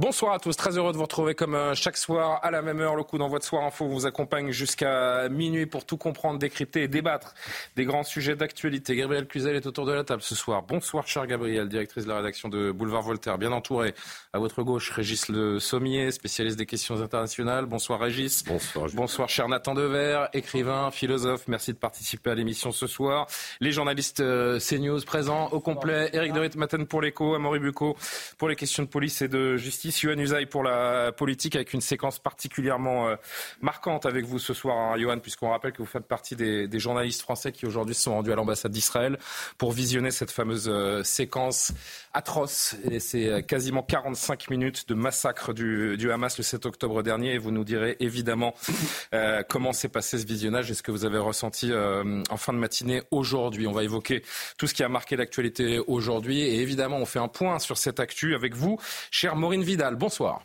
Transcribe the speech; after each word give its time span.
Bonsoir 0.00 0.32
à 0.32 0.38
tous, 0.38 0.56
très 0.56 0.78
heureux 0.78 0.92
de 0.92 0.96
vous 0.96 1.02
retrouver 1.02 1.34
comme 1.34 1.54
euh, 1.54 1.74
chaque 1.74 1.98
soir 1.98 2.40
à 2.42 2.50
la 2.50 2.62
même 2.62 2.80
heure. 2.80 2.96
Le 2.96 3.02
coup 3.02 3.18
d'envoi 3.18 3.38
de 3.38 3.44
Soir 3.44 3.64
Info 3.64 3.86
vous 3.86 4.06
accompagne 4.06 4.50
jusqu'à 4.50 5.28
minuit 5.28 5.66
pour 5.66 5.84
tout 5.84 5.98
comprendre, 5.98 6.38
décrypter 6.38 6.84
et 6.84 6.88
débattre 6.88 7.34
des 7.76 7.84
grands 7.84 8.02
sujets 8.02 8.34
d'actualité. 8.34 8.96
Gabriel 8.96 9.26
Cluzel 9.26 9.56
est 9.56 9.66
autour 9.66 9.84
de 9.84 9.92
la 9.92 10.02
table 10.02 10.22
ce 10.22 10.34
soir. 10.34 10.62
Bonsoir, 10.62 11.06
cher 11.06 11.26
Gabriel, 11.26 11.68
directrice 11.68 12.04
de 12.04 12.08
la 12.08 12.16
rédaction 12.16 12.48
de 12.48 12.72
Boulevard 12.72 13.02
Voltaire, 13.02 13.36
bien 13.36 13.52
entouré. 13.52 13.92
À 14.32 14.38
votre 14.38 14.62
gauche, 14.62 14.90
Régis 14.90 15.28
Le 15.28 15.60
Sommier, 15.60 16.10
spécialiste 16.12 16.56
des 16.56 16.64
questions 16.64 17.02
internationales. 17.02 17.66
Bonsoir, 17.66 18.00
Régis. 18.00 18.42
Bonsoir. 18.44 18.86
Bonsoir, 18.94 19.28
cher 19.28 19.48
Nathan 19.48 19.74
Dever, 19.74 20.28
écrivain, 20.32 20.90
philosophe. 20.90 21.42
Merci 21.46 21.74
de 21.74 21.78
participer 21.78 22.30
à 22.30 22.34
l'émission 22.34 22.72
ce 22.72 22.86
soir. 22.86 23.26
Les 23.60 23.70
journalistes 23.70 24.20
euh, 24.20 24.58
CNews 24.60 25.02
présents 25.02 25.48
au 25.48 25.60
complet. 25.60 26.08
Eric 26.14 26.32
de 26.32 26.58
Maten 26.58 26.86
pour 26.86 27.02
l'écho, 27.02 27.34
Amaury 27.34 27.58
Bucco 27.58 27.98
pour 28.38 28.48
les 28.48 28.56
questions 28.56 28.82
de 28.82 28.88
police 28.88 29.20
et 29.20 29.28
de 29.28 29.58
justice. 29.58 29.89
Yohann 30.02 30.20
Usaï 30.20 30.46
pour 30.46 30.62
la 30.62 31.12
politique 31.12 31.56
avec 31.56 31.72
une 31.72 31.80
séquence 31.80 32.18
particulièrement 32.18 33.08
euh, 33.08 33.16
marquante 33.60 34.06
avec 34.06 34.24
vous 34.24 34.38
ce 34.38 34.54
soir, 34.54 34.94
hein, 34.94 35.18
puisqu'on 35.18 35.50
rappelle 35.50 35.72
que 35.72 35.78
vous 35.78 35.86
faites 35.86 36.06
partie 36.06 36.36
des, 36.36 36.68
journalistes 36.78 37.20
français 37.22 37.52
qui 37.52 37.66
aujourd'hui 37.66 37.94
sont 37.94 38.14
rendus 38.14 38.32
à 38.32 38.36
l'ambassade 38.36 38.72
d'Israël 38.72 39.18
pour 39.58 39.72
visionner 39.72 40.10
cette 40.10 40.30
fameuse 40.30 40.68
euh, 40.68 41.02
séquence 41.02 41.72
atroce. 42.14 42.76
Et 42.90 43.00
c'est 43.00 43.26
euh, 43.26 43.40
quasiment 43.42 43.82
45 43.82 44.48
minutes 44.50 44.88
de 44.88 44.94
massacre 44.94 45.52
du, 45.52 46.10
Hamas 46.10 46.38
le 46.38 46.44
7 46.44 46.66
octobre 46.66 47.02
dernier. 47.02 47.34
Et 47.34 47.38
vous 47.38 47.50
nous 47.50 47.64
direz 47.64 47.96
évidemment 48.00 48.54
comment 49.48 49.72
s'est 49.72 49.88
passé 49.88 50.18
ce 50.18 50.26
visionnage 50.26 50.70
et 50.70 50.74
ce 50.74 50.82
que 50.82 50.90
vous 50.90 51.04
avez 51.04 51.18
ressenti 51.18 51.72
en 51.72 52.36
fin 52.36 52.52
de 52.52 52.58
matinée 52.58 53.02
aujourd'hui. 53.10 53.66
On 53.66 53.72
va 53.72 53.84
évoquer 53.84 54.22
tout 54.56 54.66
ce 54.66 54.74
qui 54.74 54.82
a 54.82 54.88
marqué 54.88 55.16
l'actualité 55.16 55.78
aujourd'hui. 55.86 56.40
Et 56.40 56.60
évidemment, 56.60 56.96
on 56.96 57.06
fait 57.06 57.18
un 57.18 57.28
point 57.28 57.58
sur 57.58 57.76
cette 57.76 58.00
actu 58.00 58.34
avec 58.34 58.54
vous, 58.54 58.78
chère 59.10 59.36
Maureen 59.36 59.62
Vidal. 59.62 59.79
Bonsoir. 59.96 60.42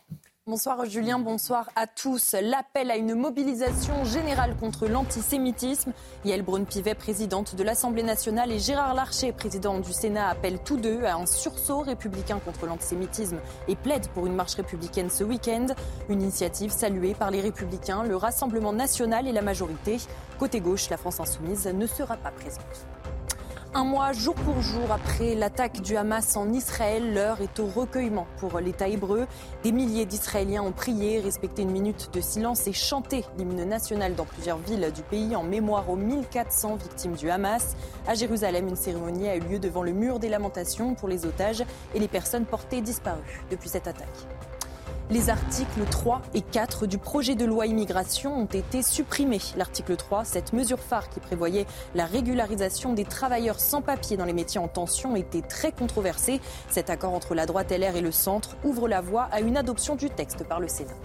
Bonsoir 0.48 0.86
Julien, 0.86 1.20
bonsoir 1.20 1.70
à 1.76 1.88
tous. 1.88 2.36
L'appel 2.42 2.90
à 2.90 2.96
une 2.96 3.16
mobilisation 3.16 4.06
générale 4.06 4.56
contre 4.56 4.88
l'antisémitisme. 4.88 5.92
Yael 6.24 6.42
Braun-Pivet, 6.42 6.96
présidente 6.96 7.54
de 7.56 7.64
l'Assemblée 7.64 8.04
nationale, 8.04 8.52
et 8.54 8.60
Gérard 8.60 8.94
Larcher, 8.94 9.34
président 9.34 9.80
du 9.80 9.92
Sénat, 9.92 10.30
appellent 10.30 10.60
tous 10.64 10.78
deux 10.78 11.04
à 11.04 11.16
un 11.16 11.26
sursaut 11.26 11.82
républicain 11.82 12.40
contre 12.46 12.66
l'antisémitisme 12.66 13.40
et 13.68 13.76
plaident 13.76 14.08
pour 14.14 14.26
une 14.26 14.36
marche 14.36 14.56
républicaine 14.56 15.10
ce 15.10 15.26
week-end. 15.26 15.68
Une 16.08 16.22
initiative 16.22 16.72
saluée 16.72 17.14
par 17.14 17.30
les 17.30 17.42
républicains, 17.42 18.04
le 18.04 18.16
Rassemblement 18.16 18.72
national 18.72 19.28
et 19.28 19.34
la 19.34 19.42
majorité. 19.42 19.98
Côté 20.40 20.62
gauche, 20.62 20.90
la 20.90 20.98
France 20.98 21.20
insoumise 21.20 21.68
ne 21.68 21.88
sera 21.88 22.16
pas 22.16 22.32
présente. 22.32 22.86
Un 23.78 23.84
mois 23.84 24.14
jour 24.14 24.36
pour 24.36 24.62
jour 24.62 24.90
après 24.90 25.36
l'attaque 25.36 25.82
du 25.82 25.98
Hamas 25.98 26.38
en 26.38 26.54
Israël, 26.54 27.14
l'heure 27.14 27.42
est 27.42 27.60
au 27.60 27.66
recueillement 27.66 28.26
pour 28.38 28.58
l'État 28.62 28.88
hébreu. 28.88 29.28
Des 29.64 29.74
milliers 29.74 30.06
d'Israéliens 30.06 30.64
ont 30.64 30.72
prié, 30.72 31.20
respecté 31.20 31.64
une 31.64 31.72
minute 31.72 32.10
de 32.14 32.22
silence 32.22 32.68
et 32.68 32.72
chanté 32.72 33.26
l'hymne 33.38 33.66
national 33.66 34.16
dans 34.16 34.24
plusieurs 34.24 34.60
villes 34.60 34.94
du 34.96 35.02
pays 35.02 35.36
en 35.36 35.44
mémoire 35.44 35.90
aux 35.90 35.98
1400 35.98 36.78
victimes 36.78 37.16
du 37.18 37.30
Hamas. 37.30 37.76
À 38.08 38.14
Jérusalem, 38.14 38.70
une 38.70 38.78
cérémonie 38.78 39.28
a 39.28 39.36
eu 39.36 39.42
lieu 39.42 39.60
devant 39.60 39.84
le 39.84 39.92
mur 39.92 40.20
des 40.20 40.30
lamentations 40.30 40.96
pour 40.96 41.10
les 41.10 41.26
otages 41.26 41.66
et 41.94 42.00
les 42.00 42.08
personnes 42.08 42.46
portées 42.46 42.80
disparues 42.80 43.44
depuis 43.52 43.68
cette 43.68 43.90
attaque. 43.90 44.26
Les 45.12 45.30
articles 45.30 45.86
3 45.92 46.24
et 46.34 46.42
4 46.42 46.88
du 46.88 46.98
projet 46.98 47.36
de 47.36 47.46
loi 47.46 47.68
immigration 47.68 48.36
ont 48.36 48.46
été 48.46 48.82
supprimés. 48.82 49.42
L'article 49.56 49.96
3, 49.96 50.26
cette 50.26 50.52
mesure 50.52 50.80
phare 50.80 51.10
qui 51.10 51.20
prévoyait 51.20 51.68
la 51.94 52.06
régularisation 52.06 52.94
des 52.94 53.06
travailleurs 53.06 53.60
sans 53.60 53.84
papier 53.84 54.18
dans 54.18 54.26
les 54.26 54.34
métiers 54.34 54.60
en 54.60 54.68
tension, 54.68 55.16
était 55.16 55.44
très 55.44 55.72
controversé. 55.72 56.42
Cet 56.70 56.90
accord 56.90 57.14
entre 57.14 57.36
la 57.36 57.46
droite 57.46 57.72
LR 57.72 57.96
et 57.96 58.02
le 58.02 58.12
centre 58.12 58.58
ouvre 58.64 58.88
la 58.88 59.02
voie 59.02 59.30
à 59.32 59.42
une 59.42 59.58
adoption 59.58 59.96
du 59.96 60.10
texte 60.10 60.44
par 60.44 60.60
le 60.60 60.68
Sénat. 60.68 60.96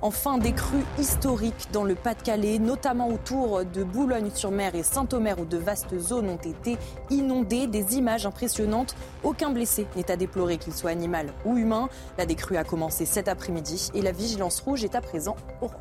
Enfin, 0.00 0.38
des 0.38 0.52
crues 0.52 0.84
historiques 0.98 1.68
dans 1.72 1.82
le 1.82 1.96
Pas-de-Calais, 1.96 2.58
notamment 2.58 3.08
autour 3.08 3.64
de 3.64 3.82
Boulogne-sur-Mer 3.82 4.76
et 4.76 4.84
Saint-Omer, 4.84 5.40
où 5.40 5.44
de 5.44 5.56
vastes 5.56 5.98
zones 5.98 6.28
ont 6.28 6.36
été 6.36 6.78
inondées. 7.10 7.66
Des 7.66 7.96
images 7.96 8.24
impressionnantes. 8.24 8.94
Aucun 9.24 9.50
blessé 9.50 9.86
n'est 9.96 10.10
à 10.10 10.16
déplorer, 10.16 10.58
qu'il 10.58 10.72
soit 10.72 10.90
animal 10.90 11.32
ou 11.44 11.56
humain. 11.56 11.88
La 12.16 12.26
décrue 12.26 12.56
a 12.56 12.64
commencé 12.64 13.06
cet 13.06 13.26
après-midi 13.26 13.90
et 13.94 14.02
la 14.02 14.12
vigilance 14.12 14.60
rouge 14.60 14.84
est 14.84 14.94
à 14.94 15.00
présent 15.00 15.36
orange. 15.60 15.74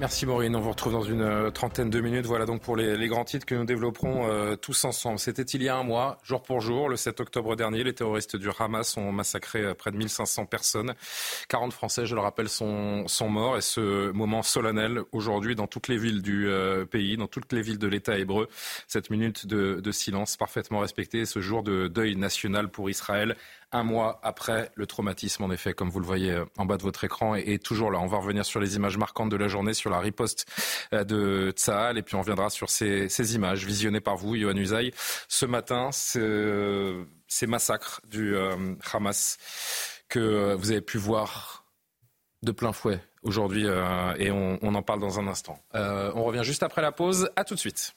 Merci 0.00 0.26
Maureen, 0.26 0.56
on 0.56 0.60
vous 0.60 0.70
retrouve 0.70 0.94
dans 0.94 1.02
une 1.02 1.20
euh, 1.20 1.50
trentaine 1.50 1.90
de 1.90 2.00
minutes. 2.00 2.26
Voilà 2.26 2.46
donc 2.46 2.62
pour 2.62 2.76
les, 2.76 3.08
grands 3.08 3.24
titres 3.24 3.46
que 3.46 3.54
nous 3.54 3.64
développerons 3.64 4.26
euh, 4.26 4.56
tous 4.56 4.84
ensemble. 4.84 5.18
C'était 5.18 5.42
il 5.42 5.62
y 5.62 5.68
a 5.68 5.76
un 5.76 5.82
mois, 5.84 6.18
jour 6.24 6.42
pour 6.42 6.60
jour, 6.60 6.88
le 6.88 6.96
7 6.96 7.20
octobre 7.20 7.54
dernier, 7.56 7.84
les 7.84 7.94
terroristes 7.94 8.36
du 8.36 8.48
Hamas 8.58 8.96
ont 8.96 9.12
massacré 9.12 9.60
euh, 9.60 9.74
près 9.74 9.92
de 9.92 9.96
1500 9.98 10.46
personnes. 10.46 10.94
40 11.48 11.72
Français, 11.72 12.06
je 12.06 12.14
le 12.14 12.20
rappelle, 12.20 12.48
sont, 12.48 13.04
morts 13.28 13.56
et 13.56 13.60
ce 13.60 14.10
moment 14.12 14.42
solennel 14.42 15.02
aujourd'hui 15.12 15.54
dans 15.54 15.66
toutes 15.66 15.88
les 15.88 15.98
villes 15.98 16.22
du 16.22 16.48
pays, 16.90 17.16
dans 17.16 17.28
toutes 17.28 17.52
les 17.52 17.62
villes 17.62 17.78
de 17.78 17.86
l'État 17.86 18.18
hébreu, 18.18 18.48
cette 18.88 19.10
minute 19.10 19.46
de 19.46 19.92
silence 19.92 20.36
parfaitement 20.36 20.80
respectée, 20.80 21.24
ce 21.24 21.40
jour 21.40 21.62
de 21.62 21.86
deuil 21.86 22.16
national 22.16 22.68
pour 22.68 22.90
Israël 22.90 23.36
un 23.72 23.82
mois 23.82 24.20
après 24.22 24.70
le 24.74 24.86
traumatisme, 24.86 25.42
en 25.44 25.50
effet, 25.50 25.72
comme 25.72 25.88
vous 25.88 26.00
le 26.00 26.06
voyez 26.06 26.30
euh, 26.30 26.44
en 26.58 26.66
bas 26.66 26.76
de 26.76 26.82
votre 26.82 27.04
écran, 27.04 27.34
est, 27.34 27.62
toujours 27.62 27.90
là. 27.90 27.98
On 27.98 28.06
va 28.06 28.18
revenir 28.18 28.44
sur 28.44 28.60
les 28.60 28.76
images 28.76 28.98
marquantes 28.98 29.30
de 29.30 29.36
la 29.36 29.48
journée, 29.48 29.74
sur 29.74 29.90
la 29.90 29.98
riposte 29.98 30.46
euh, 30.92 31.04
de 31.04 31.52
Tsahal, 31.56 31.98
et 31.98 32.02
puis 32.02 32.14
on 32.14 32.20
reviendra 32.20 32.50
sur 32.50 32.70
ces, 32.70 33.34
images 33.34 33.64
visionnées 33.64 34.00
par 34.00 34.16
vous, 34.16 34.34
Yohann 34.34 34.58
Usaï, 34.58 34.92
ce 35.28 35.46
matin, 35.46 35.90
ces 35.92 37.46
massacres 37.46 38.00
du 38.08 38.36
euh, 38.36 38.74
Hamas 38.92 39.38
que 40.08 40.54
vous 40.54 40.70
avez 40.70 40.82
pu 40.82 40.98
voir 40.98 41.64
de 42.42 42.52
plein 42.52 42.72
fouet 42.72 43.00
aujourd'hui, 43.22 43.66
et 44.18 44.30
on, 44.32 44.58
en 44.62 44.82
parle 44.82 45.00
dans 45.00 45.20
un 45.20 45.28
instant. 45.28 45.58
On 45.72 46.24
revient 46.24 46.42
juste 46.42 46.62
après 46.62 46.82
la 46.82 46.92
pause. 46.92 47.30
À 47.36 47.44
tout 47.44 47.54
de 47.54 47.60
suite. 47.60 47.94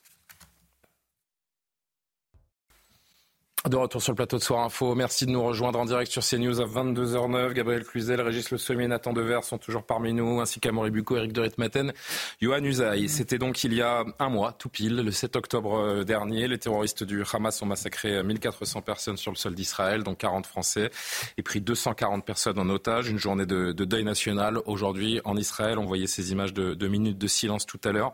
De 3.70 3.78
retour 3.78 4.00
sur 4.00 4.12
le 4.12 4.16
plateau 4.16 4.38
de 4.38 4.44
Soir 4.44 4.64
Info. 4.64 4.94
Merci 4.94 5.26
de 5.26 5.31
nous 5.31 5.44
rejoindre 5.44 5.80
en 5.80 5.86
direct 5.86 6.12
sur 6.12 6.24
CNews 6.24 6.62
à 6.62 6.66
22h09. 6.66 7.53
Gabriel 7.53 7.84
Cluzel, 7.84 8.22
Régis 8.22 8.52
Le 8.52 8.59
Sommier, 8.59 8.88
Nathan 8.88 9.12
Dever 9.12 9.40
sont 9.42 9.58
toujours 9.58 9.81
parmi 9.81 10.14
nous, 10.14 10.40
ainsi 10.40 10.59
qu'Amory 10.59 10.92
Bucco, 10.92 11.18
Eric 11.18 11.34
de 11.34 11.42
Ritmaten, 11.42 11.92
Johan 12.40 12.64
Usaï. 12.64 13.09
C'était 13.09 13.40
donc 13.40 13.64
il 13.64 13.74
y 13.74 13.81
a 13.81 14.06
un 14.20 14.30
mois, 14.30 14.52
tout 14.52 14.70
pile, 14.70 14.98
le 14.98 15.09
7 15.12 15.36
octobre 15.36 15.80
euh, 15.80 16.03
dernier. 16.03 16.48
Les 16.48 16.59
terroristes 16.59 17.03
du 17.03 17.24
Hamas 17.34 17.59
ont 17.64 17.66
massacré 17.66 18.22
1400 18.22 18.84
personnes 18.84 19.18
sur 19.18 19.31
le 19.31 19.36
sol 19.36 19.56
d'Israël, 19.56 20.03
dont 20.03 20.14
40 20.14 20.46
Français, 20.46 20.92
et 21.40 21.42
pris 21.42 21.59
240 21.59 22.24
personnes 22.24 22.59
en 22.59 22.70
otage. 22.70 23.09
Une 23.09 23.18
journée 23.18 23.47
de, 23.47 23.72
de 23.72 23.86
deuil 23.86 24.03
national 24.03 24.59
aujourd'hui 24.68 25.22
en 25.26 25.36
Israël. 25.38 25.80
On 25.80 25.86
voyait 25.86 26.06
ces 26.06 26.32
images 26.32 26.53
de, 26.53 26.88
minutes 26.88 27.18
de 27.18 27.28
silence 27.28 27.66
tout 27.66 27.82
à 27.84 27.92
l'heure. 27.92 28.14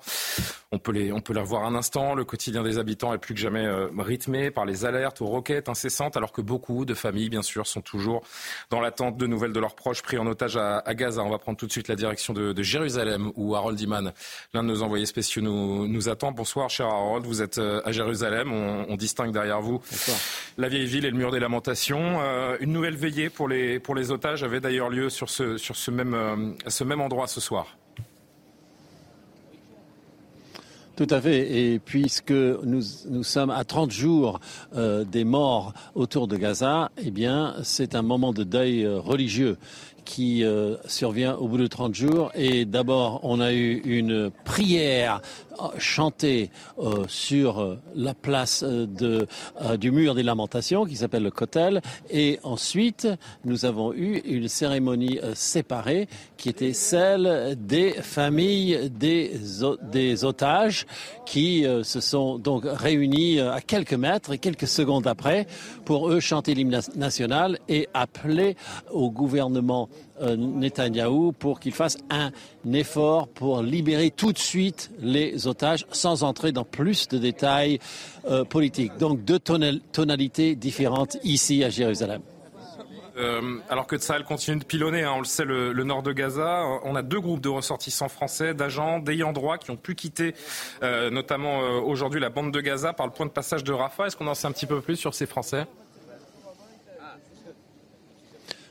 On 0.72 0.80
peut 0.80 0.94
les, 0.94 1.12
on 1.12 1.20
peut 1.20 1.34
les 1.34 1.42
revoir 1.42 1.66
un 1.66 1.76
instant. 1.76 2.16
Le 2.16 2.24
quotidien 2.24 2.64
des 2.64 2.78
habitants 2.78 3.14
est 3.14 3.18
plus 3.18 3.34
que 3.34 3.42
jamais 3.42 3.66
euh, 3.66 3.90
rythmé 3.98 4.50
par 4.50 4.64
les 4.64 4.86
alertes 4.86 5.22
aux 5.22 5.41
roquettes 5.42 5.70
incessantes, 5.70 6.18
alors 6.18 6.32
que 6.32 6.42
beaucoup 6.42 6.86
de 6.86 6.94
familles, 6.94 7.30
bien 7.30 7.42
sûr, 7.42 7.66
sont 7.66 7.82
toujours 7.82 8.22
dans 8.70 8.80
l'attente 8.80 9.18
de 9.18 9.26
nouvelles 9.26 9.54
de 9.54 9.60
leurs 9.60 9.74
proches 9.74 10.04
pris 10.04 10.20
en 10.20 10.28
otage 10.28 10.56
à, 10.56 10.78
à 10.78 10.94
Gaza. 10.94 11.24
On 11.24 11.32
va 11.32 11.40
prendre 11.40 11.58
tout 11.58 11.66
de 11.66 11.72
suite 11.72 11.88
la 11.88 11.96
direction 11.96 12.34
de, 12.34 12.54
de 12.54 12.64
Jérusalem, 12.64 13.32
où 13.36 13.56
Harold 13.56 13.80
Iman, 13.82 14.14
l'un 14.54 14.62
de 14.62 14.68
nos 14.68 14.84
envoyés 14.84 15.08
spéciaux, 15.08 15.42
nous, 15.42 15.88
nous, 15.88 16.10
attend. 16.10 16.32
Bonsoir, 16.32 16.70
cher 16.70 16.86
Harold. 16.86 17.26
Vous 17.26 17.42
êtes 17.42 17.58
euh, 17.58 17.82
à 17.86 17.92
Jérusalem. 17.92 18.54
On, 18.54 18.86
on 18.88 18.96
distingue 18.98 19.32
derrière 19.32 19.62
vous 19.62 19.80
Bonsoir. 19.80 20.18
la 20.60 20.70
vieille 20.70 20.86
ville 20.86 21.06
et 21.06 21.10
le 21.10 21.18
mur 21.18 21.32
des 21.32 21.40
lamentations. 21.40 22.20
Euh, 22.22 22.58
une 22.60 22.72
nouvelle 22.72 22.96
veillée 22.96 23.32
pour 23.32 23.48
les, 23.48 23.80
pour 23.80 23.96
les 23.96 24.12
otages 24.12 24.44
avait 24.44 24.60
d'ailleurs 24.60 24.90
lieu 24.90 25.10
sur 25.10 25.30
ce, 25.30 25.58
sur 25.58 25.76
ce 25.76 25.90
même, 25.90 26.14
euh, 26.14 26.52
ce 26.68 26.84
même 26.84 27.02
endroit 27.02 27.26
ce 27.26 27.42
soir. 27.42 27.66
Tout 31.02 31.16
à 31.16 31.20
fait. 31.20 31.60
Et 31.60 31.80
puisque 31.80 32.30
nous, 32.30 32.84
nous 33.10 33.24
sommes 33.24 33.50
à 33.50 33.64
30 33.64 33.90
jours 33.90 34.40
euh, 34.76 35.04
des 35.04 35.24
morts 35.24 35.74
autour 35.96 36.28
de 36.28 36.38
Gaza, 36.38 36.92
eh 37.04 37.10
bien, 37.10 37.56
c'est 37.64 37.96
un 37.96 38.04
moment 38.04 38.34
de 38.34 38.44
deuil 38.44 38.86
euh, 38.86 39.00
religieux 39.00 39.58
qui 40.06 40.44
euh, 40.44 40.76
survient 40.86 41.36
au 41.36 41.48
bout 41.48 41.58
de 41.58 41.68
30 41.68 41.94
jours. 41.96 42.32
Et 42.36 42.66
d'abord, 42.66 43.20
on 43.24 43.40
a 43.40 43.54
eu 43.54 43.82
une 43.86 44.32
prière 44.44 45.22
euh, 45.60 45.68
chantée 45.78 46.50
euh, 46.80 47.06
sur 47.08 47.78
la 47.96 48.14
place 48.14 48.64
de, 48.64 49.28
du 49.78 49.92
mur 49.92 50.16
des 50.16 50.24
lamentations 50.24 50.86
qui 50.86 50.96
s'appelle 50.96 51.24
le 51.24 51.32
Kotel. 51.32 51.82
Et 52.10 52.40
ensuite, 52.44 53.08
nous 53.46 53.66
avons 53.66 53.94
eu 53.94 54.18
une 54.26 54.48
cérémonie 54.48 55.20
séparée 55.34 56.08
qui 56.38 56.50
était 56.50 56.74
celle 56.74 57.56
des 57.60 57.92
familles 57.92 58.90
des, 58.90 59.34
des 59.84 60.26
otages 60.26 60.86
qui 61.26 61.66
se 61.84 62.00
sont 62.00 62.38
donc 62.38 62.64
réunis 62.66 63.40
à 63.40 63.62
quelques 63.62 63.94
mètres 63.94 64.34
et 64.34 64.38
quelques 64.38 64.68
secondes 64.68 65.08
après 65.08 65.48
pour 65.86 66.10
eux 66.10 66.20
chanter 66.20 66.54
l'hymne 66.54 66.82
national 66.96 67.60
et 67.70 67.88
appeler 67.94 68.56
au 68.92 69.12
gouvernement 69.12 69.62
euh, 69.72 69.91
Netanyahou 70.22 71.32
pour 71.32 71.60
qu'il 71.60 71.74
fasse 71.74 71.98
un 72.10 72.32
effort 72.74 73.28
pour 73.28 73.62
libérer 73.62 74.12
tout 74.12 74.32
de 74.32 74.38
suite 74.38 74.92
les 75.00 75.48
otages 75.48 75.86
sans 75.92 76.24
entrer 76.24 76.52
dans 76.52 76.64
plus 76.64 77.08
de 77.08 77.18
détails 77.18 77.80
euh, 78.30 78.44
politiques. 78.44 78.98
Donc 78.98 79.24
deux 79.24 79.40
tonalités 79.40 80.56
différentes 80.56 81.18
ici 81.24 81.64
à 81.64 81.70
Jérusalem. 81.70 82.22
Euh, 83.18 83.58
alors 83.70 83.88
que 83.88 83.98
Tsahal 83.98 84.24
continue 84.24 84.58
de 84.58 84.64
pilonner, 84.64 85.04
hein, 85.04 85.14
on 85.16 85.20
le 85.20 85.26
sait, 85.26 85.44
le, 85.44 85.74
nord 85.84 86.02
de 86.02 86.14
Gaza, 86.14 86.64
on 86.86 86.96
a 86.96 87.02
deux 87.02 87.20
groupes 87.20 87.42
de 87.42 87.50
ressortissants 87.50 88.08
français, 88.08 88.54
d'agents, 88.54 89.00
d'ayants 89.00 89.34
droit 89.34 89.58
qui 89.58 89.70
ont 89.70 89.76
pu 89.76 89.96
quitter 89.96 90.34
notamment 90.82 91.60
aujourd'hui 91.84 92.20
la 92.22 92.30
bande 92.30 92.52
de 92.52 92.62
Gaza 92.62 92.94
par 92.94 93.06
le 93.06 93.12
point 93.12 93.26
de 93.26 93.32
passage 93.32 93.64
de 93.64 93.74
Rafah. 93.74 94.08
Est-ce 94.08 94.16
qu'on 94.16 94.28
en 94.28 94.36
sait 94.36 94.48
un 94.48 94.52
petit 94.52 94.66
peu 94.66 94.80
plus 94.80 94.96
sur 94.96 95.14
ces 95.14 95.26
Français? 95.26 95.66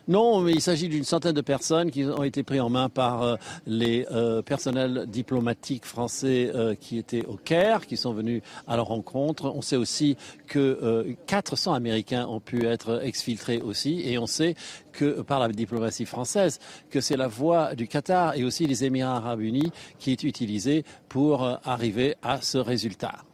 Non, 0.08 0.40
mais 0.40 0.52
il 0.52 0.60
s'agit 0.60 0.88
d'une 0.88 1.04
centaine 1.04 1.34
de 1.34 1.40
personnes 1.40 1.90
qui 1.90 2.04
ont 2.04 2.22
été 2.22 2.42
prises 2.42 2.60
en 2.60 2.70
main 2.70 2.88
par 2.88 3.22
euh, 3.22 3.36
les 3.66 4.06
euh, 4.10 4.42
personnels 4.42 5.06
diplomatiques 5.06 5.84
français 5.84 6.50
euh, 6.54 6.74
qui 6.74 6.98
étaient 6.98 7.24
au 7.26 7.36
Caire, 7.36 7.86
qui 7.86 7.96
sont 7.96 8.12
venus 8.12 8.42
à 8.66 8.76
leur 8.76 8.86
rencontre. 8.86 9.52
On 9.54 9.62
sait 9.62 9.76
aussi 9.76 10.16
que 10.46 11.14
400 11.26 11.74
Américains 11.74 12.26
ont 12.26 12.40
pu 12.40 12.66
être 12.66 13.02
exfiltrés 13.04 13.60
aussi, 13.60 14.02
et 14.04 14.18
on 14.18 14.26
sait 14.26 14.54
que 14.92 15.20
par 15.22 15.38
la 15.38 15.48
diplomatie 15.48 16.06
française, 16.06 16.58
que 16.90 17.00
c'est 17.00 17.16
la 17.16 17.28
voie 17.28 17.74
du 17.74 17.86
Qatar 17.86 18.34
et 18.34 18.44
aussi 18.44 18.66
des 18.66 18.84
Émirats 18.84 19.16
arabes 19.16 19.42
unis 19.42 19.70
qui 19.98 20.12
est 20.12 20.24
utilisée 20.24 20.84
pour 21.08 21.44
arriver 21.64 22.16
à 22.22 22.40
ce 22.40 22.58
résultat. 22.58 23.29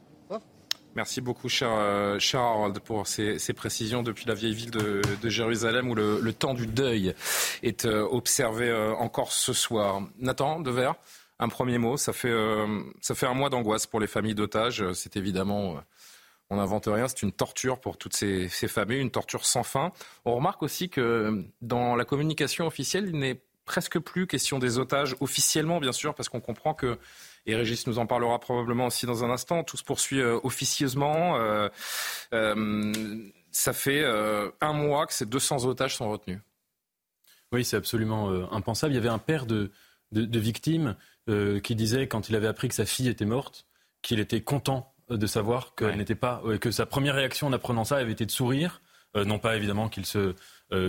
Merci 0.97 1.21
beaucoup, 1.21 1.47
cher, 1.47 1.69
euh, 1.69 2.17
Harold, 2.33 2.79
pour 2.79 3.05
ces, 3.05 3.37
précisions 3.55 4.01
depuis 4.01 4.25
la 4.25 4.33
vieille 4.33 4.55
ville 4.55 4.71
de, 4.71 5.29
Jérusalem 5.29 5.91
où 5.91 5.93
le, 5.93 6.33
temps 6.33 6.55
du 6.55 6.65
deuil 6.65 7.13
est 7.61 7.85
euh, 7.85 8.01
observé 8.01 8.67
euh, 8.67 8.95
encore 8.95 9.31
ce 9.31 9.53
soir. 9.53 10.01
Nathan 10.17 10.59
Devers, 10.59 10.95
un 11.37 11.49
premier 11.49 11.77
mot. 11.77 11.97
Ça 11.97 12.13
fait, 12.13 12.33
ça 12.99 13.13
fait 13.13 13.27
un 13.27 13.35
mois 13.35 13.51
d'angoisse 13.51 13.85
pour 13.85 13.99
les 13.99 14.07
familles 14.07 14.33
d'otages. 14.33 14.91
C'est 14.93 15.17
évidemment, 15.17 15.75
on 16.49 16.55
n'invente 16.55 16.87
rien, 16.87 17.07
c'est 17.07 17.21
une 17.21 17.31
torture 17.31 17.79
pour 17.79 17.99
toutes 17.99 18.15
ces, 18.15 18.49
familles, 18.49 19.01
une 19.01 19.11
torture 19.11 19.45
sans 19.45 19.61
fin. 19.61 19.91
On 20.25 20.35
remarque 20.35 20.63
aussi 20.63 20.89
que 20.89 21.45
dans 21.61 21.95
la 21.95 22.05
communication 22.05 22.65
officielle, 22.65 23.05
il 23.13 23.19
n'est 23.19 23.39
presque 23.65 23.99
plus 23.99 24.25
question 24.25 24.57
des 24.57 24.79
otages 24.79 25.15
officiellement, 25.19 25.79
bien 25.79 25.91
sûr, 25.91 26.15
parce 26.15 26.27
qu'on 26.27 26.41
comprend 26.41 26.73
que 26.73 26.97
et 27.47 27.55
Régis 27.55 27.87
nous 27.87 27.97
en 27.97 28.05
parlera 28.05 28.39
probablement 28.39 28.87
aussi 28.87 29.05
dans 29.05 29.23
un 29.23 29.29
instant. 29.29 29.63
Tout 29.63 29.77
se 29.77 29.83
poursuit 29.83 30.19
euh, 30.19 30.37
officieusement. 30.43 31.37
Euh, 31.37 31.69
euh, 32.33 33.29
ça 33.51 33.73
fait 33.73 34.05
un 34.61 34.73
mois 34.73 35.07
que 35.07 35.13
ces 35.13 35.25
200 35.25 35.65
otages 35.65 35.95
sont 35.95 36.11
retenus. 36.11 36.39
Oui, 37.51 37.65
c'est 37.65 37.77
absolument 37.77 38.29
impensable. 38.51 38.93
Il 38.93 38.97
y 38.97 38.99
avait 38.99 39.09
un 39.09 39.17
père 39.17 39.47
de, 39.47 39.71
de, 40.11 40.39
victimes 40.39 40.95
qui 41.27 41.75
disait, 41.75 42.07
quand 42.07 42.29
il 42.29 42.35
avait 42.35 42.47
appris 42.47 42.67
que 42.67 42.75
sa 42.75 42.85
fille 42.85 43.07
était 43.07 43.25
morte, 43.25 43.65
qu'il 44.03 44.19
était 44.19 44.41
content 44.41 44.93
de 45.09 45.25
savoir 45.25 45.73
qu'elle 45.73 45.97
n'était 45.97 46.13
pas, 46.13 46.43
que 46.61 46.69
sa 46.69 46.85
première 46.85 47.15
réaction 47.15 47.47
en 47.47 47.53
apprenant 47.53 47.83
ça 47.83 47.95
avait 47.95 48.11
été 48.11 48.27
de 48.27 48.31
sourire. 48.31 48.79
Non 49.25 49.39
pas 49.39 49.55
évidemment 49.55 49.89
qu'il 49.89 50.05
se, 50.05 50.35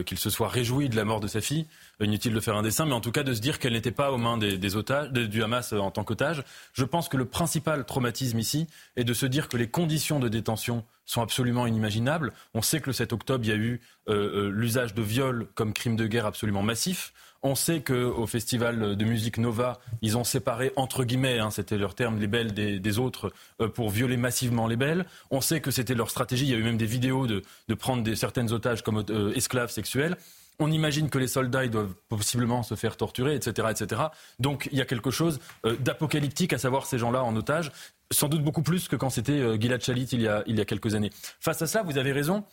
qu'il 0.05 0.19
se 0.19 0.29
soit 0.29 0.49
réjoui 0.49 0.89
de 0.89 0.97
la 0.97 1.05
mort 1.05 1.21
de 1.21 1.29
sa 1.29 1.41
fille, 1.41 1.67
inutile 2.05 2.33
de 2.33 2.41
faire 2.41 2.57
un 2.57 2.63
dessin, 2.63 2.87
mais 2.87 2.93
en 2.93 3.01
tout 3.01 3.13
cas 3.13 3.23
de 3.23 3.35
se 3.35 3.41
dire 3.41 3.59
qu'elle 3.59 3.73
n'était 3.73 3.91
pas 3.91 4.13
aux 4.13 4.19
mains 4.19 4.39
des, 4.39 4.77
otages, 4.77 5.11
du 5.11 5.43
Hamas 5.43 5.73
euh, 5.73 5.79
en 5.79 5.91
tant 5.91 6.05
qu'otage. 6.05 6.45
Je 6.73 6.85
pense 6.85 7.09
que 7.09 7.17
le 7.17 7.25
principal 7.25 7.85
traumatisme 7.85 8.39
ici 8.39 8.67
est 8.97 9.05
de 9.05 9.15
se 9.15 9.27
dire 9.27 9.49
que 9.49 9.57
les 9.57 9.69
conditions 9.69 10.21
de 10.21 10.29
détention 10.29 10.85
sont 11.05 11.23
absolument 11.23 11.67
inimaginables. 11.67 12.33
On 12.55 12.63
sait 12.63 12.81
que 12.81 12.87
le 12.87 12.93
7 12.93 13.13
octobre, 13.13 13.45
il 13.45 13.49
y 13.49 13.53
a 13.53 13.57
eu 13.57 13.81
euh, 14.09 14.47
euh, 14.47 14.51
l'usage 14.51 14.95
de 14.95 15.03
viol 15.03 15.49
comme 15.55 15.73
crime 15.73 15.97
de 15.97 16.07
guerre 16.07 16.27
absolument 16.27 16.63
massif. 16.63 17.13
On 17.43 17.55
sait 17.55 17.83
qu'au 17.83 18.27
festival 18.27 18.97
de 18.97 19.05
musique 19.05 19.39
Nova, 19.39 19.79
ils 20.03 20.17
ont 20.17 20.25
séparé, 20.25 20.73
entre 20.77 21.05
guillemets, 21.05 21.39
hein, 21.39 21.51
c'était 21.51 21.79
leur 21.79 21.95
terme, 21.95 22.19
les 22.19 22.27
belles 22.27 22.53
des, 22.53 22.99
autres, 22.99 23.33
pour 23.75 23.91
violer 23.91 24.17
massivement 24.17 24.67
les 24.67 24.77
belles. 24.77 25.07
On 25.31 25.41
sait 25.41 25.61
que 25.61 25.71
c'était 25.71 25.95
leur 25.95 26.11
stratégie. 26.11 26.47
Il 26.47 26.51
y 26.51 26.55
a 26.55 26.59
eu 26.59 26.65
même 26.65 26.77
des 26.77 26.87
vidéos 26.87 27.27
de, 27.27 27.43
prendre 27.75 28.03
des, 28.03 28.17
certaines 28.17 28.53
otages 28.53 28.83
comme 28.83 29.05
esclaves 29.35 29.71
sexuels 29.71 30.17
on 30.59 30.71
imagine 30.71 31.09
que 31.09 31.19
les 31.19 31.29
soldats 31.29 31.65
ils 31.65 31.71
doivent 31.71 31.95
possiblement 32.09 32.63
se 32.63 32.75
faire 32.75 32.97
torturer, 32.97 33.35
etc., 33.35 33.69
etc. 33.71 34.03
Donc 34.39 34.69
il 34.73 34.79
y 34.79 34.81
a 34.81 34.85
quelque 34.85 35.11
chose 35.11 35.39
euh, 35.65 35.77
d'apocalyptique 35.77 36.53
à 36.53 36.59
savoir 36.59 36.87
ces 36.87 36.99
gens-là 36.99 37.23
en 37.23 37.35
otage, 37.37 37.71
sans 38.11 38.29
doute 38.29 38.43
beaucoup 38.43 38.63
plus 38.63 38.89
que 38.89 38.97
quand 38.97 39.11
c'était 39.11 39.33
euh, 39.33 39.59
Gilad 39.59 39.83
Shalit 39.83 40.09
il 40.13 40.23
y, 40.23 40.29
a, 40.29 40.43
il 40.47 40.57
y 40.57 40.61
a 40.61 40.65
quelques 40.65 40.95
années. 40.95 41.11
Face 41.41 41.63
à 41.63 41.67
cela, 41.67 41.83
vous 41.85 41.99
avez 41.99 42.13
raison. 42.13 42.45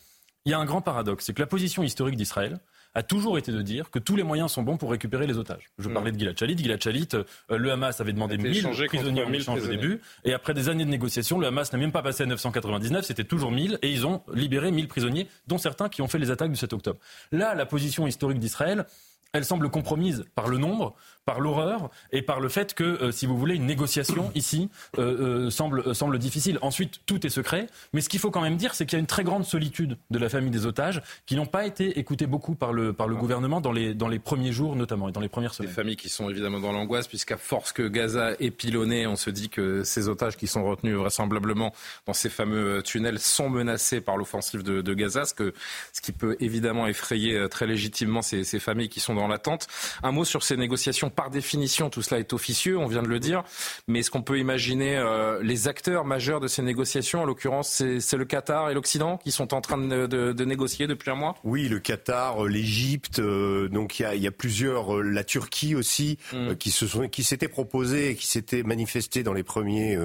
Il 0.44 0.50
y 0.50 0.54
a 0.54 0.58
un 0.58 0.64
grand 0.64 0.80
paradoxe, 0.80 1.24
c'est 1.24 1.34
que 1.34 1.40
la 1.40 1.48
position 1.48 1.82
historique 1.82 2.16
d'Israël, 2.16 2.60
a 2.96 3.02
toujours 3.02 3.36
été 3.36 3.52
de 3.52 3.60
dire 3.60 3.90
que 3.90 3.98
tous 3.98 4.16
les 4.16 4.22
moyens 4.22 4.50
sont 4.50 4.62
bons 4.62 4.78
pour 4.78 4.90
récupérer 4.90 5.26
les 5.26 5.36
otages. 5.36 5.70
Je 5.78 5.90
mm. 5.90 5.92
parlais 5.92 6.12
de 6.12 6.18
Gilad 6.18 6.38
Shalit. 6.38 6.56
Gilad 6.56 6.82
Shalit, 6.82 7.08
euh, 7.12 7.24
le 7.50 7.70
Hamas 7.70 8.00
avait 8.00 8.14
demandé 8.14 8.38
1000 8.38 8.68
prisonniers 8.86 9.22
en 9.22 9.32
échange 9.34 9.62
au 9.62 9.66
début. 9.66 10.00
Et 10.24 10.32
après 10.32 10.54
des 10.54 10.70
années 10.70 10.86
de 10.86 10.90
négociations, 10.90 11.38
le 11.38 11.46
Hamas 11.46 11.70
n'a 11.72 11.78
même 11.78 11.92
pas 11.92 12.02
passé 12.02 12.22
à 12.22 12.26
999, 12.26 13.04
c'était 13.04 13.24
toujours 13.24 13.52
1000. 13.52 13.78
Et 13.82 13.92
ils 13.92 14.06
ont 14.06 14.22
libéré 14.32 14.70
1000 14.70 14.88
prisonniers, 14.88 15.28
dont 15.46 15.58
certains 15.58 15.90
qui 15.90 16.00
ont 16.00 16.08
fait 16.08 16.18
les 16.18 16.30
attaques 16.30 16.50
du 16.50 16.56
7 16.56 16.72
octobre. 16.72 16.98
Là, 17.32 17.54
la 17.54 17.66
position 17.66 18.06
historique 18.06 18.38
d'Israël, 18.38 18.86
elle 19.34 19.44
semble 19.44 19.68
compromise 19.68 20.24
par 20.34 20.48
le 20.48 20.56
nombre, 20.56 20.94
par 21.26 21.40
l'horreur 21.40 21.90
et 22.12 22.22
par 22.22 22.40
le 22.40 22.48
fait 22.48 22.72
que, 22.72 22.84
euh, 22.84 23.12
si 23.12 23.26
vous 23.26 23.36
voulez, 23.36 23.56
une 23.56 23.66
négociation 23.66 24.30
ici 24.34 24.70
euh, 24.98 25.46
euh, 25.46 25.50
semble, 25.50 25.94
semble 25.94 26.18
difficile. 26.18 26.58
Ensuite, 26.62 27.00
tout 27.04 27.26
est 27.26 27.30
secret. 27.30 27.66
Mais 27.92 28.00
ce 28.00 28.08
qu'il 28.08 28.20
faut 28.20 28.30
quand 28.30 28.40
même 28.40 28.56
dire, 28.56 28.74
c'est 28.74 28.86
qu'il 28.86 28.96
y 28.96 29.00
a 29.00 29.00
une 29.00 29.06
très 29.06 29.24
grande 29.24 29.44
solitude 29.44 29.98
de 30.10 30.18
la 30.18 30.28
famille 30.28 30.52
des 30.52 30.66
otages 30.66 31.02
qui 31.26 31.34
n'ont 31.34 31.46
pas 31.46 31.66
été 31.66 31.98
écoutés 31.98 32.26
beaucoup 32.26 32.54
par 32.54 32.72
le, 32.72 32.92
par 32.92 33.08
le 33.08 33.16
gouvernement 33.16 33.60
dans 33.60 33.72
les, 33.72 33.92
dans 33.92 34.08
les 34.08 34.20
premiers 34.20 34.52
jours 34.52 34.76
notamment 34.76 35.08
et 35.08 35.12
dans 35.12 35.20
les 35.20 35.28
premières 35.28 35.52
semaines. 35.52 35.68
Des 35.68 35.74
familles 35.74 35.96
qui 35.96 36.08
sont 36.08 36.30
évidemment 36.30 36.60
dans 36.60 36.72
l'angoisse 36.72 37.08
puisqu'à 37.08 37.36
force 37.36 37.72
que 37.72 37.82
Gaza 37.82 38.32
est 38.38 38.52
pilonné, 38.52 39.08
on 39.08 39.16
se 39.16 39.30
dit 39.30 39.48
que 39.48 39.82
ces 39.82 40.08
otages 40.08 40.36
qui 40.36 40.46
sont 40.46 40.64
retenus 40.64 40.94
vraisemblablement 40.94 41.72
dans 42.06 42.12
ces 42.12 42.30
fameux 42.30 42.82
tunnels 42.84 43.18
sont 43.18 43.50
menacés 43.50 44.00
par 44.00 44.16
l'offensive 44.16 44.62
de, 44.62 44.80
de, 44.80 44.94
Gaza, 44.94 45.24
ce, 45.24 45.34
que, 45.34 45.52
ce 45.92 46.00
qui 46.00 46.12
peut 46.12 46.36
évidemment 46.38 46.86
effrayer 46.86 47.48
très 47.50 47.66
légitimement 47.66 48.22
ces, 48.22 48.44
ces 48.44 48.60
familles 48.60 48.88
qui 48.88 49.00
sont 49.00 49.14
dans 49.14 49.26
l'attente. 49.26 49.66
Un 50.04 50.12
mot 50.12 50.24
sur 50.24 50.44
ces 50.44 50.56
négociations 50.56 51.10
par 51.16 51.30
définition, 51.30 51.90
tout 51.90 52.02
cela 52.02 52.20
est 52.20 52.32
officieux, 52.32 52.78
on 52.78 52.86
vient 52.86 53.02
de 53.02 53.08
le 53.08 53.18
dire. 53.18 53.42
Mais 53.88 54.00
est-ce 54.00 54.10
qu'on 54.10 54.22
peut 54.22 54.38
imaginer 54.38 54.96
euh, 54.96 55.42
les 55.42 55.66
acteurs 55.66 56.04
majeurs 56.04 56.40
de 56.40 56.46
ces 56.46 56.62
négociations 56.62 57.22
En 57.22 57.24
l'occurrence, 57.24 57.82
c'est 57.98 58.16
le 58.16 58.24
Qatar 58.24 58.70
et 58.70 58.74
l'Occident 58.74 59.18
qui 59.18 59.32
sont 59.32 59.54
en 59.54 59.60
train 59.60 59.78
de, 59.78 60.44
négocier 60.44 60.86
depuis 60.86 61.10
un 61.10 61.14
mois? 61.14 61.34
Oui, 61.42 61.68
le 61.68 61.80
Qatar, 61.80 62.44
euh, 62.44 62.48
l'Égypte, 62.48 63.18
euh, 63.18 63.68
donc 63.68 63.98
il 63.98 64.22
y 64.22 64.26
a, 64.26 64.30
plusieurs, 64.30 65.02
la 65.02 65.24
Turquie 65.24 65.74
aussi, 65.74 66.18
mm. 66.32 66.54
qui 66.54 66.70
se 66.70 66.86
sont, 66.86 67.08
qui 67.08 67.24
s'étaient 67.24 67.48
proposés, 67.48 68.14
qui 68.14 68.26
s'étaient 68.26 68.62
manifestés 68.62 69.22
dans 69.22 69.32
les 69.32 69.42
premiers, 69.42 69.98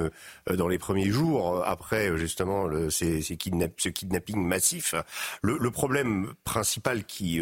dans 0.50 0.68
les 0.68 0.78
premiers 0.78 1.10
jours 1.10 1.62
après 1.66 2.16
justement 2.16 2.66
le, 2.66 2.90
ces, 2.90 3.20
ces 3.20 3.38
ce 3.76 3.88
kidnapping 3.88 4.42
massif. 4.42 4.94
Le, 5.42 5.58
le 5.58 5.70
problème 5.70 6.32
principal 6.44 7.04
qui 7.04 7.40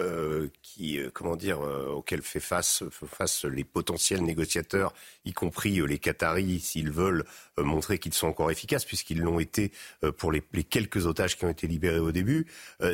euh, 0.00 0.48
qui, 0.62 0.98
euh, 0.98 1.10
comment 1.12 1.36
dire, 1.36 1.60
euh, 1.60 1.90
auquel 1.90 2.22
fait 2.22 2.40
face, 2.40 2.82
face 2.90 3.44
les 3.44 3.62
potentiels 3.62 4.22
négociateurs, 4.22 4.94
y 5.26 5.34
compris 5.34 5.86
les 5.86 5.98
Qataris, 5.98 6.60
s'ils 6.60 6.90
veulent 6.90 7.24
montrer 7.58 7.98
qu'ils 7.98 8.14
sont 8.14 8.26
encore 8.26 8.50
efficaces, 8.50 8.86
puisqu'ils 8.86 9.20
l'ont 9.20 9.38
été 9.38 9.70
pour 10.16 10.32
les, 10.32 10.40
quelques 10.40 11.06
otages 11.06 11.36
qui 11.36 11.44
ont 11.44 11.50
été 11.50 11.66
libérés 11.66 11.98
au 11.98 12.10
début, 12.10 12.46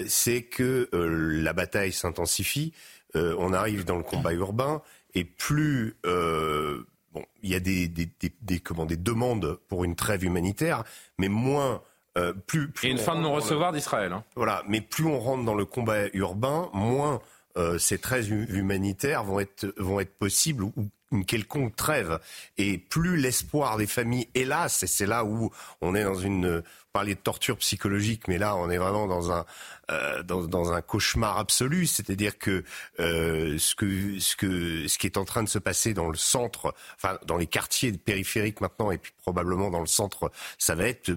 c'est 0.09 0.43
que 0.43 0.89
la 0.93 1.53
bataille 1.53 1.93
s'intensifie, 1.93 2.73
on 3.15 3.53
arrive 3.53 3.85
dans 3.85 3.97
le 3.97 4.03
combat 4.03 4.33
urbain, 4.33 4.83
et 5.15 5.25
plus 5.25 5.97
bon, 6.03 7.25
il 7.43 7.51
y 7.51 7.55
a 7.55 7.61
des, 7.61 7.87
des, 7.87 8.11
des, 8.43 8.61
comment, 8.61 8.87
des 8.87 8.97
demandes 8.97 9.61
pour 9.69 9.85
une 9.85 9.95
trêve 9.95 10.25
humanitaire, 10.25 10.83
mais 11.19 11.29
moins 11.29 11.83
euh, 12.19 12.33
plus, 12.33 12.71
Et 12.83 12.89
une 12.89 12.99
fin 12.99 13.15
de 13.15 13.21
non-recevoir 13.21 13.73
d'Israël. 13.73 14.13
Hein. 14.13 14.25
Voilà, 14.37 14.63
mais 14.69 14.81
plus 14.81 15.05
on 15.05 15.19
rentre 15.19 15.45
dans 15.45 15.55
le 15.55 15.65
combat 15.65 16.09
urbain, 16.13 16.69
moins 16.73 17.21
euh, 17.57 17.79
ces 17.79 17.99
traits 17.99 18.29
humanitaires 18.29 19.25
vont 19.25 19.41
être, 19.41 19.73
vont 19.79 20.01
être 20.01 20.15
possibles 20.19 20.65
ou 20.65 20.91
une 21.11 21.25
quelconque 21.25 21.75
trêve 21.75 22.19
et 22.59 22.77
plus 22.77 23.17
l'espoir 23.17 23.79
des 23.79 23.87
familles, 23.87 24.29
hélas, 24.35 24.83
et 24.83 24.87
c'est 24.87 25.07
là 25.07 25.25
où 25.25 25.51
on 25.81 25.95
est 25.95 26.05
dans 26.05 26.15
une 26.15 26.63
parler 26.93 27.15
de 27.15 27.21
torture 27.21 27.57
psychologique, 27.59 28.29
mais 28.29 28.39
là 28.39 28.57
on 28.57 28.71
est 28.71 28.79
vraiment 28.79 29.07
dans 29.07 29.31
un 29.31 29.45
euh, 29.91 30.23
dans, 30.23 30.43
dans, 30.43 30.73
un 30.73 30.83
cauchemar 30.83 31.39
absolu, 31.39 31.87
c'est-à-dire 31.87 32.39
que, 32.39 32.65
euh, 33.01 33.57
ce 33.59 33.75
que 33.75 34.19
ce 34.19 34.37
que 34.37 34.89
ce 34.89 34.99
qui 34.99 35.07
est 35.07 35.17
en 35.17 35.25
train 35.25 35.43
de 35.43 35.49
se 35.49 35.59
passer 35.59 35.95
dans 35.95 36.09
le 36.09 36.17
centre, 36.17 36.75
enfin 36.97 37.19
dans 37.27 37.37
les 37.37 37.47
quartiers 37.47 37.93
périphériques 37.93 38.61
maintenant 38.61 38.91
et 38.91 38.99
puis 38.99 39.13
probablement 39.23 39.71
dans 39.71 39.81
le 39.81 39.87
centre, 39.87 40.31
ça 40.59 40.75
va 40.75 40.89
être 40.89 41.13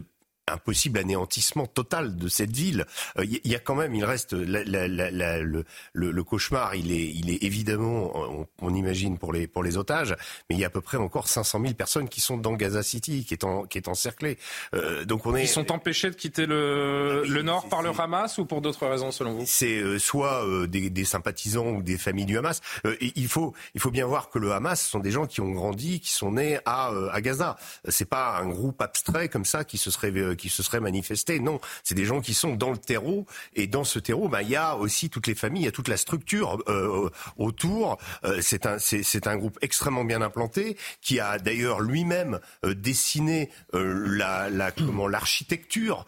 un 0.51 0.57
possible 0.57 0.99
anéantissement 0.99 1.65
total 1.65 2.15
de 2.15 2.27
cette 2.27 2.51
ville. 2.51 2.85
Il 3.17 3.35
euh, 3.35 3.39
y, 3.43 3.55
a 3.55 3.59
quand 3.59 3.75
même, 3.75 3.95
il 3.95 4.05
reste 4.05 4.33
la, 4.33 4.63
la, 4.63 4.87
la, 4.87 5.39
le, 5.39 5.65
le, 5.93 6.23
cauchemar. 6.23 6.75
Il 6.75 6.91
est, 6.91 7.07
il 7.07 7.29
est 7.29 7.43
évidemment, 7.43 8.11
on, 8.15 8.47
on, 8.61 8.73
imagine 8.73 9.17
pour 9.17 9.33
les 9.33 9.47
pour 9.47 9.63
les 9.63 9.77
otages, 9.77 10.15
mais 10.49 10.55
il 10.55 10.59
y 10.59 10.63
a 10.63 10.67
à 10.67 10.69
peu 10.69 10.81
près 10.81 10.97
encore 10.97 11.27
500 11.27 11.61
000 11.61 11.73
personnes 11.73 12.09
qui 12.09 12.21
sont 12.21 12.37
dans 12.37 12.53
Gaza 12.53 12.83
City, 12.83 13.25
qui 13.25 13.33
est 13.33 13.43
en, 13.43 13.63
qui 13.63 13.77
est 13.77 13.87
encerclée. 13.87 14.37
Euh, 14.73 15.05
donc 15.05 15.25
on 15.25 15.35
est. 15.35 15.43
Ils 15.43 15.47
sont 15.47 15.71
empêchés 15.71 16.09
de 16.09 16.15
quitter 16.15 16.45
le, 16.45 17.23
ah 17.23 17.27
le 17.27 17.41
nord 17.41 17.67
par 17.69 17.81
le 17.81 17.91
Hamas 17.97 18.37
ou 18.37 18.45
pour 18.45 18.61
d'autres 18.61 18.87
raisons 18.87 19.11
selon 19.11 19.33
vous? 19.33 19.43
C'est 19.45 19.79
euh, 19.79 19.99
soit 19.99 20.45
euh, 20.45 20.67
des, 20.67 20.89
des, 20.89 21.05
sympathisants 21.05 21.67
ou 21.67 21.83
des 21.83 21.97
familles 21.97 22.25
du 22.25 22.37
Hamas. 22.37 22.61
il 23.01 23.27
faut 23.27 23.53
il 23.75 23.81
faut 23.81 23.91
bien 23.91 24.05
voir 24.05 24.29
que 24.29 24.39
le 24.39 24.51
Hamas 24.51 24.81
sont 24.81 24.99
des 24.99 25.11
gens 25.11 25.25
qui 25.25 25.41
ont 25.41 25.51
grandi, 25.51 25.99
qui 25.99 26.11
sont 26.11 26.33
nés 26.33 26.59
à 26.65 26.91
à 27.11 27.21
Gaza. 27.21 27.57
C'est 27.87 28.09
pas 28.09 28.37
un 28.37 28.47
groupe 28.47 28.81
abstrait 28.81 29.29
comme 29.29 29.45
ça 29.45 29.63
qui 29.63 29.77
se 29.77 29.91
serait 29.91 30.11
qui 30.41 30.49
se 30.49 30.63
seraient 30.63 30.79
manifestés. 30.79 31.39
Non, 31.39 31.61
c'est 31.83 31.93
des 31.93 32.05
gens 32.05 32.19
qui 32.19 32.33
sont 32.33 32.55
dans 32.55 32.71
le 32.71 32.77
terreau 32.77 33.25
et 33.53 33.67
dans 33.67 33.83
ce 33.83 33.99
terreau, 33.99 34.27
bah, 34.27 34.41
il 34.41 34.49
y 34.49 34.55
a 34.55 34.75
aussi 34.75 35.09
toutes 35.09 35.27
les 35.27 35.35
familles, 35.35 35.63
il 35.63 35.65
y 35.65 35.69
a 35.69 35.71
toute 35.71 35.87
la 35.87 35.97
structure 35.97 36.57
euh, 36.67 37.09
autour. 37.37 37.97
Euh, 38.23 38.39
c'est 38.41 38.65
un 38.65 38.77
c'est 38.79 39.27
un 39.27 39.37
groupe 39.37 39.59
extrêmement 39.61 40.03
bien 40.03 40.21
implanté 40.21 40.77
qui 41.01 41.19
a 41.19 41.37
d'ailleurs 41.37 41.81
lui-même 41.81 42.39
euh, 42.65 42.73
dessiné 42.73 43.49
la, 43.73 44.49
la 44.49 44.71
comment 44.71 45.07
l'architecture 45.07 46.05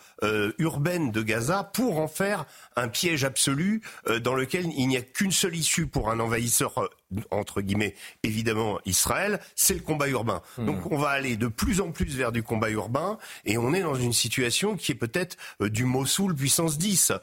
urbaine 0.58 1.12
de 1.12 1.22
Gaza 1.22 1.64
pour 1.64 2.00
en 2.00 2.08
faire 2.08 2.46
un 2.76 2.88
piège 2.88 3.24
absolu 3.24 3.82
dans 4.22 4.34
lequel 4.34 4.66
il 4.76 4.88
n'y 4.88 4.98
a 4.98 5.02
qu'une 5.02 5.32
seule 5.32 5.56
issue 5.56 5.86
pour 5.86 6.10
un 6.10 6.20
envahisseur 6.20 6.90
entre 7.32 7.62
guillemets, 7.62 7.96
évidemment 8.24 8.80
Israël, 8.86 9.40
c'est 9.56 9.74
le 9.74 9.82
combat 9.82 10.08
urbain. 10.08 10.42
Hmm. 10.58 10.66
Donc 10.66 10.92
on 10.92 10.98
va 10.98 11.10
aller 11.10 11.38
de 11.38 11.48
plus 11.48 11.82
en 11.82 11.92
plus 11.92 12.16
vers 12.16 12.32
du 12.32 12.44
combat 12.44 12.70
urbain 12.70 13.18
et 13.46 13.58
on 13.58 13.74
est 13.74 13.82
dans 13.82 13.96
une 13.96 14.14
situation 14.14 14.76
qui 14.76 14.92
est 14.92 14.96
peut-être 14.96 15.38
euh, 15.62 15.70
du 15.70 15.86
Mossoul 15.86 16.36
puissance 16.36 16.78
10. 16.78 17.14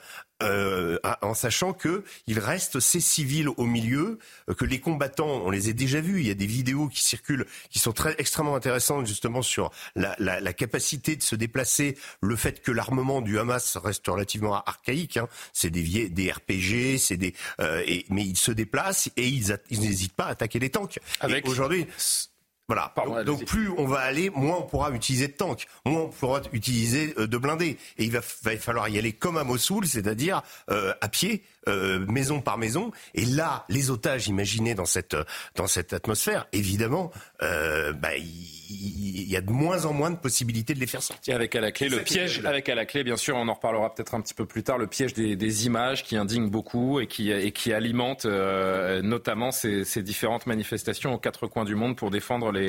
Euh, 0.43 0.99
en 1.23 1.35
sachant 1.35 1.73
que 1.73 2.03
il 2.27 2.39
reste 2.39 2.81
ces 2.81 3.01
civils 3.01 3.49
au 3.49 3.65
milieu, 3.65 4.19
euh, 4.49 4.55
que 4.55 4.65
les 4.65 4.81
combattants, 4.81 5.43
on 5.45 5.51
les 5.51 5.69
a 5.69 5.73
déjà 5.73 6.01
vus. 6.01 6.21
Il 6.21 6.27
y 6.27 6.31
a 6.31 6.35
des 6.35 6.47
vidéos 6.47 6.89
qui 6.89 7.03
circulent, 7.03 7.47
qui 7.69 7.79
sont 7.79 7.93
très 7.93 8.15
extrêmement 8.19 8.55
intéressantes 8.55 9.07
justement 9.07 9.43
sur 9.43 9.71
la, 9.97 10.15
la, 10.19 10.41
la 10.41 10.53
capacité 10.53 11.17
de 11.17 11.23
se 11.23 11.37
déplacer, 11.37 11.97
le 12.23 12.37
fait 12.37 12.63
que 12.63 12.73
l'armement 12.73 13.21
du 13.21 13.39
Hamas 13.39 13.77
reste 13.77 14.07
relativement 14.07 14.63
archaïque. 14.65 15.17
Hein. 15.17 15.29
C'est 15.53 15.71
des, 15.71 16.09
des 16.09 16.33
RPG, 16.33 16.99
c'est 16.99 17.17
des, 17.17 17.35
euh, 17.61 17.83
et, 17.87 18.07
mais 18.09 18.25
ils 18.25 18.39
se 18.39 18.53
déplacent 18.53 19.11
et 19.17 19.29
ils, 19.29 19.59
ils 19.71 19.81
n'hésitent 19.81 20.15
pas 20.15 20.25
à 20.25 20.31
attaquer 20.31 20.59
les 20.59 20.71
tanks. 20.71 20.99
Avec 21.21 21.47
aujourd'hui. 21.47 21.87
Voilà. 22.71 23.25
donc, 23.25 23.45
plus 23.47 23.69
on 23.79 23.85
va 23.85 23.99
aller, 23.99 24.31
moins 24.31 24.59
on 24.59 24.63
pourra 24.63 24.93
utiliser 24.93 25.27
de 25.27 25.33
tanks, 25.33 25.67
moins 25.85 26.03
on 26.03 26.09
pourra 26.09 26.41
utiliser 26.53 27.15
euh, 27.19 27.27
de 27.27 27.37
blindés. 27.37 27.77
Et 27.99 28.05
il 28.05 28.13
va, 28.13 28.21
va 28.45 28.57
falloir 28.59 28.89
y 28.89 28.97
aller 28.97 29.13
comme 29.13 29.37
à 29.37 29.43
Mossoul, 29.43 29.89
c'est-à-dire 29.89 30.43
euh, 30.71 30.93
à 31.01 31.09
pied, 31.09 31.43
euh, 31.69 31.99
maison 32.07 32.41
par 32.41 32.59
maison. 32.59 32.91
Et 33.15 33.25
là, 33.25 33.65
les 33.69 33.91
otages 33.91 34.29
imaginés 34.29 34.75
dans 34.75 34.87
cette 34.87 35.17
dans 35.57 35.67
cette 35.67 35.93
atmosphère, 35.93 36.47
évidemment, 36.53 37.11
euh, 37.43 37.93
bah, 37.93 38.17
il 38.17 39.29
y, 39.29 39.37
a 39.37 39.41
de 39.41 39.51
moins 39.51 39.85
en 39.85 39.93
moins 39.93 40.11
de 40.11 40.17
possibilités 40.17 40.75
de 40.75 40.81
les 40.81 40.87
faire 40.87 41.03
sortir. 41.03 41.35
Avec 41.35 41.55
à 41.57 41.61
la 41.61 41.73
clé 41.73 41.89
le 41.89 42.03
piège, 42.03 42.41
avec 42.45 42.69
à 42.69 42.75
la 42.75 42.87
clé, 42.87 43.05
bien 43.05 43.17
sûr, 43.17 43.37
on 43.37 43.49
en 43.49 43.55
reparlera 43.55 43.95
peut-être 43.95 44.15
un 44.15 44.21
petit 44.21 44.33
peu 44.33 44.47
plus 44.47 44.63
tard, 44.63 44.79
le 44.79 44.87
piège 44.87 45.13
des, 45.13 45.37
des 45.37 45.67
images 45.67 46.05
qui 46.05 46.17
indignent 46.17 46.49
beaucoup 46.49 47.01
et 47.01 47.07
qui 47.07 47.31
et 47.31 47.53
qui 47.53 47.73
alimentent 47.73 48.27
euh, 48.27 49.03
notamment 49.03 49.51
ces, 49.51 49.85
ces, 49.85 50.03
différentes 50.03 50.47
manifestations 50.47 51.15
aux 51.15 51.19
quatre 51.19 51.47
coins 51.47 51.65
du 51.65 51.75
monde 51.75 51.97
pour 51.97 52.11
défendre 52.11 52.53
les 52.53 52.60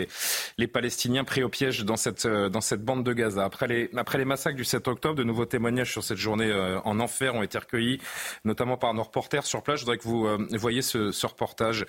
les 0.57 0.67
Palestiniens 0.67 1.23
pris 1.23 1.43
au 1.43 1.49
piège 1.49 1.83
dans 1.85 1.97
cette 1.97 2.27
dans 2.27 2.61
cette 2.61 2.83
bande 2.83 3.03
de 3.03 3.13
Gaza. 3.13 3.43
Après 3.43 3.67
les 3.67 3.89
après 3.95 4.17
les 4.17 4.25
massacres 4.25 4.57
du 4.57 4.65
7 4.65 4.87
octobre, 4.87 5.15
de 5.15 5.23
nouveaux 5.23 5.45
témoignages 5.45 5.91
sur 5.91 6.03
cette 6.03 6.17
journée 6.17 6.51
en 6.83 6.99
enfer 6.99 7.35
ont 7.35 7.43
été 7.43 7.57
recueillis, 7.57 7.99
notamment 8.45 8.77
par 8.77 8.93
nos 8.93 9.03
reporters 9.03 9.45
sur 9.45 9.63
place. 9.63 9.79
Je 9.79 9.85
voudrais 9.85 9.97
que 9.97 10.03
vous 10.03 10.25
euh, 10.25 10.47
voyez 10.57 10.81
ce, 10.81 11.11
ce, 11.11 11.25
reportage. 11.25 11.85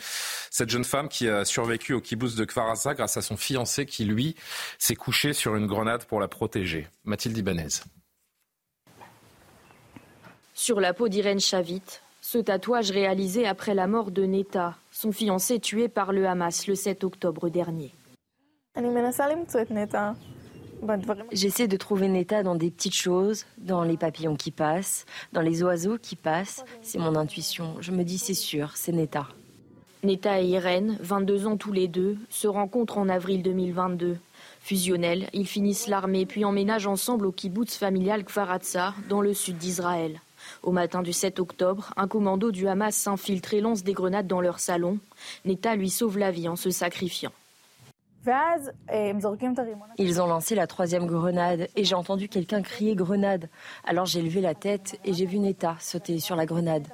Cette 0.50 0.70
jeune 0.70 0.84
femme 0.84 1.08
qui 1.08 1.28
a 1.28 1.44
survécu 1.44 1.92
au 1.94 2.00
kibbutz 2.00 2.34
de 2.34 2.44
Kfar 2.44 2.74
grâce 2.94 3.16
à 3.16 3.22
son 3.22 3.36
fiancé 3.36 3.86
qui, 3.86 4.04
lui, 4.04 4.36
s'est 4.78 4.94
couché 4.94 5.32
sur 5.32 5.56
une 5.56 5.66
grenade 5.66 6.04
pour 6.04 6.20
la 6.20 6.28
protéger. 6.28 6.88
Mathilde 7.04 7.36
Ibanez. 7.36 7.68
Sur 10.54 10.80
la 10.80 10.94
peau 10.94 11.08
d'Irène 11.08 11.40
Chavit, 11.40 11.82
ce 12.32 12.38
tatouage 12.38 12.90
réalisé 12.90 13.46
après 13.46 13.74
la 13.74 13.86
mort 13.86 14.10
de 14.10 14.24
Neta, 14.24 14.76
son 14.90 15.12
fiancé 15.12 15.60
tué 15.60 15.88
par 15.88 16.14
le 16.14 16.26
Hamas 16.26 16.66
le 16.66 16.74
7 16.74 17.04
octobre 17.04 17.50
dernier. 17.50 17.92
J'essaie 21.30 21.68
de 21.68 21.76
trouver 21.76 22.08
Neta 22.08 22.42
dans 22.42 22.54
des 22.54 22.70
petites 22.70 22.94
choses, 22.94 23.44
dans 23.58 23.84
les 23.84 23.98
papillons 23.98 24.36
qui 24.36 24.50
passent, 24.50 25.04
dans 25.34 25.42
les 25.42 25.62
oiseaux 25.62 25.98
qui 25.98 26.16
passent. 26.16 26.64
C'est 26.80 26.98
mon 26.98 27.16
intuition. 27.16 27.76
Je 27.80 27.92
me 27.92 28.02
dis 28.02 28.16
c'est 28.16 28.32
sûr, 28.32 28.78
c'est 28.78 28.92
Neta. 28.92 29.28
Neta 30.02 30.40
et 30.40 30.46
Irène, 30.46 30.96
22 31.00 31.46
ans 31.46 31.58
tous 31.58 31.72
les 31.72 31.86
deux, 31.86 32.16
se 32.30 32.48
rencontrent 32.48 32.96
en 32.96 33.10
avril 33.10 33.42
2022. 33.42 34.16
Fusionnels, 34.60 35.28
ils 35.34 35.46
finissent 35.46 35.86
l'armée 35.86 36.24
puis 36.24 36.46
emménagent 36.46 36.86
ensemble 36.86 37.26
au 37.26 37.32
kibbutz 37.32 37.76
familial 37.76 38.24
Kfaratsa, 38.24 38.94
dans 39.10 39.20
le 39.20 39.34
sud 39.34 39.58
d'Israël. 39.58 40.18
Au 40.62 40.72
matin 40.72 41.02
du 41.02 41.12
7 41.12 41.40
octobre, 41.40 41.92
un 41.96 42.08
commando 42.08 42.50
du 42.50 42.68
Hamas 42.68 42.94
s'infiltre 42.94 43.54
et 43.54 43.60
lance 43.60 43.82
des 43.82 43.92
grenades 43.92 44.26
dans 44.26 44.40
leur 44.40 44.60
salon. 44.60 44.98
Neta 45.44 45.76
lui 45.76 45.90
sauve 45.90 46.18
la 46.18 46.30
vie 46.30 46.48
en 46.48 46.56
se 46.56 46.70
sacrifiant. 46.70 47.32
Ils 49.98 50.22
ont 50.22 50.26
lancé 50.26 50.54
la 50.54 50.66
troisième 50.68 51.06
grenade 51.06 51.68
et 51.74 51.84
j'ai 51.84 51.94
entendu 51.96 52.28
quelqu'un 52.28 52.62
crier 52.62 52.94
grenade. 52.94 53.48
Alors 53.84 54.06
j'ai 54.06 54.22
levé 54.22 54.40
la 54.40 54.54
tête 54.54 55.00
et 55.04 55.12
j'ai 55.12 55.26
vu 55.26 55.38
Neta 55.40 55.76
sauter 55.80 56.20
sur 56.20 56.36
la 56.36 56.46
grenade. 56.46 56.86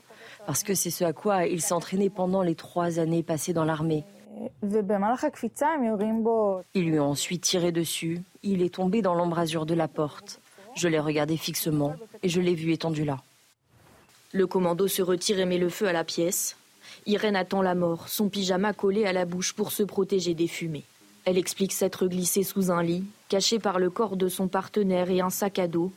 Parce 0.47 0.63
que 0.63 0.75
c'est 0.75 0.91
ce 0.91 1.05
à 1.05 1.13
quoi 1.13 1.47
il 1.47 1.61
s'entraînait 1.61 2.09
pendant 2.09 2.43
les 2.43 2.55
trois 2.55 2.99
années 2.99 3.23
passées 3.23 3.53
dans 3.53 3.65
l'armée. 3.65 4.05
Ils 6.75 6.85
lui 6.85 6.99
ont 6.99 7.11
ensuite 7.11 7.43
tiré 7.43 7.73
dessus. 7.73 8.23
Il 8.43 8.63
est 8.63 8.75
tombé 8.75 9.03
dans 9.03 9.15
l'embrasure 9.15 9.67
de 9.67 9.75
la 9.75 9.89
porte. 9.89 10.41
Je 10.75 10.89
l'ai 10.89 11.01
regardé 11.01 11.37
fixement 11.37 11.95
et 12.23 12.29
je 12.29 12.41
l'ai 12.41 12.55
vu 12.55 12.73
étendu 12.73 13.05
là. 13.05 13.19
Le 14.33 14.47
commando 14.47 14.89
se 14.89 15.01
retire 15.01 15.39
et 15.39 15.47
met 15.47 15.57
le 15.57 15.71
feu 15.71 15.89
à 15.89 15.93
la 15.93 16.05
pièce. 16.05 16.57
Irène 17.07 17.37
attend 17.37 17.63
la 17.63 17.75
mort, 17.75 18.09
son 18.09 18.29
pyjama 18.29 18.75
collé 18.75 19.07
à 19.07 19.13
la 19.15 19.25
bouche 19.25 19.55
pour 19.55 19.73
se 19.73 19.83
protéger 19.83 20.35
des 20.35 20.49
fumées. 20.49 20.85
Elle 21.25 21.39
explique 21.39 21.73
s'être 21.73 22.07
glissée 22.07 22.43
sous 22.43 22.71
un 22.71 22.83
lit, 22.83 23.05
cachée 23.29 23.59
par 23.59 23.79
le 23.79 23.89
corps 23.89 24.17
de 24.17 24.29
son 24.29 24.49
partenaire 24.49 25.11
et 25.11 25.21
un 25.21 25.31
sac 25.31 25.59
à 25.59 25.67
dos, 25.67 25.93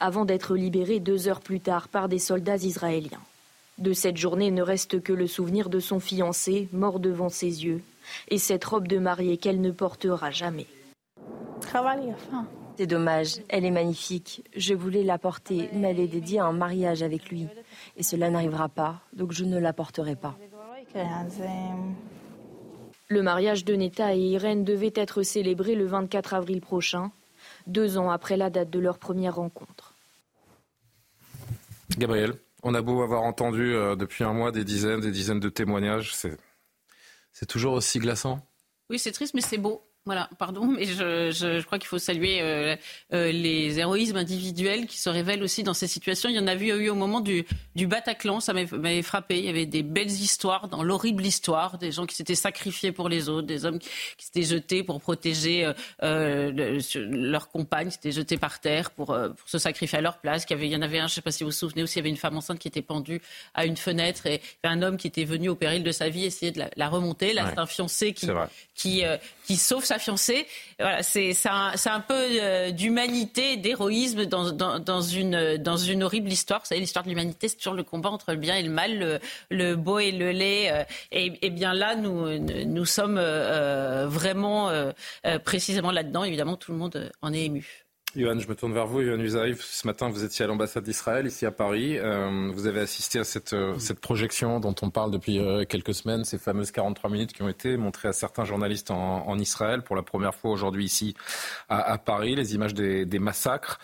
avant 0.00 0.24
d'être 0.24 0.56
libérée 0.56 1.00
deux 1.00 1.28
heures 1.28 1.40
plus 1.40 1.60
tard 1.60 1.88
par 1.88 2.08
des 2.08 2.18
soldats 2.18 2.56
israéliens. 2.56 3.20
De 3.76 3.92
cette 3.92 4.16
journée 4.16 4.50
ne 4.50 4.62
reste 4.62 5.02
que 5.02 5.12
le 5.12 5.26
souvenir 5.26 5.68
de 5.68 5.80
son 5.80 6.00
fiancé, 6.00 6.68
mort 6.72 7.00
devant 7.00 7.28
ses 7.28 7.64
yeux, 7.64 7.82
et 8.28 8.38
cette 8.38 8.64
robe 8.64 8.88
de 8.88 8.98
mariée 8.98 9.36
qu'elle 9.36 9.60
ne 9.60 9.72
portera 9.72 10.30
jamais. 10.30 10.66
C'est 12.76 12.86
dommage, 12.86 13.36
elle 13.48 13.64
est 13.64 13.70
magnifique. 13.70 14.44
Je 14.56 14.74
voulais 14.74 15.04
la 15.04 15.18
porter, 15.18 15.68
mais 15.72 15.90
elle 15.90 16.00
est 16.00 16.08
dédiée 16.08 16.40
à 16.40 16.46
un 16.46 16.52
mariage 16.52 17.02
avec 17.02 17.30
lui. 17.30 17.46
Et 17.96 18.02
cela 18.02 18.30
n'arrivera 18.30 18.68
pas, 18.68 19.00
donc 19.12 19.32
je 19.32 19.44
ne 19.44 19.58
la 19.58 19.72
porterai 19.72 20.16
pas. 20.16 20.36
Le 23.08 23.22
mariage 23.22 23.64
de 23.64 23.74
Neta 23.74 24.14
et 24.14 24.18
Irène 24.18 24.64
devait 24.64 24.92
être 24.94 25.22
célébré 25.22 25.74
le 25.74 25.86
24 25.86 26.34
avril 26.34 26.60
prochain, 26.60 27.12
deux 27.66 27.96
ans 27.98 28.10
après 28.10 28.36
la 28.36 28.50
date 28.50 28.70
de 28.70 28.78
leur 28.80 28.98
première 28.98 29.36
rencontre. 29.36 29.94
Gabriel, 31.98 32.34
on 32.62 32.74
a 32.74 32.82
beau 32.82 33.02
avoir 33.02 33.22
entendu 33.22 33.74
euh, 33.74 33.94
depuis 33.94 34.24
un 34.24 34.32
mois 34.32 34.50
des 34.50 34.64
dizaines, 34.64 35.00
des 35.00 35.10
dizaines 35.10 35.38
de 35.38 35.48
témoignages, 35.48 36.14
c'est 36.14 37.46
toujours 37.46 37.74
aussi 37.74 37.98
glaçant? 37.98 38.40
Oui, 38.90 38.98
c'est 38.98 39.12
triste, 39.12 39.34
mais 39.34 39.40
c'est 39.40 39.58
beau. 39.58 39.82
Voilà, 40.06 40.28
pardon, 40.38 40.66
mais 40.66 40.84
je, 40.84 41.30
je, 41.30 41.60
je 41.60 41.64
crois 41.64 41.78
qu'il 41.78 41.88
faut 41.88 41.98
saluer 41.98 42.42
euh, 42.42 42.76
euh, 43.14 43.32
les 43.32 43.78
héroïsmes 43.78 44.18
individuels 44.18 44.86
qui 44.86 44.98
se 45.00 45.08
révèlent 45.08 45.42
aussi 45.42 45.62
dans 45.62 45.72
ces 45.72 45.86
situations. 45.86 46.28
Il 46.28 46.36
y 46.36 46.38
en 46.38 46.46
a 46.46 46.54
vu, 46.54 46.66
eu 46.68 46.90
au 46.90 46.94
moment 46.94 47.20
du, 47.20 47.46
du 47.74 47.86
Bataclan, 47.86 48.40
ça 48.40 48.52
m'avait 48.52 49.00
frappé. 49.00 49.38
Il 49.38 49.46
y 49.46 49.48
avait 49.48 49.64
des 49.64 49.82
belles 49.82 50.10
histoires 50.10 50.68
dans 50.68 50.82
l'horrible 50.82 51.24
histoire, 51.24 51.78
des 51.78 51.90
gens 51.90 52.04
qui 52.04 52.14
s'étaient 52.16 52.34
sacrifiés 52.34 52.92
pour 52.92 53.08
les 53.08 53.30
autres, 53.30 53.46
des 53.46 53.64
hommes 53.64 53.78
qui, 53.78 53.88
s'étaient 54.18 54.42
jetés 54.42 54.82
pour 54.82 55.00
protéger 55.00 55.64
euh, 55.64 55.72
euh 56.02 56.80
leur 56.94 57.48
compagne, 57.48 57.88
s'étaient 57.88 58.12
jetés 58.12 58.36
par 58.36 58.60
terre 58.60 58.90
pour, 58.90 59.06
pour, 59.06 59.48
se 59.48 59.56
sacrifier 59.56 59.98
à 59.98 60.02
leur 60.02 60.18
place. 60.18 60.44
Il 60.50 60.52
y, 60.52 60.54
avait, 60.54 60.66
il 60.66 60.72
y 60.72 60.76
en 60.76 60.82
avait 60.82 60.98
un, 60.98 61.06
je 61.06 61.12
ne 61.12 61.14
sais 61.14 61.22
pas 61.22 61.30
si 61.30 61.44
vous 61.44 61.50
vous 61.50 61.56
souvenez 61.56 61.82
aussi, 61.82 61.94
il 61.94 62.00
y 62.00 62.02
avait 62.02 62.10
une 62.10 62.18
femme 62.18 62.36
enceinte 62.36 62.58
qui 62.58 62.68
était 62.68 62.82
pendue 62.82 63.22
à 63.54 63.64
une 63.64 63.78
fenêtre 63.78 64.26
et 64.26 64.42
un 64.64 64.82
homme 64.82 64.98
qui 64.98 65.06
était 65.06 65.24
venu 65.24 65.48
au 65.48 65.54
péril 65.54 65.82
de 65.82 65.92
sa 65.92 66.10
vie 66.10 66.26
essayer 66.26 66.52
de 66.52 66.58
la, 66.58 66.68
la 66.76 66.90
remonter. 66.90 67.32
Là, 67.32 67.46
c'est 67.48 67.58
un 67.58 67.66
fiancé 67.66 68.12
qui, 68.12 68.28
qui, 68.74 69.02
qui 69.46 69.56
sauve 69.56 69.84
sa 69.84 69.93
fiancée. 69.98 70.46
Voilà, 70.78 71.02
c'est 71.02 71.34
un, 71.46 71.72
un, 71.84 72.00
peu 72.00 72.14
euh, 72.14 72.70
d'humanité, 72.70 73.56
d'héroïsme 73.56 74.26
dans, 74.26 74.50
dans, 74.52 75.00
une, 75.00 75.56
dans 75.58 75.76
une 75.76 76.02
horrible 76.02 76.30
histoire. 76.30 76.60
Vous 76.60 76.66
savez, 76.66 76.80
l'histoire 76.80 77.04
de 77.04 77.10
l'humanité, 77.10 77.48
c'est 77.48 77.56
toujours 77.56 77.74
le 77.74 77.84
combat 77.84 78.10
entre 78.10 78.32
le 78.32 78.38
bien 78.38 78.56
et 78.56 78.62
le 78.62 78.70
mal, 78.70 79.20
le, 79.50 79.74
beau 79.76 79.98
et 79.98 80.12
le 80.12 80.30
laid. 80.30 80.70
Euh, 80.70 80.84
et, 81.12 81.50
bien 81.50 81.74
là, 81.74 81.96
nous, 81.96 82.38
nous 82.38 82.84
sommes 82.84 83.18
euh, 83.18 84.06
vraiment 84.08 84.70
précisément 85.44 85.90
là-dedans. 85.90 86.24
Évidemment, 86.24 86.56
tout 86.56 86.72
le 86.72 86.78
monde 86.78 87.10
en 87.22 87.32
est 87.32 87.44
ému. 87.44 87.83
Yohann, 88.16 88.40
je 88.40 88.48
me 88.48 88.54
tourne 88.54 88.72
vers 88.72 88.86
vous. 88.86 89.00
Yohann 89.00 89.20
Usaïf, 89.20 89.60
ce 89.62 89.86
matin, 89.86 90.08
vous 90.08 90.24
étiez 90.24 90.44
à 90.44 90.48
l'ambassade 90.48 90.84
d'Israël, 90.84 91.26
ici 91.26 91.46
à 91.46 91.50
Paris. 91.50 91.98
Euh, 91.98 92.50
vous 92.52 92.66
avez 92.66 92.80
assisté 92.80 93.18
à 93.18 93.24
cette, 93.24 93.52
euh, 93.52 93.76
cette 93.78 93.98
projection 93.98 94.60
dont 94.60 94.74
on 94.82 94.90
parle 94.90 95.10
depuis 95.10 95.38
euh, 95.40 95.64
quelques 95.64 95.94
semaines, 95.94 96.24
ces 96.24 96.38
fameuses 96.38 96.70
43 96.70 97.10
minutes 97.10 97.32
qui 97.32 97.42
ont 97.42 97.48
été 97.48 97.76
montrées 97.76 98.08
à 98.08 98.12
certains 98.12 98.44
journalistes 98.44 98.92
en, 98.92 99.26
en 99.26 99.38
Israël 99.38 99.82
pour 99.82 99.96
la 99.96 100.02
première 100.02 100.34
fois 100.34 100.52
aujourd'hui 100.52 100.84
ici 100.84 101.14
à, 101.68 101.80
à, 101.80 101.98
Paris, 101.98 102.36
les 102.36 102.54
images 102.54 102.74
des, 102.74 103.04
des 103.04 103.18
massacres. 103.18 103.80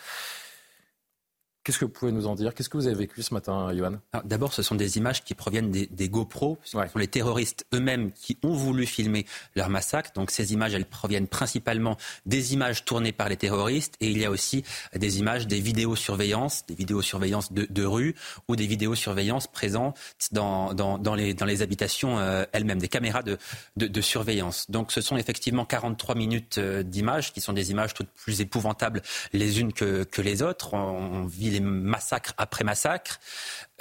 Qu'est-ce 1.63 1.77
que 1.77 1.85
vous 1.85 1.91
pouvez 1.91 2.11
nous 2.11 2.25
en 2.25 2.33
dire? 2.33 2.55
Qu'est-ce 2.55 2.69
que 2.69 2.77
vous 2.77 2.87
avez 2.87 2.95
vécu 2.95 3.21
ce 3.21 3.35
matin, 3.35 3.71
Johan? 3.75 3.97
D'abord, 4.23 4.51
ce 4.51 4.63
sont 4.63 4.73
des 4.73 4.97
images 4.97 5.23
qui 5.23 5.35
proviennent 5.35 5.69
des, 5.69 5.85
des 5.85 6.09
GoPro. 6.09 6.57
Ce 6.63 6.71
sont 6.71 6.97
les 6.97 7.07
terroristes 7.07 7.67
eux-mêmes 7.71 8.11
qui 8.13 8.39
ont 8.41 8.53
voulu 8.53 8.87
filmer 8.87 9.27
leur 9.55 9.69
massacre. 9.69 10.11
Donc 10.15 10.31
ces 10.31 10.53
images, 10.53 10.73
elles 10.73 10.87
proviennent 10.87 11.27
principalement 11.27 11.97
des 12.25 12.53
images 12.53 12.83
tournées 12.83 13.11
par 13.11 13.29
les 13.29 13.37
terroristes. 13.37 13.93
Et 13.99 14.09
il 14.09 14.17
y 14.17 14.25
a 14.25 14.31
aussi 14.31 14.63
des 14.95 15.19
images 15.19 15.45
des 15.45 15.59
vidéosurveillances, 15.59 16.65
des 16.65 16.73
vidéosurveillances 16.73 17.53
de, 17.53 17.67
de 17.69 17.85
rue 17.85 18.15
ou 18.47 18.55
des 18.55 18.65
vidéosurveillances 18.65 19.45
présentes 19.45 19.99
dans, 20.31 20.73
dans, 20.73 20.97
dans, 20.97 21.13
les, 21.13 21.35
dans 21.35 21.45
les 21.45 21.61
habitations 21.61 22.17
euh, 22.17 22.43
elles-mêmes, 22.53 22.79
des 22.79 22.87
caméras 22.87 23.21
de, 23.21 23.37
de, 23.77 23.85
de, 23.85 24.01
surveillance. 24.01 24.71
Donc 24.71 24.91
ce 24.91 24.99
sont 25.01 25.15
effectivement 25.15 25.65
43 25.65 26.15
minutes 26.15 26.57
euh, 26.57 26.81
d'images 26.81 27.33
qui 27.33 27.39
sont 27.39 27.53
des 27.53 27.69
images 27.69 27.93
toutes 27.93 28.09
plus 28.09 28.41
épouvantables 28.41 29.03
les 29.31 29.59
unes 29.59 29.73
que, 29.73 30.03
que 30.03 30.23
les 30.23 30.41
autres. 30.41 30.73
On, 30.73 30.79
on 30.79 31.25
vit 31.25 31.50
les 31.51 31.59
massacres 31.59 32.33
après 32.37 32.63
massacres. 32.63 33.19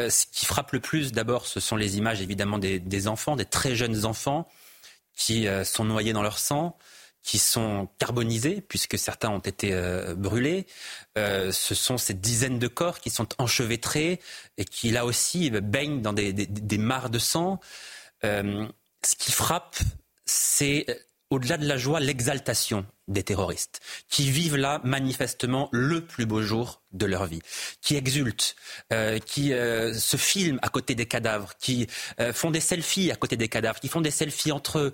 Euh, 0.01 0.11
ce 0.11 0.27
qui 0.27 0.47
frappe 0.47 0.73
le 0.73 0.81
plus, 0.81 1.13
d'abord, 1.13 1.47
ce 1.47 1.61
sont 1.61 1.77
les 1.77 1.97
images 1.99 2.21
évidemment 2.21 2.59
des, 2.59 3.09
enfants, 3.09 3.37
des 3.37 3.45
très 3.45 3.75
jeunes 3.75 4.05
enfants 4.05 4.49
qui 5.15 5.49
euh, 5.49 5.65
sont 5.65 5.85
noyés 5.85 6.13
dans 6.13 6.23
leur 6.23 6.39
sang 6.39 6.77
qui 7.23 7.39
sont 7.39 7.87
carbonisés, 7.99 8.63
puisque 8.67 8.99
certains 8.99 9.29
ont 9.29 9.41
été 9.41 9.75
euh, 9.75 10.15
brûlés. 10.15 10.67
ce 11.17 11.75
sont 11.75 11.99
ces 11.99 12.15
dizaines 12.15 12.59
de 12.59 12.67
corps 12.67 12.99
qui 12.99 13.11
sont 13.11 13.29
enchevêtrés 13.37 14.21
et 14.57 14.65
qui, 14.65 14.91
là 14.91 15.05
aussi, 15.05 15.51
baignent 15.51 16.01
dans 16.01 16.15
des 16.15 16.79
mares 16.79 17.11
de 17.11 17.19
sang. 17.19 17.61
ce 18.23 19.17
qui 19.19 19.33
frappe, 19.33 19.77
c'est 20.25 20.87
au-delà 21.29 21.59
de 21.59 21.67
la 21.67 21.77
joie, 21.77 22.01
l'exaltation 22.01 22.87
des 23.11 23.23
terroristes, 23.23 23.81
qui 24.09 24.31
vivent 24.31 24.57
là 24.57 24.81
manifestement 24.85 25.69
le 25.73 26.01
plus 26.01 26.27
beau 26.27 26.43
jour 26.43 26.81
de 26.93 27.07
leur 27.07 27.27
vie, 27.27 27.43
qui 27.83 27.97
exultent, 27.97 28.57
euh, 28.93 29.19
qui 29.19 29.53
euh, 29.53 29.93
se 29.93 30.17
filment 30.17 30.59
à 30.63 30.69
côté 30.69 30.95
des 30.95 31.07
cadavres, 31.07 31.53
qui 31.59 31.87
euh, 32.21 32.33
font 32.33 32.51
des 32.51 32.61
selfies 32.61 33.11
à 33.11 33.17
côté 33.17 33.37
des 33.37 33.49
cadavres, 33.49 33.81
qui 33.81 33.89
font 33.89 34.01
des 34.01 34.11
selfies 34.11 34.53
entre 34.53 34.79
eux, 34.79 34.93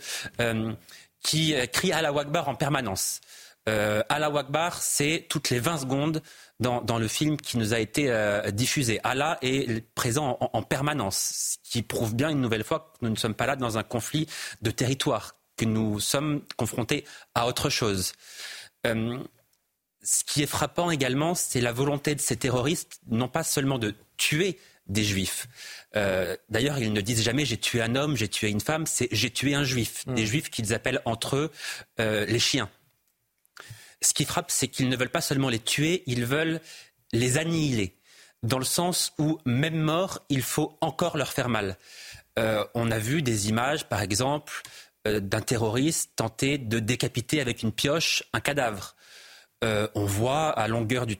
qui 1.22 1.54
crient 1.72 1.92
à 1.92 2.12
Wakbar 2.12 2.48
en 2.48 2.54
permanence. 2.54 3.20
Euh, 3.68 4.02
Allah 4.08 4.30
Wakbar, 4.30 4.80
c'est 4.80 5.26
toutes 5.28 5.50
les 5.50 5.58
20 5.58 5.78
secondes 5.78 6.22
dans, 6.60 6.82
dans, 6.82 6.98
le 6.98 7.08
film 7.08 7.36
qui 7.36 7.58
nous 7.58 7.74
a 7.74 7.80
été 7.80 8.12
diffusé. 8.52 9.00
Allah 9.02 9.38
est 9.42 9.84
présent 9.94 10.38
en, 10.40 10.50
en, 10.52 10.62
permanence, 10.62 11.58
ce 11.64 11.70
qui 11.70 11.82
prouve 11.82 12.14
bien 12.14 12.30
une 12.30 12.40
nouvelle 12.40 12.62
fois 12.62 12.92
que 12.92 13.04
nous 13.04 13.10
ne 13.10 13.16
sommes 13.16 13.34
pas 13.34 13.46
là 13.46 13.56
dans 13.56 13.76
un 13.76 13.82
conflit 13.82 14.28
de 14.62 14.70
territoire, 14.70 15.35
que 15.56 15.64
nous 15.64 16.00
sommes 16.00 16.42
confrontés 16.56 17.04
à 17.34 17.46
autre 17.46 17.70
chose. 17.70 18.12
Euh, 18.86 19.18
ce 20.02 20.22
qui 20.24 20.42
est 20.42 20.46
frappant 20.46 20.90
également, 20.90 21.34
c'est 21.34 21.60
la 21.60 21.72
volonté 21.72 22.14
de 22.14 22.20
ces 22.20 22.36
terroristes, 22.36 23.00
non 23.08 23.28
pas 23.28 23.42
seulement 23.42 23.78
de 23.78 23.94
tuer 24.16 24.58
des 24.86 25.02
juifs. 25.02 25.48
Euh, 25.96 26.36
d'ailleurs, 26.48 26.78
ils 26.78 26.92
ne 26.92 27.00
disent 27.00 27.22
jamais 27.22 27.44
j'ai 27.44 27.56
tué 27.56 27.82
un 27.82 27.96
homme, 27.96 28.16
j'ai 28.16 28.28
tué 28.28 28.50
une 28.50 28.60
femme, 28.60 28.86
c'est 28.86 29.08
j'ai 29.10 29.30
tué 29.30 29.54
un 29.54 29.64
juif. 29.64 30.04
Hmm. 30.06 30.14
Des 30.14 30.26
juifs 30.26 30.48
qu'ils 30.48 30.72
appellent 30.74 31.02
entre 31.04 31.36
eux 31.36 31.52
euh, 31.98 32.24
les 32.26 32.38
chiens. 32.38 32.70
Ce 34.00 34.14
qui 34.14 34.24
frappe, 34.24 34.50
c'est 34.50 34.68
qu'ils 34.68 34.88
ne 34.88 34.96
veulent 34.96 35.10
pas 35.10 35.20
seulement 35.20 35.48
les 35.48 35.58
tuer, 35.58 36.04
ils 36.06 36.24
veulent 36.24 36.60
les 37.12 37.38
annihiler. 37.38 37.96
Dans 38.44 38.58
le 38.58 38.64
sens 38.64 39.12
où, 39.18 39.40
même 39.44 39.78
morts, 39.78 40.20
il 40.28 40.42
faut 40.42 40.78
encore 40.80 41.16
leur 41.16 41.32
faire 41.32 41.48
mal. 41.48 41.78
on 42.36 42.90
a 42.90 42.98
vu 42.98 43.22
des 43.22 43.48
images, 43.48 43.88
par 43.88 44.02
exemple, 44.02 44.62
d'un 45.20 45.40
terroriste 45.40 46.12
tenter 46.16 46.58
de 46.58 46.78
décapiter 46.78 47.40
avec 47.40 47.62
une 47.62 47.72
pioche 47.72 48.22
un 48.32 48.40
cadavre. 48.40 48.96
Euh, 49.64 49.88
on 49.94 50.04
voit 50.04 50.50
à 50.50 50.68
longueur 50.68 51.06
du, 51.06 51.16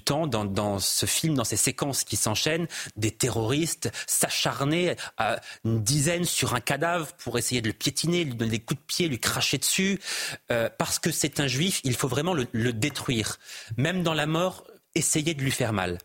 temps 0.00 0.26
dans, 0.26 0.78
ce 0.80 1.06
film, 1.06 1.34
dans 1.34 1.44
ces 1.44 1.56
séquences 1.56 2.02
qui 2.02 2.16
s'enchaînent, 2.16 2.66
des 2.96 3.12
terroristes 3.12 3.92
s'acharner 4.08 4.96
à 5.16 5.40
une 5.64 5.84
dizaine 5.84 6.24
sur 6.24 6.54
un 6.54 6.60
cadavre 6.60 7.12
pour 7.12 7.38
essayer 7.38 7.60
de 7.60 7.68
le 7.68 7.74
piétiner, 7.74 8.24
lui 8.24 8.34
donner 8.34 8.50
des 8.50 8.58
coups 8.58 8.80
de 8.80 8.86
pied, 8.86 9.08
lui 9.08 9.20
cracher 9.20 9.58
dessus. 9.58 10.00
Euh, 10.50 10.68
parce 10.78 10.98
que 10.98 11.12
c'est 11.12 11.38
un 11.38 11.46
juif, 11.46 11.80
il 11.84 11.94
faut 11.94 12.08
vraiment 12.08 12.34
le, 12.34 12.72
détruire. 12.72 13.38
Même 13.76 14.02
dans 14.02 14.14
la 14.14 14.26
mort, 14.26 14.66
essayer 14.96 15.34
de 15.34 15.42
lui 15.42 15.52
faire 15.52 15.72
mal. 15.72 15.98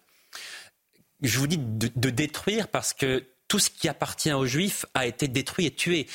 Je 1.23 1.39
vous 1.39 1.47
dis 1.47 1.57
de 1.57 2.09
détruire 2.09 2.67
parce 2.67 2.93
que 2.93 3.25
tout 3.47 3.59
ce 3.59 3.69
qui 3.69 3.89
appartient 3.89 4.31
aux 4.31 4.45
juifs 4.45 4.85
a 4.93 5.07
été 5.07 5.27
détruit 5.27 5.65
et 5.65 5.71
tué 5.71 6.07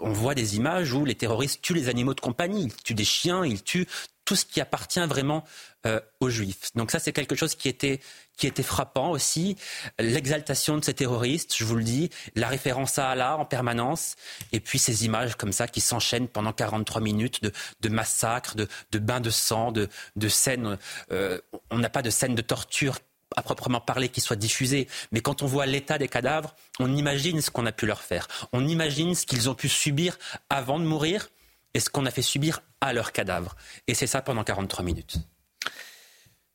on 0.00 0.12
voit 0.12 0.34
des 0.34 0.56
images 0.56 0.92
où 0.92 1.04
les 1.04 1.14
terroristes 1.14 1.62
tuent 1.62 1.74
les 1.74 1.88
animaux 1.88 2.14
de 2.14 2.20
compagnie, 2.20 2.64
ils 2.64 2.82
tuent 2.82 2.94
des 2.94 3.04
chiens, 3.04 3.44
ils 3.44 3.62
tuent 3.62 3.86
tout 4.24 4.36
ce 4.36 4.44
qui 4.44 4.60
appartient 4.60 5.04
vraiment 5.04 5.44
euh, 5.86 6.00
aux 6.20 6.30
juifs. 6.30 6.70
Donc 6.74 6.90
ça, 6.90 6.98
c'est 6.98 7.12
quelque 7.12 7.34
chose 7.34 7.54
qui 7.54 7.68
était, 7.68 8.00
qui 8.36 8.46
était 8.46 8.62
frappant 8.62 9.10
aussi. 9.10 9.56
L'exaltation 9.98 10.76
de 10.78 10.84
ces 10.84 10.94
terroristes, 10.94 11.56
je 11.56 11.64
vous 11.64 11.74
le 11.74 11.82
dis, 11.82 12.10
la 12.36 12.48
référence 12.48 12.98
à 12.98 13.10
Allah 13.10 13.36
en 13.36 13.44
permanence, 13.44 14.14
et 14.52 14.60
puis 14.60 14.78
ces 14.78 15.04
images 15.04 15.34
comme 15.36 15.52
ça 15.52 15.66
qui 15.66 15.80
s'enchaînent 15.80 16.28
pendant 16.28 16.52
43 16.52 17.00
minutes 17.00 17.42
de, 17.42 17.52
de 17.80 17.88
massacres, 17.88 18.54
de, 18.54 18.68
de 18.92 18.98
bains 18.98 19.20
de 19.20 19.30
sang, 19.30 19.72
de, 19.72 19.88
de 20.16 20.28
scènes. 20.28 20.78
Euh, 21.10 21.40
on 21.70 21.78
n'a 21.78 21.90
pas 21.90 22.02
de 22.02 22.10
scènes 22.10 22.36
de 22.36 22.42
torture 22.42 22.98
à 23.36 23.42
proprement 23.42 23.80
parler 23.80 24.08
qui 24.08 24.20
soit 24.20 24.36
diffusé, 24.36 24.88
mais 25.10 25.20
quand 25.20 25.42
on 25.42 25.46
voit 25.46 25.66
l'état 25.66 25.98
des 25.98 26.08
cadavres, 26.08 26.54
on 26.78 26.94
imagine 26.94 27.40
ce 27.40 27.50
qu'on 27.50 27.66
a 27.66 27.72
pu 27.72 27.86
leur 27.86 28.02
faire. 28.02 28.28
On 28.52 28.66
imagine 28.66 29.14
ce 29.14 29.26
qu'ils 29.26 29.48
ont 29.48 29.54
pu 29.54 29.68
subir 29.68 30.18
avant 30.50 30.78
de 30.78 30.84
mourir 30.84 31.28
et 31.74 31.80
ce 31.80 31.90
qu'on 31.90 32.06
a 32.06 32.10
fait 32.10 32.22
subir 32.22 32.60
à 32.80 32.92
leurs 32.92 33.12
cadavres. 33.12 33.56
Et 33.86 33.94
c'est 33.94 34.06
ça 34.06 34.22
pendant 34.22 34.44
43 34.44 34.84
minutes. 34.84 35.16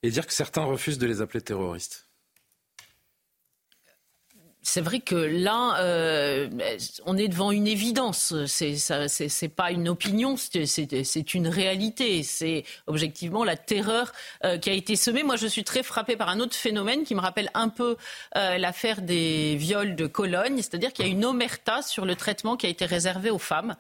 Et 0.04 0.12
dire 0.12 0.28
que 0.28 0.34
certains 0.34 0.64
refusent 0.64 1.00
de 1.00 1.08
les 1.08 1.22
appeler 1.22 1.42
terroristes 1.42 2.07
c'est 4.68 4.82
vrai 4.82 5.00
que 5.00 5.16
là, 5.16 5.78
euh, 5.80 6.50
on 7.06 7.18
est 7.18 7.30
devant 7.30 7.52
une 7.52 7.68
évidence. 7.68 8.34
C'est 8.48 8.76
c'est 8.76 9.48
pas 9.48 9.72
une 9.72 9.88
opinion, 9.88 10.36
c'est 10.36 11.34
une 11.34 11.48
réalité. 11.48 12.22
C'est 12.24 12.66
objectivement 12.86 13.46
la 13.46 13.56
terreur 13.56 14.12
euh, 14.44 14.58
qui 14.58 14.70
a 14.70 14.74
été 14.74 14.98
semée. 14.98 15.24
Moi, 15.24 15.38
je 15.38 15.48
suis 15.48 15.64
très 15.64 15.84
frappée 15.84 16.18
par 16.18 16.28
un 16.28 16.42
autre 16.42 16.54
phénomène 16.54 17.06
qui 17.06 17.16
me 17.16 17.22
rappelle 17.22 17.50
un 17.54 17.70
peu 17.70 17.96
euh, 18.36 18.58
l'affaire 18.58 19.02
des 19.02 19.56
viols 19.56 19.96
de 19.96 20.06
Cologne, 20.06 20.58
c'est-à-dire 20.58 20.92
qu'il 20.92 21.06
y 21.06 21.08
a 21.08 21.12
une 21.12 21.24
omerta 21.24 21.82
sur 21.82 22.06
le 22.06 22.16
traitement 22.18 22.58
qui 22.58 22.66
a 22.66 22.70
été 22.70 22.86
réservé 22.86 23.30
aux 23.30 23.40
femmes 23.40 23.78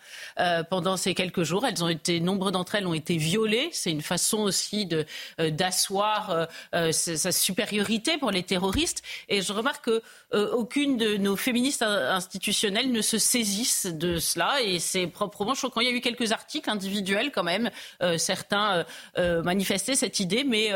pendant 0.69 0.95
ces 0.95 1.13
quelques 1.13 1.43
jours. 1.43 1.65
Elles 1.65 1.83
ont 1.83 1.89
été, 1.89 2.21
nombre 2.21 2.51
d'entre 2.51 2.75
elles 2.75 2.87
ont 2.87 2.93
été 2.93 3.17
violées. 3.17 3.67
C'est 3.73 3.91
une 3.91 4.01
façon 4.01 4.37
aussi 4.37 4.85
de 4.85 5.05
d'asseoir 5.37 6.47
sa 6.91 7.31
supériorité 7.33 8.17
pour 8.17 8.31
les 8.31 8.43
terroristes. 8.43 9.03
Et 9.27 9.41
je 9.41 9.51
remarque 9.51 9.83
que 9.83 10.01
aucune 10.31 10.67
aucune 10.67 10.97
de 10.97 11.15
nos 11.15 11.37
féministes 11.37 11.81
institutionnelles 11.81 12.91
ne 12.91 13.01
se 13.01 13.17
saisissent 13.17 13.85
de 13.85 14.17
cela 14.17 14.61
et 14.61 14.79
c'est 14.79 15.07
proprement 15.07 15.55
choquant. 15.55 15.79
Il 15.79 15.87
y 15.87 15.89
a 15.89 15.93
eu 15.93 16.01
quelques 16.01 16.33
articles 16.33 16.69
individuels 16.69 17.31
quand 17.31 17.43
même, 17.43 17.71
euh, 18.03 18.17
certains 18.17 18.85
euh, 19.17 19.41
manifestaient 19.43 19.95
cette 19.95 20.19
idée, 20.19 20.43
mais 20.43 20.71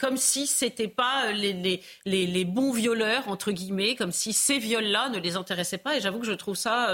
comme 0.00 0.16
si 0.16 0.48
c'était 0.48 0.88
pas 0.88 1.30
les, 1.32 2.44
bons 2.44 2.72
violeurs 2.72 3.28
entre 3.28 3.52
guillemets, 3.52 3.94
comme 3.94 4.10
si 4.10 4.32
ces 4.32 4.58
viols-là 4.58 5.10
ne 5.10 5.18
les 5.18 5.36
intéressaient 5.36 5.78
pas. 5.78 5.96
Et 5.96 6.00
j'avoue 6.00 6.18
que 6.18 6.26
je 6.26 6.32
trouve 6.32 6.56
ça 6.56 6.88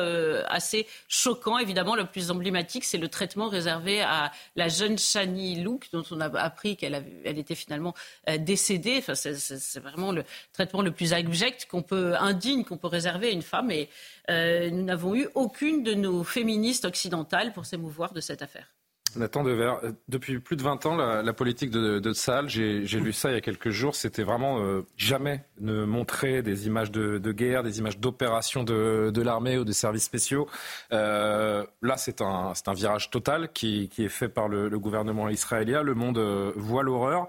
assez 0.48 0.86
choquant. 1.08 1.58
Évidemment, 1.58 1.94
le 1.94 2.04
plus 2.04 2.30
emblématique, 2.30 2.84
c'est 2.84 2.98
le 2.98 3.08
traitement 3.08 3.48
réservé 3.48 4.02
à 4.02 4.32
la 4.56 4.68
jeune 4.68 4.98
Shani 4.98 5.62
Louk, 5.62 5.88
dont 5.92 6.04
on 6.10 6.20
a 6.20 6.26
appris 6.38 6.76
qu'elle 6.76 7.02
elle 7.24 7.38
était 7.38 7.54
finalement 7.54 7.94
décédée. 8.38 8.96
Enfin, 8.98 9.14
c'est 9.14 9.80
vraiment 9.80 10.12
le 10.12 10.24
traitement 10.52 10.82
le 10.82 10.90
plus 10.90 11.14
abject 11.14 11.45
qu'on 11.70 11.82
peut, 11.82 12.14
indigne 12.16 12.64
qu'on 12.64 12.76
peut 12.76 12.86
réserver 12.86 13.28
à 13.28 13.30
une 13.30 13.42
femme. 13.42 13.70
Et 13.70 13.88
euh, 14.30 14.70
nous 14.70 14.82
n'avons 14.82 15.14
eu 15.14 15.28
aucune 15.34 15.82
de 15.82 15.94
nos 15.94 16.24
féministes 16.24 16.84
occidentales 16.84 17.52
pour 17.52 17.66
s'émouvoir 17.66 18.12
de 18.12 18.20
cette 18.20 18.42
affaire. 18.42 18.66
Nathan 19.14 19.44
Devers, 19.44 19.78
euh, 19.82 19.92
depuis 20.08 20.40
plus 20.40 20.56
de 20.56 20.62
20 20.62 20.84
ans, 20.84 20.96
la, 20.96 21.32
politique 21.32 21.70
de, 21.70 22.00
de 22.00 22.12
j'ai 22.48 23.00
lu 23.00 23.12
ça 23.14 23.30
il 23.30 23.34
y 23.34 23.36
a 23.36 23.40
quelques 23.40 23.70
jours, 23.70 23.94
c'était 23.94 24.24
vraiment 24.24 24.60
euh, 24.60 24.82
jamais 24.98 25.42
ne 25.58 25.86
montrer 25.86 26.42
des 26.42 26.66
images 26.66 26.90
de, 26.90 27.32
guerre, 27.32 27.62
des 27.62 27.78
images 27.78 27.98
d'opérations 27.98 28.62
de, 28.62 29.22
l'armée 29.22 29.56
ou 29.56 29.64
des 29.64 29.72
services 29.72 30.04
spéciaux. 30.04 30.48
là, 30.90 31.96
c'est 31.96 32.20
un, 32.20 32.52
virage 32.74 33.08
total 33.10 33.52
qui, 33.52 33.90
est 33.96 34.08
fait 34.08 34.28
par 34.28 34.48
le 34.48 34.78
gouvernement 34.78 35.30
israélien. 35.30 35.82
Le 35.82 35.94
monde 35.94 36.18
voit 36.56 36.82
l'horreur. 36.82 37.28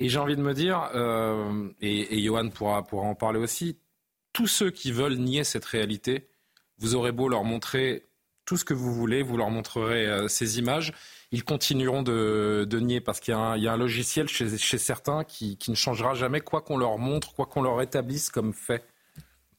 Et 0.00 0.08
j'ai 0.08 0.18
envie 0.18 0.34
de 0.34 0.42
me 0.42 0.54
dire, 0.54 0.90
euh, 0.94 1.68
et, 1.80 2.16
et, 2.16 2.22
Johan 2.22 2.48
pourra, 2.48 2.82
pourra 2.82 3.06
en 3.06 3.14
parler 3.14 3.38
aussi, 3.38 3.78
tous 4.32 4.46
ceux 4.46 4.70
qui 4.70 4.92
veulent 4.92 5.18
nier 5.18 5.44
cette 5.44 5.66
réalité, 5.66 6.28
vous 6.78 6.94
aurez 6.94 7.12
beau 7.12 7.28
leur 7.28 7.44
montrer 7.44 8.06
tout 8.46 8.56
ce 8.56 8.64
que 8.64 8.74
vous 8.74 8.92
voulez, 8.92 9.22
vous 9.22 9.36
leur 9.36 9.50
montrerez 9.50 10.06
euh, 10.06 10.26
ces 10.26 10.58
images, 10.58 10.92
ils 11.30 11.44
continueront 11.44 12.02
de, 12.02 12.66
nier 12.80 13.00
parce 13.00 13.20
qu'il 13.20 13.34
y, 13.34 13.60
y, 13.60 13.68
a 13.68 13.72
un 13.72 13.76
logiciel 13.76 14.26
chez, 14.26 14.56
chez 14.56 14.78
certains 14.78 15.22
qui, 15.22 15.58
qui, 15.58 15.70
ne 15.70 15.76
changera 15.76 16.14
jamais, 16.14 16.40
quoi 16.40 16.62
qu'on 16.62 16.78
leur 16.78 16.98
montre, 16.98 17.34
quoi 17.34 17.46
qu'on 17.46 17.62
leur 17.62 17.80
établisse 17.82 18.30
comme 18.30 18.54
fait. 18.54 18.84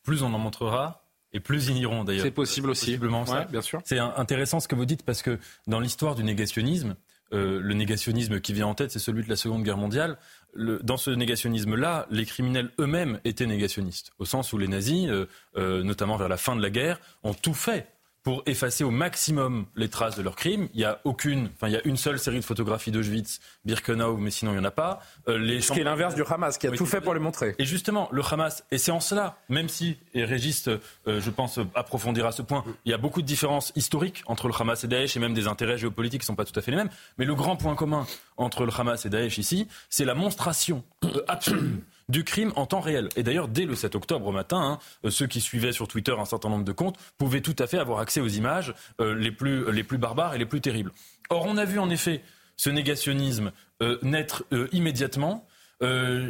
Plus 0.04 0.24
on 0.24 0.34
en 0.34 0.40
montrera, 0.40 1.06
et 1.34 1.40
plus 1.40 1.68
ils 1.68 1.76
nieront 1.76 2.04
d'ailleurs. 2.04 2.26
C'est 2.26 2.32
possible 2.32 2.72
aussi. 2.72 2.88
Possiblement 2.88 3.24
ouais, 3.24 3.46
bien 3.46 3.62
sûr. 3.62 3.80
C'est 3.86 4.00
intéressant 4.00 4.60
ce 4.60 4.68
que 4.68 4.76
vous 4.76 4.86
dites 4.86 5.04
parce 5.04 5.22
que 5.22 5.38
dans 5.68 5.80
l'histoire 5.80 6.16
du 6.16 6.24
négationnisme, 6.24 6.96
euh, 7.34 7.60
le 7.62 7.74
négationnisme 7.74 8.40
qui 8.42 8.54
vient 8.54 8.68
en 8.68 8.76
tête, 8.76 8.92
c'est 8.92 9.00
celui 9.00 9.24
de 9.24 9.30
la 9.30 9.36
Seconde 9.36 9.64
Guerre 9.64 9.78
mondiale. 9.78 10.18
dans 10.56 10.98
ce 10.98 11.12
négationnisme-là, 11.12 12.08
les 12.12 12.26
criminels 12.26 12.72
eux-mêmes 12.80 13.20
étaient 13.24 13.46
négationnistes, 13.46 14.12
au 14.20 14.26
sens 14.26 14.52
où 14.52 14.58
les 14.58 14.68
nazis, 14.68 15.08
euh, 15.08 15.28
euh, 15.56 15.82
notamment 15.84 16.18
vers 16.18 16.28
la 16.28 16.38
fin 16.38 16.56
de 16.56 16.62
la 16.62 16.70
guerre, 16.70 17.00
ont 17.24 17.34
tout 17.34 17.54
fait 17.54 17.88
pour 18.24 18.44
effacer 18.46 18.84
au 18.84 18.92
maximum 18.92 19.66
les 19.76 19.90
traces 19.90 20.16
de 20.16 20.22
leurs 20.22 20.36
crimes. 20.36 20.68
Il 20.74 20.80
y 20.80 20.86
a 20.86 21.02
aucune, 21.04 21.50
enfin 21.56 21.68
il 21.68 21.74
y 21.74 21.78
a 21.78 21.82
une 21.86 21.98
seule 21.98 22.20
série 22.20 22.40
de 22.40 22.46
photographies 22.46 22.92
d'Auschwitz, 22.92 23.40
Birkenau, 23.66 24.18
mais 24.18 24.32
sinon 24.32 24.52
il 24.52 24.56
n'y 24.56 24.62
en 24.62 24.66
a 24.66 24.72
pas. 24.72 25.00
Euh, 25.28 25.38
les 25.38 25.62
Ce 25.62 25.72
qui 25.72 25.80
est 25.80 25.84
l'inverse 25.84 26.16
du 26.16 26.24
Hamas, 26.24 26.58
qui 26.58 26.68
a 26.68 26.72
tout 26.72 26.86
fait 26.86 27.02
pour 27.02 27.14
les 27.14 27.20
montrer. 27.20 27.56
Et 27.58 27.66
justement, 27.66 28.10
le 28.12 28.22
Hamas, 28.30 28.64
et 28.72 28.78
c'est 28.78 28.92
en 28.92 29.00
cela, 29.00 29.38
même 29.50 29.70
si, 29.70 29.98
et 30.14 30.24
Régis, 30.24 30.68
euh, 30.68 30.80
je 31.08 31.30
pense, 31.30 31.60
approfondira 31.76 32.32
ce 32.32 32.42
point, 32.42 32.64
il 32.86 32.92
y 32.92 32.94
a 32.94 32.98
beaucoup 32.98 33.22
de 33.22 33.28
différences 33.28 33.72
historiques 33.76 34.24
entre 34.28 34.48
le 34.48 34.54
Hamas 34.60 34.84
et 34.84 34.88
Daesh, 34.88 35.18
et 35.18 35.20
même 35.20 35.34
des 35.34 35.48
intérêts 35.48 35.78
géopolitiques 35.78 36.22
qui 36.22 36.26
ne 36.26 36.28
sont 36.28 36.36
pas 36.36 36.46
tout 36.46 36.58
à 36.58 36.62
fait 36.62 36.72
les 36.72 36.78
mêmes. 36.78 36.90
Mais 37.18 37.26
le 37.26 37.36
grand 37.36 37.56
point 37.56 37.76
commun 37.76 38.06
entre 38.38 38.66
le 38.66 38.72
Hamas 38.78 39.06
et 39.06 39.10
Daesh 39.10 39.38
ici, 39.38 39.68
c'est 39.90 40.06
la 40.06 40.14
monstration 40.14 40.84
euh, 41.06 41.24
absolue 41.28 41.84
du 42.12 42.24
crime 42.24 42.52
en 42.56 42.66
temps 42.66 42.82
réel. 42.82 43.10
Et 43.16 43.24
d'ailleurs, 43.24 43.48
dès 43.48 43.66
le 43.66 43.74
7 43.74 43.96
octobre 43.96 44.28
au 44.28 44.32
matin, 44.32 44.62
hein, 44.62 44.80
euh, 45.06 45.10
ceux 45.10 45.26
qui 45.26 45.42
suivaient 45.42 45.72
sur 45.72 45.88
Twitter 45.88 46.14
un 46.18 46.26
certain 46.26 46.50
nombre 46.50 46.66
de 46.66 46.72
comptes 46.72 46.98
pouvaient 47.18 47.42
tout 47.42 47.56
à 47.58 47.66
fait 47.66 47.80
avoir 47.80 48.00
accès 48.00 48.22
aux 48.22 48.28
images 48.28 48.76
euh, 49.00 49.16
les, 49.16 49.32
plus, 49.32 49.72
les 49.72 49.84
plus 49.84 49.98
barbares 49.98 50.36
et 50.36 50.38
les 50.38 50.46
plus 50.46 50.62
terribles. 50.62 50.92
Or, 51.30 51.46
on 51.48 51.58
a 51.58 51.66
vu 51.66 51.80
en 51.80 51.90
effet 51.90 52.22
ce 52.58 52.70
négationnisme 52.70 53.52
euh, 53.82 53.98
naître 54.04 54.44
immédiatement. 54.72 55.48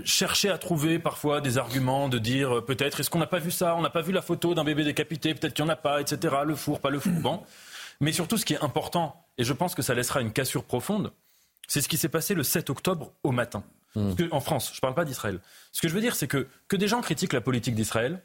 chercher 0.06 0.50
à 0.50 0.58
trouver 0.58 0.98
parfois 0.98 1.42
des 1.42 1.58
arguments 1.58 2.08
de 2.08 2.20
dire 2.20 2.64
peut-être 2.64 3.02
est-ce 3.02 3.10
qu'on 3.10 3.20
n'a 3.20 3.28
pas 3.28 3.40
vu 3.40 3.52
ça, 3.52 3.76
on 3.76 3.82
n'a 3.82 3.90
pas 3.90 4.02
vu 4.02 4.14
la 4.14 4.22
photo 4.22 4.54
d'un 4.54 4.64
bébé 4.64 4.86
décapité, 4.86 5.34
peut-être 5.34 5.54
qu'il 5.54 5.66
n'y 5.66 5.72
en 5.72 5.74
a 5.74 5.76
pas, 5.76 6.00
etc. 6.00 6.36
Le 6.46 6.56
four, 6.56 6.80
pas 6.80 6.90
le 6.90 7.00
four. 7.00 7.12
Bon. 7.20 7.42
Mais 8.00 8.14
surtout, 8.14 8.38
ce 8.38 8.46
qui 8.46 8.54
est 8.54 8.64
important, 8.64 9.26
et 9.38 9.44
je 9.44 9.52
pense 9.52 9.76
que 9.76 9.82
ça 9.82 9.94
laissera 9.94 10.22
une 10.22 10.32
cassure 10.32 10.64
profonde, 10.64 11.12
c'est 11.68 11.82
ce 11.82 11.90
qui 11.90 11.98
s'est 11.98 12.10
passé 12.10 12.34
le 12.34 12.44
7 12.44 12.70
octobre 12.70 13.12
au 13.24 13.32
matin. 13.32 13.64
Hmm. 13.96 14.14
en 14.32 14.40
France, 14.40 14.70
je 14.72 14.78
ne 14.78 14.82
parle 14.82 14.96
pas 14.96 15.06
d'Israël. 15.06 15.40
Ce 15.72 15.82
que 15.82 15.88
je 15.88 15.94
veux 15.94 16.02
dire, 16.02 16.16
c'est 16.16 16.28
que, 16.28 16.48
que 16.68 16.76
des 16.78 16.88
gens 16.88 17.02
critiquent 17.02 17.34
la 17.34 17.42
politique 17.42 17.76
d'Israël, 17.76 18.22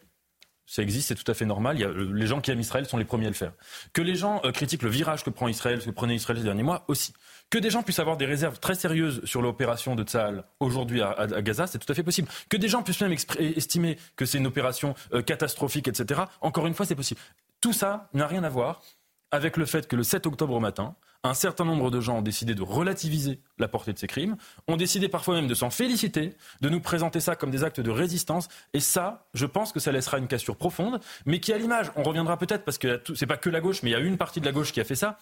ça 0.67 0.83
existe, 0.83 1.09
c'est 1.09 1.15
tout 1.15 1.31
à 1.31 1.35
fait 1.35 1.45
normal. 1.45 1.77
Il 1.77 1.83
y 1.83 1.85
a, 1.85 1.89
euh, 1.89 2.13
les 2.13 2.27
gens 2.27 2.41
qui 2.41 2.51
aiment 2.51 2.61
Israël 2.61 2.87
sont 2.87 2.97
les 2.97 3.05
premiers 3.05 3.27
à 3.27 3.31
le 3.31 3.35
faire. 3.35 3.53
Que 3.93 4.03
les 4.03 4.17
gens 4.17 4.41
euh, 4.45 4.51
critiquent 4.51 4.83
le 4.83 4.91
virage 4.91 5.23
que 5.23 5.31
prend 5.31 5.47
Israël, 5.47 5.81
ce 5.81 5.87
que 5.87 5.93
prenait 5.93 6.17
Israël 6.17 6.39
ces 6.39 6.45
derniers 6.45 6.65
mois 6.65 6.85
aussi. 6.89 7.13
Que 7.51 7.59
des 7.59 7.71
gens 7.71 7.85
puissent 7.85 8.01
avoir 8.01 8.17
des 8.17 8.27
réserves 8.27 8.59
très 8.59 8.75
sérieuses 8.75 9.25
sur 9.25 9.43
l'opération 9.43 9.95
de 9.95 10.03
Tsahal 10.03 10.45
aujourd'hui 10.59 11.01
à, 11.01 11.27
Gaza, 11.43 11.69
c'est 11.69 11.79
tout 11.79 11.91
à 11.91 11.95
fait 11.95 12.03
possible. 12.03 12.29
Que 12.49 12.57
des 12.57 12.67
gens 12.67 12.83
puissent 12.83 13.01
même 13.01 13.15
estimer 13.39 13.97
que 14.17 14.27
c'est 14.27 14.39
une 14.39 14.49
opération 14.49 14.95
euh, 15.15 15.23
catastrophique, 15.23 15.87
etc. 15.87 16.23
Encore 16.41 16.67
une 16.67 16.75
fois, 16.75 16.85
c'est 16.85 16.97
possible. 16.97 17.21
Tout 17.61 17.73
ça 17.73 18.11
n'a 18.13 18.27
rien 18.27 18.43
à 18.43 18.49
voir 18.49 18.83
avec 19.31 19.57
le 19.57 19.67
fait 19.67 19.87
que 19.87 19.95
le 19.95 20.03
7 20.03 20.27
octobre 20.27 20.55
au 20.55 20.61
matin, 20.61 20.97
un 21.27 21.35
certain 21.35 21.65
nombre 21.65 21.91
de 21.91 22.01
gens 22.01 22.19
ont 22.19 22.23
décidé 22.23 22.55
de 22.55 22.63
relativiser 22.63 23.41
la 23.59 23.69
portée 23.69 23.93
de 23.93 23.99
ces 23.99 24.07
crimes, 24.07 24.37
ont 24.69 24.77
décidé 24.77 25.09
parfois 25.09 25.35
même 25.35 25.47
de 25.47 25.55
s'en 25.55 25.71
féliciter, 25.71 26.35
de 26.61 26.69
nous 26.69 26.81
présenter 26.81 27.21
ça 27.21 27.37
comme 27.37 27.51
des 27.51 27.65
actes 27.65 27.81
de 27.81 27.91
résistance. 27.91 28.49
Et 28.73 28.81
ça, 28.81 29.27
je 29.35 29.47
pense 29.47 29.73
que 29.73 29.81
ça 29.81 29.93
laissera 29.93 30.19
une 30.19 30.29
cassure 30.29 30.57
profonde, 30.57 31.01
mais 31.25 31.41
qui, 31.41 31.53
à 31.53 31.59
l'image, 31.59 31.91
on 31.97 32.03
reviendra 32.03 32.39
peut-être 32.39 32.65
parce 32.65 32.79
que 32.79 33.03
c'est 33.15 33.27
pas 33.27 33.37
que 33.37 33.51
la 33.51 33.61
gauche, 33.61 33.83
mais 33.83 33.91
il 33.91 33.93
y 33.93 33.97
a 33.97 34.01
une 34.01 34.17
partie 34.17 34.41
de 34.41 34.47
la 34.47 34.53
gauche 34.53 34.73
qui 34.73 34.81
a 34.81 34.85
fait 34.85 34.95
ça, 34.95 35.19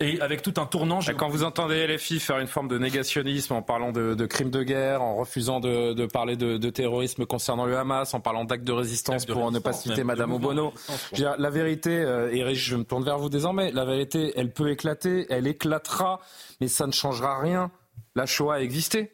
et 0.00 0.20
avec 0.20 0.42
tout 0.42 0.54
un 0.58 0.66
tournant. 0.66 1.00
Quand 1.16 1.28
vous 1.28 1.42
entendez 1.42 1.86
LFI 1.86 2.20
faire 2.20 2.38
une 2.38 2.46
forme 2.46 2.68
de 2.68 2.78
négationnisme 2.78 3.54
en 3.54 3.62
parlant 3.62 3.90
de, 3.90 4.26
crimes 4.26 4.50
de 4.50 4.62
guerre, 4.62 5.02
en 5.02 5.16
refusant 5.16 5.58
de, 5.60 6.06
parler 6.06 6.36
de, 6.36 6.70
terrorisme 6.70 7.26
concernant 7.26 7.66
le 7.66 7.76
Hamas, 7.76 8.14
en 8.14 8.20
parlant 8.20 8.44
d'actes 8.44 8.64
de 8.64 8.72
résistance 8.72 9.26
pour 9.26 9.50
ne 9.50 9.58
pas 9.58 9.72
citer 9.72 10.04
Madame 10.04 10.32
Obono, 10.32 10.72
la 11.16 11.50
vérité, 11.50 11.90
euh, 11.90 12.30
et 12.30 12.54
je 12.54 12.76
me 12.76 12.84
tourne 12.84 13.04
vers 13.04 13.18
vous 13.18 13.28
désormais, 13.28 13.72
la 13.72 13.84
vérité, 13.84 14.32
elle 14.36 14.52
peut 14.52 14.70
éclater, 14.70 15.26
elle 15.30 15.46
éclatera, 15.46 16.20
mais 16.60 16.68
ça 16.68 16.86
ne 16.86 16.92
changera 16.92 17.38
rien. 17.40 17.70
La 18.14 18.26
Shoah 18.26 18.56
a 18.56 18.60
existé. 18.60 19.12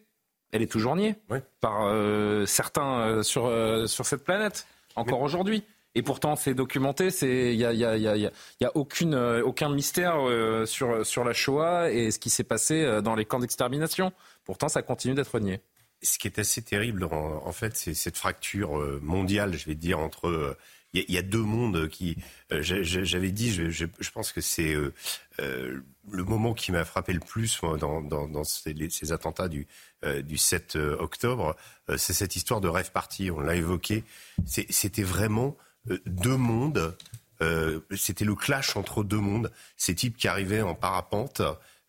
Elle 0.53 0.63
est 0.63 0.71
toujours 0.71 0.95
niée 0.95 1.17
par 1.61 1.87
euh, 1.87 2.47
certains 2.47 3.01
euh, 3.01 3.23
sur, 3.23 3.51
sur 3.89 4.07
cette 4.07 4.23
planète, 4.23 4.67
encore 4.97 5.23
aujourd'hui. 5.23 5.65
Et 5.95 6.03
pourtant, 6.03 6.37
c'est 6.37 6.55
documenté. 6.55 7.09
Il 7.23 7.57
n'y 7.57 7.65
a, 7.65 7.71
euh, 7.71 9.43
aucun 9.45 9.69
mystère 9.69 10.17
euh, 10.19 10.67
sur, 10.67 11.25
la 11.25 11.33
Shoah 11.33 11.91
et 11.91 12.11
ce 12.11 12.19
qui 12.19 12.31
s'est 12.31 12.45
passé 12.45 12.83
euh, 12.83 13.01
dans 13.01 13.15
les 13.15 13.25
camps 13.25 13.39
d'extermination. 13.39 14.13
Pourtant, 14.45 14.69
ça 14.69 14.83
continue 14.83 15.15
d'être 15.15 15.39
nié. 15.39 15.61
Ce 16.03 16.19
qui 16.19 16.27
est 16.27 16.39
assez 16.39 16.63
terrible, 16.63 17.05
en, 17.05 17.53
fait, 17.53 17.77
c'est 17.77 17.95
cette 17.95 18.19
fracture 18.19 18.79
mondiale, 19.01 19.57
je 19.57 19.65
vais 19.65 19.75
dire, 19.75 19.99
entre 19.99 20.55
il 20.93 21.11
y, 21.11 21.17
a 21.17 21.23
deux 21.23 21.43
mondes 21.43 21.89
qui. 21.89 22.19
J'avais 22.51 23.33
dit, 23.33 23.51
je, 23.51 24.11
pense 24.11 24.31
que 24.31 24.43
c'est 24.43 24.75
euh, 24.75 25.83
le 26.11 26.25
moment 26.25 26.53
qui 26.53 26.73
m'a 26.73 26.85
frappé 26.85 27.15
le 27.15 27.21
plus 27.21 27.59
dans, 27.81 28.45
ces, 28.45 29.13
attentats 29.13 29.49
du, 29.49 29.67
euh, 30.05 30.21
du 30.21 30.37
7 30.37 30.77
octobre, 30.77 31.57
c'est 31.97 32.13
cette 32.13 32.37
histoire 32.37 32.61
de 32.61 32.69
rêve 32.69 32.93
parti. 32.93 33.31
On 33.31 33.41
l'a 33.41 33.57
évoqué. 33.57 34.05
C'était 34.47 35.03
vraiment 35.03 35.57
euh, 35.57 35.74
deux 36.07 36.37
mondes. 36.37 36.97
Euh, 37.43 37.81
c'était 37.97 38.25
le 38.25 38.35
clash 38.35 38.77
entre 38.77 39.05
deux 39.05 39.19
mondes. 39.19 39.51
Ces 39.77 39.95
types 39.95 40.17
qui 40.17 40.29
arrivaient 40.29 40.63
en 40.63 40.75
parapente. 40.75 41.43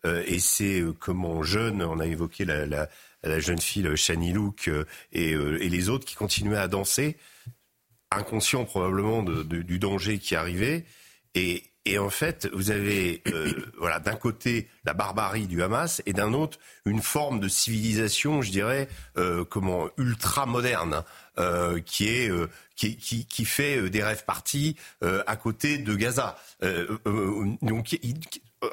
Euh, 0.05 0.23
et 0.27 0.39
c'est 0.39 0.83
comment 0.99 1.43
jeune, 1.43 1.81
on 1.81 1.99
a 1.99 2.05
évoqué 2.05 2.45
la, 2.45 2.87
jeune 3.39 3.59
fille 3.59 3.95
Shani 3.95 4.33
Look 4.33 4.69
et, 5.11 5.35
les 5.35 5.89
autres 5.89 6.05
qui 6.05 6.15
continuaient 6.15 6.57
à 6.57 6.67
danser, 6.67 7.17
inconscients 8.11 8.65
probablement 8.65 9.23
du 9.23 9.79
danger 9.79 10.19
qui 10.19 10.35
arrivait. 10.35 10.85
Et, 11.33 11.63
et 11.87 11.99
en 11.99 12.09
fait, 12.09 12.49
vous 12.51 12.71
avez 12.71 13.21
euh, 13.27 13.51
voilà 13.77 13.99
d'un 13.99 14.15
côté 14.15 14.67
la 14.85 14.93
barbarie 14.93 15.45
du 15.45 15.61
Hamas 15.61 16.01
et 16.07 16.13
d'un 16.13 16.33
autre 16.33 16.57
une 16.85 17.01
forme 17.01 17.39
de 17.39 17.47
civilisation, 17.47 18.41
je 18.41 18.49
dirais, 18.49 18.87
euh, 19.17 19.45
comment 19.45 19.89
ultra 19.97 20.47
moderne, 20.47 21.03
euh, 21.39 21.79
qui 21.79 22.07
est 22.07 22.31
qui, 22.75 22.97
qui, 22.97 23.25
qui, 23.25 23.45
fait 23.45 23.89
des 23.89 24.03
rêves 24.03 24.25
partis 24.25 24.75
à 25.01 25.35
côté 25.35 25.77
de 25.77 25.95
Gaza. 25.95 26.37
donc 27.61 27.97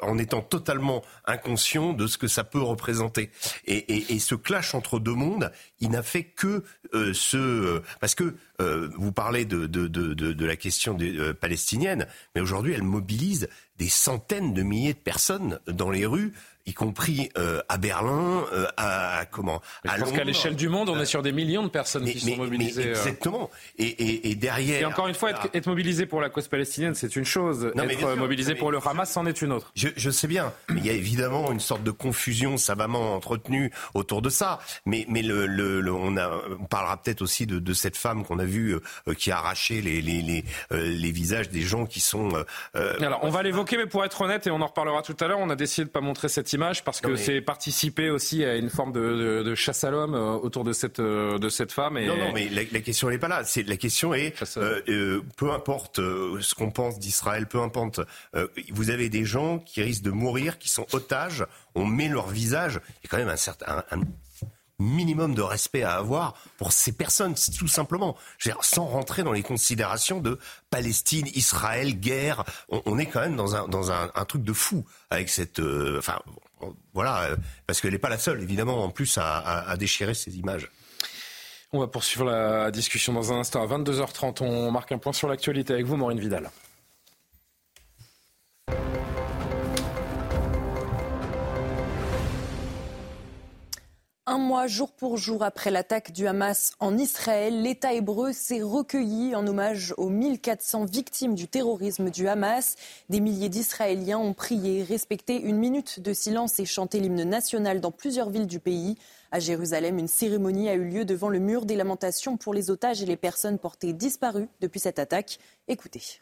en 0.01 0.17
étant 0.17 0.41
totalement 0.41 1.03
inconscient 1.25 1.93
de 1.93 2.07
ce 2.07 2.17
que 2.17 2.27
ça 2.27 2.43
peut 2.43 2.61
représenter. 2.61 3.29
Et, 3.65 3.77
et, 3.77 4.15
et 4.15 4.19
ce 4.19 4.35
clash 4.35 4.73
entre 4.73 4.99
deux 4.99 5.13
mondes, 5.13 5.51
il 5.79 5.91
n'a 5.91 6.03
fait 6.03 6.23
que 6.23 6.63
euh, 6.93 7.13
ce... 7.13 7.81
Parce 7.99 8.15
que 8.15 8.35
euh, 8.61 8.89
vous 8.97 9.11
parlez 9.11 9.45
de, 9.45 9.65
de, 9.65 9.87
de, 9.87 10.13
de, 10.13 10.45
la 10.45 10.55
question 10.55 10.93
des, 10.93 11.17
euh, 11.17 11.33
palestinienne, 11.33 12.07
mais 12.35 12.41
aujourd'hui, 12.41 12.73
elle 12.73 12.83
mobilise 12.83 13.49
des 13.77 13.89
centaines 13.89 14.53
de 14.53 14.61
milliers 14.61 14.93
de 14.93 14.99
personnes 14.99 15.59
dans 15.67 15.89
les 15.89 16.05
rues 16.05 16.33
y 16.65 16.73
compris 16.73 17.29
euh, 17.37 17.61
à 17.67 17.77
Berlin, 17.77 18.45
euh, 18.53 18.67
à 18.77 19.25
comment 19.29 19.61
à 19.85 19.97
Je 19.97 20.03
pense 20.03 20.11
qu'à 20.13 20.23
l'échelle 20.23 20.55
du 20.55 20.69
monde, 20.69 20.89
on 20.89 20.99
est 20.99 21.05
sur 21.05 21.21
des 21.21 21.33
millions 21.33 21.63
de 21.63 21.69
personnes 21.69 22.05
qui 22.05 22.19
sont 22.19 22.37
mobilisées. 22.37 22.89
exactement. 22.89 23.49
Et, 23.77 23.85
et, 23.85 24.31
et, 24.31 24.35
derrière. 24.35 24.81
Et 24.81 24.85
encore 24.85 25.07
une 25.07 25.15
fois, 25.15 25.31
être, 25.31 25.49
être 25.53 25.67
mobilisé 25.67 26.05
pour 26.05 26.21
la 26.21 26.29
cause 26.29 26.47
palestinienne, 26.47 26.95
c'est 26.95 27.15
une 27.15 27.25
chose. 27.25 27.71
être 27.75 28.15
mobilisé 28.15 28.55
pour 28.55 28.71
le 28.71 28.79
Hamas, 28.85 29.11
c'en 29.11 29.25
est 29.25 29.41
une 29.41 29.51
autre. 29.51 29.71
Je, 29.75 29.89
je, 29.95 30.09
sais 30.09 30.27
bien. 30.27 30.53
Mais 30.69 30.79
il 30.79 30.85
y 30.85 30.89
a 30.89 30.93
évidemment 30.93 31.51
une 31.51 31.59
sorte 31.59 31.83
de 31.83 31.91
confusion 31.91 32.57
savamment 32.57 33.15
entretenue 33.15 33.71
autour 33.93 34.21
de 34.21 34.29
ça. 34.29 34.59
Mais, 34.85 35.05
mais 35.09 35.21
le, 35.21 35.45
le, 35.47 35.91
on, 35.91 36.15
a, 36.17 36.31
on 36.59 36.65
parlera 36.65 37.01
peut-être 37.01 37.21
aussi 37.21 37.45
de, 37.45 37.59
de, 37.59 37.73
cette 37.73 37.97
femme 37.97 38.23
qu'on 38.23 38.39
a 38.39 38.45
vue 38.45 38.77
qui 39.17 39.31
a 39.31 39.37
arraché 39.37 39.81
les, 39.81 40.01
les, 40.01 40.21
les, 40.21 40.43
les, 40.71 41.11
visages 41.11 41.49
des 41.49 41.61
gens 41.61 41.85
qui 41.85 41.99
sont. 41.99 42.31
Alors, 42.73 43.19
on 43.23 43.29
va 43.29 43.43
l'évoquer, 43.43 43.77
mais 43.77 43.85
pour 43.85 44.05
être 44.05 44.21
honnête, 44.21 44.47
et 44.47 44.51
on 44.51 44.61
en 44.61 44.67
reparlera 44.67 45.01
tout 45.01 45.17
à 45.19 45.27
l'heure, 45.27 45.39
on 45.39 45.49
a 45.49 45.55
décidé 45.55 45.85
de 45.85 45.89
pas 45.89 46.01
montrer 46.01 46.29
cette 46.29 46.52
image 46.53 46.83
parce 46.83 47.01
que 47.01 47.15
c'est 47.15 47.41
participer 47.41 48.09
aussi 48.09 48.43
à 48.43 48.55
une 48.55 48.69
forme 48.69 48.91
de, 48.91 49.43
de, 49.43 49.55
chasse 49.55 49.83
à 49.83 49.91
l'homme 49.91 50.15
euh, 50.15 50.33
autour 50.33 50.63
de 50.63 50.73
cette, 50.73 50.99
euh, 50.99 51.37
de 51.37 51.49
cette 51.49 51.71
femme. 51.71 51.97
Et... 51.97 52.07
Non, 52.07 52.17
non, 52.17 52.31
mais 52.33 52.49
la, 52.49 52.81
question 52.81 53.09
n'est 53.09 53.17
pas 53.17 53.27
là. 53.27 53.43
C'est 53.43 53.63
la 53.63 53.77
question 53.77 54.13
est 54.13 54.33
euh, 54.57 55.21
peu 55.37 55.51
importe 55.51 55.97
ce 55.97 56.55
qu'on 56.55 56.71
pense 56.71 56.99
d'Israël, 56.99 57.47
peu 57.47 57.59
importe. 57.59 58.01
vous 58.71 58.89
avez 58.89 59.09
des 59.09 59.25
gens 59.25 59.59
qui 59.59 59.81
risquent 59.81 60.03
de 60.03 60.11
mourir, 60.11 60.57
qui 60.57 60.69
sont 60.69 60.85
otages. 60.93 61.45
On 61.75 61.85
met 61.85 62.07
leur 62.07 62.29
visage. 62.29 62.79
Il 63.01 63.05
y 63.05 63.07
a 63.07 63.09
quand 63.09 63.17
même 63.17 63.29
un 63.29 63.35
certain 63.35 63.83
un, 63.91 64.01
minimum 64.79 65.35
de 65.35 65.41
respect 65.41 65.83
à 65.83 65.95
avoir 65.95 66.35
pour 66.57 66.71
ces 66.71 66.91
personnes, 66.91 67.35
tout 67.57 67.67
simplement. 67.67 68.17
sans 68.61 68.85
rentrer 68.85 69.23
dans 69.23 69.31
les 69.31 69.43
considérations 69.43 70.19
de 70.19 70.39
Palestine, 70.69 71.27
Israël, 71.35 71.99
guerre. 71.99 72.43
On, 72.69 72.97
est 72.97 73.05
quand 73.05 73.21
même 73.21 73.35
dans 73.35 73.55
un, 73.55 73.67
dans 73.67 73.91
un, 73.91 74.25
truc 74.25 74.43
de 74.43 74.53
fou 74.53 74.85
avec 75.09 75.29
cette. 75.29 75.59
enfin, 75.59 76.19
voilà, 76.93 77.23
euh, 77.23 77.35
parce 77.67 77.81
qu'elle 77.81 77.91
n'est 77.91 77.99
pas 77.99 78.09
la 78.09 78.17
seule, 78.17 78.41
évidemment, 78.41 78.83
en 78.83 78.89
plus, 78.89 79.17
à, 79.21 79.75
déchirer 79.77 80.13
ces 80.13 80.37
images. 80.37 80.69
On 81.71 81.79
va 81.79 81.87
poursuivre 81.87 82.25
la 82.25 82.69
discussion 82.69 83.13
dans 83.13 83.33
un 83.33 83.39
instant. 83.39 83.63
À 83.63 83.65
22h30, 83.65 84.43
on 84.43 84.71
marque 84.71 84.91
un 84.91 84.99
point 84.99 85.13
sur 85.13 85.27
l'actualité 85.27 85.73
avec 85.73 85.85
vous, 85.85 85.97
Maureen 85.97 86.19
Vidal. 86.19 86.51
Un 94.25 94.37
mois 94.37 94.67
jour 94.67 94.93
pour 94.93 95.17
jour 95.17 95.43
après 95.43 95.69
l'attaque 95.69 96.13
du 96.13 96.27
Hamas 96.27 96.71
en 96.79 96.97
Israël, 96.97 97.61
l'État 97.61 97.91
hébreu 97.91 98.31
s'est 98.31 98.61
recueilli 98.61 99.35
en 99.35 99.45
hommage 99.45 99.93
aux 99.97 100.07
1400 100.07 100.85
victimes 100.85 101.35
du 101.35 101.49
terrorisme 101.49 102.09
du 102.09 102.29
Hamas. 102.29 102.77
Des 103.09 103.19
milliers 103.19 103.49
d'Israéliens 103.49 104.19
ont 104.19 104.33
prié, 104.33 104.81
respecté 104.81 105.41
une 105.41 105.57
minute 105.57 105.99
de 105.99 106.13
silence 106.13 106.57
et 106.61 106.65
chanté 106.65 107.01
l'hymne 107.01 107.25
national 107.25 107.81
dans 107.81 107.91
plusieurs 107.91 108.29
villes 108.29 108.47
du 108.47 108.61
pays. 108.61 108.97
À 109.31 109.41
Jérusalem, 109.41 109.99
une 109.99 110.07
cérémonie 110.07 110.69
a 110.69 110.75
eu 110.75 110.85
lieu 110.85 111.03
devant 111.03 111.27
le 111.27 111.39
mur 111.39 111.65
des 111.65 111.75
lamentations 111.75 112.37
pour 112.37 112.53
les 112.53 112.71
otages 112.71 113.03
et 113.03 113.05
les 113.05 113.17
personnes 113.17 113.59
portées 113.59 113.91
disparues 113.91 114.47
depuis 114.61 114.79
cette 114.79 114.99
attaque. 114.99 115.37
Écoutez. 115.67 116.21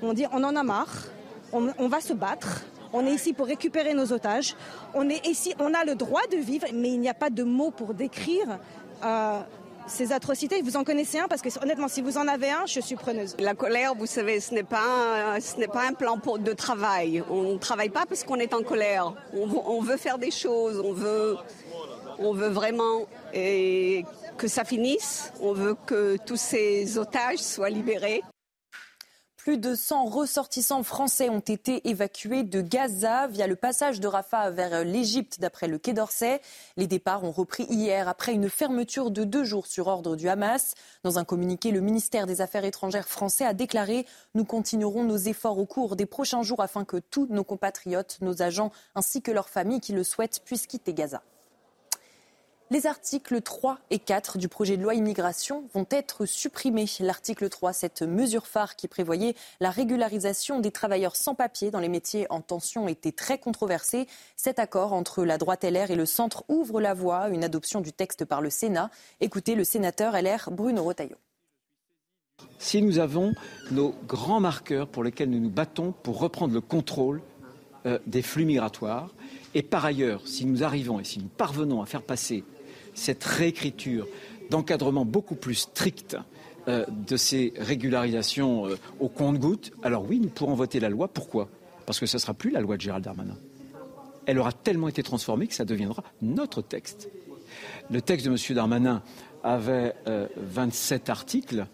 On 0.00 0.14
dit 0.14 0.24
on 0.32 0.42
en 0.42 0.56
a 0.56 0.62
marre, 0.62 1.08
on, 1.52 1.74
on 1.76 1.88
va 1.88 2.00
se 2.00 2.14
battre, 2.14 2.64
on 2.92 3.06
est 3.06 3.12
ici 3.12 3.32
pour 3.32 3.46
récupérer 3.46 3.94
nos 3.94 4.12
otages. 4.12 4.54
On 4.94 5.08
est 5.08 5.26
ici, 5.26 5.54
on 5.58 5.74
a 5.74 5.84
le 5.84 5.94
droit 5.94 6.26
de 6.30 6.36
vivre, 6.36 6.66
mais 6.72 6.90
il 6.90 7.00
n'y 7.00 7.08
a 7.08 7.14
pas 7.14 7.30
de 7.30 7.42
mots 7.42 7.70
pour 7.70 7.94
décrire. 7.94 8.58
Euh, 9.04 9.40
ces 9.86 10.12
atrocités, 10.12 10.62
vous 10.62 10.76
en 10.76 10.84
connaissez 10.84 11.18
un? 11.18 11.28
Parce 11.28 11.42
que 11.42 11.48
honnêtement, 11.62 11.88
si 11.88 12.02
vous 12.02 12.18
en 12.18 12.26
avez 12.26 12.50
un, 12.50 12.66
je 12.66 12.80
suis 12.80 12.96
preneuse. 12.96 13.36
La 13.38 13.54
colère, 13.54 13.94
vous 13.94 14.06
savez, 14.06 14.40
ce 14.40 14.52
n'est 14.52 14.64
pas, 14.64 15.40
ce 15.40 15.58
n'est 15.58 15.68
pas 15.68 15.86
un 15.88 15.92
plan 15.92 16.16
de 16.16 16.52
travail. 16.52 17.22
On 17.30 17.54
ne 17.54 17.58
travaille 17.58 17.90
pas 17.90 18.04
parce 18.06 18.24
qu'on 18.24 18.36
est 18.36 18.52
en 18.52 18.62
colère. 18.62 19.12
On, 19.32 19.80
veut 19.80 19.96
faire 19.96 20.18
des 20.18 20.30
choses. 20.30 20.82
On 20.84 20.92
veut, 20.92 21.36
on 22.18 22.32
veut 22.32 22.48
vraiment 22.48 23.06
et 23.32 24.04
que 24.36 24.48
ça 24.48 24.64
finisse. 24.64 25.32
On 25.40 25.52
veut 25.52 25.76
que 25.86 26.16
tous 26.26 26.36
ces 26.36 26.98
otages 26.98 27.38
soient 27.38 27.70
libérés. 27.70 28.22
Plus 29.46 29.58
de 29.58 29.76
100 29.76 30.06
ressortissants 30.06 30.82
français 30.82 31.28
ont 31.28 31.38
été 31.38 31.88
évacués 31.88 32.42
de 32.42 32.60
Gaza 32.60 33.28
via 33.28 33.46
le 33.46 33.54
passage 33.54 34.00
de 34.00 34.08
Rafah 34.08 34.50
vers 34.50 34.82
l'Égypte, 34.82 35.38
d'après 35.38 35.68
le 35.68 35.78
Quai 35.78 35.92
d'Orsay. 35.92 36.40
Les 36.76 36.88
départs 36.88 37.22
ont 37.22 37.30
repris 37.30 37.62
hier 37.70 38.08
après 38.08 38.32
une 38.32 38.50
fermeture 38.50 39.12
de 39.12 39.22
deux 39.22 39.44
jours 39.44 39.68
sur 39.68 39.86
ordre 39.86 40.16
du 40.16 40.28
Hamas. 40.28 40.74
Dans 41.04 41.20
un 41.20 41.24
communiqué, 41.24 41.70
le 41.70 41.80
ministère 41.80 42.26
des 42.26 42.40
Affaires 42.40 42.64
étrangères 42.64 43.06
français 43.06 43.46
a 43.46 43.54
déclaré 43.54 44.04
Nous 44.34 44.44
continuerons 44.44 45.04
nos 45.04 45.16
efforts 45.16 45.60
au 45.60 45.64
cours 45.64 45.94
des 45.94 46.06
prochains 46.06 46.42
jours 46.42 46.60
afin 46.60 46.84
que 46.84 46.96
tous 46.96 47.28
nos 47.30 47.44
compatriotes, 47.44 48.18
nos 48.22 48.42
agents 48.42 48.72
ainsi 48.96 49.22
que 49.22 49.30
leurs 49.30 49.48
familles 49.48 49.80
qui 49.80 49.92
le 49.92 50.02
souhaitent 50.02 50.42
puissent 50.44 50.66
quitter 50.66 50.92
Gaza. 50.92 51.22
Les 52.68 52.88
articles 52.88 53.40
3 53.40 53.78
et 53.90 54.00
4 54.00 54.38
du 54.38 54.48
projet 54.48 54.76
de 54.76 54.82
loi 54.82 54.94
immigration 54.94 55.68
vont 55.72 55.86
être 55.88 56.26
supprimés. 56.26 56.86
L'article 56.98 57.48
3, 57.48 57.72
cette 57.72 58.02
mesure 58.02 58.48
phare 58.48 58.74
qui 58.74 58.88
prévoyait 58.88 59.36
la 59.60 59.70
régularisation 59.70 60.58
des 60.58 60.72
travailleurs 60.72 61.14
sans 61.14 61.36
papier 61.36 61.70
dans 61.70 61.78
les 61.78 61.88
métiers 61.88 62.26
en 62.28 62.40
tension, 62.40 62.88
était 62.88 63.12
très 63.12 63.38
controversé. 63.38 64.08
Cet 64.34 64.58
accord 64.58 64.94
entre 64.94 65.24
la 65.24 65.38
droite 65.38 65.62
LR 65.62 65.92
et 65.92 65.94
le 65.94 66.06
centre 66.06 66.42
ouvre 66.48 66.80
la 66.80 66.92
voie 66.92 67.18
à 67.18 67.28
une 67.28 67.44
adoption 67.44 67.80
du 67.80 67.92
texte 67.92 68.24
par 68.24 68.40
le 68.40 68.50
Sénat. 68.50 68.90
Écoutez 69.20 69.54
le 69.54 69.62
sénateur 69.62 70.20
LR 70.20 70.50
Bruno 70.50 70.82
Rotaillot. 70.82 71.18
Si 72.58 72.82
nous 72.82 72.98
avons 72.98 73.32
nos 73.70 73.94
grands 74.08 74.40
marqueurs 74.40 74.88
pour 74.88 75.04
lesquels 75.04 75.30
nous 75.30 75.38
nous 75.38 75.50
battons 75.50 75.92
pour 76.02 76.18
reprendre 76.18 76.52
le 76.52 76.60
contrôle 76.60 77.22
euh, 77.86 78.00
des 78.06 78.22
flux 78.22 78.44
migratoires, 78.44 79.14
et 79.54 79.62
par 79.62 79.84
ailleurs, 79.84 80.26
si 80.26 80.46
nous 80.46 80.64
arrivons 80.64 80.98
et 80.98 81.04
si 81.04 81.20
nous 81.20 81.28
parvenons 81.28 81.80
à 81.80 81.86
faire 81.86 82.02
passer 82.02 82.42
cette 82.96 83.22
réécriture 83.22 84.08
d'encadrement 84.50 85.04
beaucoup 85.04 85.36
plus 85.36 85.54
strict 85.54 86.16
euh, 86.68 86.84
de 86.88 87.16
ces 87.16 87.52
régularisations 87.58 88.66
euh, 88.66 88.76
au 88.98 89.08
compte-gouttes, 89.08 89.70
alors 89.84 90.04
oui, 90.08 90.18
nous 90.18 90.28
pourrons 90.28 90.54
voter 90.54 90.80
la 90.80 90.88
loi. 90.88 91.06
Pourquoi? 91.06 91.48
Parce 91.84 92.00
que 92.00 92.06
ce 92.06 92.16
ne 92.16 92.20
sera 92.20 92.34
plus 92.34 92.50
la 92.50 92.60
loi 92.60 92.76
de 92.76 92.80
Gérald 92.80 93.04
Darmanin. 93.04 93.36
Elle 94.26 94.40
aura 94.40 94.50
tellement 94.52 94.88
été 94.88 95.04
transformée 95.04 95.46
que 95.46 95.54
ça 95.54 95.64
deviendra 95.64 96.02
notre 96.22 96.62
texte. 96.62 97.08
Le 97.88 98.02
texte 98.02 98.26
de 98.26 98.32
M. 98.32 98.56
Darmanin 98.56 99.02
avait 99.44 99.94
27 100.36 101.08
euh, 101.08 101.12
articles. 101.12 101.66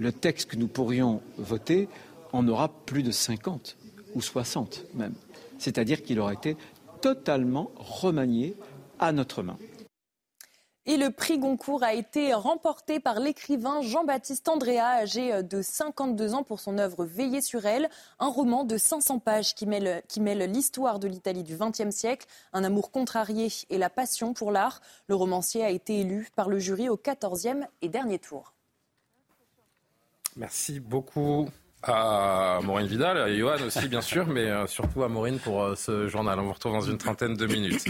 Le 0.00 0.10
texte 0.10 0.50
que 0.50 0.56
nous 0.56 0.66
pourrions 0.66 1.20
voter 1.38 1.88
en 2.32 2.48
aura 2.48 2.68
plus 2.68 3.04
de 3.04 3.12
50 3.12 3.76
ou 4.16 4.20
60 4.20 4.86
même. 4.94 5.14
C'est-à-dire 5.58 6.02
qu'il 6.02 6.18
aura 6.18 6.32
été 6.32 6.56
totalement 7.00 7.70
remanié 7.76 8.56
à 8.98 9.12
notre 9.12 9.44
main. 9.44 9.56
Et 10.86 10.98
le 10.98 11.10
prix 11.10 11.38
Goncourt 11.38 11.82
a 11.82 11.94
été 11.94 12.34
remporté 12.34 13.00
par 13.00 13.18
l'écrivain 13.18 13.80
Jean-Baptiste 13.80 14.46
Andrea, 14.48 14.80
âgé 14.80 15.42
de 15.42 15.62
52 15.62 16.34
ans, 16.34 16.42
pour 16.42 16.60
son 16.60 16.76
œuvre 16.76 17.06
Veiller 17.06 17.40
sur 17.40 17.64
elle, 17.64 17.88
un 18.18 18.28
roman 18.28 18.64
de 18.64 18.76
500 18.76 19.18
pages 19.18 19.54
qui 19.54 19.64
mêle, 19.64 20.02
qui 20.08 20.20
mêle 20.20 20.50
l'histoire 20.50 20.98
de 20.98 21.08
l'Italie 21.08 21.42
du 21.42 21.56
XXe 21.56 21.88
siècle, 21.88 22.26
un 22.52 22.64
amour 22.64 22.90
contrarié 22.90 23.48
et 23.70 23.78
la 23.78 23.88
passion 23.88 24.34
pour 24.34 24.52
l'art. 24.52 24.82
Le 25.06 25.14
romancier 25.14 25.64
a 25.64 25.70
été 25.70 26.00
élu 26.00 26.28
par 26.36 26.50
le 26.50 26.58
jury 26.58 26.90
au 26.90 26.96
14e 26.96 27.66
et 27.80 27.88
dernier 27.88 28.18
tour. 28.18 28.52
Merci 30.36 30.80
beaucoup 30.80 31.48
à 31.86 32.60
Maureen 32.62 32.86
Vidal, 32.86 33.18
à 33.18 33.34
Johan 33.34 33.56
aussi 33.66 33.88
bien 33.88 34.00
sûr, 34.00 34.26
mais 34.26 34.44
euh, 34.44 34.66
surtout 34.66 35.02
à 35.02 35.08
Maureen 35.08 35.38
pour 35.38 35.62
euh, 35.62 35.74
ce 35.74 36.08
journal. 36.08 36.38
On 36.38 36.44
vous 36.44 36.52
retrouve 36.52 36.72
dans 36.72 36.80
une 36.80 36.98
trentaine 36.98 37.34
de 37.34 37.46
minutes. 37.46 37.84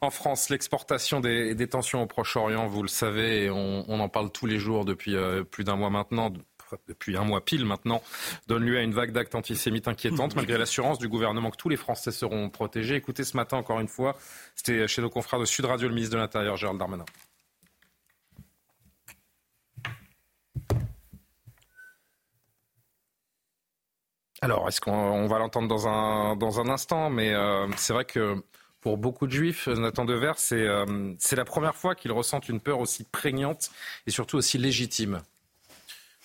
En 0.00 0.10
France, 0.10 0.50
l'exportation 0.50 1.20
des, 1.20 1.68
tensions 1.68 2.02
au 2.02 2.06
Proche-Orient, 2.06 2.66
vous 2.66 2.82
le 2.82 2.88
savez, 2.88 3.50
on, 3.50 3.84
on, 3.88 4.00
en 4.00 4.08
parle 4.08 4.30
tous 4.30 4.46
les 4.46 4.58
jours 4.58 4.84
depuis 4.84 5.16
euh, 5.16 5.44
plus 5.44 5.64
d'un 5.64 5.76
mois 5.76 5.90
maintenant, 5.90 6.32
depuis 6.86 7.16
un 7.16 7.24
mois 7.24 7.44
pile 7.44 7.64
maintenant, 7.64 8.02
donne 8.46 8.64
lieu 8.64 8.78
à 8.78 8.82
une 8.82 8.92
vague 8.92 9.12
d'actes 9.12 9.34
antisémites 9.34 9.88
inquiétantes, 9.88 10.36
malgré 10.36 10.58
l'assurance 10.58 10.98
du 10.98 11.08
gouvernement 11.08 11.50
que 11.50 11.56
tous 11.56 11.68
les 11.68 11.76
Français 11.76 12.10
seront 12.10 12.50
protégés. 12.50 12.96
Écoutez 12.96 13.24
ce 13.24 13.36
matin, 13.36 13.56
encore 13.56 13.80
une 13.80 13.88
fois, 13.88 14.16
c'était 14.54 14.86
chez 14.88 15.02
nos 15.02 15.10
confrères 15.10 15.40
de 15.40 15.44
Sud 15.44 15.64
Radio, 15.64 15.88
le 15.88 15.94
ministre 15.94 16.14
de 16.16 16.20
l'Intérieur, 16.20 16.56
Gérald 16.56 16.78
Darmanin. 16.78 17.04
Alors, 24.40 24.68
est-ce 24.68 24.80
qu'on 24.80 25.26
va 25.26 25.38
l'entendre 25.38 25.68
dans 25.68 25.88
un, 25.88 26.36
dans 26.36 26.60
un 26.60 26.68
instant 26.68 27.10
Mais 27.10 27.34
euh, 27.34 27.66
c'est 27.76 27.92
vrai 27.92 28.04
que 28.04 28.36
pour 28.80 28.96
beaucoup 28.96 29.26
de 29.26 29.32
juifs, 29.32 29.66
Nathan 29.66 30.04
Dever, 30.04 30.32
c'est 30.36 30.66
euh, 30.66 31.12
c'est 31.18 31.34
la 31.34 31.44
première 31.44 31.74
fois 31.74 31.96
qu'ils 31.96 32.12
ressentent 32.12 32.48
une 32.48 32.60
peur 32.60 32.78
aussi 32.78 33.02
prégnante 33.04 33.70
et 34.06 34.12
surtout 34.12 34.36
aussi 34.36 34.56
légitime. 34.56 35.20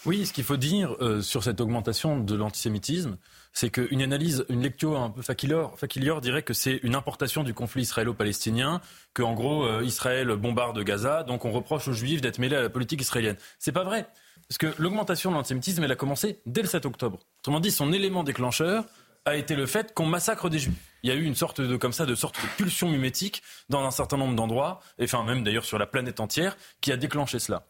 Oui, 0.06 0.28
ce 0.28 0.34
qu'il 0.34 0.44
faut 0.44 0.58
dire 0.58 0.96
euh, 1.02 1.22
sur 1.22 1.44
cette 1.44 1.60
augmentation 1.60 2.20
de 2.20 2.36
l'antisémitisme, 2.36 3.18
c'est 3.52 3.70
qu'une 3.70 4.02
analyse, 4.02 4.46
une 4.50 4.62
lecture 4.62 5.00
un 5.00 5.10
peu 5.10 5.22
fakilior, 5.22 5.80
fakilior 5.80 6.22
dirait 6.22 6.44
que 6.44 6.54
c'est 6.54 6.82
une 6.84 6.96
importation 6.96 7.44
du 7.44 7.54
conflit 7.54 7.84
israélo-palestinien, 7.84 8.82
que 9.14 9.24
en 9.24 9.34
gros 9.34 9.82
Israël 9.82 10.28
bombarde 10.36 10.84
Gaza, 10.84 11.24
donc 11.24 11.46
on 11.46 11.52
reproche 11.52 11.88
aux 11.88 11.94
juifs 11.94 12.20
d'être 12.20 12.40
mêlés 12.40 12.58
à 12.58 12.62
la 12.64 12.70
politique 12.70 13.02
israélienne. 13.02 13.38
C'est 13.60 13.72
pas 13.72 13.84
vrai. 13.84 14.08
Parce 14.48 14.58
que 14.58 14.74
l'augmentation 14.82 15.32
de 15.32 15.36
l'antisémitisme, 15.36 15.84
elle 15.84 15.92
a 15.92 15.96
commencé 15.96 16.40
dès 16.46 16.62
le 16.62 16.68
7 16.68 16.86
octobre. 16.86 17.20
Autrement 17.40 17.60
dit, 17.60 17.72
son 17.72 17.92
élément 17.94 18.24
déclencheur, 18.24 18.86
a 19.26 19.36
été 19.36 19.56
le 19.56 19.66
fait 19.66 19.94
qu'on 19.94 20.06
massacre 20.06 20.50
des 20.50 20.60
juifs. 20.60 20.74
Il 21.02 21.10
y 21.10 21.12
a 21.12 21.16
eu 21.16 21.24
une 21.24 21.36
sorte 21.36 21.62
de 21.62 21.78
comme 21.78 21.94
ça 21.94 22.06
de 22.06 22.16
sorte 22.16 22.42
de 22.42 22.48
pulsion 22.58 22.90
mimétique 22.90 23.42
dans 23.70 23.84
un 23.84 23.92
certain 23.92 24.18
nombre 24.18 24.36
d'endroits, 24.36 24.82
et 25.00 25.06
enfin 25.06 25.24
même 25.24 25.44
d'ailleurs 25.44 25.66
sur 25.66 25.78
la 25.78 25.86
planète 25.86 26.20
entière, 26.20 26.58
qui 26.82 26.92
a 26.92 26.98
déclenché 26.98 27.40
cela. 27.40 27.66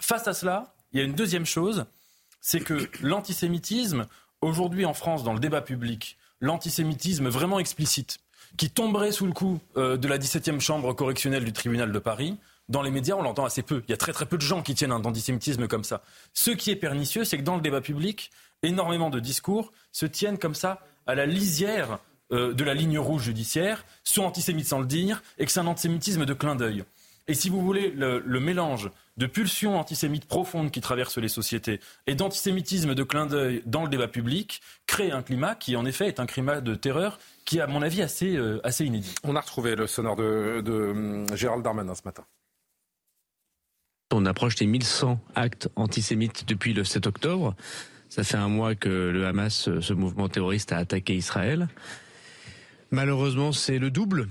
Face 0.00 0.28
à 0.28 0.34
cela, 0.34 0.74
il 0.92 0.98
y 0.98 1.02
a 1.02 1.04
une 1.04 1.14
deuxième 1.14 1.46
chose, 1.46 1.86
c'est 2.40 2.60
que 2.60 2.88
l'antisémitisme 3.02 4.06
aujourd'hui 4.40 4.84
en 4.84 4.94
France 4.94 5.24
dans 5.24 5.32
le 5.32 5.40
débat 5.40 5.60
public, 5.60 6.18
l'antisémitisme 6.40 7.28
vraiment 7.28 7.58
explicite, 7.58 8.18
qui 8.56 8.70
tomberait 8.70 9.12
sous 9.12 9.26
le 9.26 9.32
coup 9.32 9.60
euh, 9.76 9.96
de 9.96 10.08
la 10.08 10.18
17e 10.18 10.60
chambre 10.60 10.92
correctionnelle 10.92 11.44
du 11.44 11.52
tribunal 11.52 11.90
de 11.90 11.98
Paris, 11.98 12.36
dans 12.68 12.82
les 12.82 12.90
médias, 12.90 13.16
on 13.16 13.22
l'entend 13.22 13.44
assez 13.44 13.62
peu. 13.62 13.82
Il 13.88 13.90
y 13.90 13.94
a 13.94 13.96
très 13.96 14.12
très 14.12 14.26
peu 14.26 14.36
de 14.36 14.42
gens 14.42 14.62
qui 14.62 14.74
tiennent 14.74 14.92
un 14.92 15.04
antisémitisme 15.04 15.68
comme 15.68 15.84
ça. 15.84 16.02
Ce 16.32 16.50
qui 16.50 16.70
est 16.70 16.76
pernicieux, 16.76 17.24
c'est 17.24 17.38
que 17.38 17.42
dans 17.42 17.56
le 17.56 17.62
débat 17.62 17.80
public, 17.80 18.30
énormément 18.62 19.10
de 19.10 19.20
discours 19.20 19.72
se 19.92 20.06
tiennent 20.06 20.38
comme 20.38 20.54
ça 20.54 20.80
à 21.06 21.14
la 21.14 21.26
lisière 21.26 21.98
euh, 22.32 22.54
de 22.54 22.64
la 22.64 22.74
ligne 22.74 22.98
rouge 22.98 23.24
judiciaire, 23.24 23.84
sont 24.04 24.22
antisémites 24.22 24.66
sans 24.66 24.80
le 24.80 24.86
dire, 24.86 25.22
et 25.38 25.44
que 25.44 25.52
c'est 25.52 25.60
un 25.60 25.66
antisémitisme 25.66 26.24
de 26.24 26.32
clin 26.32 26.54
d'œil. 26.54 26.84
Et 27.28 27.34
si 27.34 27.50
vous 27.50 27.60
voulez, 27.60 27.90
le, 27.90 28.40
mélange 28.40 28.90
de 29.16 29.26
pulsions 29.26 29.78
antisémites 29.78 30.24
profondes 30.24 30.70
qui 30.70 30.80
traversent 30.80 31.18
les 31.18 31.28
sociétés 31.28 31.78
et 32.06 32.14
d'antisémitisme 32.14 32.94
de 32.94 33.02
clin 33.04 33.26
d'œil 33.26 33.62
dans 33.66 33.84
le 33.84 33.88
débat 33.88 34.08
public 34.08 34.60
crée 34.86 35.12
un 35.12 35.22
climat 35.22 35.54
qui, 35.54 35.76
en 35.76 35.84
effet, 35.84 36.08
est 36.08 36.18
un 36.18 36.26
climat 36.26 36.60
de 36.60 36.74
terreur 36.74 37.18
qui 37.44 37.60
à 37.60 37.66
mon 37.66 37.82
avis, 37.82 38.02
assez, 38.02 38.36
euh, 38.36 38.60
assez 38.64 38.84
inédit. 38.84 39.14
On 39.24 39.36
a 39.36 39.40
retrouvé 39.40 39.76
le 39.76 39.86
sonore 39.86 40.16
de, 40.16 40.62
de 40.64 40.72
hum, 40.72 41.36
Gérald 41.36 41.62
Darmanin 41.62 41.94
ce 41.94 42.02
matin. 42.04 42.24
On 44.14 44.26
approche 44.26 44.56
des 44.56 44.66
1100 44.66 45.18
actes 45.34 45.70
antisémites 45.74 46.44
depuis 46.46 46.74
le 46.74 46.84
7 46.84 47.06
octobre. 47.06 47.54
Ça 48.10 48.24
fait 48.24 48.36
un 48.36 48.48
mois 48.48 48.74
que 48.74 48.88
le 48.88 49.26
Hamas, 49.26 49.70
ce 49.80 49.92
mouvement 49.94 50.28
terroriste, 50.28 50.72
a 50.72 50.76
attaqué 50.76 51.14
Israël. 51.14 51.68
Malheureusement, 52.90 53.52
c'est 53.52 53.78
le 53.78 53.90
double 53.90 54.28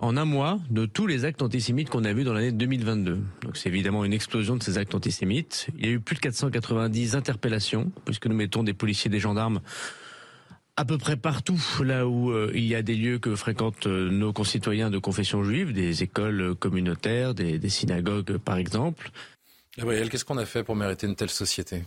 en 0.00 0.16
un 0.16 0.24
mois 0.24 0.58
de 0.70 0.86
tous 0.86 1.06
les 1.06 1.26
actes 1.26 1.42
antisémites 1.42 1.90
qu'on 1.90 2.04
a 2.04 2.12
vus 2.12 2.24
dans 2.24 2.32
l'année 2.32 2.52
2022. 2.52 3.18
Donc 3.42 3.56
c'est 3.56 3.68
évidemment 3.68 4.04
une 4.04 4.14
explosion 4.14 4.56
de 4.56 4.62
ces 4.62 4.78
actes 4.78 4.94
antisémites. 4.94 5.68
Il 5.78 5.84
y 5.84 5.88
a 5.88 5.92
eu 5.92 6.00
plus 6.00 6.16
de 6.16 6.20
490 6.20 7.14
interpellations, 7.14 7.92
puisque 8.06 8.26
nous 8.26 8.34
mettons 8.34 8.62
des 8.62 8.74
policiers, 8.74 9.10
des 9.10 9.20
gendarmes 9.20 9.60
à 10.78 10.84
peu 10.84 10.96
près 10.96 11.16
partout 11.16 11.60
là 11.82 12.06
où 12.06 12.30
euh, 12.30 12.52
il 12.54 12.64
y 12.64 12.76
a 12.76 12.82
des 12.82 12.94
lieux 12.94 13.18
que 13.18 13.34
fréquentent 13.34 13.88
euh, 13.88 14.10
nos 14.10 14.32
concitoyens 14.32 14.90
de 14.90 14.98
confession 14.98 15.42
juive, 15.42 15.72
des 15.72 16.04
écoles 16.04 16.54
communautaires, 16.54 17.34
des, 17.34 17.58
des 17.58 17.68
synagogues 17.68 18.38
par 18.38 18.58
exemple. 18.58 19.10
Gabriel, 19.76 20.08
qu'est-ce 20.08 20.24
qu'on 20.24 20.38
a 20.38 20.46
fait 20.46 20.62
pour 20.62 20.76
mériter 20.76 21.08
une 21.08 21.16
telle 21.16 21.30
société? 21.30 21.82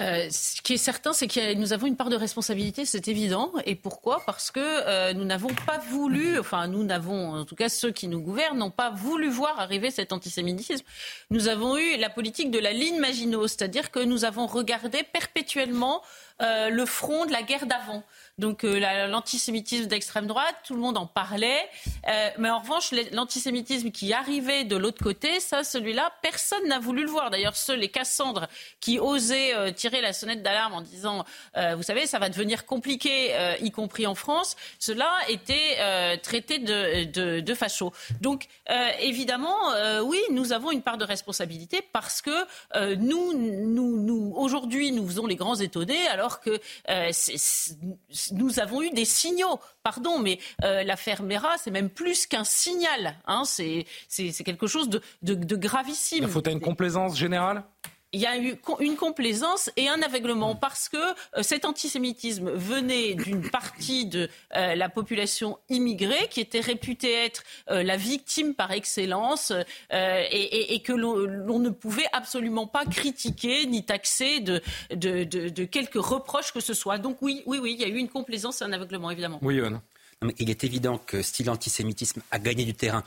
Euh, 0.00 0.28
ce 0.30 0.62
qui 0.62 0.74
est 0.74 0.78
certain, 0.78 1.12
c'est 1.12 1.28
que 1.28 1.54
nous 1.54 1.72
avons 1.72 1.86
une 1.86 1.96
part 1.96 2.08
de 2.08 2.16
responsabilité, 2.16 2.84
c'est 2.84 3.08
évident. 3.08 3.52
Et 3.66 3.74
pourquoi? 3.74 4.22
Parce 4.24 4.50
que 4.50 4.60
euh, 4.60 5.12
nous 5.12 5.24
n'avons 5.24 5.52
pas 5.66 5.78
voulu, 5.78 6.38
enfin 6.38 6.66
nous 6.66 6.82
n'avons, 6.82 7.34
en 7.34 7.44
tout 7.44 7.54
cas 7.54 7.68
ceux 7.68 7.90
qui 7.90 8.08
nous 8.08 8.20
gouvernent, 8.20 8.58
n'ont 8.58 8.70
pas 8.70 8.90
voulu 8.90 9.28
voir 9.28 9.60
arriver 9.60 9.90
cet 9.90 10.12
antisémitisme. 10.12 10.84
Nous 11.30 11.48
avons 11.48 11.76
eu 11.76 11.98
la 11.98 12.08
politique 12.08 12.50
de 12.50 12.58
la 12.58 12.72
ligne 12.72 12.98
Maginot, 12.98 13.46
c'est-à-dire 13.48 13.90
que 13.90 14.00
nous 14.00 14.24
avons 14.24 14.46
regardé 14.46 15.02
perpétuellement 15.12 16.02
euh, 16.42 16.70
le 16.70 16.86
front 16.86 17.26
de 17.26 17.32
la 17.32 17.42
guerre 17.42 17.66
d'avant. 17.66 18.02
Donc 18.38 18.64
euh, 18.64 19.06
l'antisémitisme 19.06 19.86
d'extrême 19.86 20.26
droite, 20.26 20.56
tout 20.64 20.74
le 20.74 20.80
monde 20.80 20.96
en 20.96 21.06
parlait. 21.06 21.60
Euh, 22.08 22.30
mais 22.38 22.50
en 22.50 22.58
revanche, 22.60 22.92
l'antisémitisme 23.12 23.90
qui 23.90 24.12
arrivait 24.12 24.64
de 24.64 24.76
l'autre 24.76 25.02
côté, 25.02 25.38
ça, 25.38 25.62
celui-là, 25.62 26.10
personne 26.22 26.66
n'a 26.66 26.80
voulu 26.80 27.02
le 27.02 27.10
voir. 27.10 27.30
D'ailleurs, 27.30 27.56
ceux, 27.56 27.74
les 27.74 27.88
Cassandres, 27.88 28.48
qui 28.80 28.98
osaient 28.98 29.72
tirer 29.74 30.00
la 30.00 30.12
sonnette 30.12 30.42
d'alarme 30.42 30.74
en 30.74 30.80
disant, 30.80 31.24
vous 31.76 31.82
savez, 31.82 32.06
ça 32.06 32.18
va 32.18 32.28
devenir 32.28 32.64
compliqué, 32.64 33.34
y 33.60 33.70
compris 33.70 34.06
en 34.06 34.14
France, 34.14 34.56
cela 34.78 35.10
était 35.28 36.18
traité 36.22 36.58
de, 36.58 37.04
de, 37.04 37.40
de. 37.40 37.54
Donc, 38.20 38.46
évidemment, 39.00 39.56
oui, 40.02 40.20
nous 40.30 40.52
avons 40.52 40.72
une 40.72 40.82
part 40.82 40.98
de 40.98 41.04
responsabilité 41.04 41.82
parce 41.92 42.22
que 42.22 42.96
nous, 42.96 43.34
nous, 43.34 43.98
nous 43.98 44.32
aujourd'hui, 44.36 44.90
nous 44.90 45.06
faisons 45.06 45.26
les 45.26 45.36
grands 45.36 45.56
étonnés, 45.56 46.08
alors 46.08 46.31
que 46.40 46.60
nous 48.32 48.60
avons 48.60 48.82
eu 48.82 48.90
des 48.90 49.04
signaux. 49.04 49.60
Pardon, 49.82 50.18
mais 50.18 50.38
euh, 50.62 50.82
l'affaire 50.82 51.22
Mera, 51.22 51.58
c'est 51.58 51.70
même 51.70 51.90
plus 51.90 52.26
qu'un 52.26 52.44
signal. 52.44 53.16
Hein, 53.26 53.44
c'est 53.44 53.86
quelque 54.44 54.66
chose 54.66 54.88
de, 54.88 55.00
de 55.22 55.56
gravissime. 55.56 56.24
Il 56.24 56.28
faut 56.28 56.42
une 56.48 56.60
complaisance 56.60 57.18
générale? 57.18 57.64
Il 58.12 58.20
y 58.20 58.26
a 58.26 58.38
eu 58.38 58.56
une 58.80 58.96
complaisance 58.96 59.70
et 59.76 59.88
un 59.88 60.02
aveuglement 60.02 60.54
parce 60.54 60.88
que 60.88 60.96
euh, 60.96 61.42
cet 61.42 61.64
antisémitisme 61.64 62.50
venait 62.50 63.14
d'une 63.14 63.48
partie 63.50 64.06
de 64.06 64.28
euh, 64.54 64.74
la 64.74 64.88
population 64.88 65.58
immigrée 65.70 66.28
qui 66.30 66.40
était 66.40 66.60
réputée 66.60 67.12
être 67.12 67.42
euh, 67.70 67.82
la 67.82 67.96
victime 67.96 68.54
par 68.54 68.70
excellence 68.70 69.52
et, 69.90 70.74
et, 70.74 70.80
que 70.80 70.92
l'on 70.92 71.58
ne 71.58 71.70
pouvait 71.70 72.06
absolument 72.12 72.66
pas 72.66 72.84
critiquer 72.84 73.66
ni 73.66 73.84
taxer 73.84 74.40
de, 74.40 74.60
de, 74.90 75.24
de, 75.24 75.48
de, 75.48 75.64
quelques 75.64 75.94
reproches 75.94 76.52
que 76.52 76.60
ce 76.60 76.74
soit. 76.74 76.98
Donc 76.98 77.18
oui, 77.22 77.42
oui, 77.46 77.58
oui, 77.62 77.76
il 77.78 77.80
y 77.80 77.84
a 77.84 77.88
eu 77.88 77.96
une 77.96 78.08
complaisance 78.08 78.60
et 78.60 78.64
un 78.64 78.72
aveuglement, 78.72 79.10
évidemment. 79.10 79.38
Oui, 79.42 79.56
Yohann. 79.56 79.80
Il 80.38 80.50
est 80.50 80.64
évident 80.64 80.98
que 80.98 81.22
si 81.22 81.42
l'antisémitisme 81.42 82.22
a 82.30 82.38
gagné 82.38 82.64
du 82.64 82.74
terrain 82.74 83.02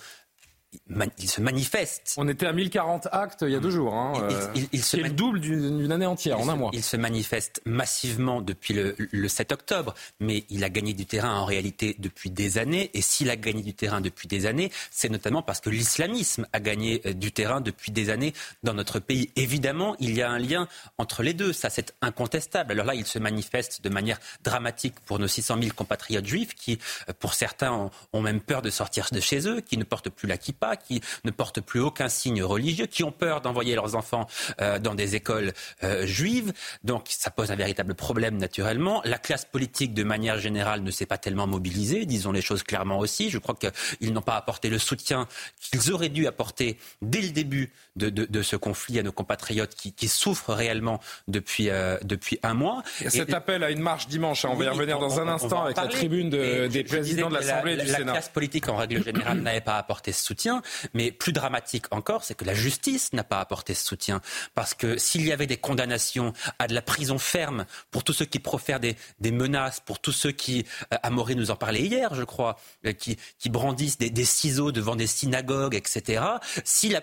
il 1.17 1.29
se 1.29 1.41
manifeste. 1.41 2.13
On 2.17 2.27
était 2.27 2.45
à 2.45 2.53
1040 2.53 3.07
actes 3.11 3.43
il 3.47 3.51
y 3.51 3.55
a 3.55 3.59
deux 3.59 3.69
jours. 3.69 3.93
Hein, 3.93 4.13
il, 4.55 4.67
il, 4.71 4.79
euh, 4.79 5.03
le 5.03 5.09
double 5.09 5.39
d'une 5.39 5.91
année 5.91 6.05
entière 6.05 6.39
en 6.39 6.47
un 6.49 6.55
mois. 6.55 6.71
Il 6.73 6.83
se 6.83 6.97
manifeste 6.97 7.61
massivement 7.65 8.41
depuis 8.41 8.73
le, 8.73 8.95
le, 8.97 9.27
7 9.27 9.51
octobre, 9.51 9.93
mais 10.19 10.45
il 10.49 10.63
a 10.63 10.69
gagné 10.69 10.93
du 10.93 11.05
terrain 11.05 11.39
en 11.39 11.45
réalité 11.45 11.95
depuis 11.99 12.29
des 12.29 12.57
années. 12.57 12.91
Et 12.93 13.01
s'il 13.01 13.29
a 13.29 13.35
gagné 13.35 13.61
du 13.63 13.73
terrain 13.73 14.01
depuis 14.01 14.27
des 14.27 14.45
années, 14.45 14.71
c'est 14.91 15.09
notamment 15.09 15.41
parce 15.41 15.59
que 15.59 15.69
l'islamisme 15.69 16.47
a 16.53 16.59
gagné 16.59 17.01
euh, 17.05 17.13
du 17.13 17.31
terrain 17.31 17.61
depuis 17.61 17.91
des 17.91 18.09
années 18.09 18.33
dans 18.63 18.73
notre 18.73 18.99
pays. 18.99 19.31
Évidemment, 19.35 19.95
il 19.99 20.15
y 20.15 20.21
a 20.21 20.29
un 20.29 20.39
lien 20.39 20.67
entre 20.97 21.23
les 21.23 21.33
deux. 21.33 21.53
Ça, 21.53 21.69
c'est 21.69 21.95
incontestable. 22.01 22.73
Alors 22.73 22.85
là, 22.85 22.95
il 22.95 23.05
se 23.05 23.19
manifeste 23.19 23.83
de 23.83 23.89
manière 23.89 24.19
dramatique 24.43 24.99
pour 25.05 25.19
nos 25.19 25.27
600 25.27 25.57
000 25.61 25.73
compatriotes 25.75 26.25
juifs 26.25 26.53
qui, 26.55 26.79
euh, 27.09 27.13
pour 27.19 27.33
certains, 27.33 27.71
ont, 27.71 27.91
ont 28.13 28.21
même 28.21 28.41
peur 28.41 28.61
de 28.61 28.69
sortir 28.69 29.07
de 29.11 29.19
chez 29.19 29.47
eux, 29.47 29.61
qui 29.61 29.77
ne 29.77 29.83
portent 29.83 30.09
plus 30.09 30.27
la 30.27 30.37
kippa 30.37 30.64
qui 30.75 31.01
ne 31.23 31.31
portent 31.31 31.61
plus 31.61 31.79
aucun 31.79 32.09
signe 32.09 32.43
religieux, 32.43 32.85
qui 32.87 33.03
ont 33.03 33.11
peur 33.11 33.41
d'envoyer 33.41 33.75
leurs 33.75 33.95
enfants 33.95 34.27
euh, 34.61 34.79
dans 34.79 34.95
des 34.95 35.15
écoles 35.15 35.53
euh, 35.83 36.05
juives. 36.05 36.53
Donc 36.83 37.07
ça 37.09 37.29
pose 37.29 37.51
un 37.51 37.55
véritable 37.55 37.93
problème 37.93 38.37
naturellement. 38.37 39.01
La 39.05 39.17
classe 39.17 39.45
politique, 39.45 39.93
de 39.93 40.03
manière 40.03 40.39
générale, 40.39 40.81
ne 40.81 40.91
s'est 40.91 41.05
pas 41.05 41.17
tellement 41.17 41.47
mobilisée, 41.47 42.05
disons 42.05 42.31
les 42.31 42.41
choses 42.41 42.63
clairement 42.63 42.99
aussi. 42.99 43.29
Je 43.29 43.37
crois 43.37 43.55
qu'ils 43.55 44.13
n'ont 44.13 44.21
pas 44.21 44.35
apporté 44.35 44.69
le 44.69 44.79
soutien 44.79 45.27
qu'ils 45.59 45.91
auraient 45.91 46.09
dû 46.09 46.27
apporter 46.27 46.77
dès 47.01 47.21
le 47.21 47.29
début 47.29 47.71
de, 47.95 48.09
de, 48.09 48.25
de 48.25 48.41
ce 48.41 48.55
conflit 48.55 48.99
à 48.99 49.03
nos 49.03 49.11
compatriotes 49.11 49.75
qui, 49.75 49.93
qui 49.93 50.07
souffrent 50.07 50.53
réellement 50.53 50.99
depuis, 51.27 51.69
euh, 51.69 51.97
depuis 52.03 52.39
un 52.43 52.53
mois. 52.53 52.83
Et 53.01 53.09
cet 53.09 53.33
appel 53.33 53.63
à 53.63 53.71
une 53.71 53.79
marche 53.79 54.07
dimanche, 54.07 54.45
hein, 54.45 54.49
on 54.51 54.55
va 54.55 54.65
y 54.65 54.69
revenir 54.69 54.99
dans 54.99 55.19
un 55.19 55.27
instant 55.27 55.63
avec 55.63 55.77
la 55.77 55.87
tribune 55.87 56.29
de, 56.29 56.67
des 56.67 56.83
présidents 56.83 57.29
de 57.29 57.35
l'Assemblée 57.35 57.73
et 57.73 57.77
du 57.77 57.85
la, 57.85 57.97
Sénat. 57.97 58.05
La 58.05 58.11
classe 58.13 58.29
politique, 58.29 58.69
en 58.69 58.75
règle 58.75 59.03
générale, 59.03 59.39
n'avait 59.41 59.61
pas 59.61 59.77
apporté 59.77 60.11
ce 60.11 60.23
soutien. 60.23 60.44
Mais 60.93 61.11
plus 61.11 61.33
dramatique 61.33 61.85
encore, 61.91 62.23
c'est 62.23 62.35
que 62.35 62.45
la 62.45 62.53
justice 62.53 63.13
n'a 63.13 63.23
pas 63.23 63.39
apporté 63.39 63.73
ce 63.73 63.85
soutien. 63.85 64.21
Parce 64.53 64.73
que 64.73 64.97
s'il 64.97 65.25
y 65.25 65.31
avait 65.31 65.47
des 65.47 65.57
condamnations 65.57 66.33
à 66.59 66.67
de 66.67 66.73
la 66.73 66.81
prison 66.81 67.17
ferme 67.17 67.65
pour 67.91 68.03
tous 68.03 68.13
ceux 68.13 68.25
qui 68.25 68.39
profèrent 68.39 68.79
des, 68.79 68.95
menaces, 69.31 69.79
pour 69.79 69.99
tous 69.99 70.11
ceux 70.11 70.31
qui, 70.31 70.65
euh, 70.93 70.97
Amaury 71.03 71.35
nous 71.35 71.51
en 71.51 71.55
parlait 71.55 71.81
hier, 71.81 72.13
je 72.15 72.23
crois, 72.23 72.57
euh, 72.85 72.93
qui, 72.93 73.17
brandissent 73.49 73.97
des, 73.97 74.09
des 74.09 74.25
ciseaux 74.25 74.71
devant 74.71 74.95
des 74.95 75.07
synagogues, 75.07 75.75
etc. 75.75 76.23
Si 76.63 76.89
la 76.89 77.01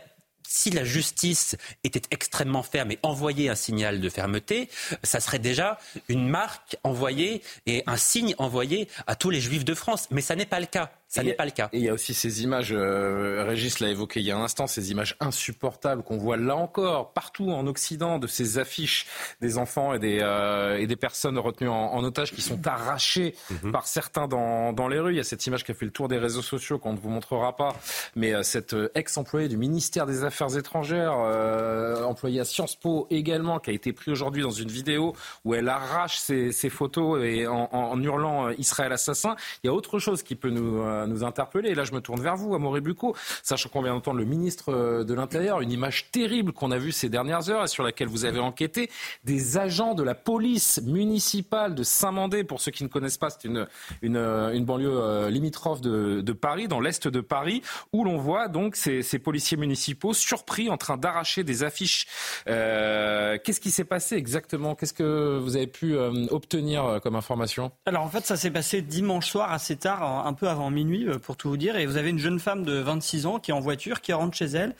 si 0.52 0.70
la 0.70 0.84
justice 0.84 1.56
était 1.82 2.02
extrêmement 2.10 2.62
ferme 2.62 2.90
et 2.92 2.98
envoyait 3.02 3.48
un 3.48 3.54
signal 3.54 4.00
de 4.00 4.08
fermeté, 4.10 4.68
ça 5.02 5.18
serait 5.18 5.38
déjà 5.38 5.78
une 6.08 6.28
marque 6.28 6.76
envoyée 6.84 7.42
et 7.64 7.82
un 7.86 7.96
signe 7.96 8.34
envoyé 8.36 8.88
à 9.06 9.16
tous 9.16 9.30
les 9.30 9.40
juifs 9.40 9.64
de 9.64 9.74
France. 9.74 10.08
Mais 10.10 10.20
ça 10.20 10.36
n'est 10.36 10.46
pas 10.46 10.60
le 10.60 10.66
cas. 10.66 10.92
Ça 11.12 11.22
n'est 11.22 11.34
pas 11.34 11.44
le 11.44 11.50
cas. 11.50 11.68
Et 11.74 11.78
il 11.78 11.84
y 11.84 11.90
a 11.90 11.92
aussi 11.92 12.14
ces 12.14 12.42
images, 12.42 12.72
euh, 12.72 13.44
Régis 13.46 13.80
l'a 13.80 13.90
évoqué 13.90 14.20
il 14.20 14.26
y 14.26 14.30
a 14.30 14.36
un 14.38 14.42
instant, 14.42 14.66
ces 14.66 14.92
images 14.92 15.14
insupportables 15.20 16.02
qu'on 16.02 16.16
voit 16.16 16.38
là 16.38 16.56
encore, 16.56 17.12
partout 17.12 17.50
en 17.50 17.66
Occident, 17.66 18.18
de 18.18 18.26
ces 18.26 18.56
affiches 18.56 19.06
des 19.42 19.58
enfants 19.58 19.92
et 19.92 19.98
des, 19.98 20.20
euh, 20.22 20.78
et 20.78 20.86
des 20.86 20.96
personnes 20.96 21.38
retenues 21.38 21.68
en, 21.68 21.92
en, 21.92 22.02
otage 22.02 22.32
qui 22.32 22.40
sont 22.40 22.66
arrachées 22.66 23.34
mhm. 23.50 23.72
par 23.72 23.86
certains 23.86 24.26
dans, 24.26 24.72
dans 24.72 24.88
les 24.88 24.98
rues. 24.98 25.12
Il 25.12 25.18
y 25.18 25.20
a 25.20 25.24
cette 25.24 25.46
image 25.46 25.64
qui 25.64 25.72
a 25.72 25.74
fait 25.74 25.84
le 25.84 25.90
tour 25.90 26.08
des 26.08 26.16
réseaux 26.16 26.40
sociaux 26.40 26.78
qu'on 26.78 26.94
ne 26.94 26.98
vous 26.98 27.10
montrera 27.10 27.56
pas, 27.56 27.76
mais 28.16 28.32
euh, 28.32 28.42
cette 28.42 28.72
euh, 28.72 28.90
ex-employée 28.94 29.48
du 29.48 29.58
ministère 29.58 30.06
des 30.06 30.24
Affaires 30.24 30.56
étrangères, 30.56 31.12
euh, 31.14 32.04
employée 32.04 32.40
à 32.40 32.46
Sciences 32.46 32.76
Po 32.76 33.06
également, 33.10 33.58
qui 33.58 33.68
a 33.68 33.74
été 33.74 33.92
prise 33.92 34.12
aujourd'hui 34.12 34.42
dans 34.42 34.50
une 34.50 34.70
vidéo 34.70 35.14
où 35.44 35.54
elle 35.54 35.68
arrache 35.68 36.16
ses, 36.16 36.52
ses 36.52 36.70
photos 36.70 37.22
et 37.22 37.46
en, 37.46 37.68
en, 37.70 38.02
hurlant 38.02 38.48
Israël 38.48 38.92
assassin. 38.92 39.36
Il 39.62 39.66
y 39.66 39.70
a 39.70 39.74
autre 39.74 39.98
chose 39.98 40.22
qui 40.22 40.36
peut 40.36 40.48
nous 40.48 40.80
euh, 41.02 41.06
nous 41.06 41.24
interpeller. 41.24 41.70
Et 41.70 41.74
là, 41.74 41.84
je 41.84 41.92
me 41.92 42.00
tourne 42.00 42.20
vers 42.20 42.36
vous, 42.36 42.54
Amaury 42.54 42.80
Bucco, 42.80 43.14
sachant 43.42 43.68
qu'on 43.68 43.82
vient 43.82 43.94
d'entendre 43.94 44.18
le 44.18 44.24
ministre 44.24 44.72
euh, 44.72 45.04
de 45.04 45.14
l'Intérieur, 45.14 45.60
une 45.60 45.70
image 45.70 46.10
terrible 46.10 46.52
qu'on 46.52 46.70
a 46.70 46.78
vue 46.78 46.92
ces 46.92 47.08
dernières 47.08 47.50
heures 47.50 47.64
et 47.64 47.68
sur 47.68 47.82
laquelle 47.82 48.08
vous 48.08 48.24
avez 48.24 48.40
enquêté, 48.40 48.90
des 49.24 49.58
agents 49.58 49.94
de 49.94 50.02
la 50.02 50.14
police 50.14 50.80
municipale 50.82 51.74
de 51.74 51.82
Saint-Mandé. 51.82 52.44
Pour 52.44 52.60
ceux 52.60 52.70
qui 52.70 52.84
ne 52.84 52.88
connaissent 52.88 53.18
pas, 53.18 53.30
c'est 53.30 53.44
une, 53.44 53.66
une, 54.02 54.16
une, 54.16 54.64
banlieue 54.64 55.28
limitrophe 55.28 55.80
de, 55.80 56.20
de 56.20 56.32
Paris, 56.32 56.68
dans 56.68 56.80
l'est 56.80 57.08
de 57.08 57.20
Paris, 57.20 57.62
où 57.92 58.04
l'on 58.04 58.16
voit 58.16 58.48
donc 58.48 58.76
ces, 58.76 59.02
policiers 59.18 59.56
municipaux 59.56 60.14
surpris 60.14 60.70
en 60.70 60.76
train 60.76 60.96
d'arracher 60.96 61.44
des 61.44 61.62
affiches. 61.62 62.06
Euh, 62.48 63.38
Qu'est-ce 63.42 63.60
qui 63.60 63.70
s'est 63.70 63.84
passé 63.84 64.16
exactement? 64.16 64.74
Qu'est-ce 64.74 64.92
que 64.92 65.38
vous 65.38 65.56
avez 65.56 65.66
pu 65.66 65.96
obtenir 66.30 67.00
comme 67.02 67.16
information? 67.16 67.72
Alors 67.86 68.02
en 68.02 68.08
fait, 68.08 68.24
ça 68.24 68.36
s'est 68.36 68.50
passé 68.50 68.82
dimanche 68.82 69.28
soir 69.30 69.52
assez 69.52 69.76
tard, 69.76 70.26
un 70.26 70.32
peu 70.32 70.48
avant 70.48 70.70
minuit 70.70 70.91
euh, 70.92 71.18
pour 71.18 71.36
tout 71.36 71.48
vous 71.48 71.56
dire. 71.56 71.76
Et 71.76 71.86
vous 71.86 71.96
avez 71.96 72.10
une 72.10 72.18
jeune 72.18 72.38
femme 72.38 72.64
de 72.64 72.74
26 72.74 73.26
ans 73.26 73.38
qui 73.38 73.50
est 73.50 73.54
en 73.54 73.60
voiture, 73.60 74.00
qui 74.00 74.12
rentre 74.12 74.36
chez 74.36 74.46
elle 74.46 74.74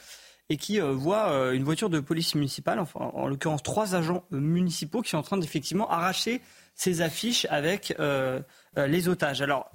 et 0.48 0.57
qui 0.57 0.81
euh, 0.81 0.92
voit 0.92 1.31
euh, 1.31 1.53
une 1.53 1.64
voiture 1.64 1.90
de 1.90 2.01
police 2.01 2.35
municipale, 2.35 2.79
enfin, 2.79 3.11
en 3.14 3.27
l'occurrence 3.27 3.62
trois 3.62 3.94
agents 3.94 4.25
municipaux 4.31 5.03
qui 5.03 5.11
sont 5.11 5.18
en 5.18 5.22
train 5.22 5.38
d'effectivement 5.38 5.90
arracher 5.90 6.40
ces 6.75 7.03
affiches 7.03 7.46
avec 7.51 7.94
les 8.77 9.09
otages. 9.09 9.42
Alors, 9.42 9.70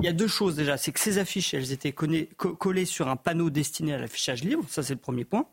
il 0.00 0.06
y 0.06 0.08
a 0.08 0.12
deux 0.12 0.26
choses 0.26 0.56
déjà. 0.56 0.76
C'est 0.76 0.90
que 0.90 0.98
ces 0.98 1.18
affiches, 1.18 1.54
elles 1.54 1.70
étaient 1.70 1.92
collées 1.92 2.84
sur 2.86 3.06
un 3.06 3.14
panneau 3.14 3.50
destiné 3.50 3.94
à 3.94 3.98
l'affichage 3.98 4.42
libre. 4.42 4.64
Ça, 4.68 4.82
c'est 4.82 4.94
le 4.94 5.00
premier 5.00 5.24
point. 5.24 5.46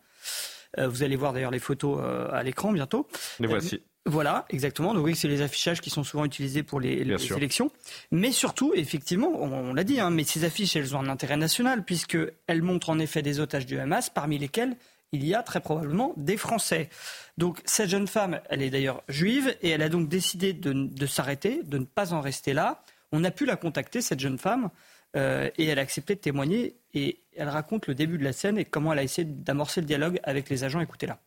vous 0.76 1.04
allez 1.04 1.16
voir 1.16 1.34
d'ailleurs 1.34 1.52
les 1.52 1.60
photos 1.60 2.04
à 2.34 2.42
l'écran 2.42 2.72
bientôt. 2.72 3.08
Les 3.40 3.46
voici. 3.46 3.84
Voilà, 4.08 4.46
exactement. 4.50 4.94
Donc 4.94 5.06
oui, 5.06 5.16
c'est 5.16 5.28
les 5.28 5.42
affichages 5.42 5.82
qui 5.82 5.90
sont 5.90 6.04
souvent 6.04 6.24
utilisés 6.24 6.64
pour 6.64 6.80
les, 6.80 7.04
les 7.04 7.18
sélections. 7.18 7.72
Mais 8.12 8.32
surtout, 8.32 8.72
effectivement, 8.74 9.30
on, 9.36 9.74
l'a 9.74 9.84
dit, 9.84 10.00
hein, 10.00 10.10
mais 10.10 10.24
ces 10.24 10.46
affiches, 10.46 10.78
elles 10.78 10.96
ont 10.96 11.00
un 11.00 11.10
intérêt 11.10 11.36
national 11.36 11.84
puisqu'elles 11.84 12.62
montrent 12.62 12.90
en 12.90 13.00
effet 13.00 13.22
des 13.22 13.42
otages 13.42 13.66
du 13.66 13.78
Hamas, 13.78 14.10
parmi 14.10 14.38
lesquels 14.38 14.78
il 15.12 15.26
y 15.26 15.36
a 15.36 15.44
très 15.44 15.60
probablement 15.60 16.14
des 16.16 16.38
Français. 16.38 16.90
Donc 17.38 17.62
cette 17.66 17.90
jeune 17.90 18.08
femme, 18.08 18.40
elle 18.50 18.62
est 18.62 18.70
d'ailleurs 18.70 19.04
juive 19.10 19.56
et 19.62 19.70
elle 19.70 19.82
a 19.82 19.90
donc 19.90 20.08
décidé 20.08 20.54
de, 20.54 20.72
de 20.72 21.06
s'arrêter, 21.06 21.62
de 21.64 21.78
ne 21.78 21.86
pas 21.86 22.14
en 22.14 22.22
rester 22.22 22.54
là. 22.54 22.82
On 23.12 23.24
a 23.26 23.32
pu 23.32 23.46
la 23.46 23.58
contacter, 23.58 24.02
cette 24.02 24.20
jeune 24.22 24.38
femme, 24.38 24.70
euh, 25.18 25.50
et 25.58 25.66
elle 25.66 25.80
a 25.80 25.82
accepté 25.82 26.16
de 26.16 26.20
témoigner 26.20 26.78
et 26.94 27.20
elle 27.36 27.50
raconte 27.50 27.88
le 27.88 27.96
début 27.96 28.18
de 28.18 28.24
la 28.24 28.34
scène 28.34 28.58
et 28.58 28.66
comment 28.66 28.94
elle 28.94 29.00
a 29.00 29.04
essayé 29.04 29.26
d'amorcer 29.26 29.82
le 29.82 29.88
dialogue 29.88 30.20
avec 30.24 30.50
les 30.50 30.64
agents. 30.64 30.80
Écoutez-la. 30.80 31.20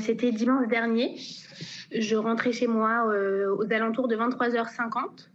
C'était 0.00 0.30
dimanche 0.30 0.68
dernier. 0.68 1.16
Je 1.90 2.16
rentrais 2.16 2.52
chez 2.52 2.66
moi 2.66 3.08
euh, 3.08 3.56
aux 3.56 3.72
alentours 3.72 4.08
de 4.08 4.16
23h50 4.16 5.28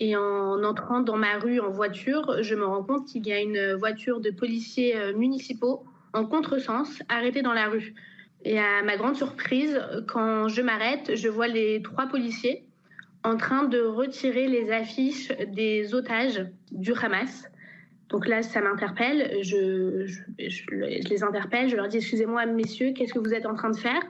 et 0.00 0.14
en 0.16 0.62
entrant 0.62 1.00
dans 1.00 1.16
ma 1.16 1.38
rue 1.38 1.60
en 1.60 1.70
voiture, 1.70 2.42
je 2.42 2.54
me 2.54 2.64
rends 2.64 2.82
compte 2.82 3.06
qu'il 3.06 3.26
y 3.26 3.32
a 3.32 3.40
une 3.40 3.72
voiture 3.74 4.20
de 4.20 4.30
policiers 4.30 4.96
euh, 4.96 5.14
municipaux 5.14 5.84
en 6.12 6.26
contresens 6.26 7.02
arrêtée 7.08 7.42
dans 7.42 7.54
la 7.54 7.68
rue. 7.68 7.94
Et 8.44 8.58
à 8.58 8.82
ma 8.84 8.96
grande 8.96 9.16
surprise, 9.16 9.80
quand 10.06 10.48
je 10.48 10.60
m'arrête, 10.60 11.16
je 11.16 11.28
vois 11.28 11.48
les 11.48 11.80
trois 11.82 12.06
policiers 12.06 12.64
en 13.24 13.36
train 13.36 13.64
de 13.64 13.80
retirer 13.80 14.46
les 14.46 14.70
affiches 14.70 15.32
des 15.48 15.94
otages 15.94 16.46
du 16.70 16.92
Hamas. 16.92 17.50
Donc 18.08 18.28
là, 18.28 18.42
ça 18.42 18.60
m'interpelle. 18.60 19.42
Je, 19.42 20.06
les 20.38 21.22
interpelle, 21.24 21.68
je 21.68 21.76
leur 21.76 21.88
dis 21.88 21.98
Excusez-moi, 21.98 22.46
messieurs, 22.46 22.92
qu'est-ce 22.92 23.12
que 23.12 23.18
vous 23.18 23.34
êtes 23.34 23.46
en 23.46 23.54
train 23.54 23.70
de 23.70 23.76
faire? 23.76 24.02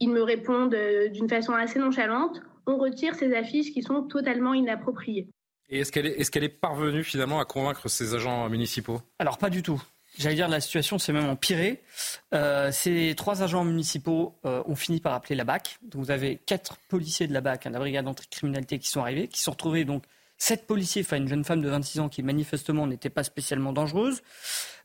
Ils 0.00 0.10
me 0.10 0.22
répondent 0.22 0.74
euh, 0.74 1.08
d'une 1.08 1.28
façon 1.28 1.52
assez 1.52 1.78
nonchalante 1.78 2.40
On 2.66 2.78
retire 2.78 3.14
ces 3.14 3.34
affiches 3.34 3.72
qui 3.72 3.82
sont 3.82 4.02
totalement 4.02 4.54
inappropriées. 4.54 5.28
Et 5.68 5.80
est-ce 5.80 5.92
qu'elle 5.92 6.06
est, 6.06 6.20
est, 6.20 6.36
est, 6.36 6.48
parvenue 6.48 7.04
finalement 7.04 7.38
à 7.38 7.44
convaincre 7.44 7.88
ces 7.88 8.14
agents 8.14 8.48
municipaux? 8.48 9.00
Alors, 9.18 9.38
pas 9.38 9.50
du 9.50 9.62
tout. 9.62 9.80
J'allais 10.18 10.34
dire, 10.34 10.48
la 10.48 10.60
situation 10.60 10.98
s'est 10.98 11.12
même 11.12 11.28
empirée. 11.28 11.82
Euh, 12.34 12.72
ces 12.72 13.14
trois 13.16 13.42
agents 13.42 13.64
municipaux 13.64 14.34
euh, 14.44 14.62
ont 14.66 14.74
fini 14.74 15.00
par 15.00 15.14
appeler 15.14 15.36
la 15.36 15.44
BAC. 15.44 15.78
Donc, 15.82 16.02
vous 16.02 16.10
avez 16.10 16.36
quatre 16.44 16.76
policiers 16.88 17.28
de 17.28 17.32
la 17.32 17.40
BAC, 17.40 17.66
hein, 17.66 17.70
la 17.70 17.78
brigade 17.78 18.04
d'anticriminalité, 18.04 18.80
qui 18.80 18.88
sont 18.88 19.00
arrivés, 19.00 19.28
qui 19.28 19.40
sont 19.40 19.52
retrouvés 19.52 19.84
donc 19.84 20.02
Sept 20.40 20.66
policiers, 20.66 21.02
enfin 21.02 21.18
une 21.18 21.28
jeune 21.28 21.44
femme 21.44 21.60
de 21.60 21.68
26 21.68 22.00
ans 22.00 22.08
qui 22.08 22.22
manifestement 22.22 22.86
n'était 22.86 23.10
pas 23.10 23.24
spécialement 23.24 23.74
dangereuse, 23.74 24.22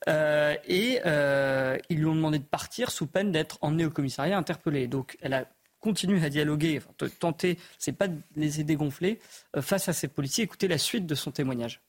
euh, 0.09 0.53
et 0.67 0.99
euh, 1.05 1.77
ils 1.89 1.99
lui 1.99 2.05
ont 2.07 2.15
demandé 2.15 2.39
de 2.39 2.43
partir 2.43 2.91
sous 2.91 3.07
peine 3.07 3.31
d'être 3.31 3.57
emmenée 3.61 3.85
au 3.85 3.89
commissariat 3.89 4.37
interpellée. 4.37 4.87
Donc 4.87 5.17
elle 5.21 5.33
a 5.33 5.47
continué 5.79 6.21
à 6.25 6.29
dialoguer, 6.29 6.77
enfin, 6.77 7.07
tenter, 7.21 7.57
c'est 7.77 7.93
pas 7.93 8.09
de 8.09 8.19
les 8.35 8.59
aider 8.59 8.75
gonfler 8.75 9.17
euh, 9.55 9.61
face 9.61 9.87
à 9.87 9.93
ces 9.93 10.09
policiers. 10.09 10.43
Écoutez 10.43 10.67
la 10.67 10.77
suite 10.77 11.05
de 11.05 11.15
son 11.15 11.31
témoignage. 11.31 11.79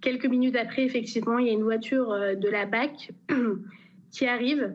Quelques 0.00 0.26
minutes 0.26 0.56
après, 0.56 0.84
effectivement, 0.84 1.38
il 1.38 1.48
y 1.48 1.50
a 1.50 1.52
une 1.52 1.62
voiture 1.62 2.08
de 2.08 2.48
la 2.48 2.64
BAC 2.64 3.10
qui 4.12 4.26
arrive 4.26 4.72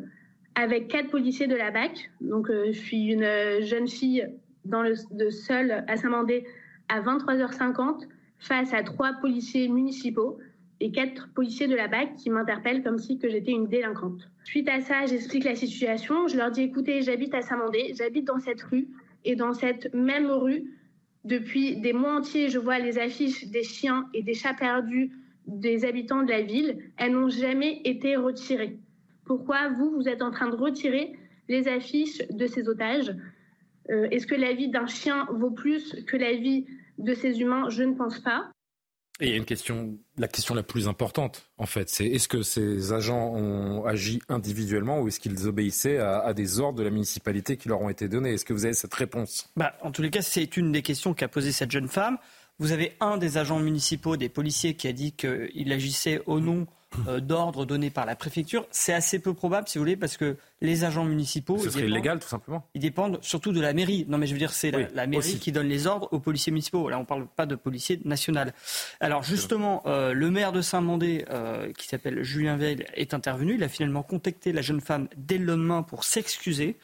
avec 0.54 0.88
quatre 0.88 1.10
policiers 1.10 1.48
de 1.48 1.56
la 1.56 1.72
BAC. 1.72 2.12
Donc, 2.22 2.48
je 2.52 2.72
suis 2.74 3.08
une 3.08 3.62
jeune 3.62 3.88
fille 3.88 4.28
dans 4.66 4.82
le, 4.82 4.94
de 5.12 5.30
seule 5.30 5.84
à 5.88 5.98
Saint-Mandé 5.98 6.46
à 6.88 7.02
23h50 7.02 8.08
face 8.40 8.74
à 8.74 8.84
trois 8.84 9.14
policiers 9.14 9.68
municipaux 9.68 10.40
et 10.80 10.92
quatre 10.92 11.30
policiers 11.34 11.68
de 11.68 11.76
la 11.76 11.88
BAC 11.88 12.16
qui 12.16 12.30
m'interpellent 12.30 12.84
comme 12.84 12.98
si 12.98 13.20
que 13.20 13.30
j'étais 13.30 13.52
une 13.52 13.68
délinquante. 13.68 14.30
Suite 14.44 14.70
à 14.70 14.80
ça, 14.82 15.06
j'explique 15.06 15.44
la 15.44 15.56
situation. 15.56 16.28
Je 16.28 16.38
leur 16.38 16.52
dis 16.52 16.62
écoutez, 16.62 17.02
j'habite 17.02 17.34
à 17.34 17.42
Saint-Mandé, 17.42 17.94
j'habite 17.98 18.26
dans 18.26 18.40
cette 18.40 18.62
rue 18.62 18.88
et 19.26 19.36
dans 19.36 19.54
cette 19.54 19.94
même 19.94 20.28
rue, 20.28 20.64
depuis 21.26 21.76
des 21.76 21.92
mois 21.92 22.16
entiers, 22.16 22.50
je 22.50 22.60
vois 22.60 22.80
les 22.80 22.98
affiches 22.98 23.46
des 23.48 23.64
chiens 23.64 24.08
et 24.14 24.24
des 24.24 24.34
chats 24.34 24.54
perdus 24.54 25.12
des 25.48 25.84
habitants 25.84 26.24
de 26.24 26.30
la 26.30 26.42
ville. 26.42 26.78
Elles 26.98 27.12
n'ont 27.12 27.30
jamais 27.30 27.82
été 27.84 28.16
retirées. 28.16 28.78
Pourquoi 29.26 29.70
vous, 29.70 29.92
vous 29.92 30.08
êtes 30.08 30.22
en 30.22 30.32
train 30.32 30.50
de 30.50 30.56
retirer 30.56 31.14
les 31.50 31.68
affiches 31.68 32.20
de 32.30 32.48
ces 32.48 32.70
otages? 32.70 33.14
Euh, 33.92 34.08
est-ce 34.12 34.28
que 34.28 34.36
la 34.36 34.54
vie 34.54 34.70
d'un 34.70 34.88
chien 34.88 35.28
vaut 35.32 35.52
plus 35.52 35.96
que 36.06 36.18
la 36.18 36.34
vie 36.34 36.66
de 36.98 37.14
ces 37.14 37.42
humains? 37.42 37.70
Je 37.70 37.84
ne 37.84 37.96
pense 37.96 38.20
pas. 38.20 38.52
Et 39.22 39.28
il 39.28 39.32
y 39.32 39.34
a 39.34 39.38
une 39.38 39.46
question, 39.46 39.98
la 40.18 40.30
question 40.30 40.56
la 40.56 40.64
plus 40.64 40.88
importante, 40.88 41.52
en 41.58 41.66
fait, 41.66 41.90
c'est 41.90 42.06
est-ce 42.06 42.30
que 42.30 42.42
ces 42.42 42.94
agents 42.94 43.34
ont 43.34 43.84
agi 43.84 44.22
individuellement 44.30 45.02
ou 45.02 45.10
est-ce 45.10 45.20
qu'ils 45.20 45.46
obéissaient 45.46 45.98
à, 45.98 46.34
des 46.34 46.62
ordres 46.62 46.80
de 46.80 46.84
la 46.84 46.90
municipalité 46.90 47.58
qui 47.58 47.68
leur 47.68 47.82
ont 47.82 47.90
été 47.90 48.08
donnés? 48.08 48.34
Est-ce 48.34 48.46
que 48.46 48.54
vous 48.54 48.64
avez 48.64 48.74
cette 48.74 48.94
réponse? 48.94 49.50
Bah, 49.58 49.74
En 49.82 49.92
tous 49.92 50.02
les 50.02 50.10
cas, 50.10 50.22
c'est 50.22 50.56
une 50.56 50.72
des 50.72 50.82
questions 50.82 51.14
qu'a 51.14 51.28
posée 51.28 51.52
cette 51.52 51.72
jeune 51.72 51.90
femme. 51.90 52.18
Vous 52.60 52.72
avez 52.72 52.96
un 53.02 53.18
des 53.18 53.38
agents 53.38 53.60
municipaux, 53.60 54.16
des 54.16 54.30
policiers, 54.30 54.76
qui 54.76 54.88
a 54.88 54.94
dit 54.94 55.12
qu'il 55.12 55.74
agissait 55.74 56.22
au 56.26 56.40
nom 56.40 56.66
euh, 57.08 57.20
d'ordre 57.20 57.66
donné 57.66 57.92
par 57.92 58.06
la 58.06 58.16
préfecture. 58.16 58.66
C'est 58.72 58.94
assez 58.94 59.20
peu 59.20 59.34
probable, 59.34 59.68
si 59.68 59.78
vous 59.78 59.84
voulez, 59.84 59.96
parce 59.96 60.18
que 60.18 60.38
les 60.60 60.84
agents 60.84 61.06
municipaux. 61.06 61.60
Ce 61.60 61.70
serait 61.70 61.86
illégal, 61.86 62.20
tout 62.20 62.28
simplement. 62.28 62.68
Ils 62.74 62.82
dépendent 62.82 63.20
surtout 63.22 63.52
de 63.52 63.62
la 63.62 63.74
mairie. 63.74 64.06
Non, 64.10 64.18
mais 64.18 64.26
je 64.26 64.34
veux 64.34 64.40
dire, 64.40 64.52
c'est 64.52 64.72
la, 64.72 65.06
mairie 65.06 65.38
qui 65.38 65.52
donne 65.52 65.68
les 65.68 65.86
ordres 65.86 66.10
aux 66.12 66.20
policiers 66.20 66.52
municipaux. 66.52 66.90
Là, 66.90 66.98
on 66.98 67.02
ne 67.02 67.06
parle 67.06 67.28
pas 67.28 67.46
de 67.46 67.56
policiers 67.56 68.02
national. 68.06 68.54
Alors, 69.00 69.24
justement, 69.24 69.84
euh, 69.86 70.14
le 70.14 70.32
maire 70.32 70.52
de 70.52 70.62
Saint-Mandé, 70.62 71.26
euh, 71.30 71.72
qui 71.74 71.88
s'appelle 71.88 72.24
Julien 72.24 72.58
Veil, 72.58 72.86
est 72.96 73.14
intervenu. 73.14 73.54
Il 73.54 73.64
a 73.64 73.70
finalement 73.70 74.02
contacté 74.02 74.52
la 74.52 74.62
jeune 74.62 74.82
femme 74.82 75.08
dès 75.16 75.38
le 75.38 75.46
lendemain 75.46 75.84
pour 75.84 76.04
s'excuser. 76.04 76.78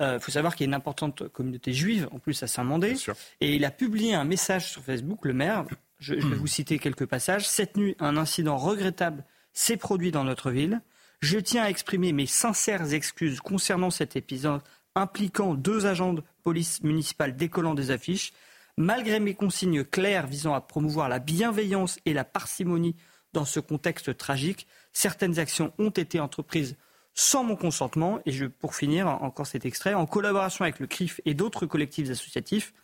Il 0.00 0.18
faut 0.20 0.32
savoir 0.32 0.54
qu'il 0.54 0.66
y 0.66 0.68
a 0.68 0.68
une 0.68 0.74
importante 0.74 1.26
communauté 1.28 1.72
juive, 1.72 2.06
en 2.12 2.18
plus 2.18 2.42
à 2.42 2.46
Saint-Mandé. 2.46 2.94
Et 3.40 3.56
il 3.56 3.64
a 3.64 3.70
publié 3.70 4.14
un 4.14 4.24
message 4.24 4.70
sur 4.70 4.82
Facebook, 4.82 5.24
le 5.24 5.32
maire. 5.32 5.64
Je, 5.98 6.20
je 6.20 6.26
vais 6.26 6.34
vous 6.36 6.46
citer 6.46 6.78
quelques 6.78 7.06
passages. 7.06 7.48
Cette 7.48 7.78
nuit, 7.78 7.96
un 7.98 8.18
incident 8.18 8.58
regrettable 8.58 9.24
s'est 9.56 9.78
produit 9.78 10.12
dans 10.12 10.22
notre 10.22 10.50
ville. 10.50 10.82
Je 11.20 11.38
tiens 11.38 11.64
à 11.64 11.70
exprimer 11.70 12.12
mes 12.12 12.26
sincères 12.26 12.92
excuses 12.92 13.40
concernant 13.40 13.90
cet 13.90 14.14
épisode 14.14 14.60
impliquant 14.94 15.54
deux 15.54 15.86
agents 15.86 16.12
de 16.12 16.22
police 16.44 16.82
municipale 16.82 17.36
décollant 17.36 17.74
des 17.74 17.90
affiches. 17.90 18.32
Malgré 18.76 19.18
mes 19.18 19.34
consignes 19.34 19.82
claires 19.82 20.26
visant 20.26 20.52
à 20.52 20.60
promouvoir 20.60 21.08
la 21.08 21.18
bienveillance 21.18 21.98
et 22.04 22.12
la 22.12 22.24
parcimonie 22.24 22.96
dans 23.32 23.46
ce 23.46 23.58
contexte 23.58 24.16
tragique, 24.18 24.66
certaines 24.92 25.38
actions 25.38 25.72
ont 25.78 25.90
été 25.90 26.20
entreprises 26.20 26.76
sans 27.14 27.42
mon 27.42 27.56
consentement. 27.56 28.20
Et 28.26 28.32
je, 28.32 28.44
pour 28.44 28.74
finir, 28.74 29.08
encore 29.08 29.46
cet 29.46 29.64
extrait, 29.64 29.94
en 29.94 30.04
collaboration 30.04 30.64
avec 30.64 30.80
le 30.80 30.86
CRIF 30.86 31.22
et 31.24 31.32
d'autres 31.32 31.64
collectifs 31.64 32.10
associatifs, 32.10 32.74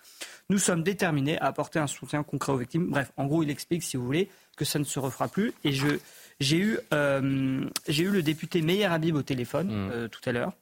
nous 0.49 0.59
sommes 0.59 0.83
déterminés 0.83 1.39
à 1.39 1.47
apporter 1.47 1.79
un 1.79 1.87
soutien 1.87 2.23
concret 2.23 2.53
aux 2.53 2.57
victimes. 2.57 2.89
Bref, 2.89 3.13
en 3.19 3.27
gros, 3.27 3.43
il 3.43 3.51
explique, 3.51 3.83
si 3.83 3.99
vous 3.99 4.07
voulez, 4.07 4.31
que 4.57 4.65
ça 4.65 4.79
ne 4.79 4.85
se 4.85 4.99
refera 4.99 5.29
plus. 5.29 5.53
Et 5.65 5.73
je, 5.73 5.99
j'ai 6.41 6.59
eu, 6.59 6.79
euh, 6.93 7.65
j'ai 7.89 8.05
eu 8.05 8.11
le 8.11 8.23
député 8.23 8.63
Meyer 8.63 8.87
Habib 8.87 9.17
au 9.17 9.23
téléphone 9.23 9.69
mm. 9.69 9.91
euh, 9.93 10.09
tout 10.09 10.21
à 10.29 10.33
l'heure, 10.33 10.53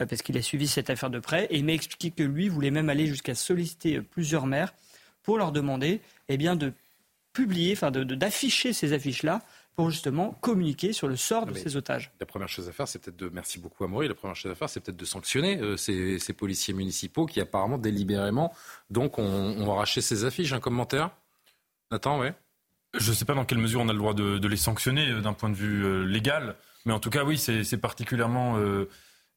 euh, 0.00 0.06
parce 0.06 0.22
qu'il 0.22 0.36
a 0.36 0.42
suivi 0.42 0.66
cette 0.66 0.90
affaire 0.90 1.10
de 1.10 1.18
près, 1.18 1.46
et 1.46 1.58
il 1.58 1.64
m'a 1.64 1.72
expliqué 1.72 2.10
que 2.10 2.22
lui 2.22 2.48
voulait 2.48 2.70
même 2.70 2.88
aller 2.88 3.06
jusqu'à 3.06 3.34
solliciter 3.34 4.00
plusieurs 4.00 4.46
maires 4.46 4.74
pour 5.22 5.38
leur 5.38 5.52
demander 5.52 6.00
eh 6.28 6.36
bien, 6.36 6.56
de 6.56 6.72
publier, 7.32 7.72
enfin 7.72 7.90
d'afficher 7.90 8.72
ces 8.72 8.92
affiches-là 8.92 9.42
pour 9.74 9.90
justement 9.90 10.30
communiquer 10.40 10.92
sur 10.92 11.08
le 11.08 11.16
sort 11.16 11.46
de 11.46 11.54
ces 11.54 11.74
otages. 11.74 12.12
La 12.20 12.26
première 12.26 12.48
chose 12.48 12.68
à 12.68 12.72
faire, 12.72 12.86
c'est 12.86 13.00
peut-être 13.00 13.16
de, 13.16 13.28
merci 13.28 13.58
beaucoup 13.58 13.82
à 13.82 13.88
la 14.06 14.14
première 14.14 14.36
chose 14.36 14.52
à 14.52 14.54
faire, 14.54 14.68
c'est 14.68 14.78
peut-être 14.78 14.96
de 14.96 15.04
sanctionner 15.04 15.60
ces, 15.76 16.32
policiers 16.32 16.74
municipaux 16.74 17.26
qui 17.26 17.40
apparemment 17.40 17.76
délibérément 17.76 18.54
donc 18.90 19.18
ont, 19.18 19.72
arraché 19.72 20.00
ces 20.00 20.24
affiches. 20.24 20.52
Un 20.52 20.60
commentaire? 20.60 21.10
Attends, 21.90 22.20
ouais? 22.20 22.34
Je 22.98 23.10
ne 23.10 23.14
sais 23.14 23.24
pas 23.24 23.34
dans 23.34 23.44
quelle 23.44 23.58
mesure 23.58 23.80
on 23.80 23.88
a 23.88 23.92
le 23.92 23.98
droit 23.98 24.14
de, 24.14 24.46
les 24.46 24.56
sanctionner 24.56 25.10
euh, 25.10 25.20
d'un 25.20 25.32
point 25.32 25.50
de 25.50 25.54
vue 25.54 25.84
euh, 25.84 26.04
légal, 26.04 26.56
mais 26.84 26.92
en 26.92 27.00
tout 27.00 27.10
cas, 27.10 27.24
oui, 27.24 27.38
c'est 27.38 27.78
particulièrement, 27.78 28.56
euh, 28.58 28.88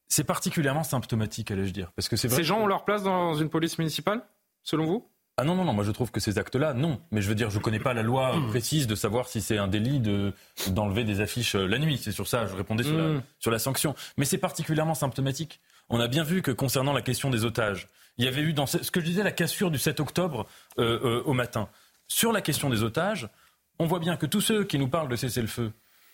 c'est 0.07 0.25
particulièrement 0.25 0.83
symptomatique, 0.83 1.51
allais-je 1.51 1.73
dire. 1.73 1.91
Parce 1.95 2.09
que 2.09 2.15
Ces 2.15 2.43
gens 2.43 2.59
ont 2.59 2.67
leur 2.67 2.85
place 2.85 3.03
dans 3.03 3.35
une 3.35 3.49
police 3.49 3.77
municipale, 3.77 4.21
selon 4.63 4.85
vous? 4.85 5.09
Ah 5.39 5.43
non, 5.43 5.53
non, 5.53 5.65
non, 5.65 5.73
moi 5.73 5.83
je 5.83 5.91
trouve 5.91 6.09
que 6.09 6.19
ces 6.19 6.39
actes-là, 6.39 6.73
non. 6.73 6.99
Mais 7.11 7.21
je 7.21 7.29
veux 7.29 7.35
dire, 7.35 7.51
je 7.51 7.59
ne 7.59 7.63
connais 7.63 7.79
pas 7.79 7.93
la 7.93 8.01
loi 8.01 8.35
précise 8.49 8.87
de 8.87 8.95
savoir 8.95 9.27
si 9.27 9.39
c'est 9.39 9.59
un 9.59 9.67
délit 9.67 9.99
de, 9.99 10.33
d'enlever 10.69 11.03
des 11.03 11.21
affiches 11.21 11.53
la 11.53 11.77
nuit. 11.77 11.99
C'est 11.99 12.11
sur 12.11 12.27
ça, 12.27 12.47
je 12.47 12.55
répondais 12.55 12.83
sur, 12.83 12.97
la, 12.97 13.03
mm. 13.03 13.21
sur 13.37 13.51
la 13.51 13.59
sanction. 13.59 13.93
Mais 14.17 14.25
c'est 14.25 14.39
particulièrement 14.39 14.95
symptomatique. 14.95 15.59
On 15.89 15.99
a 15.99 16.07
bien 16.07 16.23
vu 16.23 16.41
que 16.41 16.49
concernant 16.49 16.91
la 16.91 17.03
question 17.03 17.29
des 17.29 17.45
otages, 17.45 17.87
il 18.17 18.25
y 18.25 18.27
avait 18.27 18.41
eu 18.41 18.53
dans 18.53 18.65
ce, 18.65 18.77
que 18.89 18.99
je 18.99 19.05
disais 19.05 19.21
la 19.21 19.31
cassure 19.31 19.69
du 19.69 19.77
7 19.77 19.99
octobre 19.99 20.47
au 20.77 21.33
matin. 21.33 21.69
Sur 22.07 22.31
la 22.31 22.41
question 22.41 22.69
des 22.71 22.81
otages, 22.81 23.29
on 23.79 23.85
voit 23.85 23.99
bien 23.99 24.17
que 24.17 24.25
tous 24.25 24.41
ceux 24.41 24.63
qui 24.63 24.79
nous 24.79 24.87
parlent 24.87 25.09
de 25.09 25.15
cessez-le-feu, 25.15 25.71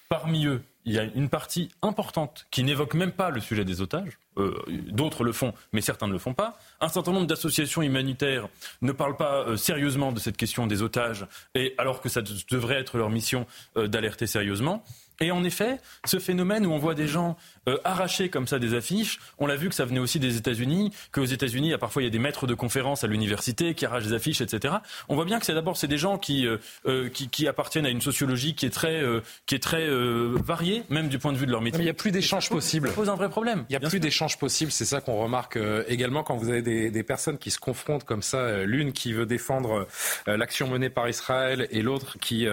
parmi 0.09 0.45
eux, 0.45 0.61
il 0.86 0.93
y 0.93 0.99
a 0.99 1.03
une 1.03 1.30
partie 1.30 1.70
importante 1.82 2.45
qui 2.51 2.64
n'évoque 2.64 2.93
même 2.93 3.11
pas 3.11 3.30
le 3.30 3.39
sujet 3.39 3.64
des 3.64 3.82
otages. 3.82 4.20
Euh, 4.38 4.53
d'autres 4.89 5.24
le 5.24 5.32
font, 5.32 5.53
mais 5.72 5.82
certains 5.82 6.07
ne 6.07 6.11
le 6.11 6.20
font 6.20 6.34
pas. 6.34 6.57
Un 6.82 6.89
certain 6.89 7.14
nombre 7.14 7.28
d'associations 7.28 7.82
humanitaires 7.82 8.49
ne 8.82 8.91
parlent 8.91 9.16
pas 9.16 9.47
euh, 9.47 9.57
sérieusement 9.57 10.11
de 10.11 10.20
cette 10.20 10.38
question 10.38 10.68
des 10.68 10.82
otages, 10.82 11.26
et 11.55 11.74
alors 11.78 12.01
que 12.01 12.09
ça 12.09 12.22
devrait 12.51 12.80
être 12.80 12.97
leur 12.97 13.09
mission 13.09 13.47
euh, 13.78 13.88
d'alerter 13.88 14.28
sérieusement. 14.28 14.84
Et 15.20 15.32
en 15.32 15.43
effet, 15.43 15.80
ce 16.05 16.20
phénomène 16.20 16.66
où 16.66 16.72
on 16.72 16.80
voit 16.80 16.95
des 16.95 17.07
gens 17.07 17.38
euh, 17.70 17.78
arracher 17.84 18.30
comme 18.30 18.47
ça 18.47 18.59
des 18.59 18.74
affiches, 18.74 19.20
on 19.38 19.47
l'a 19.47 19.55
vu 19.55 19.70
que 19.70 19.76
ça 19.76 19.86
venait 19.86 19.99
aussi 19.99 20.20
des 20.20 20.38
États-Unis, 20.38 20.91
qu'aux 21.11 21.24
États-Unis, 21.24 21.70
il 21.70 21.78
parfois 21.78 22.01
il 22.01 22.05
y 22.05 22.07
a 22.07 22.11
des 22.11 22.20
maîtres 22.20 22.47
de 22.47 22.53
conférences 22.55 23.03
à 23.03 23.07
l'université 23.07 23.74
qui 23.74 23.86
arrachent 23.86 24.07
des 24.07 24.14
affiches, 24.14 24.41
etc. 24.41 24.76
On 25.07 25.16
voit 25.16 25.26
bien 25.26 25.39
que 25.39 25.45
c'est 25.45 25.53
d'abord 25.53 25.78
c'est 25.78 25.88
des 25.88 25.97
gens 25.97 26.18
qui, 26.18 26.45
euh, 26.47 26.57
euh, 26.88 27.09
qui, 27.09 27.30
qui 27.30 27.47
appartiennent 27.47 27.86
à 27.86 27.89
une 27.89 28.01
sociologie 28.01 28.55
qui 28.55 28.66
est 28.66 28.70
très 28.70 29.01
qui 29.45 29.55
est 29.55 29.64
très 29.64 29.88
variée, 29.89 30.84
même 30.89 31.07
du 31.07 31.20
point 31.20 31.32
de 31.32 31.38
vue 31.38 31.45
de 31.45 31.51
leur 31.51 31.61
métier. 31.61 31.78
Mais 31.78 31.84
il 31.84 31.88
n'y 31.88 31.91
a 31.91 31.93
plus 31.93 32.11
d'échanges 32.11 32.49
possibles. 32.49 32.89
Ça 32.89 32.93
pose 32.93 33.09
un 33.09 33.16
vrai 33.16 33.30
problème. 33.30 33.66
Il 33.70 33.78
n'y 33.78 33.86
a 33.86 33.89
plus 33.89 33.99
d'échanges 33.99 34.38
possibles. 34.38 34.72
C'est 34.72 34.86
ça 34.86 35.01
qu'on 35.01 35.18
remarque 35.18 35.57
également 35.88 36.24
quand 36.24 36.36
vous 36.36 36.49
avez 36.49 36.61
des, 36.61 36.91
des, 36.91 37.03
personnes 37.03 37.38
qui 37.38 37.51
se 37.51 37.59
confrontent 37.59 38.03
comme 38.03 38.22
ça, 38.22 38.64
l'une 38.64 38.93
qui 38.93 39.14
veut 39.14 39.26
défendre 39.26 39.88
l'action 40.26 40.68
menée 40.68 40.89
par 40.89 41.07
Israël 41.07 41.68
et 41.72 41.82
l'autre 41.82 42.18
qui 42.20 42.47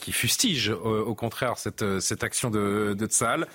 qui 0.00 0.12
fustige 0.12 0.70
au, 0.70 1.14
contraire 1.14 1.56
cette 1.56 1.84
cette 2.02 2.24
action 2.24 2.50
de, 2.50 2.94
de 2.98 3.06
Tzal 3.06 3.46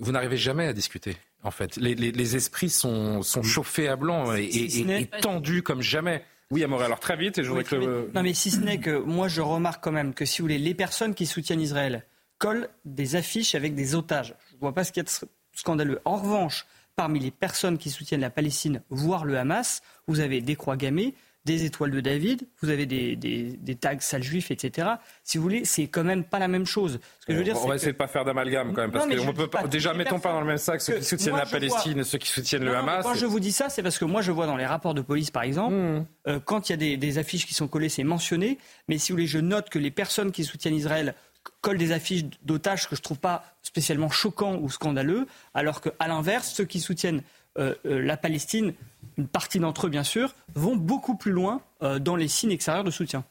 vous 0.00 0.12
n'arrivez 0.12 0.36
jamais 0.36 0.66
à 0.66 0.72
discuter. 0.72 1.16
En 1.42 1.50
fait, 1.50 1.76
les, 1.76 1.94
les, 1.94 2.10
les 2.10 2.36
esprits 2.36 2.70
sont, 2.70 3.22
sont, 3.22 3.42
chauffés 3.42 3.88
à 3.88 3.96
blanc 3.96 4.34
et, 4.34 4.44
et, 4.44 5.06
tendus 5.20 5.62
comme 5.62 5.82
jamais. 5.82 6.24
Oui, 6.50 6.64
Amoré, 6.64 6.86
alors 6.86 7.00
très 7.00 7.16
vite, 7.16 7.38
et 7.38 7.44
je 7.44 7.48
voudrais 7.48 7.64
que... 7.64 8.10
Non, 8.12 8.22
mais 8.22 8.34
si 8.34 8.50
ce 8.50 8.58
n'est 8.58 8.80
que 8.80 8.98
moi, 8.98 9.28
je 9.28 9.40
remarque 9.40 9.84
quand 9.84 9.92
même 9.92 10.14
que, 10.14 10.24
si 10.24 10.40
vous 10.40 10.46
voulez, 10.46 10.58
les 10.58 10.74
personnes 10.74 11.14
qui 11.14 11.26
soutiennent 11.26 11.60
Israël 11.60 12.04
collent 12.38 12.68
des 12.84 13.14
affiches 13.14 13.54
avec 13.54 13.74
des 13.74 13.94
otages. 13.94 14.34
Je 14.50 14.54
ne 14.56 14.60
vois 14.60 14.74
pas 14.74 14.82
ce 14.82 14.90
qu'il 14.90 15.02
y 15.02 15.06
a 15.06 15.08
de 15.08 15.28
scandaleux. 15.54 16.00
En 16.04 16.16
revanche, 16.16 16.66
parmi 16.96 17.20
les 17.20 17.30
personnes 17.30 17.78
qui 17.78 17.90
soutiennent 17.90 18.22
la 18.22 18.30
Palestine, 18.30 18.82
voire 18.90 19.24
le 19.24 19.38
Hamas, 19.38 19.82
vous 20.08 20.20
avez 20.20 20.40
des 20.40 20.56
croix 20.56 20.76
gammées, 20.76 21.14
des 21.46 21.64
étoiles 21.64 21.90
de 21.90 22.00
David, 22.00 22.46
vous 22.60 22.68
avez 22.68 22.84
des, 22.84 23.16
des, 23.16 23.74
tags 23.74 23.98
sales 24.00 24.22
juifs, 24.22 24.50
etc. 24.50 24.88
Si 25.24 25.38
vous 25.38 25.42
voulez, 25.42 25.64
c'est 25.64 25.86
quand 25.86 26.04
même 26.04 26.22
pas 26.22 26.38
la 26.38 26.48
même 26.48 26.66
chose. 26.66 27.00
Ce 27.20 27.26
que 27.26 27.32
je 27.32 27.38
veux 27.38 27.44
dire, 27.44 27.56
on 27.62 27.66
va 27.66 27.76
essayer 27.76 27.92
de 27.92 27.96
pas 27.96 28.08
faire 28.08 28.24
d'amalgame 28.24 28.74
quand 28.74 28.82
même, 28.82 28.90
parce 28.90 29.06
qu'on 29.06 29.32
peut 29.32 29.48
pas, 29.48 29.66
déjà 29.66 29.94
mettons 29.94 30.20
pas 30.20 30.32
dans 30.32 30.40
le 30.40 30.46
même 30.46 30.58
sac 30.58 30.82
ceux 30.82 30.98
qui 30.98 31.04
soutiennent 31.04 31.36
la 31.36 31.46
Palestine 31.46 31.98
et 31.98 32.04
ceux 32.04 32.18
qui 32.18 32.28
soutiennent 32.28 32.64
le 32.64 32.76
Hamas. 32.76 33.04
Quand 33.04 33.14
je 33.14 33.26
vous 33.26 33.40
dis 33.40 33.52
ça, 33.52 33.70
c'est 33.70 33.82
parce 33.82 33.98
que 33.98 34.04
moi 34.04 34.20
je 34.20 34.32
vois 34.32 34.46
dans 34.46 34.56
les 34.56 34.66
rapports 34.66 34.94
de 34.94 35.00
police, 35.00 35.30
par 35.30 35.42
exemple, 35.42 35.74
hmm. 35.74 36.04
euh, 36.28 36.40
quand 36.44 36.68
il 36.68 36.72
y 36.72 36.74
a 36.74 36.76
des, 36.76 36.96
des 36.96 37.18
affiches 37.18 37.46
qui 37.46 37.54
sont 37.54 37.68
collées, 37.68 37.88
c'est 37.88 38.04
mentionné. 38.04 38.58
Mais 38.88 38.98
si 38.98 39.12
vous 39.12 39.16
voulez, 39.16 39.26
je 39.26 39.38
note 39.38 39.70
que 39.70 39.78
les 39.78 39.90
personnes 39.90 40.32
qui 40.32 40.44
soutiennent 40.44 40.74
Israël 40.74 41.14
collent 41.62 41.78
des 41.78 41.92
affiches 41.92 42.24
d'otages 42.42 42.88
que 42.88 42.96
je 42.96 43.00
trouve 43.00 43.18
pas 43.18 43.44
spécialement 43.62 44.10
choquants 44.10 44.56
ou 44.56 44.70
scandaleux, 44.70 45.26
alors 45.54 45.80
qu'à 45.80 46.06
l'inverse, 46.06 46.52
ceux 46.52 46.64
qui 46.64 46.80
soutiennent 46.80 47.22
euh, 47.58 47.74
euh, 47.84 48.00
la 48.02 48.16
Palestine, 48.16 48.74
une 49.20 49.28
partie 49.28 49.60
d'entre 49.60 49.86
eux 49.86 49.90
bien 49.90 50.04
sûr, 50.04 50.34
vont 50.54 50.76
beaucoup 50.76 51.16
plus 51.16 51.32
loin 51.32 51.60
euh, 51.82 51.98
dans 51.98 52.16
les 52.16 52.28
signes 52.28 52.52
extérieurs 52.52 52.84
de 52.84 52.90
soutien. 52.90 53.24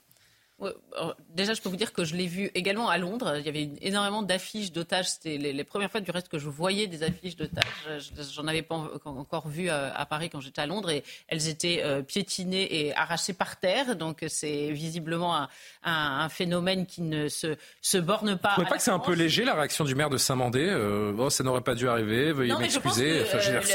Déjà, 1.34 1.54
je 1.54 1.62
peux 1.62 1.70
vous 1.70 1.78
dire 1.78 1.94
que 1.94 2.04
je 2.04 2.16
l'ai 2.16 2.28
vu 2.28 2.52
également 2.54 2.90
à 2.90 2.98
Londres. 2.98 3.36
Il 3.38 3.46
y 3.46 3.50
avait 3.50 3.70
énormément 3.82 4.24
d'affiches 4.24 4.72
d'otages. 4.72 5.10
C'était 5.10 5.38
les, 5.38 5.64
premières 5.64 5.90
fois 5.90 6.02
du 6.02 6.12
reste 6.12 6.28
que 6.28 6.38
je 6.38 6.50
voyais 6.50 6.88
des 6.88 7.04
affiches 7.04 7.36
d'otages. 7.36 8.12
J'en 8.34 8.48
avais 8.48 8.62
pas 8.62 8.76
encore 9.06 9.48
vu 9.48 9.70
euh, 9.70 9.90
à, 9.94 10.06
Paris 10.06 10.30
quand 10.30 10.42
j'étais 10.42 10.62
à 10.62 10.66
Londres 10.66 10.90
et 10.90 11.04
elles 11.28 11.48
étaient 11.48 11.82
euh, 11.84 12.02
piétinées 12.02 12.82
et 12.88 12.96
arrachées 12.96 13.34
par 13.34 13.58
terre. 13.58 13.96
Donc 13.96 14.26
c'est 14.28 14.72
visiblement 14.72 15.48
un, 15.84 16.30
phénomène 16.30 16.86
qui 16.86 17.02
ne 17.02 17.30
se, 17.30 17.56
se 17.82 17.98
borne 17.98 18.38
pas. 18.38 18.54
Vous 18.56 18.64
ne 18.64 18.68
pas 18.68 18.78
que 18.78 18.84
c'est 18.84 18.92
un 18.92 19.00
peu 19.00 19.14
léger 19.14 19.46
la 19.46 19.54
réaction 19.54 19.86
du 19.86 19.96
maire 19.96 20.10
de 20.10 20.18
Saint-Mandé 20.18 20.68
euh, 20.68 21.14
oh, 21.18 21.30
Ça 21.30 21.44
n'aurait 21.44 21.62
pas 21.62 21.76
dû 21.76 21.88
arriver. 21.88 22.34
Veuillez 22.34 22.56
m'excuser. 22.58 23.24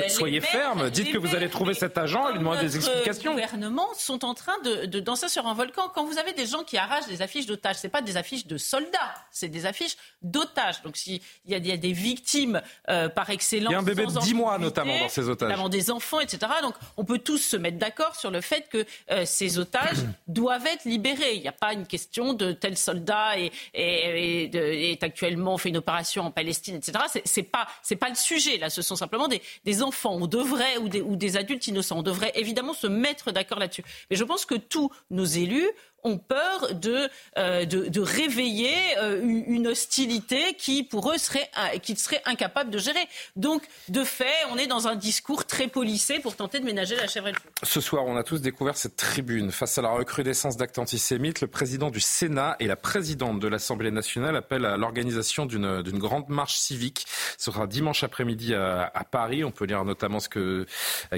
soyez 0.09 0.41
ferme. 0.41 0.91
Dites 0.91 1.13
que 1.13 1.19
vous 1.19 1.35
allez 1.35 1.49
trouver 1.49 1.73
cet 1.75 1.97
agent 1.97 2.29
et 2.29 2.33
lui 2.33 2.39
demander 2.41 2.61
des 2.61 2.77
explications. 2.77 3.35
Les 3.35 3.43
gouvernements 3.43 3.93
sont 3.95 4.25
en 4.25 4.35
train 4.35 4.59
de, 4.65 4.87
de 4.87 5.01
danser 5.01 5.29
sur 5.29 5.47
un 5.47 5.55
volcan. 5.55 5.89
Quand 5.95 6.05
vous 6.05 6.19
avez 6.19 6.33
des 6.33 6.47
gens 6.47 6.63
qui 6.63 6.74
qui 6.75 6.79
arrachent 6.79 7.07
des 7.07 7.23
affiches 7.23 7.47
d'otages. 7.47 7.77
C'est 7.77 7.89
pas 7.89 8.03
des 8.03 8.17
affiches 8.17 8.49
de 8.49 8.59
soldats, 8.59 9.15
c'est 9.31 9.47
des 9.47 9.65
affiches 9.65 9.97
d'otages. 10.23 10.83
Donc 10.83 10.97
s'il 10.97 11.21
y, 11.47 11.55
a 11.55 11.61
des 11.61 11.93
victimes 11.93 12.61
euh, 12.89 13.09
par 13.09 13.31
excellence, 13.31 13.71
il 13.71 13.75
y 13.75 13.77
a 13.77 13.79
un 13.79 13.85
bébé 13.85 14.07
de 14.07 14.19
10 14.19 14.35
mois 14.35 14.59
notamment 14.59 14.99
dans 14.99 15.09
ces 15.09 15.29
otages, 15.29 15.49
notamment 15.49 15.69
des 15.69 15.93
enfants, 15.93 16.19
etc. 16.19 16.39
Donc 16.63 16.75
on 16.97 17.05
peut 17.05 17.21
tous 17.21 17.39
se 17.39 17.57
mettre 17.57 17.79
d'accord 17.79 18.17
sur 18.17 18.33
le 18.33 18.41
fait 18.41 18.69
que 18.69 18.85
euh, 19.13 19.25
ces 19.25 19.61
otages 19.61 19.99
doivent 20.27 20.67
être 20.67 20.85
libérés. 20.85 21.37
Il 21.37 21.43
n'y 21.43 21.49
a 21.49 21.53
pas 21.53 21.75
une 21.75 21.87
question 21.87 22.33
de 22.33 22.51
tel 22.51 22.77
soldat 22.77 23.39
est, 23.39 23.53
est, 23.73 25.05
actuellement 25.05 25.59
fait 25.59 25.69
une 25.69 25.77
opération 25.77 26.25
en 26.25 26.33
Palestine, 26.33 26.75
etc. 26.75 26.99
C'est 27.25 27.45
pas 27.45 27.69
c'est 27.85 27.95
pas 27.95 28.09
le 28.09 28.17
sujet 28.17 28.59
là. 28.59 28.69
Ce 28.69 28.83
sont 28.83 28.97
simplement 28.97 29.29
des, 29.29 29.41
des 29.65 29.81
enfants. 29.81 30.17
On 30.21 30.27
devrait 30.27 30.79
ou 30.79 30.89
des, 30.89 31.03
ou 31.03 31.15
des 31.15 31.37
adultes 31.37 31.69
innocents. 31.69 31.99
On 31.99 32.03
devrait 32.03 32.33
évidemment 32.35 32.75
se 32.75 32.89
mettre 32.89 33.31
d'accord 33.31 33.61
là-dessus. 33.61 33.85
Mais 34.11 34.17
je 34.17 34.25
pense 34.25 34.45
que 34.45 34.57
tous 34.57 34.91
nos 35.11 35.25
élus 35.25 35.71
ont 36.05 36.19
peur 36.19 36.75
de, 36.75 37.09
euh, 37.39 37.65
de, 37.65 38.01
réveiller 38.01 38.75
euh, 38.99 39.21
une 39.23 39.67
hostilité 39.67 40.55
qui, 40.55 40.85
pour 40.85 41.11
eux, 41.11 41.19
serait, 41.19 41.51
qu'ils 41.83 41.99
seraient 41.99 42.23
incapables 42.27 42.71
de 42.71 42.79
gérer. 42.79 43.07
Donc, 43.37 43.63
de 43.89 44.05
fait, 44.05 44.27
on 44.51 44.59
est 44.59 44.67
dans 44.67 44.87
un 44.87 44.97
discours 44.97 45.47
très 45.47 45.67
policé 45.67 46.21
pour 46.21 46.37
tenter 46.37 46.61
de 46.61 46.65
ménager 46.65 46.95
la 46.97 47.07
chèvre 47.07 47.29
et 47.29 47.33
le 47.33 47.39
fou. 47.39 47.49
Ce 47.63 47.81
soir, 47.81 48.05
on 48.07 48.17
a 48.17 48.23
tous 48.23 48.41
découvert 48.41 48.77
cette 48.77 48.97
tribune. 48.97 49.51
Face 49.51 49.79
à 49.79 49.83
la 49.83 49.91
recrudescence 49.91 50.57
d'actes 50.57 50.79
antisémites, 50.79 51.41
le 51.41 51.47
président 51.47 51.91
du 51.91 52.01
Sénat 52.01 52.57
et 52.61 52.67
la 52.67 52.77
présidente 52.77 53.41
de 53.41 53.49
l'Assemblée 53.49 53.91
nationale 53.91 54.37
appellent 54.37 54.67
à 54.67 54.77
l'organisation 54.77 55.47
d'une, 55.47 55.83
d'une 55.83 55.99
grande 55.99 56.29
marche 56.29 56.57
civique. 56.57 57.07
Ce 57.39 57.51
sera 57.51 57.67
dimanche 57.67 58.05
après-midi 58.05 58.55
à, 58.55 58.91
Paris. 59.11 59.45
On 59.45 59.51
peut 59.51 59.65
lire 59.65 59.85
notamment 59.85 60.19
que, 60.31 60.67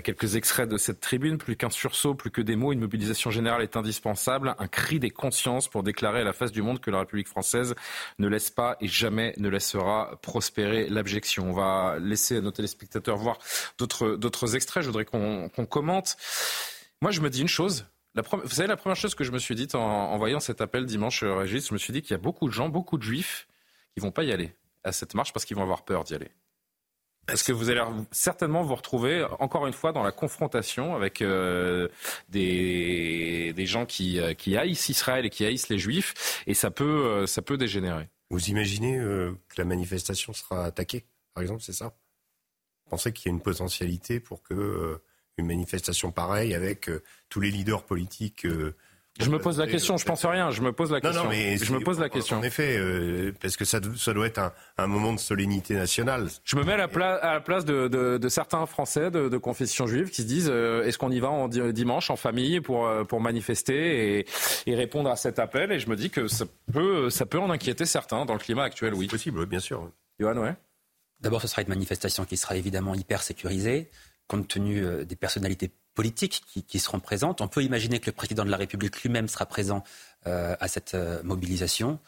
quelques 0.04 0.36
extraits 0.36 0.68
de 0.68 0.76
cette 0.76 1.00
tribune. 1.00 1.38
Plus 1.38 1.56
qu'un 1.56 1.70
sursaut, 1.70 2.14
plus 2.14 2.30
que 2.30 2.40
des 2.40 2.56
mots, 2.56 2.72
une 2.72 2.80
mobilisation 2.80 3.30
générale 3.30 3.62
est 3.62 3.76
indispensable. 3.76 4.54
Cri 4.76 5.00
des 5.00 5.10
consciences 5.10 5.68
pour 5.68 5.82
déclarer 5.82 6.20
à 6.20 6.24
la 6.24 6.34
face 6.34 6.52
du 6.52 6.60
monde 6.60 6.80
que 6.80 6.90
la 6.90 6.98
République 6.98 7.28
française 7.28 7.74
ne 8.18 8.28
laisse 8.28 8.50
pas 8.50 8.76
et 8.82 8.88
jamais 8.88 9.32
ne 9.38 9.48
laissera 9.48 10.18
prospérer 10.20 10.88
l'abjection. 10.90 11.48
On 11.48 11.52
va 11.54 11.96
laisser 11.98 12.42
nos 12.42 12.50
téléspectateurs 12.50 13.16
voir 13.16 13.38
d'autres 13.78 14.54
extraits. 14.54 14.82
Je 14.82 14.88
voudrais 14.88 15.06
qu'on 15.06 15.48
commente. 15.48 16.16
Moi, 17.00 17.10
je 17.10 17.22
me 17.22 17.30
dis 17.30 17.40
une 17.40 17.48
chose. 17.48 17.86
vous 18.14 18.48
savez, 18.50 18.68
la 18.68 18.76
première 18.76 18.96
chose 18.96 19.14
que 19.14 19.24
je 19.24 19.32
me 19.32 19.38
suis 19.38 19.54
dit 19.54 19.66
en, 19.72 20.16
voyant 20.18 20.40
cet 20.40 20.60
appel 20.60 20.84
dimanche, 20.84 21.22
euh, 21.22 21.34
Régis, 21.34 21.68
je 21.68 21.72
me 21.72 21.78
suis 21.78 21.94
dit 21.94 22.02
qu'il 22.02 22.10
y 22.10 22.14
a 22.14 22.18
beaucoup 22.18 22.46
de 22.46 22.52
gens, 22.52 22.68
beaucoup 22.68 22.98
de 22.98 23.02
juifs 23.02 23.48
qui 23.94 24.00
vont 24.00 24.12
pas 24.12 24.24
y 24.24 24.32
aller 24.32 24.52
à 24.84 24.92
cette 24.92 25.14
marche 25.14 25.32
parce 25.32 25.46
qu'ils 25.46 25.56
vont 25.56 25.62
avoir 25.62 25.86
peur 25.86 26.04
d'y 26.04 26.14
aller. 26.14 26.30
Est-ce 27.28 27.42
que 27.42 27.52
vous 27.52 27.70
allez 27.70 27.82
certainement 28.12 28.62
vous 28.62 28.74
retrouver 28.74 29.24
encore 29.40 29.66
une 29.66 29.72
fois 29.72 29.92
dans 29.92 30.04
la 30.04 30.12
confrontation 30.12 30.94
avec 30.94 31.22
euh, 31.22 31.88
des, 32.28 33.52
des, 33.52 33.66
gens 33.66 33.84
qui, 33.84 34.20
euh, 34.20 34.32
qui, 34.34 34.56
haïssent 34.56 34.88
Israël 34.88 35.26
et 35.26 35.30
qui 35.30 35.44
haïssent 35.44 35.68
les 35.68 35.78
Juifs, 35.78 36.42
et 36.46 36.54
ça 36.54 36.70
peut, 36.70 36.84
euh, 36.84 37.26
ça 37.26 37.42
peut 37.42 37.56
dégénérer. 37.56 38.08
Vous 38.30 38.48
imaginez 38.48 38.96
que 38.96 39.56
la 39.56 39.64
manifestation 39.64 40.32
sera 40.32 40.64
attaquée, 40.64 41.04
par 41.34 41.42
exemple, 41.42 41.62
c'est 41.62 41.72
ça? 41.72 41.96
Vous 42.84 42.90
pensez 42.90 43.12
qu'il 43.12 43.30
y 43.30 43.32
a 43.32 43.34
une 43.34 43.42
potentialité 43.42 44.20
pour 44.20 44.42
que 44.42 45.00
une 45.38 45.46
manifestation 45.46 46.10
pareille 46.12 46.54
avec 46.54 46.90
tous 47.28 47.40
les 47.40 47.50
leaders 47.50 47.84
politiques 47.84 48.46
je 49.18 49.30
me 49.30 49.38
pose 49.38 49.58
la 49.58 49.66
question, 49.66 49.96
je 49.96 50.04
pense 50.04 50.24
rien, 50.24 50.50
je 50.50 50.62
me 50.62 50.72
pose 50.72 50.90
la 50.90 51.00
question. 51.00 51.24
Non, 51.24 51.28
mais 51.28 51.56
je 51.56 51.72
me 51.72 51.80
pose 51.80 51.98
la 51.98 52.08
question. 52.08 52.38
En 52.38 52.42
effet, 52.42 52.76
euh, 52.78 53.32
parce 53.40 53.56
que 53.56 53.64
ça, 53.64 53.80
ça 53.96 54.12
doit 54.12 54.26
être 54.26 54.38
un, 54.38 54.52
un, 54.78 54.86
moment 54.86 55.12
de 55.12 55.18
solennité 55.18 55.74
nationale. 55.74 56.28
Je 56.44 56.56
me 56.56 56.64
mets 56.64 56.72
à 56.72 56.76
la, 56.76 56.88
place, 56.88 57.18
à 57.22 57.34
la 57.34 57.40
place 57.40 57.64
de, 57.64 57.88
de, 57.88 58.18
de, 58.18 58.28
certains 58.28 58.64
Français 58.66 59.10
de, 59.10 59.28
de, 59.28 59.38
confession 59.38 59.86
juive 59.86 60.10
qui 60.10 60.22
se 60.22 60.26
disent 60.26 60.50
euh, 60.50 60.84
est-ce 60.84 60.98
qu'on 60.98 61.10
y 61.10 61.20
va 61.20 61.30
en 61.30 61.48
dimanche 61.48 62.10
en 62.10 62.16
famille 62.16 62.60
pour, 62.60 62.86
euh, 62.86 63.04
pour 63.04 63.20
manifester 63.20 64.18
et, 64.18 64.26
et, 64.66 64.74
répondre 64.74 65.10
à 65.10 65.16
cet 65.16 65.38
appel? 65.38 65.72
Et 65.72 65.78
je 65.78 65.88
me 65.88 65.96
dis 65.96 66.10
que 66.10 66.28
ça 66.28 66.44
peut, 66.72 67.10
ça 67.10 67.26
peut 67.26 67.38
en 67.38 67.50
inquiéter 67.50 67.86
certains 67.86 68.24
dans 68.26 68.34
le 68.34 68.40
climat 68.40 68.64
actuel, 68.64 68.94
oui. 68.94 69.06
C'est 69.06 69.16
possible, 69.16 69.46
bien 69.46 69.60
sûr. 69.60 69.90
Johan, 70.20 70.36
ouais. 70.36 70.54
D'abord, 71.20 71.40
ce 71.40 71.48
sera 71.48 71.62
une 71.62 71.68
manifestation 71.68 72.24
qui 72.24 72.36
sera 72.36 72.56
évidemment 72.56 72.94
hyper 72.94 73.22
sécurisée, 73.22 73.88
compte 74.28 74.48
tenu 74.48 74.84
des 75.06 75.16
personnalités 75.16 75.70
politiques 75.96 76.42
qui, 76.68 76.78
seront 76.78 77.00
présentes. 77.00 77.40
On 77.40 77.48
peut 77.48 77.64
imaginer 77.64 77.98
que 77.98 78.06
le 78.06 78.12
président 78.12 78.44
de 78.44 78.50
la 78.50 78.56
République 78.56 79.02
lui-même 79.02 79.26
sera 79.26 79.46
présent 79.46 79.82
à 80.24 80.68
cette 80.68 80.96
mobilisation. 81.24 81.98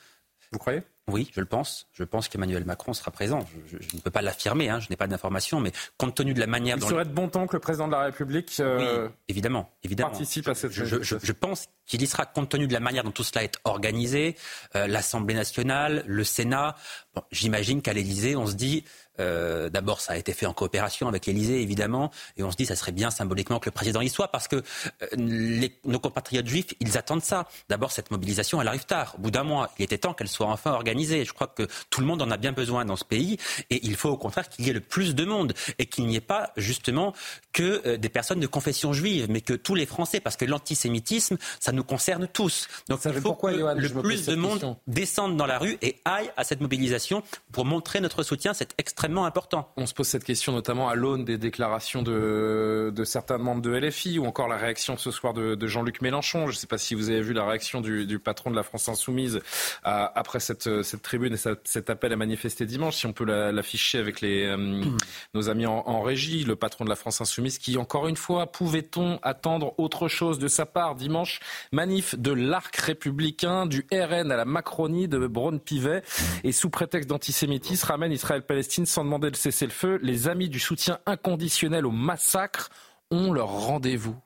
Vous 0.52 0.58
croyez? 0.58 0.82
Oui, 1.08 1.30
je 1.34 1.40
le 1.40 1.46
pense. 1.46 1.88
Je 1.92 2.04
pense 2.04 2.28
qu'Emmanuel 2.28 2.64
Macron 2.64 2.92
sera 2.92 3.10
présent. 3.10 3.40
Je, 3.66 3.76
ne 3.96 4.00
peux 4.00 4.10
pas 4.10 4.20
l'affirmer, 4.20 4.68
hein, 4.68 4.78
je 4.78 4.88
n'ai 4.90 4.96
pas 4.96 5.06
d'informations, 5.06 5.58
mais 5.58 5.72
compte 5.96 6.14
tenu 6.14 6.34
de 6.34 6.40
la 6.40 6.46
manière 6.46 6.76
Il 6.76 6.82
serait 6.82 7.06
de 7.06 7.10
bon 7.10 7.28
temps 7.28 7.46
que 7.46 7.56
le 7.56 7.60
président 7.60 7.86
de 7.86 7.92
la 7.92 8.02
République 8.02 8.54
euh, 8.60 9.08
évidemment, 9.26 9.70
évidemment. 9.82 10.10
participe 10.10 10.48
à 10.48 10.54
cette 10.54 10.72
je, 10.72 10.84
je, 11.02 11.32
pense 11.32 11.68
qu'il 11.86 12.02
y 12.02 12.06
sera 12.06 12.26
compte 12.26 12.50
tenu 12.50 12.66
de 12.66 12.74
la 12.74 12.80
manière 12.80 13.04
dont 13.04 13.10
tout 13.10 13.24
cela 13.24 13.42
est 13.42 13.54
organisé, 13.64 14.36
euh, 14.76 14.86
l'Assemblée 14.86 15.34
nationale, 15.34 16.04
le 16.06 16.24
Sénat. 16.24 16.74
Bon, 17.14 17.22
J'imagine 17.30 17.80
qu'à 17.80 17.94
l'Élysée, 17.94 18.36
on 18.36 18.46
se 18.46 18.54
dit 18.54 18.84
euh, 19.20 19.68
D'abord, 19.70 20.00
ça 20.00 20.14
a 20.14 20.16
été 20.16 20.32
fait 20.32 20.46
en 20.46 20.52
coopération 20.52 21.08
avec 21.08 21.26
l'Élysée, 21.26 21.60
évidemment, 21.60 22.10
et 22.36 22.42
on 22.42 22.50
se 22.50 22.56
dit 22.56 22.66
ça 22.66 22.76
serait 22.76 22.92
bien 22.92 23.10
symboliquement 23.10 23.58
que 23.58 23.68
le 23.68 23.72
président 23.72 24.00
y 24.00 24.08
soit, 24.08 24.28
parce 24.28 24.48
que 24.48 24.56
euh, 24.56 25.68
nos 25.84 25.98
compatriotes 25.98 26.46
juifs, 26.46 26.74
ils 26.80 26.96
attendent 26.96 27.22
ça. 27.22 27.48
D'abord, 27.68 27.92
cette 27.92 28.10
mobilisation, 28.10 28.60
elle 28.60 28.68
arrive 28.68 28.86
tard. 28.86 29.14
Au 29.18 29.22
bout 29.22 29.30
d'un 29.30 29.44
mois, 29.44 29.70
il 29.78 29.84
était 29.84 29.98
temps 29.98 30.14
qu'elle 30.14 30.28
soit 30.28 30.46
enfin 30.46 30.72
organisée. 30.72 31.24
Je 31.24 31.32
crois 31.32 31.46
que 31.46 31.66
tout 31.90 32.00
le 32.00 32.06
monde 32.06 32.22
en 32.22 32.30
a 32.30 32.36
bien 32.36 32.52
besoin 32.52 32.84
dans 32.84 32.96
ce 32.96 33.04
pays, 33.04 33.38
et 33.70 33.84
il 33.86 33.96
faut 33.96 34.10
au 34.10 34.16
contraire 34.16 34.48
qu'il 34.48 34.66
y 34.66 34.70
ait 34.70 34.74
le 34.74 34.80
plus 34.80 35.14
de 35.14 35.24
monde, 35.24 35.54
et 35.78 35.86
qu'il 35.86 36.06
n'y 36.06 36.16
ait 36.16 36.20
pas 36.20 36.52
justement 36.56 37.12
que 37.52 37.82
euh, 37.86 37.96
des 37.96 38.08
personnes 38.08 38.40
de 38.40 38.46
confession 38.46 38.92
juive, 38.92 39.26
mais 39.28 39.40
que 39.40 39.54
tous 39.54 39.74
les 39.74 39.86
Français, 39.86 40.20
parce 40.20 40.36
que 40.36 40.44
l'antisémitisme, 40.44 41.36
ça 41.60 41.72
nous 41.72 41.84
concerne 41.84 42.28
tous. 42.28 42.68
Donc 42.88 43.00
il 43.04 43.12
faut 43.20 43.34
que 43.34 43.46
le 43.46 44.02
plus 44.02 44.26
de 44.26 44.34
monde 44.34 44.76
descende 44.86 45.36
dans 45.36 45.46
la 45.46 45.58
rue 45.58 45.78
et 45.82 46.00
aille 46.04 46.30
à 46.36 46.44
cette 46.44 46.60
mobilisation 46.60 47.22
pour 47.52 47.64
montrer 47.64 48.00
notre 48.00 48.22
soutien. 48.22 48.54
C'est 48.54 48.74
extrêmement 48.78 49.07
important. 49.16 49.72
On 49.76 49.86
se 49.86 49.94
pose 49.94 50.06
cette 50.06 50.24
question 50.24 50.52
notamment 50.52 50.88
à 50.88 50.94
l'aune 50.94 51.24
des 51.24 51.38
déclarations 51.38 52.02
de, 52.02 52.92
de, 52.94 53.04
certains 53.04 53.38
membres 53.38 53.62
de 53.62 53.70
LFI 53.70 54.18
ou 54.18 54.26
encore 54.26 54.48
la 54.48 54.56
réaction 54.56 54.96
ce 54.96 55.10
soir 55.10 55.34
de, 55.34 55.54
de 55.54 55.66
Jean-Luc 55.66 56.02
Mélenchon. 56.02 56.46
Je 56.46 56.52
ne 56.52 56.56
sais 56.56 56.66
pas 56.66 56.78
si 56.78 56.94
vous 56.94 57.10
avez 57.10 57.20
vu 57.20 57.32
la 57.32 57.46
réaction 57.46 57.80
du, 57.80 58.06
du 58.06 58.18
patron 58.18 58.50
de 58.50 58.56
la 58.56 58.62
France 58.62 58.88
Insoumise 58.88 59.40
à, 59.84 60.18
après 60.18 60.40
cette, 60.40 60.82
cette, 60.82 61.02
tribune 61.02 61.34
et 61.34 61.56
cet 61.64 61.90
appel 61.90 62.12
à 62.12 62.16
manifester 62.16 62.66
dimanche. 62.66 62.96
Si 62.96 63.06
on 63.06 63.12
peut 63.12 63.24
l'afficher 63.24 63.98
avec 63.98 64.20
les, 64.20 64.46
euh, 64.46 64.84
nos 65.34 65.48
amis 65.48 65.66
en, 65.66 65.82
en 65.86 66.02
régie, 66.02 66.44
le 66.44 66.56
patron 66.56 66.84
de 66.84 66.90
la 66.90 66.96
France 66.96 67.20
Insoumise 67.20 67.58
qui, 67.58 67.76
encore 67.76 68.08
une 68.08 68.16
fois, 68.16 68.50
pouvait-on 68.50 69.18
attendre 69.22 69.74
autre 69.78 70.08
chose 70.08 70.38
de 70.38 70.48
sa 70.48 70.66
part 70.66 70.94
dimanche? 70.94 71.40
Manif 71.72 72.18
de 72.18 72.32
l'arc 72.32 72.74
républicain, 72.76 73.66
du 73.66 73.86
RN 73.92 74.32
à 74.32 74.36
la 74.36 74.44
Macronie 74.44 75.08
de 75.08 75.26
Braun-Pivet. 75.26 76.02
Et 76.44 76.52
sous 76.52 76.70
prétexte 76.70 77.08
d'antisémitisme, 77.08 77.86
ramène 77.86 78.12
Israël-Palestine 78.12 78.86
sans 78.98 79.04
demander 79.04 79.30
le 79.30 79.36
cessez-le-feu. 79.36 80.00
Les 80.02 80.26
amis 80.26 80.48
du 80.48 80.58
soutien 80.58 80.98
inconditionnel 81.06 81.86
au 81.86 81.92
massacre 81.92 82.68
ont 83.12 83.32
leur 83.32 83.46
rendez-vous. 83.46 84.20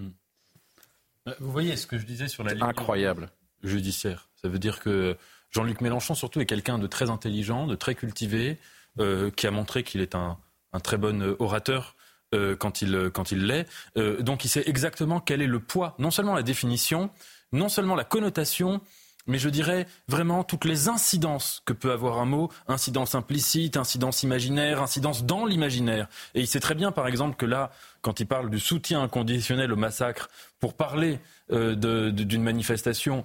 Euh, 0.00 1.34
vous 1.40 1.52
voyez 1.52 1.76
ce 1.76 1.86
que 1.86 1.98
je 1.98 2.06
disais 2.06 2.26
sur 2.26 2.42
la 2.42 2.54
ligne 2.54 2.62
incroyable 2.62 3.30
judiciaire. 3.62 4.30
Ça 4.34 4.48
veut 4.48 4.58
dire 4.58 4.80
que 4.80 5.14
Jean-Luc 5.50 5.82
Mélenchon, 5.82 6.14
surtout, 6.14 6.40
est 6.40 6.46
quelqu'un 6.46 6.78
de 6.78 6.86
très 6.86 7.10
intelligent, 7.10 7.66
de 7.66 7.74
très 7.74 7.94
cultivé, 7.94 8.56
euh, 8.98 9.30
qui 9.30 9.46
a 9.46 9.50
montré 9.50 9.82
qu'il 9.82 10.00
est 10.00 10.14
un, 10.14 10.38
un, 10.72 10.80
très 10.80 10.96
bon 10.96 11.36
orateur 11.38 11.94
euh, 12.34 12.56
quand 12.56 12.80
il 12.80 12.94
euh, 12.94 13.10
quand 13.10 13.30
il 13.30 13.44
l'est. 13.44 13.66
Euh, 13.98 14.22
donc 14.22 14.42
il 14.42 14.48
sait 14.48 14.62
exactement 14.64 15.20
quel 15.20 15.42
est 15.42 15.46
le 15.46 15.60
poids, 15.60 15.94
non 15.98 16.10
seulement 16.10 16.34
la 16.34 16.42
définition, 16.42 17.10
non 17.52 17.68
seulement 17.68 17.94
la 17.94 18.04
connotation, 18.04 18.80
mais 19.28 19.38
je 19.38 19.48
dirais 19.48 19.86
vraiment 20.08 20.42
toutes 20.42 20.64
les 20.64 20.88
incidences 20.88 21.62
que 21.64 21.72
peut 21.72 21.92
avoir 21.92 22.18
un 22.18 22.24
mot, 22.24 22.50
incidence 22.66 23.14
implicite, 23.14 23.76
incidence 23.76 24.22
imaginaire, 24.22 24.82
incidence 24.82 25.24
dans 25.24 25.46
l'imaginaire. 25.46 26.08
Et 26.34 26.40
il 26.40 26.46
sait 26.46 26.60
très 26.60 26.74
bien, 26.74 26.90
par 26.90 27.06
exemple, 27.06 27.36
que 27.36 27.46
là, 27.46 27.70
quand 28.00 28.20
il 28.20 28.26
parle 28.26 28.50
du 28.50 28.58
soutien 28.58 29.02
inconditionnel 29.02 29.72
au 29.72 29.76
massacre, 29.76 30.28
pour 30.60 30.74
parler 30.74 31.20
d'une 31.50 32.42
manifestation 32.42 33.24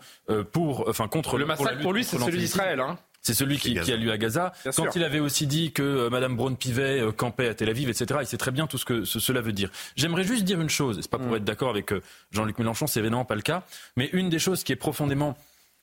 pour, 0.52 0.88
enfin 0.88 1.08
contre 1.08 1.38
le 1.38 1.46
massacre, 1.46 1.82
pour, 1.82 1.94
lui, 1.94 2.04
c'est 2.04 2.20
celui 2.20 2.40
d'Israël. 2.40 2.80
Hein 2.80 2.98
c'est 3.24 3.34
celui 3.34 3.58
qui, 3.58 3.80
a 3.80 3.96
lieu 3.96 4.12
à 4.12 4.18
Gaza. 4.18 4.52
Quand 4.76 4.96
il 4.96 5.04
avait 5.04 5.22
aussi 5.22 5.48
dit 5.48 5.72
que 5.72 5.82
euh, 5.82 6.10
Madame 6.10 6.36
Braun-Pivet 6.36 7.00
euh, 7.00 7.12
campait 7.14 7.48
à 7.48 7.54
Tel 7.54 7.70
Aviv, 7.70 7.90
etc., 7.90 8.20
il 8.22 8.28
sait 8.28 8.38
très 8.38 8.52
bien 8.52 8.68
tout 8.68 8.78
ce 8.78 8.86
que 8.86 9.06
cela 9.06 9.40
veut 9.40 9.54
dire. 9.54 9.70
J'aimerais 9.96 10.26
juste 10.26 10.44
dire 10.44 10.60
une 10.60 10.70
chose, 10.70 11.00
c'est 11.02 11.10
pas 11.10 11.18
pour 11.18 11.32
mm. 11.32 11.38
être 11.38 11.46
d'accord 11.46 11.70
avec 11.70 11.94
euh, 11.94 12.02
Jean-Luc 12.32 12.60
Mélenchon, 12.60 12.86
c'est 12.86 13.00
évidemment 13.00 13.24
pas 13.24 13.36
le 13.36 13.42
cas, 13.42 13.64
mais 13.96 14.10
une 14.12 14.30
des 14.30 14.40
choses 14.40 14.64
qui 14.64 14.74
est 14.74 14.78
profondément 14.78 15.38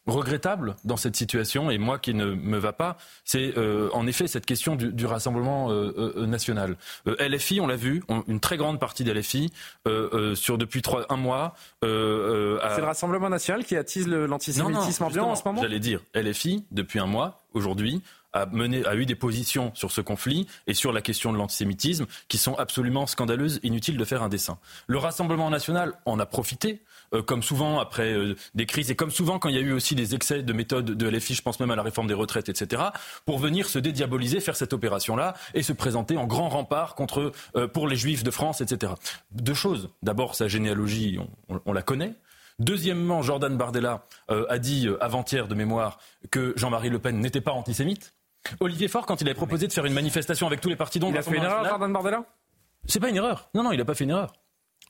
regrettable 0.06 0.76
dans 0.84 0.96
cette 0.96 1.16
situation, 1.16 1.70
et 1.70 1.78
moi 1.78 1.98
qui 1.98 2.14
ne 2.14 2.26
me 2.26 2.58
va 2.58 2.72
pas, 2.72 2.96
c'est 3.24 3.56
euh, 3.56 3.88
en 3.92 4.06
effet 4.06 4.26
cette 4.26 4.46
question 4.46 4.76
du, 4.76 5.06
rassemblement 5.06 5.70
euh, 5.70 6.12
euh, 6.16 6.26
national. 6.26 6.76
LFI, 7.06 7.60
on 7.60 7.66
l'a 7.66 7.76
vu, 7.76 8.02
une 8.26 8.40
très 8.40 8.56
grande 8.56 8.80
partie 8.80 9.04
des 9.04 9.14
LFI, 9.14 9.52
sur 10.34 10.58
depuis 10.58 10.82
trois, 10.82 11.06
un 11.12 11.16
mois... 11.16 11.54
c'est 11.82 11.88
le 11.88 12.58
Rassemblement 12.90 13.28
national 13.28 13.64
qui 13.64 13.76
attise 13.76 14.08
l'antisémitisme 14.08 15.04
ambiant 15.04 15.30
en 15.30 15.36
ce 15.36 15.42
moment? 15.44 15.62
J'allais 15.62 15.80
dire, 15.80 16.00
LFI, 16.14 16.64
depuis 16.70 16.98
un 16.98 17.06
mois, 17.06 17.42
aujourd'hui, 17.52 18.02
a, 18.32 18.46
mené, 18.46 18.84
a 18.86 18.94
eu 18.94 19.06
des 19.06 19.14
positions 19.14 19.72
sur 19.74 19.92
ce 19.92 20.00
conflit 20.00 20.46
et 20.66 20.74
sur 20.74 20.92
la 20.92 21.02
question 21.02 21.32
de 21.32 21.38
l'antisémitisme 21.38 22.06
qui 22.28 22.38
sont 22.38 22.54
absolument 22.54 23.06
scandaleuses, 23.06 23.60
inutiles 23.62 23.96
de 23.96 24.04
faire 24.04 24.22
un 24.22 24.28
dessin. 24.28 24.58
Le 24.86 24.98
Rassemblement 24.98 25.50
national 25.50 25.94
en 26.04 26.18
a 26.18 26.26
profité 26.26 26.82
euh, 27.12 27.22
comme 27.22 27.42
souvent 27.42 27.80
après 27.80 28.12
euh, 28.12 28.36
des 28.54 28.66
crises 28.66 28.90
et 28.90 28.94
comme 28.94 29.10
souvent 29.10 29.38
quand 29.38 29.48
il 29.48 29.56
y 29.56 29.58
a 29.58 29.62
eu 29.62 29.72
aussi 29.72 29.94
des 29.94 30.14
excès 30.14 30.42
de 30.42 30.52
méthode 30.52 30.84
de 30.84 31.08
LFI, 31.08 31.34
je 31.34 31.42
pense 31.42 31.58
même 31.58 31.70
à 31.70 31.76
la 31.76 31.82
réforme 31.82 32.06
des 32.06 32.14
retraites, 32.14 32.48
etc., 32.48 32.82
pour 33.26 33.38
venir 33.38 33.68
se 33.68 33.78
dédiaboliser, 33.78 34.40
faire 34.40 34.56
cette 34.56 34.72
opération-là 34.72 35.34
et 35.54 35.62
se 35.62 35.72
présenter 35.72 36.16
en 36.16 36.26
grand 36.26 36.48
rempart 36.48 36.94
contre, 36.94 37.32
euh, 37.56 37.66
pour 37.66 37.88
les 37.88 37.96
juifs 37.96 38.22
de 38.22 38.30
France, 38.30 38.60
etc. 38.60 38.92
Deux 39.32 39.54
choses. 39.54 39.90
D'abord, 40.02 40.36
sa 40.36 40.46
généalogie, 40.46 41.18
on, 41.66 41.72
la 41.72 41.82
connaît. 41.82 42.14
Deuxièmement, 42.58 43.22
Jordan 43.22 43.56
Bardella 43.56 44.04
a 44.28 44.58
dit 44.58 44.86
avant-hier 45.00 45.48
de 45.48 45.54
mémoire 45.54 45.98
que 46.30 46.52
Jean-Marie 46.56 46.90
Le 46.90 46.98
Pen 46.98 47.18
n'était 47.18 47.40
pas 47.40 47.52
antisémite. 47.52 48.12
Olivier 48.60 48.88
Faure, 48.88 49.06
quand 49.06 49.20
il 49.20 49.28
avait 49.28 49.34
proposé 49.34 49.66
de 49.66 49.72
faire 49.72 49.86
une 49.86 49.94
manifestation 49.94 50.46
avec 50.46 50.60
tous 50.60 50.68
les 50.68 50.76
partis 50.76 50.98
dont 50.98 51.10
il 51.10 51.16
a 51.16 51.22
fait 51.22 51.36
une 51.36 51.42
erreur, 51.42 51.64
Jordan 51.64 51.92
Bardella? 51.92 52.24
C'est 52.86 53.00
pas 53.00 53.10
une 53.10 53.16
erreur. 53.16 53.50
Non, 53.54 53.62
non, 53.62 53.72
il 53.72 53.78
n'a 53.78 53.84
pas 53.84 53.94
fait 53.94 54.04
une 54.04 54.10
erreur 54.10 54.32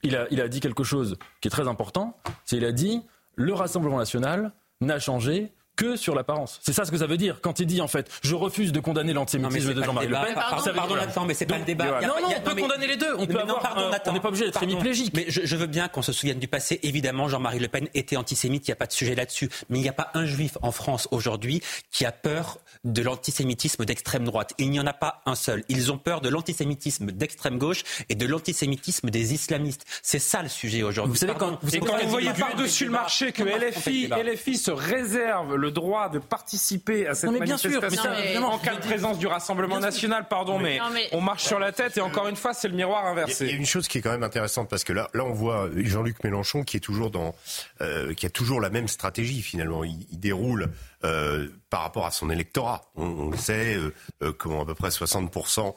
il 0.03 0.15
a, 0.15 0.27
il 0.31 0.41
a 0.41 0.47
dit 0.47 0.59
quelque 0.59 0.83
chose 0.83 1.17
qui 1.41 1.47
est 1.47 1.51
très 1.51 1.67
important. 1.67 2.17
C'est 2.45 2.57
il 2.57 2.65
a 2.65 2.71
dit 2.71 3.01
le 3.35 3.53
Rassemblement 3.53 3.97
national 3.97 4.53
n'a 4.81 4.99
changé 4.99 5.51
que 5.77 5.95
sur 5.95 6.15
l'apparence. 6.15 6.59
C'est 6.61 6.73
ça 6.73 6.85
ce 6.85 6.91
que 6.91 6.97
ça 6.97 7.07
veut 7.07 7.17
dire. 7.17 7.39
Quand 7.41 7.59
il 7.59 7.65
dit 7.65 7.81
en 7.81 7.87
fait, 7.87 8.11
je 8.23 8.35
refuse 8.35 8.71
de 8.71 8.79
condamner 8.79 9.13
l'antisémitisme 9.13 9.73
de 9.73 9.81
Jean-Marie 9.81 10.07
Le 10.07 10.15
Pen. 10.15 10.33
Pardon, 10.35 10.71
pardon, 10.75 10.95
pardon 10.95 11.25
mais 11.25 11.33
c'est 11.33 11.45
pas 11.45 11.57
le 11.57 11.63
débat. 11.63 12.01
Non, 12.01 12.15
non, 12.21 12.29
on 12.37 12.41
peut 12.41 12.61
condamner 12.61 12.87
les 12.87 12.97
deux. 12.97 13.15
On 13.17 13.25
peut 13.25 13.39
avoir. 13.39 13.91
on 14.05 14.13
n'est 14.13 14.19
pas 14.19 14.27
obligé 14.27 14.45
d'être 14.45 14.61
hémiplégique. 14.61 15.13
Mais 15.15 15.25
je, 15.27 15.55
veux 15.55 15.67
bien 15.67 15.87
qu'on 15.87 16.01
se 16.01 16.11
souvienne 16.11 16.39
du 16.39 16.47
passé. 16.47 16.79
Évidemment, 16.83 17.27
Jean-Marie 17.27 17.59
Le 17.59 17.67
Pen 17.67 17.87
était 17.93 18.17
antisémite. 18.17 18.67
Il 18.67 18.71
n'y 18.71 18.73
a 18.73 18.77
pas 18.77 18.87
de 18.87 18.91
sujet 18.91 19.15
là-dessus. 19.15 19.49
Mais 19.69 19.79
il 19.79 19.81
n'y 19.81 19.89
a 19.89 19.93
pas 19.93 20.11
un 20.13 20.25
juif 20.25 20.57
en 20.61 20.71
France 20.71 21.07
aujourd'hui 21.11 21.61
qui 21.89 22.05
a 22.05 22.11
peur 22.11 22.57
de 22.83 23.01
l'antisémitisme 23.01 23.85
d'extrême 23.85 24.25
droite. 24.25 24.53
Il 24.57 24.71
n'y 24.71 24.79
en 24.79 24.87
a 24.87 24.93
pas 24.93 25.21
un 25.25 25.35
seul. 25.35 25.63
Ils 25.69 25.91
ont 25.91 25.97
peur 25.97 26.21
de 26.21 26.29
l'antisémitisme 26.29 27.11
d'extrême 27.11 27.57
gauche 27.57 27.83
et 28.09 28.15
de 28.15 28.25
l'antisémitisme 28.25 29.09
des 29.09 29.33
islamistes. 29.33 29.85
C'est 30.01 30.19
ça 30.19 30.41
le 30.41 30.49
sujet 30.49 30.83
aujourd'hui. 30.83 31.13
Vous 31.13 31.19
savez 31.19 31.33
quand 31.37 31.59
vous, 31.61 31.79
quand 31.79 31.97
vous 32.03 32.09
voyez 32.09 32.33
par-dessus 32.33 32.85
le 32.85 32.91
marché 32.91 33.31
que 33.31 33.43
LFI, 33.43 34.07
LFI 34.07 34.57
se 34.57 34.71
réserve 34.71 35.55
le 35.55 35.71
droit 35.71 36.09
de 36.09 36.19
participer 36.19 37.07
à 37.07 37.15
cette 37.15 37.31
manifestation 37.31 38.11
en 38.43 38.57
cas 38.57 38.75
de 38.75 38.81
présence 38.81 39.19
du 39.19 39.27
Rassemblement 39.27 39.79
national, 39.79 40.27
pardon, 40.27 40.59
mais, 40.59 40.79
on 41.11 41.21
marche 41.21 41.43
sur 41.43 41.59
la 41.59 41.71
tête 41.71 41.97
et 41.97 42.01
encore 42.01 42.27
une 42.27 42.35
fois, 42.35 42.53
c'est 42.53 42.67
le 42.67 42.75
miroir 42.75 43.05
inversé. 43.05 43.45
Il 43.45 43.51
y 43.51 43.53
a 43.53 43.57
une 43.57 43.65
chose 43.65 43.87
qui 43.87 43.97
est 43.97 44.01
quand 44.01 44.11
même 44.11 44.23
intéressante 44.23 44.69
parce 44.69 44.83
que 44.83 44.93
là, 44.93 45.09
là, 45.13 45.23
on 45.23 45.33
voit 45.33 45.69
Jean-Luc 45.75 46.23
Mélenchon 46.23 46.63
qui 46.63 46.77
est 46.77 46.81
toujours 46.81 47.11
dans, 47.11 47.35
euh, 47.81 48.13
qui 48.13 48.25
a 48.25 48.29
toujours 48.29 48.61
la 48.61 48.69
même 48.69 48.87
stratégie 48.87 49.41
finalement. 49.41 49.83
Il, 49.83 50.05
déroule 50.11 50.69
euh, 51.03 51.47
par 51.69 51.81
rapport 51.81 52.05
à 52.05 52.11
son 52.11 52.29
électorat. 52.29 52.81
On, 52.95 53.29
le 53.29 53.37
sait, 53.37 53.75
euh, 54.21 54.33
comment 54.33 54.61
à 54.61 54.65
peu 54.65 54.75
près 54.75 54.89
60% 54.89 55.73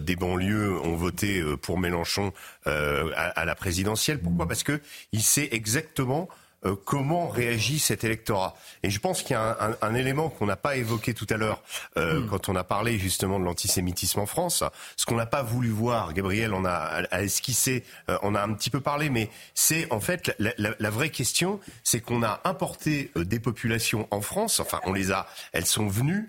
des 0.00 0.16
banlieues 0.16 0.78
ont 0.80 0.96
voté 0.96 1.42
pour 1.62 1.78
Mélenchon 1.78 2.32
à, 2.64 2.70
à, 2.70 3.44
la 3.44 3.54
présidentielle. 3.54 4.20
Pourquoi? 4.20 4.46
Parce 4.48 4.62
que 4.62 4.80
il 5.12 5.22
sait 5.22 5.48
exactement 5.52 6.28
euh, 6.64 6.76
comment 6.84 7.28
réagit 7.28 7.78
cet 7.78 8.04
électorat. 8.04 8.56
Et 8.82 8.90
je 8.90 8.98
pense 8.98 9.22
qu'il 9.22 9.32
y 9.32 9.34
a 9.34 9.56
un, 9.60 9.76
un, 9.80 9.94
élément 9.94 10.28
qu'on 10.28 10.46
n'a 10.46 10.56
pas 10.56 10.76
évoqué 10.76 11.14
tout 11.14 11.26
à 11.30 11.36
l'heure 11.36 11.62
euh, 11.96 12.20
hmm. 12.20 12.28
quand 12.28 12.48
on 12.48 12.56
a 12.56 12.64
parlé 12.64 12.98
justement 12.98 13.38
de 13.38 13.44
l'antisémitisme 13.44 14.20
en 14.20 14.26
France. 14.26 14.64
Ce 14.96 15.06
qu'on 15.06 15.16
n'a 15.16 15.26
pas 15.26 15.42
voulu 15.42 15.70
voir, 15.70 16.12
Gabriel 16.12 16.54
on 16.54 16.64
a, 16.64 16.70
a 17.10 17.22
esquissé, 17.22 17.84
euh, 18.08 18.18
on 18.22 18.34
a 18.34 18.42
un 18.42 18.52
petit 18.54 18.70
peu 18.70 18.80
parlé, 18.80 19.10
mais 19.10 19.30
c'est 19.54 19.90
en 19.92 20.00
fait 20.00 20.34
la, 20.38 20.52
la, 20.58 20.74
la, 20.78 20.90
vraie 20.90 21.10
question, 21.10 21.60
c'est 21.82 22.00
qu'on 22.00 22.22
a 22.22 22.40
importé 22.44 23.10
euh, 23.16 23.24
des 23.24 23.40
populations 23.40 24.08
en 24.10 24.20
France. 24.20 24.60
Enfin, 24.60 24.80
on 24.84 24.92
les 24.92 25.12
a, 25.12 25.26
elles 25.52 25.66
sont 25.66 25.86
venues 25.86 26.28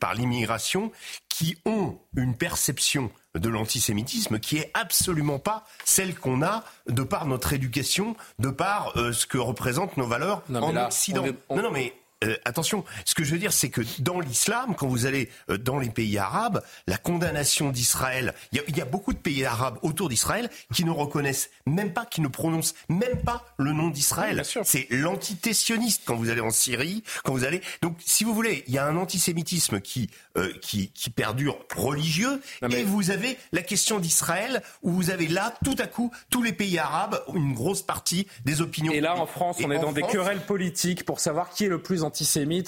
par 0.00 0.14
l'immigration 0.14 0.92
qui 1.28 1.56
ont 1.64 1.98
une 2.16 2.36
perception 2.36 3.10
de 3.34 3.48
l'antisémitisme 3.48 4.38
qui 4.38 4.58
est 4.58 4.70
absolument 4.74 5.38
pas 5.38 5.64
celle 5.84 6.14
qu'on 6.14 6.42
a 6.42 6.64
de 6.88 7.02
par 7.02 7.26
notre 7.26 7.52
éducation, 7.52 8.16
de 8.38 8.50
par 8.50 8.96
euh, 8.96 9.12
ce 9.12 9.26
que 9.26 9.38
représentent 9.38 9.96
nos 9.96 10.06
valeurs 10.06 10.42
en 10.52 10.76
Occident. 10.76 11.24
Non, 11.50 11.62
non, 11.62 11.70
mais 11.70 11.94
euh, 12.24 12.36
attention, 12.44 12.84
ce 13.04 13.14
que 13.14 13.24
je 13.24 13.32
veux 13.32 13.38
dire, 13.38 13.52
c'est 13.52 13.70
que 13.70 13.82
dans 14.00 14.20
l'islam, 14.20 14.74
quand 14.76 14.86
vous 14.86 15.06
allez 15.06 15.28
euh, 15.50 15.58
dans 15.58 15.78
les 15.78 15.90
pays 15.90 16.18
arabes, 16.18 16.62
la 16.86 16.96
condamnation 16.96 17.70
d'Israël, 17.70 18.34
il 18.52 18.76
y, 18.76 18.80
a 18.80 18.84
beaucoup 18.84 19.12
de 19.12 19.18
pays 19.18 19.44
arabes 19.44 19.78
autour 19.82 20.08
d'Israël 20.08 20.50
qui 20.72 20.84
ne 20.84 20.90
reconnaissent 20.90 21.50
même 21.66 21.92
pas, 21.92 22.06
qui 22.06 22.20
ne 22.20 22.28
prononcent 22.28 22.74
même 22.88 23.22
pas 23.24 23.44
le 23.58 23.72
nom 23.72 23.88
d'Israël. 23.88 24.42
c'est 24.64 24.86
l'entité 24.90 25.52
sioniste 25.52 26.02
quand 26.04 26.16
vous 26.16 26.30
allez 26.30 26.40
en 26.40 26.50
Syrie, 26.50 27.02
quand 27.24 27.32
vous 27.32 27.44
allez. 27.44 27.60
Donc, 27.82 27.96
si 28.04 28.24
vous 28.24 28.34
voulez, 28.34 28.64
il 28.66 28.74
y 28.74 28.78
a 28.78 28.86
un 28.86 28.96
antisémitisme 28.96 29.80
qui 29.80 30.10
euh, 30.36 30.52
qui, 30.60 30.90
qui, 30.90 31.10
perdure 31.10 31.56
religieux, 31.76 32.40
et 32.68 32.82
vous 32.82 33.12
avez 33.12 33.38
la 33.52 33.62
question 33.62 34.00
d'Israël 34.00 34.62
où 34.82 34.90
vous 34.90 35.10
avez 35.10 35.28
là 35.28 35.54
tout 35.64 35.76
à 35.78 35.86
coup 35.86 36.10
tous 36.28 36.42
les 36.42 36.52
pays 36.52 36.76
arabes, 36.76 37.22
une 37.34 37.54
grosse 37.54 37.82
partie 37.82 38.26
des 38.44 38.60
opinions. 38.60 38.92
Et 38.92 39.00
là, 39.00 39.16
en 39.16 39.26
France, 39.26 39.58
on 39.62 39.70
est 39.70 39.78
dans 39.78 39.92
des 39.92 40.02
querelles 40.02 40.44
politiques 40.44 41.04
pour 41.04 41.20
savoir 41.20 41.50
qui 41.50 41.64
est 41.64 41.68
le 41.68 41.80
plus 41.80 42.02
antisémite 42.02 42.13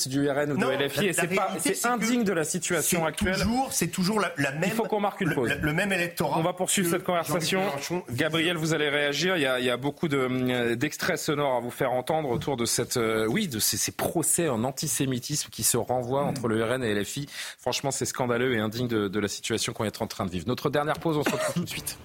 du 0.09 0.31
RN 0.31 0.53
ou 0.53 0.57
de 0.57 0.85
LFI. 0.85 1.07
et 1.07 1.13
c'est 1.13 1.29
pas, 1.29 1.57
c'est 1.59 1.87
indigne 1.87 2.25
de 2.25 2.33
la 2.33 2.45
situation 2.45 3.05
actuelle. 3.05 3.35
Toujours, 3.35 3.73
c'est 3.73 3.89
toujours 3.89 4.21
la, 4.21 4.33
même. 4.53 4.63
Il 4.65 4.71
faut 4.71 4.85
qu'on 4.85 5.01
marque 5.01 5.21
une 5.21 5.35
pause. 5.35 5.51
Le, 5.61 5.73
même 5.73 5.93
électorat. 5.93 6.39
On 6.39 6.43
va 6.43 6.53
poursuivre 6.53 6.91
cette 6.91 7.05
conversation. 7.05 7.63
Gabriel, 8.11 8.57
vous 8.57 8.75
allez 8.75 8.89
réagir. 8.89 9.37
Il 9.37 9.43
y 9.43 9.47
a, 9.47 9.59
il 9.59 9.65
y 9.65 9.71
a 9.71 9.77
beaucoup 9.77 10.09
de, 10.09 10.19
euh, 10.19 10.77
d'extraits 10.77 11.19
sonores 11.19 11.57
à 11.57 11.61
vous 11.61 11.71
faire 11.71 11.93
entendre 11.93 12.31
autour 12.31 12.57
de 12.57 12.65
cette, 12.65 12.97
euh, 12.97 13.27
oui, 13.27 13.49
de 13.49 13.59
ces, 13.59 13.77
ces, 13.77 13.93
procès 13.93 14.49
en 14.49 14.65
antisémitisme 14.65 15.49
qui 15.51 15.63
se 15.63 15.77
renvoient 15.77 16.25
mm. 16.25 16.29
entre 16.29 16.49
le 16.49 16.65
RN 16.65 16.83
et 16.83 16.95
LFI. 16.95 17.27
Franchement, 17.59 17.91
c'est 17.91 18.05
scandaleux 18.05 18.55
et 18.55 18.59
indigne 18.59 18.89
de, 18.89 19.09
de 19.09 19.21
la 19.21 19.29
situation 19.29 19.73
qu'on 19.73 19.85
est 19.85 20.03
en 20.03 20.07
train 20.07 20.27
de 20.27 20.31
vivre. 20.31 20.47
Notre 20.47 20.71
dernière 20.71 20.99
pause, 20.99 21.17
on 21.17 21.25
se 21.25 21.31
retrouve 21.31 21.55
tout 21.55 21.65
de 21.65 21.69
suite. 21.69 21.99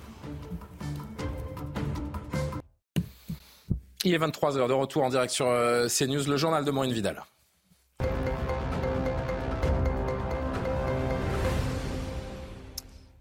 Il 4.04 4.14
est 4.14 4.18
23h 4.18 4.68
de 4.68 4.74
retour 4.74 5.04
en 5.04 5.10
direct 5.10 5.32
sur 5.32 5.47
euh, 5.47 5.88
CNews, 5.88 6.24
le 6.28 6.38
journal 6.38 6.66
de 6.66 6.72
Maureen 6.72 6.91
Vidal. 6.91 7.24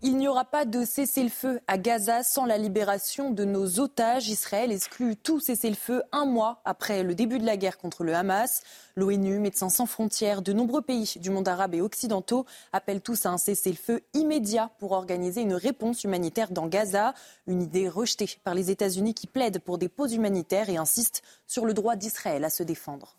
Il 0.02 0.16
n'y 0.16 0.28
aura 0.28 0.46
pas 0.46 0.64
de 0.64 0.86
cessez-le-feu 0.86 1.60
à 1.66 1.76
Gaza 1.76 2.22
sans 2.22 2.46
la 2.46 2.56
libération 2.56 3.30
de 3.32 3.44
nos 3.44 3.80
otages. 3.80 4.30
Israël 4.30 4.72
exclut 4.72 5.14
tout 5.14 5.40
cessez-le-feu 5.40 6.02
un 6.10 6.24
mois 6.24 6.62
après 6.64 7.02
le 7.02 7.14
début 7.14 7.38
de 7.38 7.44
la 7.44 7.58
guerre 7.58 7.76
contre 7.76 8.02
le 8.02 8.14
Hamas. 8.14 8.62
L'ONU, 8.96 9.38
Médecins 9.40 9.68
sans 9.68 9.84
frontières, 9.84 10.40
de 10.40 10.54
nombreux 10.54 10.80
pays 10.80 11.16
du 11.16 11.28
monde 11.28 11.48
arabe 11.48 11.74
et 11.74 11.82
occidentaux 11.82 12.46
appellent 12.72 13.02
tous 13.02 13.26
à 13.26 13.28
un 13.28 13.36
cessez-le-feu 13.36 14.00
immédiat 14.14 14.70
pour 14.78 14.92
organiser 14.92 15.42
une 15.42 15.52
réponse 15.52 16.02
humanitaire 16.02 16.50
dans 16.50 16.66
Gaza. 16.66 17.12
Une 17.46 17.60
idée 17.60 17.86
rejetée 17.86 18.38
par 18.42 18.54
les 18.54 18.70
États-Unis 18.70 19.12
qui 19.12 19.26
plaident 19.26 19.58
pour 19.58 19.76
des 19.76 19.90
pauses 19.90 20.14
humanitaires 20.14 20.70
et 20.70 20.78
insistent 20.78 21.20
sur 21.46 21.66
le 21.66 21.74
droit 21.74 21.96
d'Israël 21.96 22.42
à 22.46 22.48
se 22.48 22.62
défendre. 22.62 23.16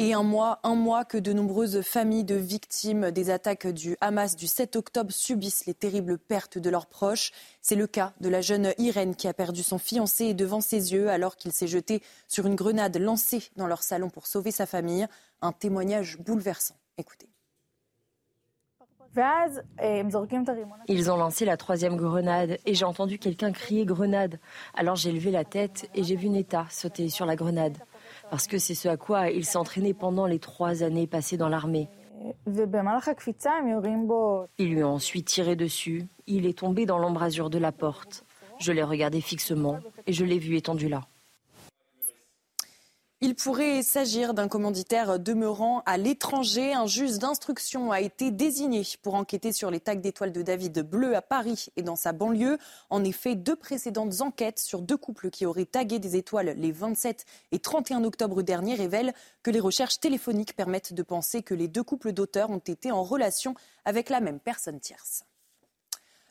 Et 0.00 0.14
un 0.14 0.22
mois, 0.22 0.60
un 0.62 0.76
mois 0.76 1.04
que 1.04 1.18
de 1.18 1.32
nombreuses 1.32 1.82
familles 1.82 2.22
de 2.22 2.36
victimes 2.36 3.10
des 3.10 3.30
attaques 3.30 3.66
du 3.66 3.96
Hamas 4.00 4.36
du 4.36 4.46
7 4.46 4.76
octobre 4.76 5.10
subissent 5.10 5.66
les 5.66 5.74
terribles 5.74 6.18
pertes 6.18 6.56
de 6.56 6.70
leurs 6.70 6.86
proches. 6.86 7.32
C'est 7.62 7.74
le 7.74 7.88
cas 7.88 8.12
de 8.20 8.28
la 8.28 8.40
jeune 8.40 8.74
Irène 8.78 9.16
qui 9.16 9.26
a 9.26 9.34
perdu 9.34 9.64
son 9.64 9.78
fiancé 9.78 10.34
devant 10.34 10.60
ses 10.60 10.92
yeux 10.92 11.10
alors 11.10 11.34
qu'il 11.34 11.50
s'est 11.50 11.66
jeté 11.66 12.00
sur 12.28 12.46
une 12.46 12.54
grenade 12.54 12.96
lancée 12.96 13.42
dans 13.56 13.66
leur 13.66 13.82
salon 13.82 14.08
pour 14.08 14.28
sauver 14.28 14.52
sa 14.52 14.66
famille. 14.66 15.08
Un 15.42 15.50
témoignage 15.50 16.16
bouleversant. 16.18 16.76
Écoutez. 16.96 17.28
Ils 20.86 21.10
ont 21.10 21.16
lancé 21.16 21.44
la 21.44 21.56
troisième 21.56 21.96
grenade 21.96 22.58
et 22.66 22.74
j'ai 22.74 22.84
entendu 22.84 23.18
quelqu'un 23.18 23.50
crier 23.50 23.84
grenade. 23.84 24.38
Alors 24.74 24.94
j'ai 24.94 25.10
levé 25.10 25.32
la 25.32 25.44
tête 25.44 25.90
et 25.96 26.04
j'ai 26.04 26.14
vu 26.14 26.28
Neta 26.28 26.66
sauter 26.70 27.08
sur 27.08 27.26
la 27.26 27.34
grenade 27.34 27.78
parce 28.30 28.46
que 28.46 28.58
c'est 28.58 28.74
ce 28.74 28.88
à 28.88 28.96
quoi 28.96 29.30
il 29.30 29.44
s'entraînait 29.44 29.94
pendant 29.94 30.26
les 30.26 30.38
trois 30.38 30.82
années 30.82 31.06
passées 31.06 31.36
dans 31.36 31.48
l'armée. 31.48 31.88
Ils 34.58 34.70
lui 34.74 34.82
ont 34.82 34.94
ensuite 34.94 35.26
tiré 35.26 35.56
dessus. 35.56 36.08
Il 36.26 36.46
est 36.46 36.58
tombé 36.58 36.86
dans 36.86 36.98
l'embrasure 36.98 37.50
de 37.50 37.58
la 37.58 37.72
porte. 37.72 38.24
Je 38.58 38.72
l'ai 38.72 38.82
regardé 38.82 39.20
fixement 39.20 39.78
et 40.06 40.12
je 40.12 40.24
l'ai 40.24 40.38
vu 40.38 40.56
étendu 40.56 40.88
là. 40.88 41.02
Il 43.20 43.34
pourrait 43.34 43.82
s'agir 43.82 44.32
d'un 44.32 44.46
commanditaire 44.46 45.18
demeurant 45.18 45.82
à 45.86 45.96
l'étranger. 45.96 46.72
Un 46.72 46.86
juge 46.86 47.18
d'instruction 47.18 47.90
a 47.90 48.00
été 48.00 48.30
désigné 48.30 48.82
pour 49.02 49.14
enquêter 49.14 49.52
sur 49.52 49.72
les 49.72 49.80
tags 49.80 49.96
d'étoiles 49.96 50.30
de 50.30 50.40
David 50.40 50.88
bleu 50.88 51.16
à 51.16 51.22
Paris 51.22 51.66
et 51.76 51.82
dans 51.82 51.96
sa 51.96 52.12
banlieue. 52.12 52.58
En 52.90 53.02
effet, 53.02 53.34
deux 53.34 53.56
précédentes 53.56 54.20
enquêtes 54.20 54.60
sur 54.60 54.82
deux 54.82 54.96
couples 54.96 55.30
qui 55.30 55.46
auraient 55.46 55.64
tagué 55.64 55.98
des 55.98 56.14
étoiles 56.14 56.54
les 56.56 56.70
27 56.70 57.26
et 57.50 57.58
31 57.58 58.04
octobre 58.04 58.42
dernier 58.42 58.76
révèlent 58.76 59.12
que 59.42 59.50
les 59.50 59.58
recherches 59.58 59.98
téléphoniques 59.98 60.54
permettent 60.54 60.92
de 60.92 61.02
penser 61.02 61.42
que 61.42 61.54
les 61.54 61.66
deux 61.66 61.82
couples 61.82 62.12
d'auteurs 62.12 62.50
ont 62.50 62.58
été 62.58 62.92
en 62.92 63.02
relation 63.02 63.56
avec 63.84 64.10
la 64.10 64.20
même 64.20 64.38
personne 64.38 64.78
tierce. 64.78 65.24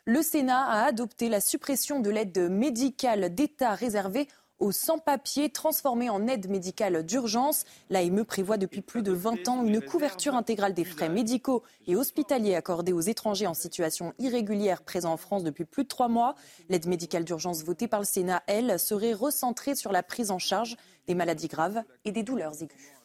Le 0.05 0.21
Sénat 0.21 0.63
a 0.63 0.85
adopté 0.85 1.27
la 1.27 1.41
suppression 1.41 1.99
de 1.99 2.09
l'aide 2.09 2.49
médicale 2.49 3.35
d'État 3.35 3.75
réservée 3.75 4.29
aux 4.59 4.71
sans-papiers 4.71 5.49
transformés 5.49 6.09
en 6.09 6.27
aide 6.27 6.49
médicale 6.49 7.03
d'urgence. 7.03 7.65
L'AME 7.89 8.25
prévoit 8.25 8.57
depuis 8.57 8.81
plus 8.81 9.03
de 9.03 9.11
20 9.11 9.47
ans 9.47 9.63
une 9.63 9.81
couverture 9.81 10.35
intégrale 10.35 10.73
des 10.73 10.85
frais 10.85 11.09
médicaux 11.09 11.63
et 11.85 11.95
hospitaliers 11.95 12.55
accordés 12.55 12.93
aux 12.93 13.01
étrangers 13.01 13.47
en 13.47 13.53
situation 13.53 14.13
irrégulière 14.19 14.81
présents 14.81 15.13
en 15.13 15.17
France 15.17 15.43
depuis 15.43 15.65
plus 15.65 15.83
de 15.83 15.89
trois 15.89 16.07
mois. 16.07 16.35
L'aide 16.69 16.87
médicale 16.87 17.23
d'urgence 17.23 17.63
votée 17.63 17.87
par 17.87 17.99
le 17.99 18.05
Sénat, 18.05 18.43
elle, 18.47 18.79
serait 18.79 19.13
recentrée 19.13 19.75
sur 19.75 19.91
la 19.91 20.03
prise 20.03 20.31
en 20.31 20.39
charge 20.39 20.77
des 21.07 21.15
maladies 21.15 21.47
graves 21.47 21.83
et 22.05 22.11
des 22.11 22.23
douleurs 22.23 22.61
aiguës. 22.61 22.97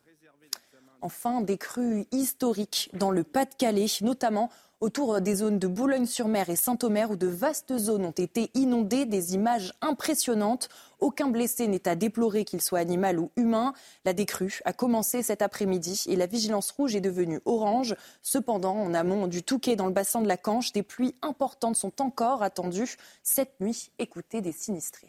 Enfin, 1.04 1.40
des 1.40 1.58
crues 1.58 2.06
historiques 2.12 2.88
dans 2.92 3.10
le 3.10 3.24
Pas-de-Calais, 3.24 3.86
notamment 4.02 4.50
autour 4.82 5.20
des 5.20 5.36
zones 5.36 5.60
de 5.60 5.68
Boulogne-sur-Mer 5.68 6.50
et 6.50 6.56
Saint-Omer 6.56 7.12
où 7.12 7.16
de 7.16 7.28
vastes 7.28 7.78
zones 7.78 8.04
ont 8.04 8.10
été 8.10 8.50
inondées, 8.54 9.06
des 9.06 9.34
images 9.34 9.72
impressionnantes. 9.80 10.68
Aucun 10.98 11.28
blessé 11.28 11.68
n'est 11.68 11.86
à 11.86 11.94
déplorer, 11.94 12.44
qu'il 12.44 12.60
soit 12.60 12.80
animal 12.80 13.20
ou 13.20 13.30
humain. 13.36 13.74
La 14.04 14.12
décrue 14.12 14.60
a 14.64 14.72
commencé 14.72 15.22
cet 15.22 15.40
après-midi 15.40 16.02
et 16.08 16.16
la 16.16 16.26
vigilance 16.26 16.72
rouge 16.72 16.96
est 16.96 17.00
devenue 17.00 17.40
orange. 17.44 17.94
Cependant, 18.22 18.74
en 18.74 18.92
amont 18.92 19.28
du 19.28 19.44
Touquet, 19.44 19.76
dans 19.76 19.86
le 19.86 19.92
bassin 19.92 20.20
de 20.20 20.26
la 20.26 20.36
Canche, 20.36 20.72
des 20.72 20.82
pluies 20.82 21.14
importantes 21.22 21.76
sont 21.76 22.02
encore 22.02 22.42
attendues 22.42 22.96
cette 23.22 23.60
nuit. 23.60 23.92
Écoutez 24.00 24.40
des 24.40 24.52
sinistrés. 24.52 25.06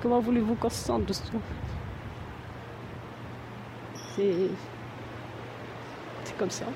Comment 0.00 0.20
voulez-vous 0.20 0.54
qu'on 0.54 0.70
se 0.70 0.84
sente 0.84 1.06
de 1.06 1.12
C'est 4.14 4.50
comme 6.38 6.50
ça. 6.50 6.66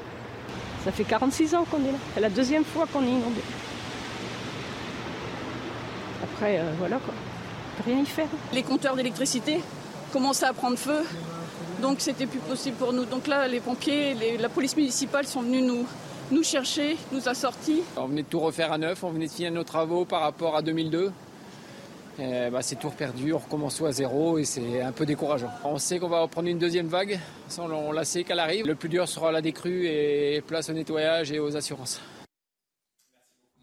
Ça 0.87 0.93
fait 0.93 1.03
46 1.03 1.57
ans 1.57 1.65
qu'on 1.69 1.79
est 1.79 1.91
là. 1.91 1.99
C'est 2.15 2.21
la 2.21 2.31
deuxième 2.31 2.63
fois 2.63 2.87
qu'on 2.87 3.03
est 3.03 3.11
inondé. 3.11 3.41
Après, 6.23 6.61
euh, 6.61 6.73
voilà 6.79 6.99
quoi. 6.99 7.13
On 7.13 7.83
peut 7.83 7.91
rien 7.91 8.03
y 8.03 8.07
faire. 8.07 8.29
Les 8.53 8.63
compteurs 8.63 8.95
d'électricité 8.95 9.63
commençaient 10.13 10.47
à 10.47 10.53
prendre 10.53 10.79
feu. 10.79 11.03
Donc 11.83 11.97
c'était 11.99 12.27
plus 12.27 12.39
possible 12.39 12.77
pour 12.77 12.93
nous. 12.93 13.05
Donc 13.05 13.27
là, 13.27 13.49
les 13.49 13.59
pompiers, 13.59 14.39
la 14.39 14.49
police 14.49 14.77
municipale 14.77 15.27
sont 15.27 15.43
venus 15.43 15.65
nous, 15.65 15.87
nous 16.31 16.45
chercher, 16.45 16.97
nous 17.11 17.29
a 17.29 17.35
sortis. 17.35 17.83
On 17.97 18.07
venait 18.07 18.23
de 18.23 18.29
tout 18.29 18.39
refaire 18.39 18.71
à 18.71 18.79
neuf, 18.79 19.03
on 19.03 19.11
venait 19.11 19.27
de 19.27 19.33
finir 19.33 19.51
nos 19.51 19.65
travaux 19.65 20.05
par 20.05 20.21
rapport 20.21 20.55
à 20.55 20.63
2002. 20.63 21.11
Bah, 22.19 22.63
c'est 22.63 22.77
tout 22.77 22.91
perdu, 22.91 23.33
on 23.35 23.39
recommence 23.39 23.77
tout 23.77 23.87
à 23.87 23.93
zéro 23.93 24.39
et 24.39 24.45
c'est 24.45 24.81
un 24.81 24.93
peu 24.93 25.05
décourageant. 25.05 25.51
On 25.65 25.79
sait 25.79 25.99
qu'on 25.99 26.09
va 26.09 26.21
reprendre 26.21 26.49
une 26.49 26.59
deuxième 26.59 26.87
vague, 26.87 27.19
on 27.59 27.93
la 27.93 28.05
sait 28.05 28.25
qu'elle 28.25 28.39
arrive. 28.39 28.67
Le 28.67 28.75
plus 28.75 28.89
dur 28.89 29.07
sera 29.07 29.33
la 29.33 29.43
décrue 29.43 29.87
et 29.87 30.43
place 30.47 30.71
au 30.71 30.73
nettoyage 30.73 31.31
et 31.33 31.39
aux 31.39 31.57
assurances. 31.57 32.01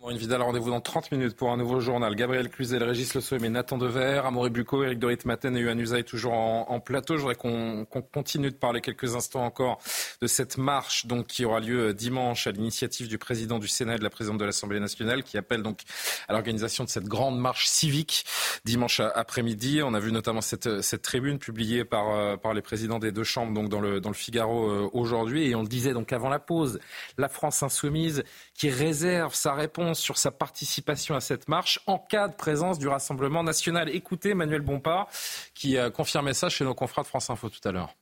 Une 0.10 0.18
Vidal, 0.18 0.42
rendez-vous 0.42 0.70
dans 0.70 0.82
30 0.82 1.14
minutes 1.14 1.34
pour 1.34 1.52
un 1.52 1.58
nouveau 1.58 1.80
journal. 1.80 2.14
Gabriel 2.16 2.50
Cluzel, 2.50 2.84
Régis 2.84 3.16
Le 3.16 3.22
Sommet, 3.22 3.50
Nathan 3.50 3.78
Dever, 3.78 4.24
Amaury 4.26 4.50
Bucco, 4.50 4.84
Eric 4.84 5.00
Dorit 5.00 5.20
Maten 5.24 5.56
et 5.56 5.62
Yohann 5.62 5.80
Usaï 5.80 6.04
toujours 6.04 6.34
en, 6.34 6.80
plateau. 6.82 7.16
Je 7.16 7.22
voudrais 7.22 7.36
qu'on 7.36 7.86
continue 7.86 8.52
de 8.52 8.56
parler 8.56 8.82
quelques 8.82 9.16
instants 9.16 9.46
encore 9.46 9.80
de 10.20 10.28
cette 10.28 10.58
marche 10.58 11.06
donc, 11.06 11.28
qui 11.28 11.46
aura 11.46 11.62
lieu 11.62 11.94
dimanche 11.94 12.48
à 12.48 12.52
l'initiative 12.52 13.08
du 13.08 13.18
président 13.18 13.60
du 13.60 13.70
Sénat 13.70 13.96
et 13.96 13.98
de 13.98 14.04
la 14.04 14.10
présidente 14.10 14.40
de 14.40 14.46
l'Assemblée 14.46 14.82
nationale 14.82 15.24
qui 15.24 15.38
appelle 15.38 15.64
donc 15.64 15.80
à 16.28 16.34
l'organisation 16.34 16.84
de 16.84 16.90
cette 16.90 17.06
grande 17.06 17.40
marche 17.40 17.68
civique 17.68 18.26
dimanche 18.66 19.00
après-midi. 19.00 19.82
On 19.84 19.94
a 19.94 20.02
vu 20.02 20.12
notamment 20.12 20.42
cette, 20.42 21.02
tribune 21.02 21.40
publiée 21.40 21.86
par, 21.86 22.12
euh, 22.12 22.36
par 22.36 22.54
les 22.54 22.62
présidents 22.62 23.00
des 23.00 23.14
deux 23.14 23.24
chambres 23.24 23.54
donc 23.54 23.70
dans, 23.70 23.80
le, 23.80 24.02
dans 24.02 24.10
le 24.10 24.16
Figaro 24.16 24.70
euh, 24.70 24.90
aujourd'hui. 24.92 25.48
Et 25.48 25.56
on 25.56 25.62
le 25.62 25.70
disait 25.70 25.94
donc 25.94 26.12
avant 26.12 26.30
la 26.30 26.40
pause, 26.40 26.80
la 27.18 27.30
France 27.30 27.64
insoumise 27.64 28.24
qui 28.54 28.70
réserve 28.70 29.34
sa 29.34 29.54
réponse 29.54 29.93
sur 29.94 30.18
sa 30.18 30.32
participation 30.32 31.16
à 31.16 31.22
cette 31.22 31.48
marche 31.48 31.80
en 31.88 31.98
cas 31.98 32.28
de 32.28 32.36
présence 32.36 32.80
du 32.80 32.88
Rassemblement 32.88 33.44
national. 33.44 33.90
Écoutez 33.90 34.34
Manuel 34.34 34.62
Bompard 34.62 35.08
qui 35.54 35.78
a 35.78 35.90
confirmé 35.90 36.34
ça 36.34 36.50
chez 36.50 36.64
nos 36.64 36.74
confrères 36.74 37.04
de 37.04 37.10
France 37.10 37.30
Info 37.30 37.50
tout 37.50 37.68
à 37.68 37.72
l'heure. 37.72 37.96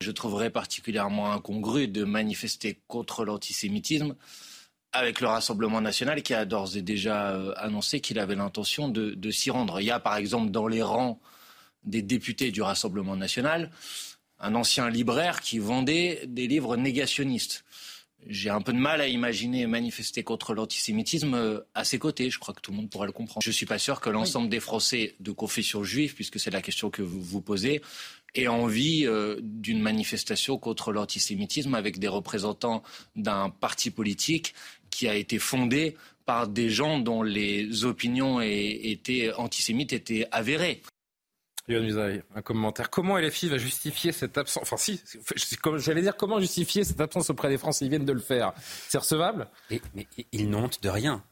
Je 0.00 0.10
trouverais 0.10 0.50
particulièrement 0.50 1.32
incongru 1.32 1.88
de 1.88 2.04
manifester 2.04 2.80
contre 2.88 3.24
l'antisémitisme 3.24 4.14
avec 4.94 5.20
le 5.20 5.26
Rassemblement 5.26 5.80
national 5.80 6.22
qui 6.22 6.34
a 6.34 6.44
d'ores 6.44 6.76
et 6.76 6.82
déjà 6.82 7.32
euh, 7.32 7.52
annoncé 7.56 8.00
qu'il 8.00 8.18
avait 8.18 8.36
l'intention 8.36 8.88
de, 8.88 9.30
s'y 9.30 9.50
rendre. 9.50 9.80
Il 9.80 9.84
y 9.84 9.90
a 9.90 9.98
par 9.98 10.16
exemple 10.16 10.50
dans 10.50 10.68
les 10.68 10.82
rangs 10.82 11.20
des 11.82 12.00
députés 12.00 12.50
du 12.52 12.62
Rassemblement 12.62 13.16
national, 13.16 13.70
un 14.38 14.54
ancien 14.54 14.88
libraire 14.88 15.40
qui 15.40 15.58
vendait 15.58 16.22
des 16.26 16.46
livres 16.46 16.76
négationnistes. 16.76 17.64
J'ai 18.26 18.50
un 18.50 18.60
peu 18.60 18.72
de 18.72 18.78
mal 18.78 19.00
à 19.00 19.08
imaginer 19.08 19.66
manifester 19.66 20.22
contre 20.22 20.54
l'antisémitisme 20.54 21.34
euh, 21.34 21.60
à 21.74 21.84
ses 21.84 21.98
côtés. 21.98 22.30
Je 22.30 22.38
crois 22.38 22.54
que 22.54 22.60
tout 22.60 22.70
le 22.70 22.76
monde 22.78 22.90
pourra 22.90 23.06
le 23.06 23.12
comprendre. 23.12 23.42
Je 23.42 23.50
ne 23.50 23.54
suis 23.54 23.66
pas 23.66 23.78
sûr 23.78 24.00
que 24.00 24.10
l'ensemble 24.10 24.48
des 24.48 24.60
Français 24.60 25.14
de 25.20 25.32
confession 25.32 25.84
juive, 25.84 26.14
puisque 26.14 26.40
c'est 26.40 26.50
la 26.50 26.62
question 26.62 26.90
que 26.90 27.02
vous 27.02 27.20
vous 27.20 27.40
posez, 27.40 27.82
aient 28.34 28.48
envie 28.48 29.06
euh, 29.06 29.36
d'une 29.42 29.80
manifestation 29.80 30.58
contre 30.58 30.92
l'antisémitisme 30.92 31.74
avec 31.74 31.98
des 31.98 32.08
représentants 32.08 32.82
d'un 33.14 33.50
parti 33.50 33.90
politique 33.90 34.54
qui 34.90 35.08
a 35.08 35.14
été 35.14 35.38
fondé 35.38 35.96
par 36.24 36.48
des 36.48 36.70
gens 36.70 36.98
dont 36.98 37.22
les 37.22 37.84
opinions 37.84 38.40
étaient 38.40 39.32
antisémites 39.34 39.92
étaient 39.92 40.26
avérées. 40.32 40.80
Yann 41.68 42.22
un 42.34 42.42
commentaire. 42.42 42.90
Comment 42.90 43.18
LFI 43.18 43.48
va 43.48 43.58
justifier 43.58 44.12
cette 44.12 44.36
absence 44.36 44.62
Enfin, 44.62 44.76
si, 44.76 45.00
j'allais 45.76 46.02
dire 46.02 46.16
comment 46.16 46.40
justifier 46.40 46.84
cette 46.84 47.00
absence 47.00 47.30
auprès 47.30 47.48
des 47.48 47.58
Français? 47.58 47.86
Ils 47.86 47.88
viennent 47.88 48.04
de 48.04 48.12
le 48.12 48.20
faire. 48.20 48.52
C'est 48.88 48.98
recevable? 48.98 49.48
Mais, 49.70 49.80
mais 49.94 50.06
ils 50.32 50.48
n'ont 50.50 50.68
de 50.80 50.88
rien. 50.88 51.22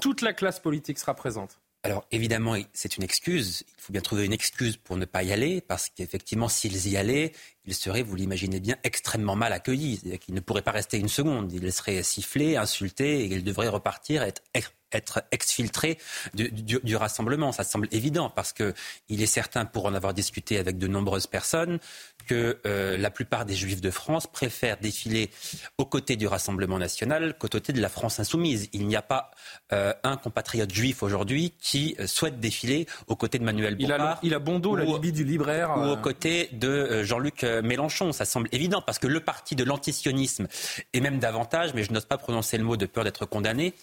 Toute 0.00 0.22
la 0.22 0.32
classe 0.32 0.60
politique 0.60 0.98
sera 0.98 1.14
présente. 1.14 1.58
Alors 1.84 2.06
évidemment, 2.12 2.56
c'est 2.72 2.96
une 2.96 3.02
excuse. 3.02 3.64
Il 3.76 3.82
faut 3.82 3.92
bien 3.92 4.02
trouver 4.02 4.24
une 4.24 4.32
excuse 4.32 4.76
pour 4.76 4.96
ne 4.96 5.04
pas 5.04 5.24
y 5.24 5.32
aller, 5.32 5.60
parce 5.60 5.88
qu'effectivement, 5.88 6.48
s'ils 6.48 6.88
y 6.88 6.96
allaient, 6.96 7.32
ils 7.64 7.74
seraient, 7.74 8.02
vous 8.02 8.14
l'imaginez 8.14 8.60
bien, 8.60 8.76
extrêmement 8.84 9.34
mal 9.34 9.52
accueillis. 9.52 10.00
Ils 10.28 10.34
ne 10.34 10.40
pourraient 10.40 10.62
pas 10.62 10.70
rester 10.70 10.98
une 10.98 11.08
seconde. 11.08 11.52
Ils 11.52 11.72
seraient 11.72 12.04
sifflés, 12.04 12.56
insultés, 12.56 13.24
et 13.24 13.26
ils 13.26 13.42
devraient 13.42 13.68
repartir, 13.68 14.22
être 14.22 14.72
être 14.92 15.22
exfiltré 15.30 15.98
du, 16.34 16.50
du, 16.50 16.96
rassemblement. 16.96 17.52
Ça 17.52 17.64
semble 17.64 17.88
évident 17.90 18.30
parce 18.30 18.52
que 18.52 18.74
il 19.08 19.22
est 19.22 19.26
certain, 19.26 19.64
pour 19.64 19.86
en 19.86 19.94
avoir 19.94 20.14
discuté 20.14 20.58
avec 20.58 20.78
de 20.78 20.86
nombreuses 20.86 21.26
personnes, 21.26 21.78
que 22.26 22.58
euh, 22.66 22.96
la 22.96 23.10
plupart 23.10 23.44
des 23.44 23.54
Juifs 23.54 23.80
de 23.80 23.90
France 23.90 24.26
préfèrent 24.26 24.78
défiler 24.78 25.30
aux 25.78 25.84
côtés 25.84 26.16
du 26.16 26.26
Rassemblement 26.26 26.78
national 26.78 27.36
qu'aux 27.38 27.48
côtés 27.48 27.72
de 27.72 27.80
la 27.80 27.88
France 27.88 28.20
insoumise. 28.20 28.68
Il 28.72 28.86
n'y 28.86 28.96
a 28.96 29.02
pas 29.02 29.30
euh, 29.72 29.92
un 30.04 30.16
compatriote 30.16 30.72
juif 30.72 31.02
aujourd'hui 31.02 31.54
qui 31.60 31.96
euh, 31.98 32.06
souhaite 32.06 32.40
défiler 32.40 32.86
aux 33.08 33.16
côtés 33.16 33.38
de 33.38 33.44
Manuel 33.44 33.76
Bompard. 33.76 33.96
Il 33.96 34.02
a, 34.02 34.18
il 34.22 34.34
a 34.34 34.38
bon 34.38 34.58
dos, 34.58 34.76
la 34.76 34.84
Libye 34.84 35.12
du 35.12 35.24
libraire. 35.24 35.76
Ou 35.76 35.90
aux 35.90 35.96
côtés 35.96 36.48
de 36.52 37.02
Jean-Luc 37.02 37.42
Mélenchon. 37.42 38.12
Ça 38.12 38.24
semble 38.24 38.48
évident 38.52 38.82
parce 38.82 38.98
que 38.98 39.06
le 39.06 39.20
parti 39.20 39.56
de 39.56 39.64
l'antisionisme, 39.64 40.46
et 40.92 41.00
même 41.00 41.18
davantage, 41.18 41.74
mais 41.74 41.82
je 41.82 41.92
n'ose 41.92 42.04
pas 42.04 42.18
prononcer 42.18 42.58
le 42.58 42.64
mot 42.64 42.76
de 42.76 42.86
peur 42.86 43.04
d'être 43.04 43.26
condamné, 43.26 43.74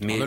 mais, 0.00 0.18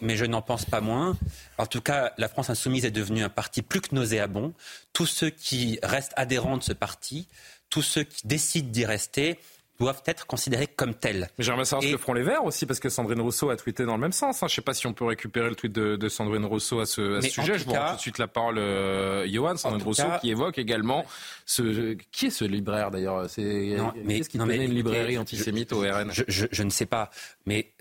mais, 0.00 0.16
je 0.16 0.24
n'en 0.24 0.42
pense 0.42 0.64
pas 0.64 0.80
moins. 0.80 1.16
En 1.58 1.66
tout 1.66 1.80
cas, 1.80 2.12
la 2.18 2.28
France 2.28 2.50
insoumise 2.50 2.84
est 2.84 2.90
devenue 2.90 3.22
un 3.22 3.28
parti 3.28 3.62
plus 3.62 3.80
que 3.80 3.94
nauséabond. 3.94 4.52
Tous 4.92 5.06
ceux 5.06 5.30
qui 5.30 5.78
restent 5.82 6.14
adhérents 6.16 6.56
de 6.56 6.62
ce 6.62 6.72
parti, 6.72 7.28
tous 7.70 7.82
ceux 7.82 8.04
qui 8.04 8.26
décident 8.26 8.70
d'y 8.70 8.84
rester, 8.84 9.38
doivent 9.82 10.02
être 10.06 10.26
considérés 10.26 10.68
comme 10.68 10.94
tels. 10.94 11.28
Mais 11.38 11.44
j'aimerais 11.44 11.64
savoir 11.64 11.82
ce 11.82 11.92
que 11.92 11.98
feront 11.98 12.12
les 12.12 12.22
Verts 12.22 12.44
aussi, 12.44 12.66
parce 12.66 12.78
que 12.78 12.88
Sandrine 12.88 13.20
Rousseau 13.20 13.50
a 13.50 13.56
tweeté 13.56 13.84
dans 13.84 13.94
le 13.94 14.00
même 14.00 14.12
sens. 14.12 14.42
Hein. 14.42 14.46
Je 14.46 14.52
ne 14.52 14.56
sais 14.56 14.62
pas 14.62 14.74
si 14.74 14.86
on 14.86 14.92
peut 14.92 15.04
récupérer 15.04 15.48
le 15.48 15.56
tweet 15.56 15.72
de, 15.72 16.08
Sandrine 16.08 16.44
Rousseau 16.44 16.80
à 16.80 16.86
ce, 16.86 17.20
sujet. 17.22 17.58
Je 17.58 17.64
vous 17.64 17.72
rends 17.72 17.90
tout 17.90 17.96
de 17.96 18.00
suite 18.00 18.18
la 18.18 18.28
parole, 18.28 18.58
euh, 18.58 19.26
Johan, 19.28 19.56
Sandrine 19.56 19.82
Rousseau, 19.82 20.06
qui 20.20 20.30
évoque 20.30 20.58
également 20.58 21.04
ce... 21.46 21.94
Qui 22.12 22.26
est 22.26 22.30
ce 22.30 22.44
libraire 22.44 22.90
d'ailleurs? 22.90 23.28
C'est 23.28 23.76
Qu'est-ce 24.06 24.28
qui 24.28 24.38
tenait 24.38 24.64
une 24.64 24.74
librairie 24.74 25.18
antisémite 25.18 25.72
au 25.72 25.80
RN 25.80 26.12
je, 26.12 26.62
ne 26.62 26.70
sais 26.70 26.86
pas, 26.86 27.10
mais 27.46 27.72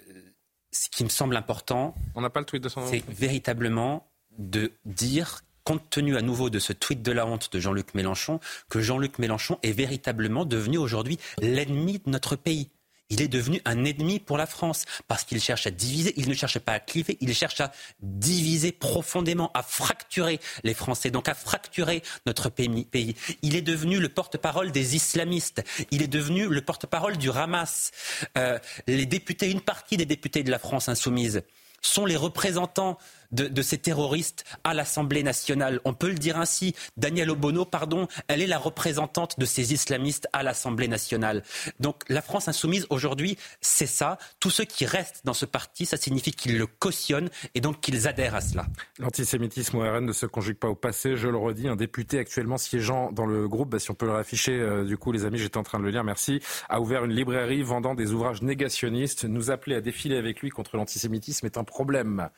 ce 0.71 0.89
qui 0.89 1.03
me 1.03 1.09
semble 1.09 1.35
important, 1.35 1.95
on 2.15 2.21
n'a 2.21 2.29
pas 2.29 2.39
le 2.39 2.45
tweet 2.45 2.63
de 2.63 2.69
C'est 2.69 3.03
véritablement 3.09 4.07
de 4.37 4.71
dire 4.85 5.41
compte 5.63 5.89
tenu 5.89 6.17
à 6.17 6.21
nouveau 6.21 6.49
de 6.49 6.59
ce 6.59 6.73
tweet 6.73 7.01
de 7.01 7.11
la 7.11 7.25
honte 7.25 7.51
de 7.51 7.59
Jean-Luc 7.59 7.93
Mélenchon, 7.93 8.39
que 8.69 8.81
Jean-Luc 8.81 9.19
Mélenchon 9.19 9.59
est 9.63 9.73
véritablement 9.73 10.45
devenu 10.45 10.77
aujourd'hui 10.77 11.19
l'ennemi 11.39 12.01
de 12.03 12.09
notre 12.09 12.35
pays. 12.35 12.69
Il 13.11 13.21
est 13.21 13.27
devenu 13.27 13.61
un 13.65 13.83
ennemi 13.83 14.19
pour 14.19 14.37
la 14.37 14.45
France 14.47 14.85
parce 15.07 15.25
qu'il 15.25 15.41
cherche 15.41 15.67
à 15.67 15.71
diviser, 15.71 16.13
il 16.15 16.29
ne 16.29 16.33
cherche 16.33 16.57
pas 16.59 16.71
à 16.71 16.79
cliver, 16.79 17.17
il 17.19 17.35
cherche 17.35 17.59
à 17.59 17.71
diviser 18.01 18.71
profondément, 18.71 19.51
à 19.53 19.63
fracturer 19.63 20.39
les 20.63 20.73
Français, 20.73 21.11
donc 21.11 21.27
à 21.27 21.33
fracturer 21.33 22.01
notre 22.25 22.49
pays. 22.49 23.15
Il 23.41 23.55
est 23.55 23.61
devenu 23.61 23.99
le 23.99 24.07
porte-parole 24.07 24.71
des 24.71 24.95
islamistes, 24.95 25.61
il 25.91 26.01
est 26.01 26.07
devenu 26.07 26.47
le 26.47 26.61
porte-parole 26.61 27.17
du 27.17 27.29
Hamas. 27.29 27.91
Euh, 28.37 28.57
les 28.87 29.05
députés, 29.05 29.51
une 29.51 29.61
partie 29.61 29.97
des 29.97 30.05
députés 30.05 30.43
de 30.43 30.49
la 30.49 30.57
France 30.57 30.87
insoumise 30.87 31.43
sont 31.81 32.05
les 32.05 32.15
représentants 32.15 32.97
de, 33.31 33.61
ces 33.61 33.77
terroristes 33.77 34.45
à 34.63 34.73
l'Assemblée 34.73 35.23
nationale. 35.23 35.79
On 35.85 35.93
peut 35.93 36.09
le 36.09 36.15
dire 36.15 36.37
ainsi. 36.37 36.75
Daniel 36.97 37.29
Obono, 37.29 37.65
pardon, 37.65 38.07
elle 38.27 38.41
est 38.41 38.47
la 38.47 38.57
représentante 38.57 39.39
de 39.39 39.45
ces 39.45 39.73
islamistes 39.73 40.27
à 40.33 40.43
l'Assemblée 40.43 40.87
nationale. 40.87 41.43
Donc 41.79 42.03
la 42.09 42.21
France 42.21 42.47
insoumise 42.47 42.85
aujourd'hui, 42.89 43.37
c'est 43.61 43.85
ça. 43.85 44.17
Tous 44.39 44.49
ceux 44.49 44.65
qui 44.65 44.85
restent 44.85 45.21
dans 45.25 45.33
ce 45.33 45.45
parti, 45.45 45.85
ça 45.85 45.97
signifie 45.97 46.31
qu'ils 46.31 46.57
le 46.57 46.67
cautionnent 46.67 47.29
et 47.55 47.61
donc 47.61 47.81
qu'ils 47.81 48.07
adhèrent 48.07 48.35
à 48.35 48.41
cela. 48.41 48.65
L'antisémitisme 48.99 49.77
au 49.77 49.81
RN 49.81 50.05
ne 50.05 50.13
se 50.13 50.25
conjugue 50.25 50.57
pas 50.57 50.69
au 50.69 50.75
passé, 50.75 51.15
je 51.15 51.27
le 51.27 51.37
redis. 51.37 51.67
Un 51.67 51.75
député 51.75 52.19
actuellement 52.19 52.57
siégeant 52.57 53.11
dans 53.11 53.25
le 53.25 53.47
groupe, 53.47 53.69
bah, 53.69 53.79
si 53.79 53.91
on 53.91 53.93
peut 53.93 54.05
le 54.05 54.15
afficher, 54.15 54.59
euh, 54.59 54.83
du 54.83 54.97
coup 54.97 55.11
les 55.11 55.25
amis, 55.25 55.37
j'étais 55.37 55.57
en 55.57 55.63
train 55.63 55.79
de 55.79 55.83
le 55.83 55.89
lire, 55.89 56.03
merci, 56.03 56.41
a 56.69 56.81
ouvert 56.81 57.05
une 57.05 57.13
librairie 57.13 57.63
vendant 57.63 57.95
des 57.95 58.11
ouvrages 58.11 58.41
négationnistes. 58.41 59.25
Nous 59.25 59.51
appeler 59.51 59.75
à 59.75 59.81
défiler 59.81 60.17
avec 60.17 60.41
lui 60.41 60.49
contre 60.49 60.77
l'antisémitisme 60.77 61.45
est 61.45 61.57
un 61.57 61.63
problème. 61.63 62.29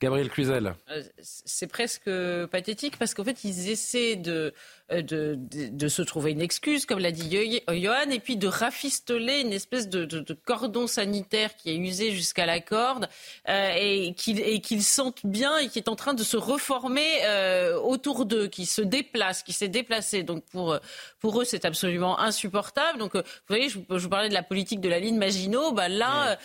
Gabriel 0.00 0.28
Cluzel. 0.30 0.74
Euh, 0.90 1.02
c'est 1.20 1.66
presque 1.66 2.10
pathétique 2.50 2.96
parce 2.98 3.14
qu'en 3.14 3.24
fait, 3.24 3.44
ils 3.44 3.68
essaient 3.68 4.16
de 4.16 4.52
euh, 4.90 5.02
de, 5.02 5.38
de, 5.38 5.88
se 5.88 6.00
trouver 6.00 6.30
une 6.32 6.40
excuse, 6.40 6.86
comme 6.86 6.98
l'a 6.98 7.10
dit 7.10 7.30
Johan, 7.68 8.10
et 8.10 8.20
puis 8.20 8.38
de 8.38 8.46
rafistoler 8.46 9.40
une 9.40 9.52
espèce 9.52 9.90
de, 9.90 10.06
de 10.06 10.32
cordon 10.32 10.86
sanitaire 10.86 11.56
qui 11.56 11.70
est 11.70 11.76
usé 11.76 12.10
jusqu'à 12.10 12.46
la 12.46 12.60
corde 12.60 13.06
euh, 13.50 13.72
et 13.76 14.14
qu'ils 14.14 14.82
sentent 14.82 15.26
bien 15.26 15.58
et 15.58 15.68
qui 15.68 15.78
est 15.78 15.88
en 15.88 15.96
train 15.96 16.14
de 16.14 16.22
se 16.22 16.38
reformer 16.38 17.06
euh, 17.24 17.78
autour 17.78 18.24
d'eux, 18.24 18.48
qui 18.48 18.64
se 18.64 18.80
déplace, 18.80 19.42
qui 19.42 19.52
s'est 19.52 19.68
déplacé. 19.68 20.22
Donc 20.22 20.42
pour, 20.44 20.78
pour 21.20 21.42
eux, 21.42 21.44
c'est 21.44 21.66
absolument 21.66 22.18
insupportable. 22.18 22.98
Donc 22.98 23.14
vous 23.14 23.22
voyez, 23.48 23.68
je, 23.68 23.78
je, 23.90 23.98
vous 23.98 24.08
parlais 24.08 24.30
de 24.30 24.34
la 24.34 24.42
politique 24.42 24.80
de 24.80 24.88
la 24.88 25.00
ligne 25.00 25.18
Maginot. 25.18 25.72
Bah 25.72 25.88
là, 25.88 26.38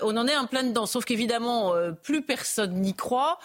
on 0.00 0.16
en 0.16 0.26
est 0.26 0.36
en 0.36 0.46
plein 0.46 0.64
dedans. 0.64 0.86
Sauf 0.86 1.04
qu'évidemment, 1.04 1.74
plus 2.02 2.22
personne 2.22 2.80
n'y 2.80 2.94
croit. 2.94 3.38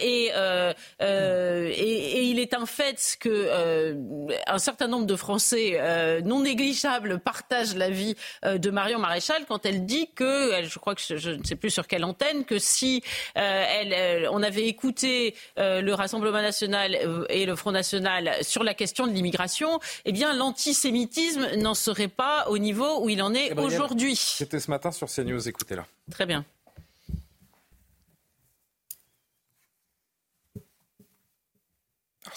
Et, 0.00 0.30
et, 0.30 0.74
et, 1.00 2.22
il 2.24 2.38
est 2.38 2.52
un 2.52 2.66
fait 2.66 3.16
que 3.18 3.85
euh, 3.94 4.36
un 4.46 4.58
certain 4.58 4.88
nombre 4.88 5.06
de 5.06 5.16
Français 5.16 5.72
euh, 5.74 6.20
non 6.20 6.42
négligeables 6.42 7.18
partagent 7.18 7.74
l'avis 7.74 8.16
euh, 8.44 8.58
de 8.58 8.70
Marion 8.70 8.98
Maréchal 8.98 9.44
quand 9.48 9.66
elle 9.66 9.86
dit 9.86 10.10
que, 10.14 10.64
je 10.64 10.78
crois 10.78 10.94
que 10.94 11.00
je, 11.00 11.30
ne 11.30 11.44
sais 11.44 11.56
plus 11.56 11.70
sur 11.70 11.86
quelle 11.86 12.04
antenne, 12.04 12.44
que 12.44 12.58
si 12.58 13.02
elle, 13.34 14.28
on 14.30 14.42
avait 14.42 14.66
écouté 14.66 15.34
le 15.56 15.92
Rassemblement 15.92 16.42
national 16.42 16.96
et 17.28 17.46
le 17.46 17.56
Front 17.56 17.72
national 17.72 18.32
sur 18.42 18.62
la 18.62 18.74
question 18.74 19.06
de 19.06 19.12
l'immigration, 19.12 19.78
eh 20.04 20.12
bien 20.12 20.34
l'antisémitisme 20.34 21.56
n'en 21.56 21.74
serait 21.74 22.08
pas 22.08 22.46
au 22.48 22.58
niveau 22.58 23.02
où 23.02 23.08
il 23.08 23.22
en 23.22 23.34
est 23.34 23.58
aujourd'hui. 23.58 24.16
C'était 24.16 24.60
ce 24.60 24.70
matin 24.70 24.90
sur 24.92 25.08
CNews, 25.08 25.48
écoutez-la. 25.48 25.86
Très 26.10 26.26
bien. 26.26 26.44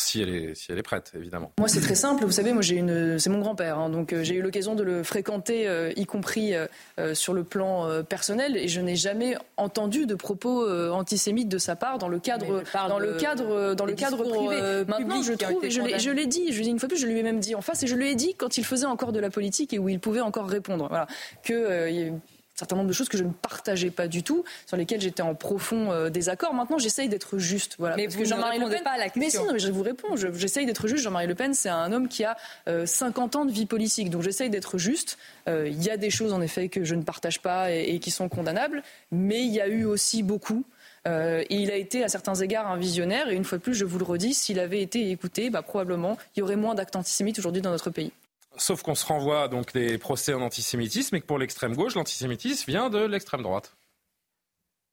Si 0.01 0.21
elle 0.21 0.29
est, 0.29 0.55
si 0.55 0.71
elle 0.71 0.77
est 0.77 0.83
prête, 0.83 1.11
évidemment. 1.15 1.51
Moi, 1.57 1.67
c'est 1.67 1.81
très 1.81 1.95
simple. 1.95 2.25
Vous 2.25 2.31
savez, 2.31 2.53
moi, 2.53 2.61
j'ai 2.61 2.75
une, 2.75 3.19
c'est 3.19 3.29
mon 3.29 3.39
grand-père, 3.39 3.77
hein, 3.77 3.89
donc 3.89 4.13
euh, 4.13 4.23
j'ai 4.23 4.35
eu 4.35 4.41
l'occasion 4.41 4.75
de 4.75 4.83
le 4.83 5.03
fréquenter, 5.03 5.67
euh, 5.67 5.91
y 5.95 6.05
compris 6.05 6.53
euh, 6.53 7.13
sur 7.13 7.33
le 7.33 7.43
plan 7.43 7.87
personnel, 8.03 8.57
et 8.57 8.67
je 8.67 8.81
n'ai 8.81 8.95
jamais 8.95 9.35
entendu 9.57 10.05
de 10.05 10.15
propos 10.15 10.69
antisémites 10.91 11.49
de 11.49 11.57
sa 11.57 11.75
part 11.75 11.97
dans 11.97 12.07
le 12.07 12.19
cadre, 12.19 12.63
dans 12.87 12.99
le 12.99 13.13
cadre, 13.13 13.73
dans 13.73 13.85
le 13.85 13.93
cadre 13.93 14.23
privé. 14.23 14.83
Maintenant, 14.87 15.21
je 15.21 15.33
trouve, 15.33 15.67
je 15.67 16.11
l'ai 16.11 16.27
dit, 16.27 16.51
je 16.51 16.61
dis 16.61 16.69
une 16.69 16.79
fois 16.79 16.89
plus, 16.89 16.97
je 16.97 17.07
lui 17.07 17.19
ai 17.19 17.23
même 17.23 17.39
dit 17.39 17.55
en 17.55 17.61
face, 17.61 17.83
et 17.83 17.87
je 17.87 17.95
lui 17.95 18.09
ai 18.09 18.15
dit 18.15 18.35
quand 18.35 18.57
il 18.57 18.65
faisait 18.65 18.85
encore 18.85 19.11
de 19.11 19.19
la 19.19 19.29
politique 19.29 19.73
et 19.73 19.79
où 19.79 19.89
il 19.89 19.99
pouvait 19.99 20.21
encore 20.21 20.47
répondre, 20.47 20.87
voilà, 20.89 21.07
que 21.43 22.11
certain 22.59 22.75
nombre 22.75 22.87
de 22.87 22.93
choses 22.93 23.09
que 23.09 23.17
je 23.17 23.23
ne 23.23 23.31
partageais 23.31 23.89
pas 23.89 24.07
du 24.07 24.21
tout, 24.21 24.43
sur 24.65 24.77
lesquelles 24.77 25.01
j'étais 25.01 25.23
en 25.23 25.33
profond 25.33 25.91
euh, 25.91 26.09
désaccord. 26.09 26.53
Maintenant, 26.53 26.77
j'essaye 26.77 27.09
d'être 27.09 27.37
juste. 27.37 27.75
Voilà, 27.79 27.95
mais 27.95 28.07
vous 28.07 28.25
Jean-Marie 28.25 28.59
Le 28.59 28.69
Pen, 28.69 28.83
pas 28.83 28.91
à 28.91 28.97
la 28.97 29.09
question. 29.09 29.45
Mais 29.51 29.59
si, 29.59 29.65
je 29.65 29.71
vous 29.71 29.81
réponds. 29.81 30.15
J'essaye 30.15 30.65
d'être 30.65 30.87
juste. 30.87 31.03
Jean-Marie 31.03 31.27
Le 31.27 31.35
Pen, 31.35 31.53
c'est 31.53 31.69
un 31.69 31.91
homme 31.91 32.07
qui 32.07 32.23
a 32.23 32.37
50 32.85 33.35
euh, 33.35 33.39
ans 33.39 33.45
de 33.45 33.51
vie 33.51 33.65
politique. 33.65 34.09
Donc 34.09 34.21
j'essaye 34.21 34.49
d'être 34.49 34.77
juste. 34.77 35.17
Euh, 35.47 35.67
il 35.67 35.81
y 35.81 35.89
a 35.89 35.97
des 35.97 36.09
choses, 36.09 36.33
en 36.33 36.41
effet, 36.41 36.69
que 36.69 36.83
je 36.83 36.95
ne 36.95 37.03
partage 37.03 37.41
pas 37.41 37.71
et, 37.71 37.99
qui 37.99 38.11
sont 38.11 38.29
condamnables. 38.29 38.83
Mais 39.11 39.41
il 39.41 39.51
y 39.51 39.61
a 39.61 39.67
eu 39.67 39.85
aussi 39.85 40.21
beaucoup. 40.21 40.63
et 41.07 41.45
il 41.49 41.71
a 41.71 41.75
été 41.75 42.03
à 42.03 42.09
certains 42.09 42.35
égards 42.35 42.67
un 42.67 42.77
visionnaire. 42.77 43.29
Et 43.29 43.35
une 43.35 43.45
fois 43.45 43.57
de 43.57 43.63
plus, 43.63 43.73
je 43.73 43.85
vous 43.85 43.97
le 43.97 44.05
redis, 44.05 44.33
s'il 44.33 44.59
avait 44.59 44.81
été 44.81 45.09
écouté, 45.09 45.49
bah, 45.49 45.61
probablement 45.61 46.17
il 46.35 46.39
y 46.39 46.43
aurait 46.43 46.55
moins 46.55 46.75
d'actes 46.75 46.95
antisémites 46.95 47.39
aujourd'hui 47.39 47.61
dans 47.61 47.71
notre 47.71 47.89
pays. 47.89 48.11
Sauf 48.59 48.83
qu'on 48.83 48.95
se 48.95 49.05
renvoie 49.05 49.47
donc 49.47 49.73
des 49.73 49.97
procès 49.97 50.33
en 50.33 50.41
antisémitisme 50.41 51.15
et 51.15 51.21
que 51.21 51.25
pour 51.25 51.39
l'extrême 51.39 51.75
gauche, 51.75 51.95
l'antisémitisme 51.95 52.69
vient 52.69 52.89
de 52.89 52.99
l'extrême 52.99 53.41
droite. 53.41 53.75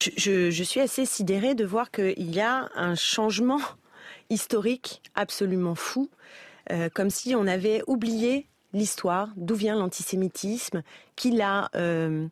Je, 0.01 0.62
suis 0.62 0.81
assez 0.81 1.05
sidérée 1.05 1.55
de 1.55 1.64
voir 1.64 1.91
qu'il 1.91 2.35
y 2.35 2.41
a 2.41 2.69
un 2.75 2.95
changement 2.95 3.61
historique 4.31 5.03
absolument 5.14 5.75
fou, 5.75 6.11
euh, 6.71 6.89
comme 6.93 7.11
si 7.11 7.35
on 7.35 7.47
avait 7.47 7.83
oublié 7.87 8.47
l'histoire, 8.73 9.31
d'où 9.37 9.55
vient 9.55 9.75
l'antisémitisme, 9.75 10.83
qu'il 11.17 11.41
a, 11.41 11.71
euh, 11.75 12.29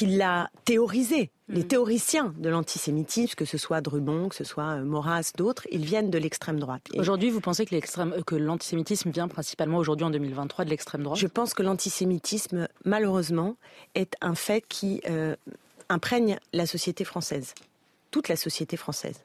l'a 0.00 0.50
théorisé. 0.64 1.30
Les 1.48 1.60
Mhm. 1.60 1.68
théoriciens 1.68 2.34
de 2.38 2.48
l'antisémitisme, 2.48 3.34
que 3.34 3.44
ce 3.44 3.58
soit 3.58 3.82
Drubon, 3.82 4.30
que 4.30 4.34
ce 4.34 4.44
soit 4.44 4.76
euh, 4.78 4.82
Maurras, 4.84 5.32
d'autres, 5.36 5.66
ils 5.70 5.84
viennent 5.84 6.08
de 6.10 6.16
l'extrême 6.16 6.58
droite. 6.58 6.86
Aujourd'hui, 6.96 7.28
vous 7.28 7.40
pensez 7.42 7.66
que, 7.66 7.74
l'extrême- 7.74 8.14
euh, 8.16 8.22
que 8.22 8.34
l'antisémitisme 8.34 9.10
vient 9.10 9.28
principalement 9.28 9.76
aujourd'hui 9.76 10.06
en 10.06 10.10
2023 10.10 10.64
de 10.64 10.70
l'extrême 10.70 11.02
droite? 11.02 11.18
Je 11.18 11.26
pense 11.26 11.52
que 11.52 11.62
l'antisémitisme, 11.62 12.66
malheureusement, 12.86 13.56
est 13.94 14.14
un 14.22 14.34
fait 14.34 14.62
qui 14.66 15.02
euh, 15.10 15.36
imprègne 15.90 16.38
la 16.54 16.64
société 16.64 17.04
française, 17.04 17.52
toute 18.10 18.28
la 18.28 18.36
société 18.36 18.78
française. 18.78 19.20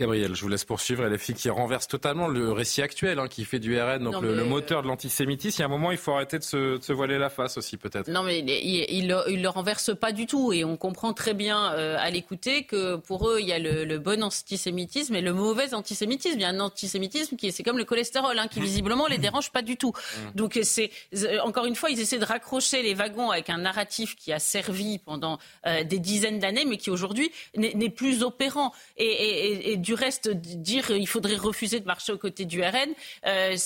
Gabriel, 0.00 0.34
je 0.34 0.40
vous 0.40 0.48
laisse 0.48 0.64
poursuivre. 0.64 1.06
Filles 1.18 1.34
qui 1.34 1.50
renversent 1.50 1.86
totalement 1.86 2.26
le 2.26 2.52
récit 2.52 2.80
actuel, 2.80 3.18
hein, 3.18 3.28
qui 3.28 3.44
fait 3.44 3.58
du 3.58 3.78
RN, 3.78 4.02
donc 4.02 4.14
Non, 4.14 4.20
le, 4.22 4.38
euh, 4.38 4.44
moteur 4.44 4.82
de 4.82 4.88
l'antisémitisme. 4.88 5.56
Il 5.58 5.60
y 5.60 5.62
a 5.62 5.66
un 5.66 5.68
moment, 5.68 5.90
il 5.92 5.98
faut 5.98 6.12
arrêter 6.12 6.38
de 6.38 6.42
se, 6.42 6.78
de 6.78 6.82
se 6.82 6.92
voiler 6.94 7.18
la 7.18 7.28
face 7.28 7.58
aussi, 7.58 7.76
peut-être. 7.76 8.08
Non, 8.08 8.22
mais 8.22 8.38
il, 8.38 8.48
il 8.88 9.08
le- 9.08 9.48
renverse 9.50 9.94
pas 9.94 10.12
du 10.12 10.24
tout. 10.26 10.54
Et 10.54 10.64
on 10.64 10.78
comprend 10.78 11.12
très 11.12 11.34
bien 11.34 11.72
euh, 11.74 11.96
à 11.98 12.08
l'écouter 12.10 12.64
que 12.64 12.96
pour 12.96 13.28
eux, 13.28 13.40
il 13.40 13.46
y 13.46 13.52
a 13.52 13.58
le, 13.58 13.84
le 13.84 13.98
bon 13.98 14.22
antisémitisme 14.22 15.14
et 15.16 15.20
le 15.20 15.34
mauvais 15.34 15.74
antisémitisme. 15.74 16.38
Il 16.38 16.42
y 16.42 16.44
a 16.44 16.48
un 16.48 16.60
antisémitisme 16.60 17.36
qui 17.36 17.48
est 17.48 17.50
c'est 17.50 17.62
comme 17.62 17.76
le 17.78 17.84
cholestérol, 17.84 18.38
hein, 18.38 18.48
qui 18.48 18.60
visiblement 18.60 19.06
les 19.06 19.18
dérange 19.18 19.50
pas 19.52 19.60
du 19.62 19.76
tout. 19.76 19.92
Donc 20.34 20.58
c'est 20.62 20.90
euh, 21.14 21.40
encore 21.44 21.66
une 21.66 21.76
fois, 21.76 21.90
ils 21.90 22.00
essaient 22.00 22.18
de 22.18 22.24
raccrocher 22.24 22.82
les 22.82 22.94
wagons 22.94 23.30
avec 23.30 23.50
un 23.50 23.58
narratif 23.58 24.16
qui 24.16 24.32
a 24.32 24.38
servi 24.38 24.98
pendant 24.98 25.38
euh, 25.66 25.84
des 25.84 25.98
dizaines 25.98 26.38
d'années, 26.38 26.64
mais 26.64 26.78
qui 26.78 26.88
aujourd'hui 26.90 27.30
n'est 27.54 27.74
n'est 27.74 27.90
plus 27.90 28.22
opérant. 28.22 28.72
Et, 28.96 29.04
et- 29.04 29.52
et- 29.52 29.72
et 29.72 29.76
du 29.76 29.89
reste, 29.94 30.28
dire 30.30 30.90
il 30.90 31.06
faudrait 31.06 31.36
refuser 31.36 31.80
de 31.80 31.86
marcher 31.86 32.12
aux 32.12 32.18
côtés 32.18 32.44
du 32.44 32.62
RN, 32.62 32.90
euh, 33.26 33.56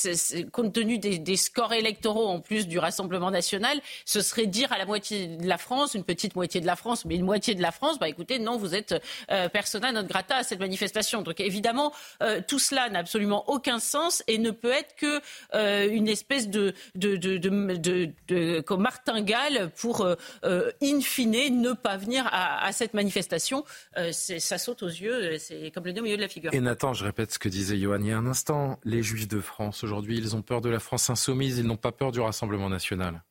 compte 0.52 0.72
tenu 0.72 0.98
des, 0.98 1.36
scores 1.36 1.72
électoraux 1.72 2.28
en 2.28 2.40
plus 2.40 2.68
du 2.68 2.78
Rassemblement 2.78 3.30
national, 3.30 3.80
ce 4.04 4.20
serait 4.20 4.46
dire 4.46 4.72
à 4.72 4.78
la 4.78 4.86
moitié 4.86 5.26
de 5.26 5.46
la 5.46 5.58
France, 5.58 5.94
une 5.94 6.04
petite 6.04 6.36
moitié 6.36 6.60
de 6.60 6.66
la 6.66 6.76
France, 6.76 7.04
mais 7.04 7.16
une 7.16 7.24
moitié 7.24 7.54
de 7.54 7.62
la 7.62 7.72
France, 7.72 7.98
bah 7.98 8.08
écoutez, 8.08 8.38
non, 8.38 8.56
vous 8.56 8.74
êtes 8.74 8.94
euh, 9.30 9.48
persona 9.48 9.92
non 9.92 10.04
grata 10.04 10.36
à 10.36 10.42
cette 10.42 10.60
manifestation. 10.60 11.22
Donc 11.22 11.40
évidemment, 11.40 11.92
euh, 12.22 12.40
tout 12.46 12.58
cela 12.58 12.88
n'a 12.88 13.00
absolument 13.00 13.44
aucun 13.48 13.78
sens 13.78 14.22
et 14.26 14.38
ne 14.38 14.50
peut 14.50 14.70
être 14.70 14.94
que 14.96 15.20
euh, 15.54 15.88
une 15.90 16.08
espèce 16.08 16.48
de, 16.48 16.74
martingale 18.76 19.70
pour, 19.76 20.02
euh, 20.02 20.14
euh, 20.44 20.70
in 20.82 21.00
fine, 21.00 21.60
ne 21.60 21.72
pas 21.72 21.96
venir 21.96 22.28
à, 22.32 22.72
cette 22.72 22.94
manifestation. 22.94 23.64
Euh, 23.96 24.12
ça 24.12 24.58
saute 24.58 24.82
aux 24.82 24.88
yeux, 24.88 25.38
c'est 25.38 25.70
comme 25.70 25.84
le 25.84 25.92
nez 25.92 26.00
au 26.14 26.16
milieu 26.16 26.16
de 26.16 26.22
la 26.22 26.28
figure. 26.28 26.54
Et 26.54 26.60
Nathan, 26.60 26.92
je 26.94 27.04
répète 27.04 27.32
ce 27.32 27.38
que 27.38 27.48
disait 27.48 27.78
Johan 27.78 27.98
il 28.00 28.06
y 28.06 28.12
a 28.12 28.18
un 28.18 28.26
instant. 28.26 28.78
Les 28.84 29.02
Juifs 29.02 29.28
de 29.28 29.40
France, 29.40 29.84
aujourd'hui, 29.84 30.16
ils 30.16 30.34
ont 30.36 30.42
peur 30.42 30.60
de 30.60 30.68
la 30.70 30.78
France 30.80 31.10
insoumise, 31.10 31.58
ils 31.58 31.66
n'ont 31.66 31.76
pas 31.76 31.92
peur 31.92 32.12
du 32.12 32.20
Rassemblement 32.20 32.68
national. 32.68 33.22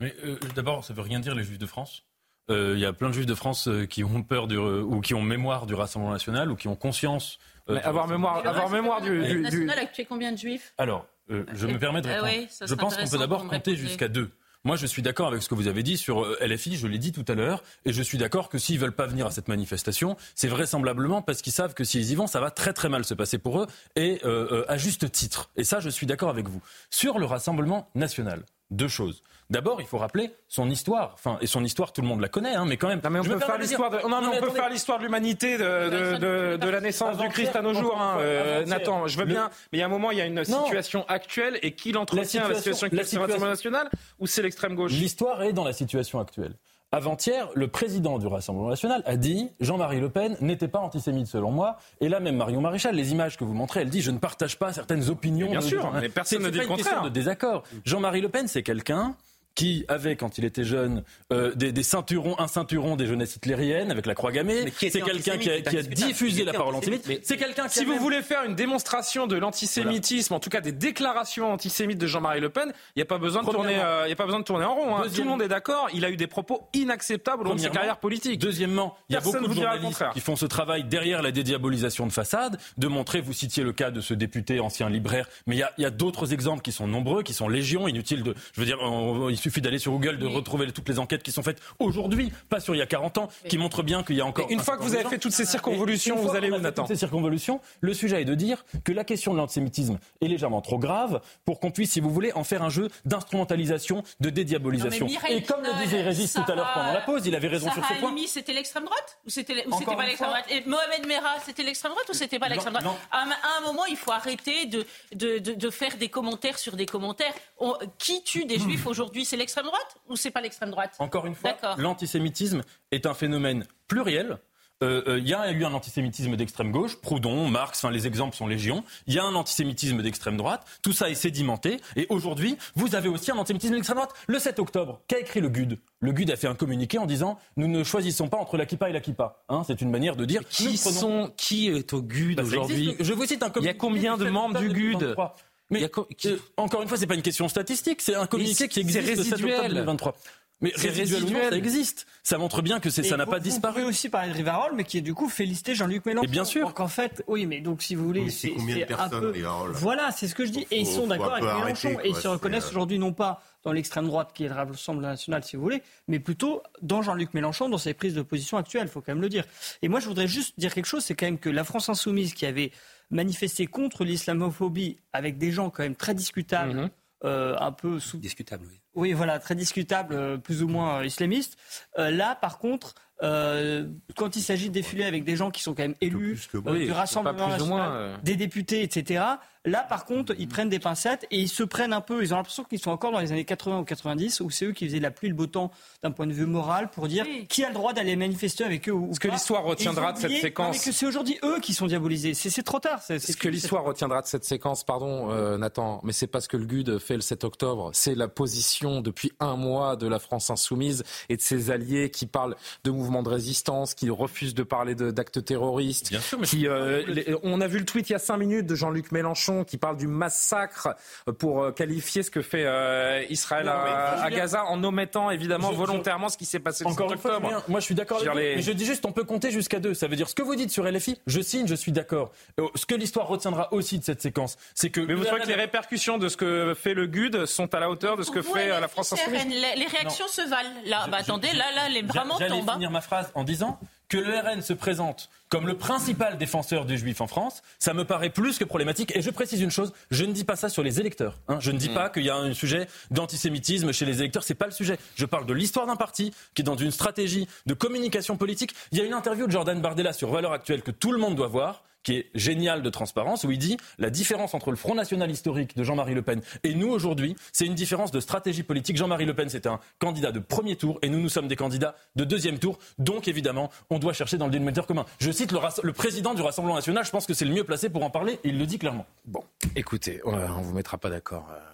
Mais 0.00 0.14
euh, 0.24 0.36
d'abord, 0.54 0.84
ça 0.84 0.92
veut 0.94 1.02
rien 1.02 1.20
dire 1.20 1.34
les 1.34 1.44
Juifs 1.44 1.58
de 1.58 1.66
France. 1.66 2.04
Euh, 2.50 2.72
Il 2.74 2.80
y 2.80 2.84
a 2.84 2.92
plein 2.92 3.08
de 3.08 3.14
Juifs 3.14 3.26
de 3.26 3.34
France 3.34 3.68
euh, 3.68 3.86
qui 3.86 4.04
ont 4.04 4.22
peur 4.22 4.46
du, 4.48 4.56
ou 4.58 5.00
qui 5.00 5.14
ont 5.14 5.22
mémoire 5.22 5.66
du 5.66 5.74
Rassemblement 5.74 6.12
national 6.12 6.50
ou 6.50 6.56
qui 6.56 6.68
ont 6.68 6.76
conscience. 6.76 7.38
euh, 7.70 7.74
Mais 7.74 7.80
du 7.80 7.86
avoir 7.86 8.04
Rassemblement 8.04 8.34
mémoire, 8.34 8.46
avoir 8.56 8.70
mémoire 8.70 9.00
du, 9.00 9.10
Le 9.18 9.24
du- 9.24 9.34
du- 9.34 9.40
national 9.42 9.78
a 9.78 9.86
tué 9.86 10.04
combien 10.04 10.32
de 10.32 10.36
juifs? 10.38 10.74
Alors, 10.76 11.06
euh, 11.30 11.46
je 11.54 11.66
me 11.66 11.78
permets 11.78 12.02
de 12.02 12.08
répondre. 12.08 12.26
ouais, 12.26 12.48
je 12.66 12.74
pense 12.74 12.96
qu'on 12.96 13.08
peut 13.08 13.18
d'abord 13.18 13.46
compter 13.48 13.76
jusqu'à 13.76 14.08
deux. 14.08 14.30
Moi, 14.66 14.76
je 14.76 14.86
suis 14.86 15.02
d'accord 15.02 15.28
avec 15.28 15.42
ce 15.42 15.48
que 15.50 15.54
vous 15.54 15.66
avez 15.66 15.82
dit 15.82 15.98
sur 15.98 16.24
euh, 16.24 16.38
LFI, 16.40 16.76
je 16.76 16.86
l'ai 16.86 16.96
dit 16.96 17.12
tout 17.12 17.24
à 17.28 17.34
l'heure, 17.34 17.62
et 17.84 17.92
je 17.92 18.02
suis 18.02 18.16
d'accord 18.16 18.48
que 18.48 18.56
s'ils 18.56 18.78
veulent 18.78 18.94
pas 18.94 19.06
venir 19.06 19.26
à 19.26 19.30
cette 19.30 19.48
manifestation, 19.48 20.16
c'est 20.34 20.48
vraisemblablement 20.48 21.20
parce 21.20 21.42
qu'ils 21.42 21.52
savent 21.52 21.74
que 21.74 21.84
s'ils 21.84 22.10
y 22.10 22.14
vont, 22.14 22.26
ça 22.26 22.40
va 22.40 22.50
très 22.50 22.72
très 22.72 22.88
mal 22.88 23.04
se 23.04 23.12
passer 23.12 23.36
pour 23.36 23.60
eux, 23.60 23.66
et 23.94 24.20
euh, 24.24 24.48
euh, 24.50 24.64
à 24.66 24.78
juste 24.78 25.12
titre. 25.12 25.50
Et 25.56 25.64
ça, 25.64 25.80
je 25.80 25.90
suis 25.90 26.06
d'accord 26.06 26.30
avec 26.30 26.48
vous. 26.48 26.62
Sur 26.88 27.18
le 27.18 27.26
Rassemblement 27.26 27.90
national, 27.94 28.42
deux 28.74 28.88
choses. 28.88 29.22
D'abord, 29.50 29.80
il 29.80 29.86
faut 29.86 29.98
rappeler 29.98 30.34
son 30.48 30.70
histoire. 30.70 31.10
Enfin, 31.14 31.36
et 31.42 31.46
son 31.46 31.62
histoire, 31.62 31.92
tout 31.92 32.00
le 32.00 32.08
monde 32.08 32.20
la 32.22 32.28
connaît, 32.28 32.54
hein, 32.54 32.64
mais 32.66 32.78
quand 32.78 32.88
même. 32.88 33.00
Non, 33.04 33.10
mais 33.10 33.20
on 33.20 33.24
peut 33.24 33.38
faire 33.38 33.58
l'histoire 33.58 33.90
de, 33.90 33.98
non, 33.98 34.08
mais 34.08 34.14
on 34.16 34.20
mais 34.30 34.38
peut 34.38 34.44
attendez. 34.46 34.60
faire 34.60 34.70
l'histoire 34.70 34.98
de 34.98 35.04
l'humanité 35.04 35.58
de, 35.58 35.64
de, 35.64 36.16
de- 36.16 36.56
de 36.56 36.68
la 36.68 36.80
naissance 36.80 37.18
du 37.18 37.28
Christ 37.28 37.54
à 37.54 37.60
nos 37.60 37.74
jours. 37.74 38.00
Hein. 38.00 38.16
Euh. 38.20 38.64
Nathan, 38.64 39.06
je 39.06 39.18
veux 39.18 39.24
Le- 39.26 39.32
bien, 39.32 39.50
mais 39.70 39.78
il 39.78 39.80
y 39.80 39.82
a 39.82 39.86
un 39.86 39.90
moment, 39.90 40.10
il 40.12 40.18
y 40.18 40.22
a 40.22 40.24
une 40.26 40.34
Non. 40.48 40.64
situation 40.64 41.04
actuelle 41.08 41.58
et 41.62 41.72
qui 41.72 41.92
l'entretient 41.92 42.42
la 42.44 42.48
La 42.48 42.54
situation 42.54 42.88
la 42.90 43.04
situation- 43.04 43.46
national 43.46 43.90
ou 44.18 44.26
c'est 44.26 44.42
l'extrême 44.42 44.74
gauche? 44.74 44.92
L'histoire 44.92 45.42
est 45.42 45.52
dans 45.52 45.64
la 45.64 45.74
situation 45.74 46.20
actuelle. 46.20 46.54
Avant-hier, 46.94 47.48
le 47.56 47.66
président 47.66 48.20
du 48.20 48.28
Rassemblement 48.28 48.68
national 48.68 49.02
a 49.04 49.16
dit 49.16 49.50
Jean-Marie 49.58 49.98
Le 49.98 50.10
Pen 50.10 50.36
n'était 50.40 50.68
pas 50.68 50.78
antisémite 50.78 51.26
selon 51.26 51.50
moi. 51.50 51.76
Et 52.00 52.08
là, 52.08 52.20
même 52.20 52.36
Marion 52.36 52.60
Maréchal, 52.60 52.94
les 52.94 53.10
images 53.10 53.36
que 53.36 53.42
vous 53.42 53.52
montrez, 53.52 53.80
elle 53.80 53.90
dit 53.90 54.00
Je 54.00 54.12
ne 54.12 54.18
partage 54.18 54.60
pas 54.60 54.72
certaines 54.72 55.10
opinions. 55.10 55.46
Mais 55.46 55.58
bien 55.58 55.60
de 55.60 55.64
sûr, 55.64 55.92
mais 55.92 56.08
personne 56.08 56.44
ne 56.44 56.50
dit 56.50 56.58
le 56.58 56.66
contraire. 56.66 57.02
de 57.02 57.08
désaccord. 57.08 57.64
Jean-Marie 57.84 58.20
Le 58.20 58.28
Pen, 58.28 58.46
c'est 58.46 58.62
quelqu'un 58.62 59.16
qui 59.54 59.84
avait, 59.88 60.16
quand 60.16 60.36
il 60.38 60.44
était 60.44 60.64
jeune, 60.64 61.04
euh, 61.32 61.54
des, 61.54 61.70
des 61.70 61.82
ceinturons, 61.84 62.34
un 62.40 62.48
ceinturon 62.48 62.96
des 62.96 63.06
jeunesses 63.06 63.36
hitlériennes 63.36 63.90
avec 63.92 64.04
la 64.06 64.14
croix 64.14 64.32
gammée. 64.32 64.64
C'est 64.78 64.90
quelqu'un 65.00 65.38
qui 65.38 65.48
a, 65.50 65.60
qui 65.60 65.88
diffusé 65.88 66.44
la 66.44 66.52
parole 66.52 66.74
antisémite. 66.74 67.20
C'est 67.22 67.36
quelqu'un 67.36 67.68
qui 67.68 67.74
Si 67.74 67.80
a 67.80 67.84
vous 67.84 67.92
même- 67.92 68.00
voulez 68.00 68.22
faire 68.22 68.42
une 68.44 68.56
démonstration 68.56 69.26
de 69.28 69.36
l'antisémitisme, 69.36 70.34
en 70.34 70.40
tout 70.40 70.50
cas 70.50 70.60
des 70.60 70.72
déclarations 70.72 71.52
antisémites 71.52 71.98
de 71.98 72.06
Jean-Marie 72.06 72.40
Le 72.40 72.48
Pen, 72.50 72.72
il 72.96 72.98
n'y 72.98 73.02
a 73.02 73.06
pas 73.06 73.18
besoin 73.18 73.42
de 73.42 73.50
tourner, 73.50 73.76
euh, 73.78 74.08
y 74.08 74.12
a 74.12 74.16
pas 74.16 74.24
besoin 74.24 74.40
de 74.40 74.44
tourner 74.44 74.64
en 74.64 74.74
rond. 74.74 74.96
hein. 74.96 75.02
Tout 75.02 75.08
Deuxième- 75.08 75.24
le 75.26 75.30
monde 75.30 75.42
est 75.42 75.48
d'accord. 75.48 75.88
Il 75.94 76.04
a 76.04 76.10
eu 76.10 76.16
des 76.16 76.26
propos 76.26 76.68
inacceptables 76.74 77.42
au 77.46 77.50
long 77.50 77.54
de 77.54 77.60
sa 77.60 77.68
carrière 77.70 77.98
politique. 77.98 78.40
Deuxièmement, 78.40 78.96
il 79.08 79.14
y 79.14 79.16
a 79.16 79.20
beaucoup 79.20 79.46
de 79.46 79.52
journalistes 79.54 80.04
qui 80.14 80.20
font 80.20 80.36
ce 80.36 80.46
travail 80.46 80.84
derrière 80.84 81.22
la 81.22 81.30
dédiabolisation 81.30 82.06
de 82.06 82.12
façade, 82.12 82.58
de 82.76 82.88
montrer, 82.88 83.20
vous 83.20 83.32
citiez 83.32 83.62
le 83.62 83.72
cas 83.72 83.90
de 83.90 84.00
ce 84.00 84.14
député 84.14 84.58
ancien 84.60 84.88
libraire, 84.88 85.28
mais 85.46 85.56
il 85.56 85.82
y 85.82 85.84
a, 85.84 85.90
d'autres 85.90 86.32
exemples 86.32 86.62
qui 86.62 86.72
sont 86.72 86.88
nombreux, 86.88 87.22
qui 87.22 87.32
sont 87.34 87.48
légion, 87.48 87.86
inutiles 87.86 88.22
de, 88.24 88.34
je 88.52 88.60
veux 88.60 88.66
dire, 88.66 88.78
on- 88.82 89.28
suffit 89.44 89.60
d'aller 89.60 89.78
sur 89.78 89.92
Google 89.92 90.18
de 90.18 90.26
retrouver 90.26 90.70
toutes 90.72 90.88
les 90.88 90.98
enquêtes 90.98 91.22
qui 91.22 91.30
sont 91.32 91.42
faites 91.42 91.60
aujourd'hui, 91.78 92.32
pas 92.48 92.60
sur 92.60 92.74
il 92.74 92.78
y 92.78 92.82
a 92.82 92.86
40 92.86 93.18
ans, 93.18 93.28
qui 93.48 93.58
montrent 93.58 93.82
bien 93.82 94.02
qu'il 94.02 94.16
y 94.16 94.20
a 94.20 94.26
encore. 94.26 94.48
Et 94.48 94.52
une 94.52 94.60
un 94.60 94.62
fois 94.62 94.76
que 94.76 94.82
vous 94.82 94.94
avez 94.94 95.04
fait 95.04 95.18
toutes 95.18 95.32
ces 95.32 95.44
circonvolutions, 95.44 96.16
vous 96.16 96.28
fois 96.28 96.36
allez 96.36 96.50
où, 96.50 96.58
Nathan 96.58 96.82
toutes 96.82 96.88
ces 96.92 96.96
circonvolutions, 96.98 97.60
le 97.80 97.94
sujet 97.94 98.22
est 98.22 98.24
de 98.24 98.34
dire 98.34 98.64
que 98.84 98.92
la 98.92 99.04
question 99.04 99.32
de 99.32 99.38
l'antisémitisme 99.38 99.98
est 100.22 100.28
légèrement 100.28 100.60
trop 100.62 100.78
grave 100.78 101.20
pour 101.44 101.60
qu'on 101.60 101.70
puisse, 101.70 101.92
si 101.92 102.00
vous 102.00 102.10
voulez, 102.10 102.32
en 102.32 102.42
faire 102.44 102.62
un 102.62 102.70
jeu 102.70 102.88
d'instrumentalisation, 103.04 104.02
de 104.20 104.30
dédiabolisation. 104.30 105.06
Mireille 105.06 105.38
Et 105.38 105.42
comme 105.42 105.62
le 105.62 105.82
disait 105.84 106.02
Régis 106.02 106.32
tout 106.32 106.40
à 106.46 106.54
l'heure 106.54 106.64
Sarah- 106.66 106.80
pendant 106.80 106.92
la 106.92 107.00
pause, 107.00 107.26
il 107.26 107.34
avait 107.34 107.48
raison 107.48 107.66
sur 107.70 107.82
ce 107.82 107.88
Sarah 107.88 108.00
point. 108.00 108.14
C'était 108.26 108.52
l'extrême 108.52 108.84
droite 108.84 109.18
ou 109.26 109.30
c'était 109.30 109.54
ou 109.66 109.68
Encore 109.68 109.78
c'était 109.80 109.96
pas 109.96 110.06
l'extrême 110.06 110.28
droite? 110.30 110.44
Et 110.50 110.62
Mohamed 110.68 111.06
Merah, 111.06 111.36
c'était 111.44 111.62
l'extrême 111.62 111.92
droite 111.92 112.06
ou 112.08 112.14
c'était 112.14 112.38
pas 112.38 112.48
l'extrême 112.48 112.72
droite? 112.74 112.84
non. 112.84 112.96
à, 113.10 113.22
un- 113.22 113.30
à 113.30 113.58
un 113.58 113.66
moment, 113.66 113.84
il 113.86 113.96
faut 113.96 114.12
arrêter 114.12 114.66
de, 114.66 114.86
de, 115.14 115.38
de, 115.38 115.52
de 115.54 115.70
faire 115.70 115.96
des 115.96 116.08
commentaires 116.08 116.58
sur 116.58 116.76
des 116.76 116.86
commentaires. 116.86 117.34
On- 117.58 117.74
qui 117.98 118.22
tue 118.22 118.44
des 118.44 118.58
juifs 118.64 118.86
aujourd'hui? 118.86 119.24
C'est 119.34 119.38
l'extrême 119.40 119.66
droite 119.66 119.96
ou 120.08 120.14
c'est 120.14 120.30
pas 120.30 120.40
l'extrême 120.40 120.70
droite? 120.70 120.94
Encore 121.00 121.26
une 121.26 121.34
fois, 121.34 121.56
l'antisémitisme 121.76 122.62
est 122.92 123.04
un 123.04 123.14
phénomène 123.14 123.66
pluriel. 123.88 124.38
Euh, 124.84 125.02
euh, 125.08 125.18
Il 125.18 125.28
y 125.28 125.34
a 125.34 125.50
eu 125.50 125.64
un 125.64 125.72
antisémitisme 125.72 126.36
d'extrême 126.36 126.70
gauche, 126.70 127.00
Proudhon, 127.00 127.48
Marx, 127.48 127.78
enfin 127.84 127.92
les 127.92 128.06
exemples 128.06 128.36
sont 128.36 128.46
légion. 128.46 128.84
Il 129.08 129.14
y 129.14 129.18
a 129.18 129.24
un 129.24 129.34
antisémitisme 129.34 130.02
d'extrême 130.02 130.36
droite. 130.36 130.64
Tout 130.82 130.92
ça 130.92 131.10
est 131.10 131.14
sédimenté. 131.16 131.80
Et 131.96 132.06
aujourd'hui, 132.10 132.56
vous 132.76 132.94
avez 132.94 133.08
aussi 133.08 133.32
un 133.32 133.36
antisémitisme 133.36 133.74
d'extrême 133.74 133.96
droite. 133.96 134.12
Le 134.28 134.38
7 134.38 134.58
octobre, 134.60 135.00
qu'a 135.08 135.18
écrit 135.18 135.40
le 135.40 135.48
GUD? 135.48 135.78
Le 136.00 136.12
GUD 136.12 136.30
a 136.30 136.36
fait 136.36 136.46
un 136.48 136.54
communiqué 136.54 136.98
en 136.98 137.06
disant 137.06 137.38
nous 137.56 137.66
ne 137.66 137.82
choisissons 137.82 138.28
pas 138.28 138.36
entre 138.36 138.56
la 138.56 138.66
kippa 138.66 138.88
et 138.88 138.92
la 138.92 139.00
kippa. 139.00 139.42
Hein, 139.48 139.62
C'est 139.66 139.80
une 139.80 139.90
manière 139.90 140.14
de 140.14 140.24
dire 140.26 140.42
Qui 140.48 140.76
prenons- 140.78 141.00
sont, 141.00 141.32
qui 141.36 141.68
est 141.70 141.92
au 141.92 142.02
GUD 142.02 142.36
Bah, 142.36 142.44
aujourd'hui? 142.44 142.94
Je 143.00 143.12
vous 143.12 143.26
cite 143.26 143.42
un 143.42 143.50
Il 143.56 143.64
y 143.64 143.68
a 143.68 143.74
communiqué 143.74 143.78
combien 143.78 144.12
de 144.16 144.18
du 144.18 144.24
7 144.26 144.32
membres 144.32 144.58
du 144.60 144.68
GUD? 144.68 144.98
2023. 144.98 145.36
Mais 145.74 145.80
Il 145.80 145.82
y 145.82 145.86
a 145.86 145.88
co- 145.88 146.08
qui- 146.16 146.28
euh, 146.28 146.38
encore 146.56 146.82
une 146.82 146.88
fois, 146.88 146.96
c'est 146.96 147.06
pas 147.06 147.14
une 147.14 147.22
question 147.22 147.48
statistique, 147.48 148.00
c'est 148.00 148.14
un 148.14 148.26
communiqué 148.26 148.68
qui 148.68 148.80
existe 148.80 149.00
le 149.00 149.06
7 149.16 149.18
octobre 149.34 149.44
résiduel. 149.44 149.68
2023. 149.74 150.14
Mais 150.60 150.70
résiduellement, 150.76 151.26
résiduel. 151.26 151.50
ça 151.50 151.56
existe. 151.56 152.06
Ça 152.22 152.38
montre 152.38 152.62
bien 152.62 152.78
que 152.80 152.88
ça 152.88 153.02
n'a 153.16 153.24
vous- 153.24 153.30
pas 153.32 153.38
Vous 153.38 153.42
disparu. 153.44 153.74
pouvez 153.74 153.84
aussi 153.86 154.08
parler 154.08 154.30
de 154.32 154.36
Rivarol, 154.36 154.70
mais 154.74 154.84
qui 154.84 154.96
est 154.96 155.02
du 155.02 155.12
coup 155.12 155.28
félicité 155.28 155.74
Jean-Luc 155.74 156.06
Mélenchon. 156.06 156.26
Et 156.26 156.30
bien 156.30 156.44
sûr. 156.44 156.68
Donc 156.68 156.80
en 156.80 156.88
fait, 156.88 157.22
oui, 157.26 157.44
mais 157.44 157.60
donc 157.60 157.82
si 157.82 157.96
vous 157.96 158.04
voulez, 158.04 158.30
c'est 158.30 158.50
combien 158.50 158.76
de 158.78 158.84
personnes, 158.84 159.20
peu. 159.20 159.30
Rivarol 159.30 159.72
Voilà, 159.72 160.10
c'est 160.12 160.28
ce 160.28 160.34
que 160.34 160.46
je 160.46 160.52
dis. 160.52 160.66
Et 160.70 160.78
ils 160.78 160.86
sont 160.86 161.06
d'accord 161.08 161.32
avec 161.32 161.42
Mélenchon 161.44 161.88
arrêter, 161.90 162.06
et 162.06 162.10
ils 162.10 162.16
se 162.16 162.28
reconnaissent 162.28 162.66
euh, 162.66 162.70
aujourd'hui 162.70 162.98
non 162.98 163.12
pas 163.12 163.42
dans 163.64 163.72
l'extrême 163.72 164.06
droite 164.06 164.30
qui 164.32 164.44
est 164.44 164.48
le 164.48 164.54
Rassemblement 164.54 165.08
national, 165.08 165.42
si 165.42 165.56
vous 165.56 165.62
voulez, 165.62 165.82
mais 166.06 166.20
plutôt 166.20 166.62
dans 166.82 167.02
Jean-Luc 167.02 167.34
Mélenchon, 167.34 167.68
dans 167.68 167.76
ses 167.78 167.92
prises 167.92 168.14
de 168.14 168.22
position 168.22 168.56
actuelles. 168.56 168.84
Il 168.84 168.90
faut 168.90 169.00
quand 169.00 169.12
même 169.12 169.22
le 169.22 169.28
dire. 169.28 169.44
Et 169.82 169.88
moi, 169.88 170.00
je 170.00 170.06
voudrais 170.06 170.28
juste 170.28 170.54
dire 170.58 170.72
quelque 170.72 170.86
chose, 170.86 171.04
c'est 171.04 171.14
quand 171.14 171.26
même 171.26 171.38
que 171.38 171.50
la 171.50 171.64
France 171.64 171.88
insoumise 171.88 172.32
qui 172.32 172.46
avait 172.46 172.70
manifesté 173.10 173.66
contre 173.66 174.04
l'islamophobie 174.04 174.96
avec 175.12 175.38
des 175.38 175.50
gens 175.52 175.70
quand 175.70 175.82
même 175.82 175.96
très 175.96 176.14
discutables. 176.14 176.74
Mhm. 176.74 176.90
euh, 177.24 177.56
un 177.58 177.72
peu 177.72 178.00
sous, 178.00 178.18
Discutable, 178.18 178.66
oui. 178.70 178.80
oui, 178.94 179.12
voilà, 179.14 179.38
très 179.38 179.54
discutable, 179.54 180.14
euh, 180.14 180.36
plus 180.36 180.62
ou 180.62 180.68
moins 180.68 180.98
euh, 180.98 181.06
islamiste. 181.06 181.56
Euh, 181.98 182.10
là, 182.10 182.34
par 182.34 182.58
contre, 182.58 182.94
euh, 183.22 183.86
quand 184.16 184.36
il 184.36 184.42
s'agit 184.42 184.68
de 184.68 184.74
défiler 184.74 185.04
avec 185.04 185.24
des 185.24 185.36
gens 185.36 185.50
qui 185.50 185.62
sont 185.62 185.74
quand 185.74 185.84
même 185.84 185.94
élus 186.02 186.48
euh, 186.54 186.60
oui, 186.66 186.86
du 186.86 186.92
Rassemblement 186.92 187.38
pas 187.38 187.44
plus 187.56 187.62
ou 187.62 187.66
national, 187.68 187.88
moins, 187.88 187.96
euh. 187.96 188.16
des 188.22 188.36
députés, 188.36 188.82
etc., 188.82 189.24
Là, 189.66 189.84
par 189.88 190.04
contre, 190.04 190.34
ils 190.38 190.46
prennent 190.48 190.68
des 190.68 190.78
pincettes 190.78 191.26
et 191.30 191.38
ils 191.38 191.48
se 191.48 191.62
prennent 191.62 191.94
un 191.94 192.02
peu. 192.02 192.22
Ils 192.22 192.34
ont 192.34 192.36
l'impression 192.36 192.64
qu'ils 192.64 192.78
sont 192.80 192.90
encore 192.90 193.12
dans 193.12 193.20
les 193.20 193.32
années 193.32 193.46
80 193.46 193.80
ou 193.80 193.84
90, 193.84 194.40
où 194.40 194.50
c'est 194.50 194.66
eux 194.66 194.72
qui 194.72 194.86
faisaient 194.86 195.00
la 195.00 195.10
pluie 195.10 195.28
le 195.28 195.34
beau 195.34 195.46
temps 195.46 195.70
d'un 196.02 196.10
point 196.10 196.26
de 196.26 196.32
vue 196.34 196.44
moral 196.44 196.90
pour 196.90 197.08
dire 197.08 197.24
qui 197.48 197.64
a 197.64 197.68
le 197.68 197.74
droit 197.74 197.94
d'aller 197.94 198.14
manifester 198.14 198.62
avec 198.64 198.88
eux 198.90 198.92
ou 198.92 199.14
Ce 199.14 199.20
que 199.20 199.28
l'histoire 199.28 199.64
retiendra 199.64 200.12
de 200.12 200.18
cette 200.18 200.32
séquence. 200.32 200.84
que 200.84 200.92
c'est 200.92 201.06
aujourd'hui 201.06 201.38
eux 201.44 201.60
qui 201.60 201.72
sont 201.72 201.86
diabolisés. 201.86 202.34
C'est 202.34 202.62
trop 202.62 202.78
tard. 202.78 203.02
Ce 203.02 203.36
que 203.36 203.48
l'histoire 203.48 203.84
retiendra 203.84 204.20
de 204.20 204.26
cette 204.26 204.44
séquence, 204.44 204.84
pardon, 204.84 205.30
euh, 205.30 205.56
Nathan, 205.56 206.00
mais 206.04 206.12
c'est 206.12 206.26
pas 206.26 206.40
ce 206.42 206.48
que 206.48 206.58
le 206.58 206.66
GUD 206.66 206.98
fait 206.98 207.14
le 207.14 207.22
7 207.22 207.44
octobre. 207.44 207.90
C'est 207.94 208.14
la 208.14 208.28
position 208.28 209.00
depuis 209.00 209.32
un 209.40 209.56
mois 209.56 209.96
de 209.96 210.06
la 210.06 210.18
France 210.18 210.50
insoumise 210.50 211.04
et 211.30 211.36
de 211.36 211.42
ses 211.42 211.70
alliés 211.70 212.10
qui 212.10 212.26
parlent 212.26 212.56
de 212.84 212.90
mouvements 212.90 213.22
de 213.22 213.30
résistance, 213.30 213.94
qui 213.94 214.10
refusent 214.10 214.54
de 214.54 214.62
parler 214.62 214.94
d'actes 214.94 215.42
terroristes. 215.42 216.10
Bien 216.10 216.20
sûr, 216.20 216.38
mais 216.38 216.46
qui, 216.46 216.68
euh, 216.68 217.02
les- 217.06 217.34
on 217.42 217.60
a 217.62 217.66
vu 217.66 217.78
le 217.78 217.86
tweet 217.86 218.10
il 218.10 218.12
y 218.12 218.16
a 218.16 218.18
cinq 218.18 218.36
minutes 218.36 218.66
de 218.66 218.74
Jean-Luc 218.74 219.10
Mélenchon 219.10 219.53
qui 219.62 219.78
parle 219.78 219.96
du 219.96 220.08
massacre 220.08 220.96
pour 221.38 221.62
euh, 221.62 221.70
qualifier 221.70 222.24
ce 222.24 222.30
que 222.32 222.42
fait 222.42 222.64
euh, 222.64 223.22
Israël 223.30 223.66
Non, 223.66 223.72
à, 223.72 224.28
Gaza 224.30 224.64
en 224.64 224.82
omettant 224.82 225.30
évidemment 225.30 225.68
Je- 225.68 225.74
je- 225.74 225.78
volontairement 225.78 226.28
ce 226.28 226.36
qui 226.36 226.46
s'est 226.46 226.58
passé 226.58 226.82
le 226.84 226.90
Encore 226.90 227.10
7 227.10 227.14
une 227.16 227.22
fois, 227.22 227.36
octobre. 227.36 227.62
Moi 227.68 227.78
je 227.80 227.84
suis 227.84 227.94
d'accord 227.94 228.18
avec 228.18 228.30
vous, 228.32 228.38
les- 228.38 228.56
mais 228.56 228.62
je 228.62 228.72
dis 228.72 228.86
juste 228.86 229.04
on 229.06 229.12
peut 229.12 229.24
compter 229.24 229.50
jusqu'à 229.52 229.78
deux. 229.78 229.94
Ça 229.94 230.08
veut 230.08 230.16
dire 230.16 230.28
ce 230.28 230.34
que 230.34 230.42
vous 230.42 230.56
dites 230.56 230.70
sur 230.70 230.84
LFI, 230.90 231.20
je 231.28 231.40
signe, 231.40 231.66
je 231.68 231.74
suis 231.76 231.92
d'accord. 231.92 232.32
Euh, 232.58 232.66
Ce 232.74 232.86
que 232.86 232.94
l'histoire 232.94 233.28
retiendra 233.28 233.72
aussi 233.72 233.98
de 233.98 234.04
cette 234.04 234.22
séquence, 234.22 234.56
c'est 234.74 234.90
que. 234.90 235.00
Mais 235.00 235.14
vous 235.14 235.24
trouvez 235.24 235.42
que 235.42 235.46
les 235.48 235.54
répercussions 235.54 236.18
de 236.18 236.28
ce 236.28 236.36
que 236.36 236.74
fait 236.74 236.94
le 236.94 237.06
GUD 237.06 237.44
sont 237.46 237.72
à 237.74 237.80
la 237.80 237.90
hauteur 237.90 238.16
de 238.16 238.22
ce 238.22 238.30
que 238.30 238.38
Vous, 238.40 238.54
fait 238.54 238.68
la 238.68 238.88
France 238.88 239.12
insoumise? 239.12 239.44
Les, 239.46 239.76
les 239.80 239.86
réactions 239.86 240.26
se 240.28 240.40
valent. 240.48 240.70
Là, 240.86 241.06
bah, 241.10 241.18
attendez, 241.20 241.52
là, 241.52 241.66
là, 241.74 241.88
les 241.90 242.02
bras 242.02 242.24
J'allais 242.38 242.50
tombent. 242.50 242.70
hein. 242.70 242.74
finir 242.74 242.90
ma 242.90 243.00
phrase 243.02 243.30
en 243.34 243.44
disant 243.44 243.78
que 244.14 244.20
le 244.20 244.38
RN 244.38 244.62
se 244.62 244.72
présente 244.72 245.28
comme 245.48 245.66
le 245.66 245.76
principal 245.76 246.38
défenseur 246.38 246.84
des 246.84 246.96
juifs 246.96 247.20
en 247.20 247.26
France, 247.26 247.62
ça 247.80 247.94
me 247.94 248.04
paraît 248.04 248.30
plus 248.30 248.58
que 248.58 248.64
problématique. 248.64 249.14
Et 249.16 249.22
je 249.22 249.30
précise 249.30 249.60
une 249.60 249.72
chose, 249.72 249.92
je 250.12 250.24
ne 250.24 250.32
dis 250.32 250.44
pas 250.44 250.54
ça 250.54 250.68
sur 250.68 250.84
les 250.84 251.00
électeurs. 251.00 251.40
hein. 251.48 251.58
Je 251.58 251.72
ne 251.72 251.78
dis 251.78 251.88
pas 251.88 252.10
qu'il 252.10 252.22
y 252.22 252.30
a 252.30 252.36
un 252.36 252.54
sujet 252.54 252.86
d'antisémitisme 253.10 253.92
chez 253.92 254.04
les 254.04 254.20
électeurs, 254.20 254.44
c'est 254.44 254.54
pas 254.54 254.66
le 254.66 254.70
sujet. 254.72 254.98
Je 255.16 255.26
parle 255.26 255.46
de 255.46 255.52
l'histoire 255.52 255.86
d'un 255.86 255.96
parti 255.96 256.32
qui 256.54 256.62
est 256.62 256.64
dans 256.64 256.76
une 256.76 256.92
stratégie 256.92 257.48
de 257.66 257.74
communication 257.74 258.36
politique. 258.36 258.72
Il 258.92 258.98
y 258.98 259.00
a 259.00 259.04
une 259.04 259.14
interview 259.14 259.48
de 259.48 259.52
Jordan 259.52 259.80
Bardella 259.80 260.12
sur 260.12 260.30
Valeurs 260.30 260.52
Actuelles 260.52 260.82
que 260.82 260.92
tout 260.92 261.10
le 261.10 261.18
monde 261.18 261.34
doit 261.34 261.48
voir 261.48 261.82
qui 262.04 262.16
est 262.18 262.30
génial 262.34 262.82
de 262.82 262.90
transparence, 262.90 263.44
où 263.44 263.50
il 263.50 263.58
dit 263.58 263.76
la 263.98 264.10
différence 264.10 264.54
entre 264.54 264.70
le 264.70 264.76
Front 264.76 264.94
National 264.94 265.30
historique 265.30 265.76
de 265.76 265.82
Jean-Marie 265.82 266.14
Le 266.14 266.22
Pen 266.22 266.40
et 266.62 266.74
nous 266.74 266.88
aujourd'hui, 266.88 267.34
c'est 267.52 267.66
une 267.66 267.74
différence 267.74 268.10
de 268.12 268.20
stratégie 268.20 268.62
politique. 268.62 268.96
Jean-Marie 268.96 269.24
Le 269.24 269.34
Pen, 269.34 269.48
c'était 269.48 269.68
un 269.68 269.80
candidat 269.98 270.30
de 270.30 270.38
premier 270.38 270.76
tour 270.76 270.98
et 271.02 271.08
nous, 271.08 271.20
nous 271.20 271.28
sommes 271.28 271.48
des 271.48 271.56
candidats 271.56 271.96
de 272.14 272.24
deuxième 272.24 272.58
tour. 272.58 272.78
Donc, 272.98 273.26
évidemment, 273.26 273.70
on 273.90 273.98
doit 273.98 274.12
chercher 274.12 274.36
dans 274.36 274.46
le 274.46 274.52
dénominateur 274.52 274.86
commun. 274.86 275.04
Je 275.18 275.30
cite 275.30 275.52
le, 275.52 275.92
président 275.92 276.34
du 276.34 276.42
Rassemblement 276.42 276.76
national, 276.76 277.04
je 277.04 277.10
pense 277.10 277.26
que 277.26 277.34
c'est 277.34 277.44
le 277.44 277.52
mieux 277.52 277.64
placé 277.64 277.88
pour 277.88 278.04
en 278.04 278.10
parler 278.10 278.34
et 278.44 278.48
il 278.48 278.58
le 278.58 278.66
dit 278.66 278.78
clairement. 278.78 279.06
Bon, 279.24 279.42
écoutez, 279.74 280.20
on 280.24 280.34
on 280.34 280.60
vous 280.60 280.74
mettra 280.74 280.98
pas 280.98 281.10
d'accord. 281.10 281.48
euh, 281.50 281.73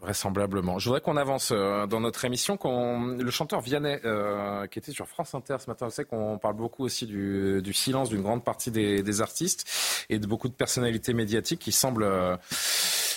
Vraisemblablement. 0.00 0.78
Je 0.78 0.86
voudrais 0.86 1.02
qu'on 1.02 1.18
avance 1.18 1.50
euh, 1.52 1.86
dans 1.86 2.00
notre 2.00 2.24
émission. 2.24 2.58
Le 2.64 3.30
chanteur 3.30 3.60
Vianney, 3.60 3.98
euh, 4.04 4.66
qui 4.66 4.78
était 4.78 4.92
sur 4.92 5.06
France 5.06 5.34
Inter 5.34 5.56
ce 5.60 5.68
matin, 5.68 5.88
je 5.90 5.94
sais 5.94 6.04
qu'on 6.04 6.38
parle 6.38 6.56
beaucoup 6.56 6.84
aussi 6.84 7.06
du, 7.06 7.72
silence 7.74 8.08
d'une 8.08 8.22
grande 8.22 8.42
partie 8.42 8.70
des, 8.70 9.20
artistes 9.20 9.68
et 10.08 10.18
de 10.18 10.26
beaucoup 10.26 10.48
de 10.48 10.54
personnalités 10.54 11.12
médiatiques 11.12 11.60
qui 11.60 11.72
semblent 11.72 12.04
euh, 12.04 12.36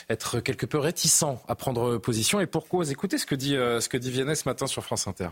être 0.10 0.42
quelque 0.42 0.66
peu 0.66 0.78
réticents 0.78 1.42
à 1.48 1.56
prendre 1.56 1.98
position. 2.00 2.42
Et 2.42 2.48
pour 2.48 2.68
cause, 2.68 2.92
écoutez 2.92 3.18
ce 3.18 3.26
que 3.26 3.36
dit, 3.36 3.52
ce 3.54 3.88
que 3.88 3.98
dit 3.98 4.12
Vianney 4.12 4.36
ce 4.36 4.50
matin 4.50 4.68
sur 4.68 4.84
France 4.84 5.08
Inter. 5.08 5.30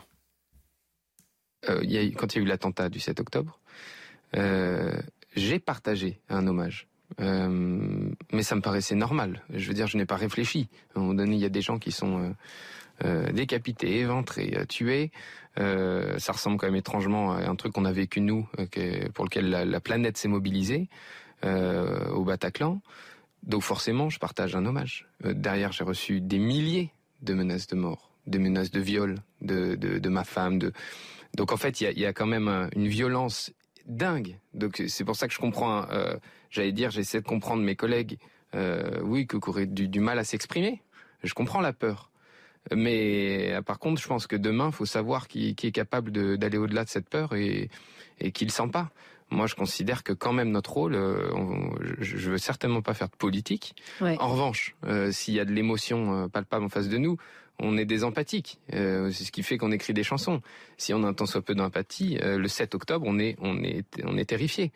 Quand 1.68 1.82
il 1.82 1.91
y 1.91 1.97
a 1.97 2.41
eu 2.41 2.45
l'attentat 2.45 2.88
du 2.88 3.02
7 3.02 3.20
octobre, 3.20 3.60
j'ai 4.34 5.60
partagé 5.60 6.22
un 6.30 6.47
hommage. 6.47 6.88
Euh, 7.20 8.09
mais 8.32 8.43
ça 8.43 8.55
me 8.55 8.62
paraissait 8.62 8.95
normal. 8.95 9.43
Je 9.53 9.68
veux 9.68 9.74
dire, 9.74 9.88
je 9.88 9.97
n'ai 9.97 10.05
pas 10.05 10.16
réfléchi. 10.16 10.70
À 10.95 10.99
un 10.99 11.01
moment 11.01 11.14
donné, 11.16 11.36
il 11.36 11.41
y 11.41 11.45
a 11.45 11.49
des 11.49 11.62
gens 11.62 11.78
qui 11.78 11.91
sont 11.91 12.22
euh, 12.22 12.30
euh, 13.03 13.32
décapités, 13.32 13.99
éventrés, 13.99 14.66
tués. 14.68 15.12
Ça 15.57 16.32
ressemble 16.32 16.57
quand 16.57 16.68
même 16.68 16.76
étrangement 16.76 17.34
à 17.34 17.49
un 17.49 17.55
truc 17.55 17.74
qu'on 17.74 17.86
a 17.86 17.91
vécu 17.91 18.22
nous, 18.22 18.47
pour 19.14 19.26
lequel 19.26 19.49
la, 19.49 19.66
la 19.66 19.80
planète 19.82 20.18
s'est 20.18 20.30
mobilisée 20.30 20.88
au 21.43 22.24
Bataclan. 22.24 22.82
Donc 23.43 23.64
forcément, 23.64 24.09
je 24.09 24.20
partage 24.20 24.55
un 24.55 24.66
hommage. 24.66 25.07
Derrière, 25.24 25.72
j'ai 25.72 25.84
reçu 25.84 26.22
des 26.22 26.39
milliers 26.39 26.91
de 27.22 27.34
menaces 27.34 27.68
de 27.68 27.76
mort, 27.76 28.12
de 28.28 28.38
menaces 28.38 28.72
de 28.72 28.80
viol 28.80 29.18
de, 29.41 30.07
ma 30.09 30.24
femme. 30.24 30.59
Donc 31.36 31.51
en 31.51 31.57
fait, 31.57 31.82
il 31.82 31.99
y 31.99 32.05
a, 32.05 32.14
quand 32.14 32.28
même 32.28 32.70
une 32.76 32.88
violence 32.88 33.51
dingue. 33.88 34.38
Donc 34.53 34.82
c'est 34.88 35.03
pour 35.03 35.18
ça 35.18 35.28
que 35.28 35.34
je 35.34 35.39
comprends, 35.39 35.86
j'allais 36.52 36.72
dire, 36.72 36.91
j'essaie 36.91 37.22
de 37.22 37.28
comprendre 37.28 37.64
mes 37.64 37.76
collègues, 37.76 38.20
euh, 38.54 38.99
oui, 39.04 39.26
que- 39.26 39.38
auraient 39.49 39.66
du, 39.66 39.88
du 39.88 39.99
mal 39.99 40.20
à 40.20 40.24
s'exprimer. 40.24 40.82
Je 41.24 41.34
comprends 41.34 41.62
la 41.62 41.74
peur. 41.74 42.12
Mais 42.76 43.52
euh, 43.54 43.62
par 43.62 43.80
contre, 43.80 43.99
je 44.02 44.08
pense 44.08 44.28
que 44.28 44.36
demain, 44.36 44.68
il 44.68 44.74
faut 44.74 44.86
savoir 44.86 45.28
qui, 45.28 45.56
qui 45.56 45.68
est 45.68 45.72
capable 45.72 46.12
d'aller 46.38 46.58
au-delà 46.58 46.84
de 46.84 46.89
cette 46.89 47.10
peur 47.10 47.34
et, 47.34 47.70
et 48.20 48.32
qui 48.32 48.45
le 48.45 48.52
sent 48.52 48.68
pas. 48.72 48.91
Moi, 49.32 49.47
je 49.47 49.56
considère 49.56 50.04
que 50.04 50.14
quand 50.14 50.34
même 50.34 50.52
notre 50.52 50.74
rôle, 50.74 50.93
euh, 50.93 51.32
on- 51.34 51.74
je, 51.99 52.30
veux 52.30 52.38
certainement 52.38 52.82
pas 52.82 52.93
faire 52.93 53.10
de 53.10 53.16
politique. 53.16 53.76
Ouais. 54.02 54.16
En 54.20 54.28
revanche, 54.28 54.76
euh, 54.86 55.12
s'il 55.12 55.34
y 55.34 55.39
a 55.39 55.45
de 55.45 55.54
l'émotion 55.54 56.30
palpable 56.30 56.66
en 56.66 56.70
face 56.70 56.89
de 56.89 56.97
nous, 56.97 57.18
on 57.60 57.78
est 57.78 57.86
des 57.86 58.04
empathiques. 58.04 58.60
Euh, 58.74 59.10
c'est 59.12 59.24
ce 59.24 59.32
qui 59.32 59.43
fait 59.43 59.58
qu'on 59.58 59.72
écrit 59.72 59.93
des 59.93 60.04
chansons. 60.04 60.41
Si 60.78 60.93
on 60.93 61.04
a 61.04 61.08
un 61.08 61.14
tant 61.14 61.26
soit 61.26 61.41
peu 61.41 61.56
d'empathie, 61.56 62.18
euh, 62.22 62.38
le 62.38 62.47
7 62.47 62.76
octobre, 62.76 63.06
on 63.08 63.20
est, 63.20 63.36
on 63.39 63.64
est, 63.64 63.86
on 64.04 64.18
est 64.18 64.26
terrifié. 64.26 64.72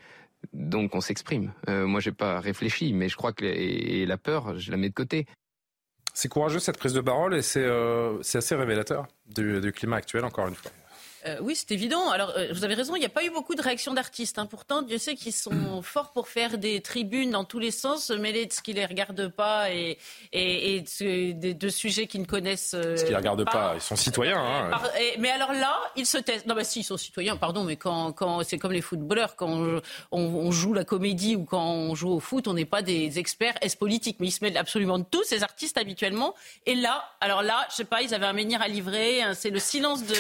Donc 0.54 0.96
on 0.96 1.02
s'exprime. 1.02 1.54
Euh, 1.70 1.86
moi, 1.86 2.00
j'ai 2.00 2.12
pas 2.12 2.40
réfléchi, 2.40 2.94
mais 2.94 3.10
je 3.10 3.16
crois 3.16 3.34
que 3.34 3.46
et, 3.46 4.06
la 4.06 4.18
peur, 4.18 4.58
je 4.58 4.72
la 4.72 4.78
mets 4.78 4.90
de 4.90 4.94
côté. 4.94 5.26
C'est 6.14 6.30
courageux 6.30 6.60
cette 6.60 6.78
prise 6.78 6.94
de 6.94 7.02
parole 7.02 7.36
et 7.36 7.42
c'est 7.42 7.64
euh, 7.64 8.20
assez 8.20 8.56
révélateur 8.56 9.08
du 9.28 9.72
climat 9.74 9.98
actuel, 9.98 10.24
encore 10.24 10.48
une 10.48 10.56
fois. 10.56 10.72
Euh, 11.28 11.38
oui, 11.42 11.56
c'est 11.56 11.72
évident. 11.72 12.10
Alors, 12.12 12.34
euh, 12.38 12.48
vous 12.54 12.64
avez 12.64 12.76
raison, 12.76 12.96
il 12.96 13.00
n'y 13.00 13.06
a 13.06 13.10
pas 13.10 13.24
eu 13.24 13.30
beaucoup 13.32 13.56
de 13.56 13.62
réactions 13.62 13.94
d'artistes. 13.94 14.38
hein. 14.38 14.46
Pourtant, 14.46 14.82
Dieu 14.84 14.98
sait 14.98 15.16
qu'ils 15.16 15.34
sont 15.34 15.82
forts 15.82 16.12
pour 16.12 16.28
faire 16.28 16.58
des 16.58 16.82
tribunes 16.82 17.32
dans 17.32 17.44
tous 17.46 17.60
les 17.60 17.72
sens, 17.72 18.06
se 18.06 18.14
mêler 18.14 18.46
de 18.46 18.54
ce 18.54 18.62
qui 18.62 18.74
les 18.74 18.86
regarde 18.86 19.28
pas 19.30 19.72
et, 19.72 19.98
et, 20.34 20.76
et 20.76 20.82
de, 20.82 20.88
ce- 20.88 21.32
de- 21.34 21.54
de 21.54 21.70
sujets 21.70 22.06
qu'ils 22.08 22.22
ne 22.22 22.26
connaissent 22.28 22.74
euh, 22.76 22.96
Ce 22.96 23.06
qui 23.06 23.12
ne 23.12 23.18
regardent 23.18 23.46
pas, 23.46 23.72
ils 23.76 23.82
sont 23.82 23.96
citoyens. 23.96 24.38
hein. 24.40 24.70
Par- 24.70 24.96
et- 24.98 25.16
mais 25.18 25.32
alors 25.32 25.54
là, 25.54 25.76
ils 25.96 26.06
se 26.06 26.18
testent. 26.18 26.46
Non, 26.46 26.54
bah 26.56 26.64
si, 26.64 26.82
ils 26.82 26.84
sont 26.84 26.98
citoyens, 26.98 27.38
pardon, 27.38 27.64
mais 27.64 27.76
quand, 27.76 28.12
quand 28.12 28.44
c'est 28.44 28.58
comme 28.60 28.72
les 28.74 28.82
footballeurs, 28.82 29.36
quand 29.36 29.50
on, 29.50 29.82
on- 30.12 30.20
on 30.22 30.52
joue 30.52 30.74
la 30.74 30.84
comédie 30.86 31.36
ou 31.36 31.44
quand 31.46 31.66
on 31.72 31.96
joue 31.96 32.12
au 32.12 32.20
foot, 32.20 32.48
on 32.48 32.54
n'est 32.54 32.66
pas 32.66 32.82
des 32.82 33.18
experts 33.20 33.56
est 33.62 33.76
politiques, 33.76 34.18
mais 34.20 34.28
ils 34.28 34.32
se 34.32 34.44
mêlent 34.44 34.58
absolument 34.58 35.00
de 35.00 35.06
tout, 35.10 35.24
ces 35.24 35.44
artistes 35.44 35.78
habituellement. 35.78 36.36
Et 36.66 36.76
là, 36.76 37.04
alors 37.20 37.42
là, 37.42 37.66
je 37.72 37.76
sais 37.76 37.84
pas, 37.86 38.02
ils 38.04 38.14
avaient 38.14 38.26
un 38.28 38.34
menhir 38.34 38.62
à 38.62 38.68
livrer, 38.68 39.22
hein, 39.24 39.34
c'est 39.34 39.50
le 39.50 39.60
silence 39.60 40.04
de, 40.04 40.16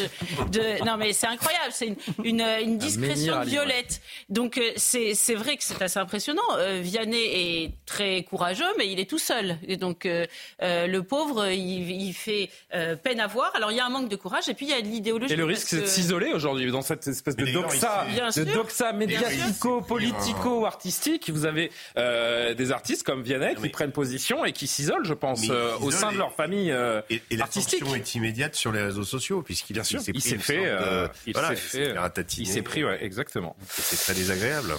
de. 0.51 0.66
Non, 0.86 0.95
mais 0.98 1.14
c'est 1.14 1.28
incroyable, 1.28 1.72
c'est 1.72 1.88
une, 1.88 1.96
une, 2.24 2.41
une 2.41 2.41
menhir 2.41 2.78
discrétion 2.78 3.41
violette. 3.41 4.02
Donc 4.30 4.58
euh, 4.58 4.72
c'est 4.76 5.14
c'est 5.14 5.36
vrai 5.36 5.58
que 5.58 5.64
c'est 5.64 5.82
assez 5.82 6.00
impressionnant. 6.00 6.41
Euh, 6.58 6.80
Vianney 6.82 7.18
est 7.64 7.72
très 7.86 8.24
courageux, 8.24 8.66
mais 8.78 8.91
il 8.91 9.00
est 9.00 9.10
tout 9.10 9.20
seul. 9.20 9.58
Et 9.68 9.78
donc 9.78 10.06
euh, 10.06 10.26
euh, 10.62 10.88
le 10.88 11.04
pauvre, 11.04 11.48
il, 11.52 11.91
il 11.91 12.14
fait 12.14 12.50
euh, 12.74 12.96
peine 12.96 13.20
à 13.20 13.28
voir. 13.28 13.52
Alors 13.56 13.72
il 13.72 13.78
y 13.78 13.80
a 13.80 13.86
un 13.86 13.89
manque 13.89 14.10
de 14.10 14.16
courage, 14.16 14.50
et 14.50 14.54
puis 14.54 14.66
il 14.66 14.72
y 14.72 14.74
a 14.74 14.82
de 14.82 14.88
l'idéologie. 14.88 15.34
Et 15.34 15.38
le 15.38 15.46
risque, 15.46 15.68
c'est 15.68 15.82
de 15.82 15.86
s'isoler 15.86 16.32
aujourd'hui 16.34 16.72
dans 16.72 16.82
cette 16.82 17.08
espèce 17.08 17.36
de 17.36 17.46
doxa, 17.46 18.06
de 18.36 18.43
doxa 18.43 18.91
Bien 18.91 18.93
médiatico, 18.93 19.82
politico, 19.82 20.66
artistique. 20.66 21.30
Vous 21.30 21.46
avez 21.46 21.72
euh, 21.98 22.54
des 22.54 22.72
artistes 22.72 23.04
comme 23.04 23.24
Vianney 23.24 23.56
qui 23.56 23.70
prennent 23.70 23.91
position 23.91 24.46
et 24.46 24.52
qui 24.52 24.68
s'isolent, 24.68 25.06
je 25.06 25.14
pense, 25.14 25.50
euh, 25.50 25.76
au 25.82 25.91
sein 25.91 26.12
de 26.12 26.18
leur 26.18 26.34
famille 26.34 26.72
euh, 26.72 27.02
Et, 27.10 27.22
et 27.32 27.39
artistique. 27.39 27.80
l'attention 27.82 27.96
est 27.96 28.16
immédiate 28.16 28.56
sur 28.56 28.72
les 28.72 28.82
réseaux 28.82 29.04
sociaux, 29.04 29.41
puisqu'il 29.41 29.74
Bien 29.74 29.84
sûr, 29.84 30.02
s'est 30.02 30.12
il 30.14 30.20
pris 30.20 30.30
s'est 30.30 30.36
une 30.36 30.41
fait, 30.41 30.66
euh, 30.66 30.85
il 31.28 31.34
voilà, 31.34 31.56
s'est 31.56 31.90
il 31.92 31.98
ratatiner. 31.98 32.48
il 32.48 32.52
s'est 32.52 32.62
pris, 32.62 32.84
ouais, 32.84 33.04
exactement. 33.04 33.56
C'est 33.68 33.98
très 33.98 34.14
désagréable. 34.14 34.74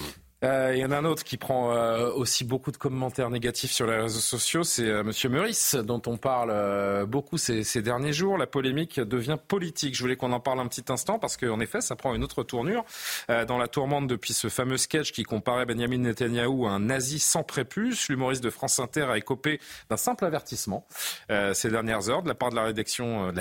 Euh, 0.45 0.73
Il 0.75 0.81
y 0.81 0.85
en 0.85 0.91
a 0.91 0.99
un 0.99 1.05
autre 1.07 1.25
qui 1.25 1.39
prend 1.39 1.73
euh, 1.73 2.11
aussi 2.11 2.45
beaucoup 2.45 2.71
de 2.71 2.77
commentaires 2.77 3.31
négatifs 3.31 3.73
sur 3.73 3.87
les 3.87 3.97
réseaux 3.97 4.21
sociaux, 4.21 4.65
c'est 4.65 4.85
euh, 4.85 5.03
Monsieur 5.03 5.31
Meurice, 5.31 5.77
dont 5.77 6.03
on 6.07 6.19
parle 6.19 6.51
euh, 6.53 7.07
beaucoup 7.07 7.39
ces, 7.39 7.65
derniers 7.81 8.13
jours. 8.13 8.37
La 8.37 8.47
polémique 8.47 9.01
devient 9.01 9.39
politique. 9.49 9.95
Je 9.95 10.03
voulais 10.03 10.17
qu'on 10.17 10.33
en 10.33 10.41
parle 10.41 10.61
un 10.61 10.67
petit 10.67 10.85
instant 10.89 11.19
parce 11.19 11.39
qu'en 11.39 11.59
effet, 11.61 11.81
ça 11.81 11.97
prend 11.97 12.15
une 12.15 12.23
autre 12.23 12.43
tournure 12.43 12.85
dans 13.29 13.59
la 13.59 13.69
tourmente 13.69 14.07
depuis 14.07 14.33
ce 14.33 14.49
fameux 14.49 14.77
sketch 14.77 15.13
qui 15.13 15.23
comparait 15.23 15.67
Benjamin 15.67 15.99
Netanyahou 15.99 16.67
à 16.67 16.71
un 16.71 16.81
nazi 16.81 17.19
sans 17.19 17.43
prépuce. 17.43 18.09
L'humoriste 18.09 18.43
de 18.43 18.51
France 18.51 18.79
Inter 18.79 19.07
a 19.11 19.19
écopé 19.19 19.61
d'un 19.89 19.97
simple 19.97 20.25
avertissement 20.25 20.87
ces 21.29 21.71
dernières 21.71 22.09
heures 22.09 22.23
de 22.23 22.29
la 22.29 22.35
part 22.35 22.51
de 22.51 22.57
la 22.57 22.73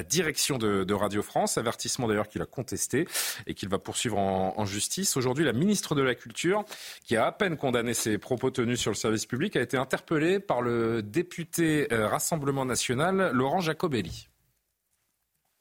direction 0.04 0.58
de, 0.58 0.94
Radio 0.94 1.22
France. 1.22 1.58
Avertissement 1.58 2.08
d'ailleurs 2.08 2.28
qu'il 2.28 2.42
a 2.42 2.46
contesté 2.46 3.08
et 3.48 3.54
qu'il 3.54 3.70
va 3.70 3.80
poursuivre 3.80 4.18
en 4.18 4.66
justice. 4.66 5.18
Aujourd'hui, 5.18 5.46
la 5.46 5.54
ministre 5.54 5.96
de 5.96 6.02
la 6.02 6.16
Culture 6.16 6.66
qui 7.04 7.16
a 7.18 7.26
à 7.26 7.32
peine 7.32 7.58
condamné 7.58 7.94
ses 7.94 8.18
propos 8.18 8.52
tenus 8.52 8.80
sur 8.80 8.92
le 8.92 8.96
service 8.96 9.26
public, 9.26 9.56
a 9.56 9.62
été 9.62 9.78
interpellé 9.78 10.40
par 10.40 10.62
le 10.62 11.02
député 11.02 11.92
euh, 11.92 12.08
Rassemblement 12.08 12.66
national 12.66 13.32
Laurent 13.34 13.60
Jacobelli. 13.60 14.30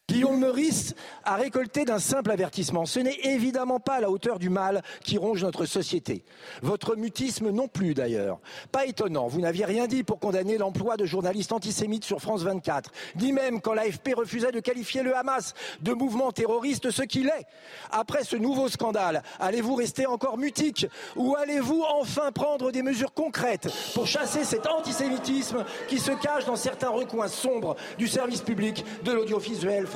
Guillaume 0.06 0.38
Meurice 0.38 0.94
a 1.24 1.36
récolté 1.36 1.86
d'un 1.86 1.98
simple 1.98 2.30
avertissement. 2.30 2.84
Ce 2.84 3.00
n'est 3.00 3.18
évidemment 3.22 3.80
pas 3.80 3.94
à 3.94 4.00
la 4.02 4.10
hauteur 4.10 4.38
du 4.38 4.50
mal 4.50 4.82
qui 5.02 5.16
ronge 5.16 5.42
notre 5.42 5.64
société. 5.64 6.24
Votre 6.60 6.94
mutisme 6.94 7.48
non 7.48 7.68
plus 7.68 7.94
d'ailleurs. 7.94 8.38
Pas 8.70 8.84
étonnant, 8.84 9.28
vous 9.28 9.40
n'aviez 9.40 9.64
rien 9.64 9.86
dit 9.86 10.04
pour 10.04 10.18
condamner 10.18 10.58
l'emploi 10.58 10.98
de 10.98 11.06
journalistes 11.06 11.52
antisémites 11.52 12.04
sur 12.04 12.20
France 12.20 12.42
24, 12.42 12.90
ni 13.16 13.32
même 13.32 13.62
quand 13.62 13.72
l'AFP 13.72 14.10
refusait 14.14 14.52
de 14.52 14.60
qualifier 14.60 15.02
le 15.02 15.16
Hamas 15.16 15.54
de 15.80 15.94
mouvement 15.94 16.32
terroriste, 16.32 16.90
ce 16.90 17.02
qu'il 17.02 17.28
est. 17.28 17.46
Après 17.90 18.24
ce 18.24 18.36
nouveau 18.36 18.68
scandale, 18.68 19.22
allez-vous 19.40 19.74
rester 19.74 20.04
encore 20.04 20.36
mutique 20.36 20.86
ou 21.16 21.34
allez-vous 21.34 21.82
enfin 21.82 22.30
prendre 22.30 22.70
des 22.70 22.82
mesures 22.82 23.14
concrètes 23.14 23.68
pour 23.94 24.06
chasser 24.06 24.44
cet 24.44 24.66
antisémitisme 24.66 25.64
qui 25.88 25.98
se 25.98 26.12
cache 26.12 26.44
dans 26.44 26.56
certains 26.56 26.90
recoins 26.90 27.28
sombres 27.28 27.74
du 27.96 28.06
service 28.06 28.42
public 28.42 28.84
de 29.02 29.10
l'audiovisuel 29.10 29.86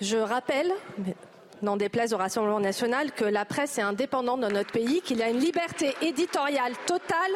Je 0.00 0.16
rappelle, 0.16 0.72
n'en 1.62 1.76
déplaise 1.76 2.14
au 2.14 2.16
Rassemblement 2.16 2.60
national, 2.60 3.12
que 3.12 3.24
la 3.24 3.44
presse 3.44 3.78
est 3.78 3.82
indépendante 3.82 4.40
dans 4.40 4.50
notre 4.50 4.72
pays, 4.72 5.02
qu'il 5.02 5.18
y 5.18 5.22
a 5.22 5.28
une 5.28 5.40
liberté 5.40 5.94
éditoriale 6.00 6.72
totale 6.86 7.32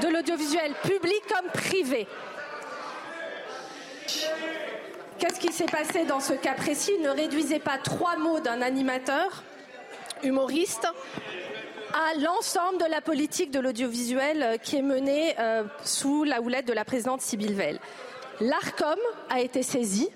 de 0.00 0.08
l'audiovisuel 0.08 0.72
public 0.82 1.20
comme 1.28 1.50
privé. 1.52 2.06
Qu'est-ce 5.18 5.40
qui 5.40 5.52
s'est 5.52 5.66
passé 5.66 6.04
dans 6.04 6.20
ce 6.20 6.32
cas 6.32 6.54
précis? 6.54 6.96
Ne 6.98 7.10
réduisez 7.10 7.58
pas 7.58 7.78
trois 7.78 8.16
mots 8.16 8.40
d'un 8.40 8.62
animateur 8.62 9.42
humoriste 10.22 10.86
à 11.92 12.18
l'ensemble 12.20 12.78
de 12.78 12.86
la 12.86 13.00
politique 13.00 13.50
de 13.50 13.58
l'audiovisuel 13.58 14.42
euh, 14.42 14.56
qui 14.58 14.76
est 14.76 14.82
menée 14.82 15.34
euh, 15.38 15.64
sous 15.84 16.24
la 16.24 16.40
houlette 16.40 16.66
de 16.66 16.72
la 16.72 16.84
présidente 16.84 17.20
Sybille 17.20 17.52
Veil. 17.54 17.80
L'ARCOM 18.40 18.98
a 19.28 19.40
été 19.40 19.62
saisi. 19.62 20.08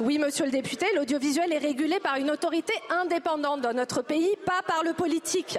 Oui, 0.00 0.18
monsieur 0.18 0.44
le 0.44 0.50
député, 0.50 0.86
l'audiovisuel 0.96 1.52
est 1.52 1.58
régulé 1.58 1.98
par 2.00 2.16
une 2.16 2.30
autorité 2.30 2.72
indépendante 2.90 3.60
dans 3.60 3.72
notre 3.72 4.02
pays, 4.02 4.36
pas 4.44 4.62
par 4.66 4.82
le 4.84 4.92
politique. 4.92 5.58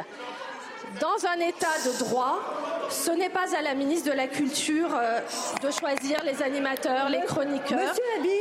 Dans 0.99 1.27
un 1.27 1.39
état 1.39 1.67
de 1.85 1.99
droit, 1.99 2.39
ce 2.89 3.11
n'est 3.11 3.29
pas 3.29 3.55
à 3.55 3.61
la 3.61 3.75
ministre 3.75 4.09
de 4.09 4.15
la 4.15 4.27
Culture 4.27 4.89
euh, 4.95 5.19
de 5.61 5.69
choisir 5.69 6.23
les 6.23 6.41
animateurs, 6.41 7.09
les 7.09 7.21
chroniqueurs, 7.21 7.93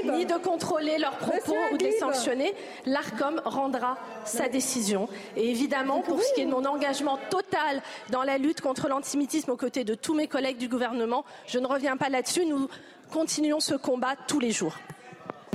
ni 0.04 0.24
de 0.24 0.38
contrôler 0.38 0.96
leurs 0.96 1.18
propos 1.18 1.56
ou 1.72 1.76
de 1.76 1.84
les 1.84 1.98
sanctionner. 1.98 2.54
L'ARCOM 2.86 3.42
rendra 3.44 3.98
sa 4.24 4.48
décision. 4.48 5.08
Et 5.36 5.50
évidemment, 5.50 6.00
pour 6.00 6.22
ce 6.22 6.32
qui 6.34 6.40
est 6.40 6.46
de 6.46 6.50
mon 6.50 6.64
engagement 6.64 7.18
total 7.28 7.82
dans 8.08 8.22
la 8.22 8.38
lutte 8.38 8.62
contre 8.62 8.88
l'antisémitisme 8.88 9.50
aux 9.50 9.56
côtés 9.56 9.84
de 9.84 9.94
tous 9.94 10.14
mes 10.14 10.26
collègues 10.26 10.58
du 10.58 10.68
gouvernement, 10.68 11.24
je 11.46 11.58
ne 11.58 11.66
reviens 11.66 11.98
pas 11.98 12.08
là-dessus. 12.08 12.46
Nous 12.46 12.68
continuons 13.12 13.60
ce 13.60 13.74
combat 13.74 14.14
tous 14.26 14.40
les 14.40 14.52
jours. 14.52 14.74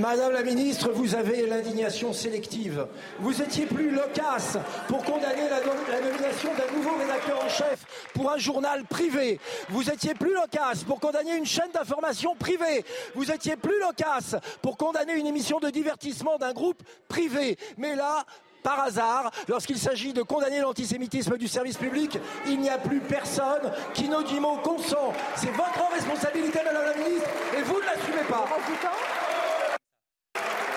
Madame 0.00 0.32
la 0.32 0.42
ministre, 0.42 0.90
vous 0.90 1.14
avez 1.14 1.46
l'indignation 1.46 2.12
sélective. 2.12 2.86
Vous 3.20 3.40
étiez 3.40 3.66
plus 3.66 3.90
loquace 3.90 4.58
pour 4.88 5.04
condamner 5.04 5.48
la, 5.48 6.00
nomination 6.00 6.50
d'un 6.58 6.76
nouveau 6.76 6.96
rédacteur 6.98 7.44
en 7.44 7.48
chef 7.48 7.84
pour 8.12 8.32
un 8.32 8.38
journal 8.38 8.84
privé. 8.84 9.38
Vous 9.68 9.88
étiez 9.88 10.14
plus 10.14 10.34
loquace 10.34 10.82
pour 10.82 10.98
condamner 10.98 11.36
une 11.36 11.46
chaîne 11.46 11.70
d'information 11.72 12.34
privée. 12.34 12.84
Vous 13.14 13.30
étiez 13.30 13.56
plus 13.56 13.78
loquace 13.80 14.34
pour 14.62 14.76
condamner 14.76 15.14
une 15.14 15.28
émission 15.28 15.60
de 15.60 15.70
divertissement 15.70 16.38
d'un 16.38 16.52
groupe 16.52 16.82
privé. 17.08 17.56
Mais 17.76 17.94
là, 17.94 18.24
par 18.64 18.80
hasard, 18.80 19.30
lorsqu'il 19.46 19.78
s'agit 19.78 20.12
de 20.12 20.22
condamner 20.22 20.58
l'antisémitisme 20.58 21.36
du 21.36 21.46
service 21.46 21.76
public, 21.76 22.18
il 22.46 22.58
n'y 22.58 22.70
a 22.70 22.78
plus 22.78 22.98
personne 22.98 23.70
qui 23.92 24.08
dit 24.08 24.40
mot 24.40 24.56
consent. 24.56 25.12
C'est 25.36 25.52
votre 25.52 25.92
responsabilité, 25.92 26.58
Madame 26.64 26.84
la 26.84 26.96
Ministre, 26.96 27.28
et 27.56 27.62
vous 27.62 27.76
ne 27.76 27.86
l'assumez 27.86 28.24
pas. 28.28 28.44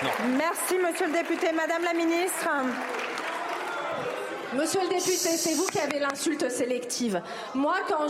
Merci, 0.02 0.78
monsieur 0.78 1.06
le 1.06 1.12
député. 1.12 1.52
Madame 1.52 1.82
la 1.82 1.92
ministre. 1.92 2.48
Monsieur 4.54 4.80
le 4.80 4.88
député, 4.88 5.16
c'est 5.16 5.54
vous 5.54 5.66
qui 5.66 5.78
avez 5.78 5.98
l'insulte 5.98 6.48
sélective. 6.50 7.20
Moi, 7.54 7.74
quand 7.88 8.06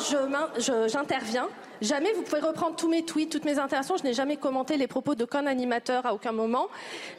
j'interviens, 0.87 1.49
jamais 1.81 2.13
vous 2.13 2.23
pouvez 2.23 2.41
reprendre 2.41 2.77
tous 2.77 2.89
mes 2.89 3.05
tweets, 3.05 3.33
toutes 3.33 3.45
mes 3.45 3.59
interventions. 3.59 3.97
Je 3.97 4.05
n'ai 4.05 4.13
jamais 4.13 4.37
commenté 4.37 4.77
les 4.77 4.87
propos 4.87 5.15
de 5.15 5.25
qu'un 5.25 5.47
animateur 5.47 6.05
à 6.05 6.15
aucun 6.15 6.33
moment. 6.33 6.69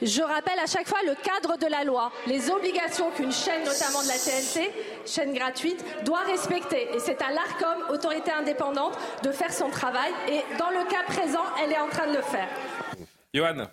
Je 0.01 0.21
rappelle 0.21 0.59
à 0.59 0.67
chaque 0.67 0.87
fois 0.87 0.99
le 1.05 1.15
cadre 1.15 1.57
de 1.57 1.65
la 1.65 1.83
loi, 1.83 2.11
les 2.27 2.49
obligations 2.51 3.09
qu'une 3.11 3.33
chaîne, 3.33 3.63
notamment 3.65 4.03
de 4.03 4.07
la 4.07 4.13
TNT, 4.13 4.71
chaîne 5.05 5.33
gratuite, 5.33 5.83
doit 6.05 6.19
respecter. 6.19 6.95
Et 6.95 6.99
c'est 6.99 7.21
à 7.21 7.31
l'ARCOM, 7.31 7.91
autorité 7.91 8.31
indépendante, 8.31 8.97
de 9.23 9.31
faire 9.31 9.51
son 9.51 9.69
travail. 9.69 10.11
Et 10.29 10.43
dans 10.57 10.69
le 10.69 10.87
cas 10.89 11.03
présent, 11.07 11.43
elle 11.61 11.73
est 11.73 11.79
en 11.79 11.89
train 11.89 12.07
de 12.07 12.15
le 12.15 12.21
faire. 12.21 12.47
Johan 13.33 13.65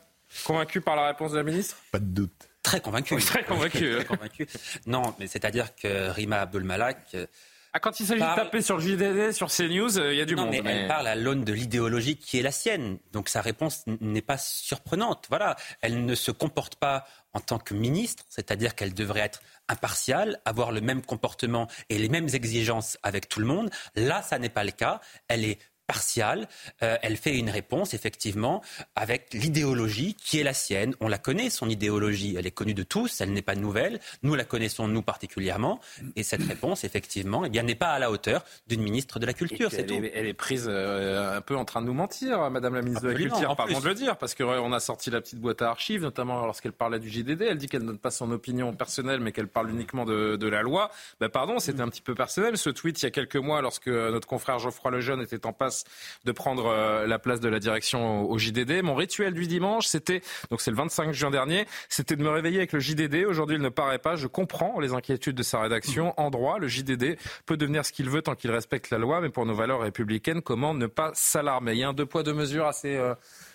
Convaincu 0.44 0.81
par 0.81 0.97
la 0.97 1.07
réponse 1.07 1.32
de 1.32 1.36
la 1.36 1.43
ministre? 1.43 1.77
Pas 1.93 1.98
de 1.98 2.05
doute. 2.05 2.48
Très 2.62 2.81
convaincu. 2.81 3.16
très 3.20 3.44
convaincu. 3.44 4.05
convaincu. 4.05 4.47
Non, 4.86 5.15
mais 5.19 5.27
c'est-à-dire 5.27 5.74
que 5.77 6.11
Rima 6.11 6.40
Abdulmalak. 6.40 6.98
Euh, 7.15 7.27
ah, 7.73 7.78
quand 7.78 8.01
il 8.01 8.07
s'agit 8.07 8.23
de 8.23 8.35
taper 8.35 8.62
sur 8.62 8.81
JDD, 8.81 9.32
sur 9.32 9.48
CNews, 9.48 9.98
euh, 9.98 10.15
il 10.15 10.19
y 10.19 10.23
a 10.23 10.24
du 10.24 10.35
non, 10.35 10.47
monde. 10.47 10.57
Mais 10.65 10.70
elle 10.70 10.89
parle 10.89 11.07
à 11.07 11.15
l'aune 11.15 11.44
de 11.44 11.53
l'idéologie 11.53 12.16
qui 12.16 12.39
est 12.39 12.43
la 12.43 12.51
sienne. 12.51 12.98
Donc 13.12 13.28
sa 13.28 13.43
réponse 13.43 13.85
n'est 14.01 14.23
pas 14.23 14.39
surprenante. 14.39 15.27
Voilà. 15.28 15.57
Elle 15.82 16.07
ne 16.07 16.15
se 16.15 16.31
comporte 16.31 16.77
pas 16.77 17.07
en 17.35 17.40
tant 17.40 17.59
que 17.59 17.74
ministre, 17.74 18.24
c'est-à-dire 18.31 18.74
qu'elle 18.74 18.94
devrait 18.94 19.20
être 19.20 19.43
impartiale, 19.69 20.40
avoir 20.47 20.73
le 20.73 20.81
même 20.81 21.03
comportement 21.03 21.69
et 21.90 21.98
les 21.98 22.09
mêmes 22.09 22.28
exigences 22.32 22.97
avec 23.03 23.28
tout 23.28 23.40
le 23.40 23.47
monde. 23.47 23.69
Là, 23.94 24.23
ça 24.23 24.39
n'est 24.39 24.48
pas 24.48 24.65
le 24.65 24.70
cas. 24.70 25.03
Elle 25.28 25.44
est 25.44 25.59
partiale. 25.87 26.49
Euh, 26.83 26.97
elle 27.03 27.17
fait 27.17 27.37
une 27.37 27.51
réponse, 27.51 27.95
effectivement, 27.95 28.63
avec 28.95 29.33
l'idéologie 29.33 30.15
qui 30.15 30.41
est 30.41 30.43
la 30.43 30.55
sienne. 30.55 30.95
On 31.01 31.09
la 31.09 31.19
connaît, 31.19 31.51
son 31.51 31.69
idéologie. 31.69 32.37
Elle 32.39 32.47
est 32.47 32.51
connue 32.51 32.75
de 32.75 32.83
tous, 32.83 33.21
elle 33.21 33.33
n'est 33.33 33.43
pas 33.43 33.55
nouvelle. 33.55 34.01
Nous 34.23 34.35
la 34.35 34.45
connaissons, 34.45 34.89
nous 34.89 35.03
particulièrement. 35.03 35.81
Et 36.17 36.23
cette 36.23 36.43
réponse, 36.49 36.85
effectivement, 36.85 37.45
eh 37.45 37.49
bien, 37.49 37.63
n'est 37.63 37.75
pas 37.75 37.91
à 37.91 37.99
la 37.99 38.11
hauteur 38.11 38.45
d'une 38.67 38.83
ministre 38.83 39.19
de 39.19 39.27
la 39.27 39.33
Culture. 39.33 39.71
Elle, 39.73 39.93
est, 39.93 40.13
elle, 40.15 40.27
est, 40.27 40.35
prise 40.35 40.67
euh, 40.69 41.37
un 41.37 41.41
peu 41.41 41.57
en 41.57 41.65
train 41.65 41.81
de 41.81 41.87
nous 41.87 41.95
mentir, 41.95 42.51
Madame 42.51 42.75
la 42.75 42.83
ministre 42.83 43.05
de 43.05 43.11
la 43.11 43.19
Culture, 43.19 43.57
pardon 43.57 43.79
de 43.79 43.89
le 43.89 43.95
dire, 43.95 44.17
parce 44.17 44.35
qu'on 44.35 44.73
a 44.73 44.81
sorti 44.81 45.11
la 45.11 45.21
petite 45.21 45.39
boîte 45.39 45.63
à 45.63 45.71
archives, 45.71 46.03
notamment 46.03 46.45
lorsqu'elle 46.47 46.73
parlait 46.73 46.99
du 46.99 47.09
JDD. 47.09 47.43
Elle 47.43 47.59
dit 47.59 47.67
qu'elle 47.67 47.83
ne 47.83 47.89
donne 47.89 47.99
pas 47.99 48.11
son 48.11 48.31
opinion 48.31 48.73
personnelle, 48.75 49.21
mais 49.21 49.33
qu'elle 49.33 49.49
parle 49.49 49.71
uniquement 49.71 50.05
de, 50.05 50.37
de 50.37 50.49
la 50.49 50.63
loi. 50.63 50.91
Ben, 51.21 51.29
pardon, 51.29 51.59
c'était 51.59 51.83
un 51.83 51.89
petit 51.89 52.03
peu 52.03 52.15
personnel. 52.15 52.59
Ce 52.59 52.71
tweet, 52.71 53.01
il 53.03 53.05
y 53.05 53.09
a 53.09 53.11
quelques 53.11 53.37
mois, 53.37 53.61
lorsque 53.61 53.89
notre 53.89 54.27
confrère 54.27 54.59
Geoffroy 54.59 54.91
Lejeune 54.91 55.21
était 55.21 55.47
en 55.47 55.53
passe 55.53 55.76
de 56.24 56.32
prendre 56.32 56.66
euh, 56.66 57.07
la 57.07 57.19
place 57.19 57.40
de 57.40 57.48
la 57.48 57.59
direction 57.59 58.28
au 58.31 58.39
JDD. 58.39 58.82
Mon 58.82 58.94
rituel 58.94 59.35
du 59.35 59.47
dimanche, 59.47 59.86
c'était, 59.86 60.23
donc 60.51 60.61
c'est 60.61 60.70
le 60.70 60.77
25 60.77 61.12
juin 61.12 61.31
dernier, 61.31 61.66
c'était 61.89 62.16
de 62.16 62.23
me 62.23 62.31
réveiller 62.31 62.59
avec 62.59 62.73
le 62.73 62.81
JDD. 62.81 63.24
Aujourd'hui, 63.27 63.57
il 63.57 63.62
ne 63.62 63.69
paraît 63.69 63.98
pas. 63.98 64.16
Je 64.16 64.27
comprends 64.27 64.81
les 64.81 64.93
inquiétudes 64.93 65.36
de 65.36 65.43
sa 65.43 65.61
rédaction. 65.61 66.15
En 66.16 66.31
droit, 66.31 66.59
le 66.59 66.69
JDD 66.69 67.19
peut 67.47 67.57
devenir 67.57 67.85
ce 67.85 67.93
qu'il 67.93 68.11
veut 68.11 68.23
tant 68.23 68.35
qu'il 68.35 68.51
respecte 68.51 68.90
la 68.90 68.98
loi, 68.98 69.20
mais 69.20 69.28
pour 69.28 69.47
nos 69.47 69.55
valeurs 69.55 69.81
républicaines, 69.81 70.43
comment 70.43 70.74
ne 70.74 70.86
pas 70.86 71.11
s'alarmer? 71.15 71.73
Il 71.73 71.78
y 71.78 71.85
a 71.85 71.89
un 71.89 71.94
deux 71.94 72.07
poids, 72.07 72.23
deux 72.23 72.35
mesures 72.35 72.66
assez 72.66 72.97
euh, 72.97 73.15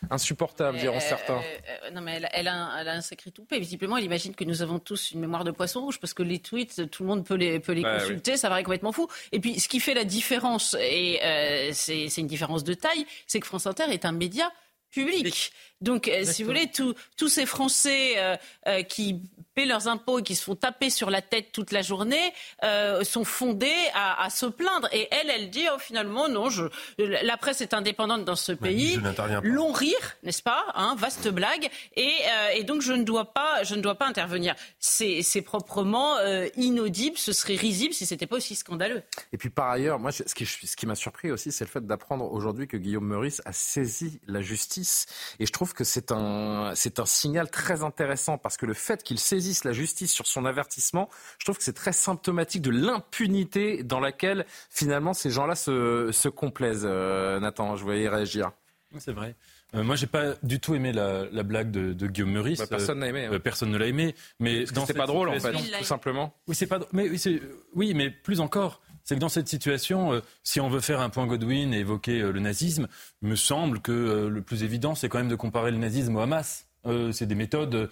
insupportable, 0.09 0.77
diront 0.79 0.97
euh, 0.97 0.99
certains. 0.99 1.41
non, 1.93 2.01
mais 2.01 2.21
elle, 2.33 2.47
a 2.47 2.53
un, 2.53 2.77
elle, 2.79 2.87
a 2.89 2.93
un, 2.93 3.01
sacré 3.01 3.31
toupet. 3.31 3.59
Visiblement, 3.59 3.97
elle 3.97 4.03
imagine 4.03 4.35
que 4.35 4.43
nous 4.43 4.61
avons 4.61 4.79
tous 4.79 5.11
une 5.11 5.19
mémoire 5.19 5.43
de 5.43 5.51
poisson 5.51 5.81
rouge 5.81 5.99
parce 5.99 6.13
que 6.13 6.23
les 6.23 6.39
tweets, 6.39 6.89
tout 6.89 7.03
le 7.03 7.09
monde 7.09 7.25
peut 7.25 7.35
les, 7.35 7.59
peut 7.59 7.73
les 7.73 7.83
bah, 7.83 7.99
consulter. 7.99 8.31
Oui. 8.31 8.37
Ça 8.37 8.49
paraît 8.49 8.63
complètement 8.63 8.91
fou. 8.91 9.07
Et 9.31 9.39
puis, 9.39 9.59
ce 9.59 9.67
qui 9.67 9.79
fait 9.79 9.93
la 9.93 10.03
différence, 10.03 10.75
et 10.79 11.19
c'est 11.73 12.17
une 12.17 12.27
différence 12.27 12.63
de 12.63 12.73
taille, 12.73 13.05
c'est 13.27 13.39
que 13.39 13.47
France 13.47 13.67
Inter 13.67 13.85
est 13.91 14.05
un 14.05 14.11
média 14.11 14.51
public. 14.91 15.51
Donc, 15.79 16.07
euh, 16.07 16.23
si 16.23 16.43
vous 16.43 16.49
voulez, 16.49 16.69
tous 16.71 17.27
ces 17.27 17.45
Français 17.45 18.13
euh, 18.17 18.37
euh, 18.67 18.83
qui 18.83 19.21
paient 19.61 19.67
leurs 19.67 19.87
impôts 19.87 20.19
et 20.19 20.23
qui 20.23 20.35
se 20.35 20.43
font 20.43 20.55
taper 20.55 20.89
sur 20.89 21.09
la 21.09 21.21
tête 21.21 21.51
toute 21.51 21.71
la 21.71 21.81
journée 21.81 22.33
euh, 22.63 23.03
sont 23.03 23.23
fondés 23.23 23.71
à, 23.93 24.23
à, 24.23 24.29
se 24.29 24.45
plaindre. 24.45 24.87
Et 24.91 25.07
elle, 25.11 25.29
elle 25.29 25.49
dit 25.49 25.65
oh, 25.73 25.77
finalement 25.79 26.27
non, 26.29 26.49
je, 26.49 26.63
la 26.97 27.37
presse 27.37 27.61
est 27.61 27.73
indépendante 27.73 28.25
dans 28.25 28.35
ce 28.35 28.51
pays. 28.51 28.99
Long 29.43 29.71
rire, 29.71 30.17
n'est-ce 30.23 30.43
pas 30.43 30.65
hein, 30.75 30.95
Vaste 30.97 31.27
blague. 31.27 31.69
Et, 31.95 32.07
euh, 32.07 32.55
et, 32.55 32.63
donc 32.63 32.81
je 32.81 32.93
ne 32.93 33.03
dois 33.03 33.33
pas, 33.33 33.63
je 33.63 33.75
ne 33.75 33.81
dois 33.81 33.95
pas 33.95 34.07
intervenir. 34.07 34.55
C'est 34.79 35.41
proprement 35.41 36.17
euh, 36.17 36.47
inaudible. 36.55 37.17
Ce 37.17 37.33
serait 37.33 37.55
risible 37.55 37.93
si 37.93 38.05
c'était 38.05 38.27
pas 38.27 38.37
aussi 38.37 38.55
scandaleux. 38.55 39.03
Et 39.33 39.37
puis 39.37 39.49
par 39.49 39.69
ailleurs, 39.69 39.99
moi, 39.99 40.11
ce 40.11 40.23
qui, 40.33 40.45
ce 40.45 40.75
qui 40.75 40.85
m'a 40.85 40.95
surpris 40.95 41.31
aussi, 41.31 41.51
c'est 41.51 41.65
le 41.65 41.69
fait 41.69 41.85
d'apprendre 41.85 42.31
aujourd'hui 42.31 42.67
que 42.67 42.77
Guillaume 42.77 43.05
Meurice 43.05 43.41
a 43.45 43.53
saisi 43.53 44.19
la 44.27 44.41
justice. 44.41 45.05
Et 45.39 45.45
je 45.45 45.51
trouve 45.51 45.73
que 45.73 45.83
c'est 45.83 46.11
un, 46.11 46.73
c'est 46.75 46.99
un 46.99 47.05
signal 47.05 47.49
très 47.49 47.83
intéressant 47.83 48.37
parce 48.37 48.57
que 48.57 48.65
le 48.65 48.73
fait 48.73 49.03
qu'il 49.03 49.19
saisisse 49.19 49.50
la 49.63 49.73
justice 49.73 50.11
sur 50.11 50.27
son 50.27 50.45
avertissement, 50.45 51.09
je 51.39 51.45
trouve 51.45 51.57
que 51.57 51.63
c'est 51.63 51.73
très 51.73 51.93
symptomatique 51.93 52.61
de 52.61 52.71
l'impunité 52.71 53.83
dans 53.83 53.99
laquelle 53.99 54.45
finalement 54.69 55.13
ces 55.13 55.29
gens-là 55.29 55.55
se, 55.55 56.09
se 56.11 56.29
complaisent. 56.29 56.87
Euh, 56.89 57.39
Nathan, 57.39 57.75
je 57.75 57.83
voyais 57.83 58.09
réagir. 58.09 58.51
C'est 58.99 59.13
vrai. 59.13 59.35
Euh, 59.73 59.83
moi, 59.83 59.95
j'ai 59.95 60.07
pas 60.07 60.33
du 60.43 60.59
tout 60.59 60.75
aimé 60.75 60.91
la, 60.91 61.25
la 61.31 61.43
blague 61.43 61.71
de, 61.71 61.93
de, 61.93 62.07
Guillaume 62.07 62.31
Meurice. 62.31 62.59
Bah, 62.59 62.67
personne 62.67 62.99
n'a 62.99 63.07
aimé. 63.07 63.27
Euh, 63.31 63.39
personne 63.39 63.71
ne 63.71 63.77
l'a 63.77 63.87
aimé. 63.87 64.15
Mais 64.39 64.65
c'est 64.65 64.93
pas 64.93 65.05
drôle 65.05 65.29
en 65.29 65.39
fait, 65.39 65.53
tout 65.53 65.83
simplement. 65.83 66.33
Oui, 66.47 66.55
c'est 66.55 66.67
pas. 66.67 66.79
Mais 66.91 67.09
oui, 67.09 67.41
oui, 67.73 67.93
mais 67.93 68.09
plus 68.09 68.41
encore. 68.41 68.81
C'est 69.03 69.15
que 69.15 69.19
dans 69.19 69.29
cette 69.29 69.47
situation, 69.47 70.13
euh, 70.13 70.19
si 70.43 70.59
on 70.59 70.69
veut 70.69 70.79
faire 70.79 70.99
un 70.99 71.09
point 71.09 71.25
Godwin 71.25 71.73
et 71.73 71.79
évoquer 71.79 72.19
le 72.19 72.39
nazisme, 72.39 72.87
il 73.21 73.29
me 73.29 73.35
semble 73.35 73.79
que 73.79 74.27
le 74.27 74.41
plus 74.41 74.63
évident, 74.63 74.93
c'est 74.93 75.09
quand 75.09 75.17
même 75.17 75.29
de 75.29 75.35
comparer 75.35 75.71
le 75.71 75.77
nazisme 75.77 76.15
au 76.17 76.19
Hamas. 76.19 76.67
c'est 77.11 77.25
des 77.25 77.35
méthodes. 77.35 77.89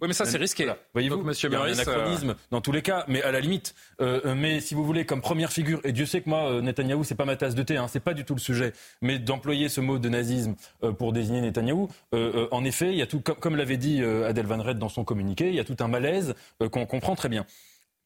Oui, 0.00 0.06
mais 0.06 0.14
ça, 0.14 0.24
c'est 0.24 0.38
risqué. 0.38 0.70
Voyez-vous, 0.92 1.22
Monsieur 1.22 1.48
il 1.48 1.52
y 1.52 1.56
a 1.56 1.58
un 1.58 1.62
Meurice, 1.64 1.80
anachronisme 1.80 2.36
dans 2.50 2.60
tous 2.60 2.70
les 2.70 2.82
cas, 2.82 3.04
mais 3.08 3.22
à 3.22 3.32
la 3.32 3.40
limite. 3.40 3.74
Euh, 4.00 4.34
mais 4.36 4.60
si 4.60 4.74
vous 4.74 4.84
voulez, 4.84 5.04
comme 5.04 5.20
première 5.20 5.50
figure, 5.50 5.80
et 5.82 5.92
Dieu 5.92 6.06
sait 6.06 6.20
que 6.20 6.28
moi, 6.28 6.50
euh, 6.50 6.60
Netanyahou, 6.60 7.02
c'est 7.02 7.16
pas 7.16 7.24
ma 7.24 7.36
tasse 7.36 7.56
de 7.56 7.62
thé, 7.62 7.76
hein, 7.76 7.88
c'est 7.88 8.00
pas 8.00 8.14
du 8.14 8.24
tout 8.24 8.34
le 8.34 8.40
sujet, 8.40 8.72
mais 9.02 9.18
d'employer 9.18 9.68
ce 9.68 9.80
mot 9.80 9.98
de 9.98 10.08
nazisme 10.08 10.54
euh, 10.84 10.92
pour 10.92 11.12
désigner 11.12 11.40
Netanyahou, 11.40 11.88
en 12.12 12.64
effet, 12.64 12.90
il 12.90 12.96
y 12.96 13.02
a 13.02 13.06
tout, 13.06 13.20
comme, 13.20 13.36
comme 13.36 13.56
l'avait 13.56 13.76
dit 13.76 14.02
Adèle 14.02 14.46
Van 14.46 14.62
Red 14.62 14.78
dans 14.78 14.88
son 14.88 15.04
communiqué, 15.04 15.48
il 15.48 15.54
y 15.54 15.60
a 15.60 15.64
tout 15.64 15.76
un 15.80 15.88
malaise 15.88 16.34
qu'on 16.70 16.86
comprend 16.86 17.16
très 17.16 17.28
bien. 17.28 17.46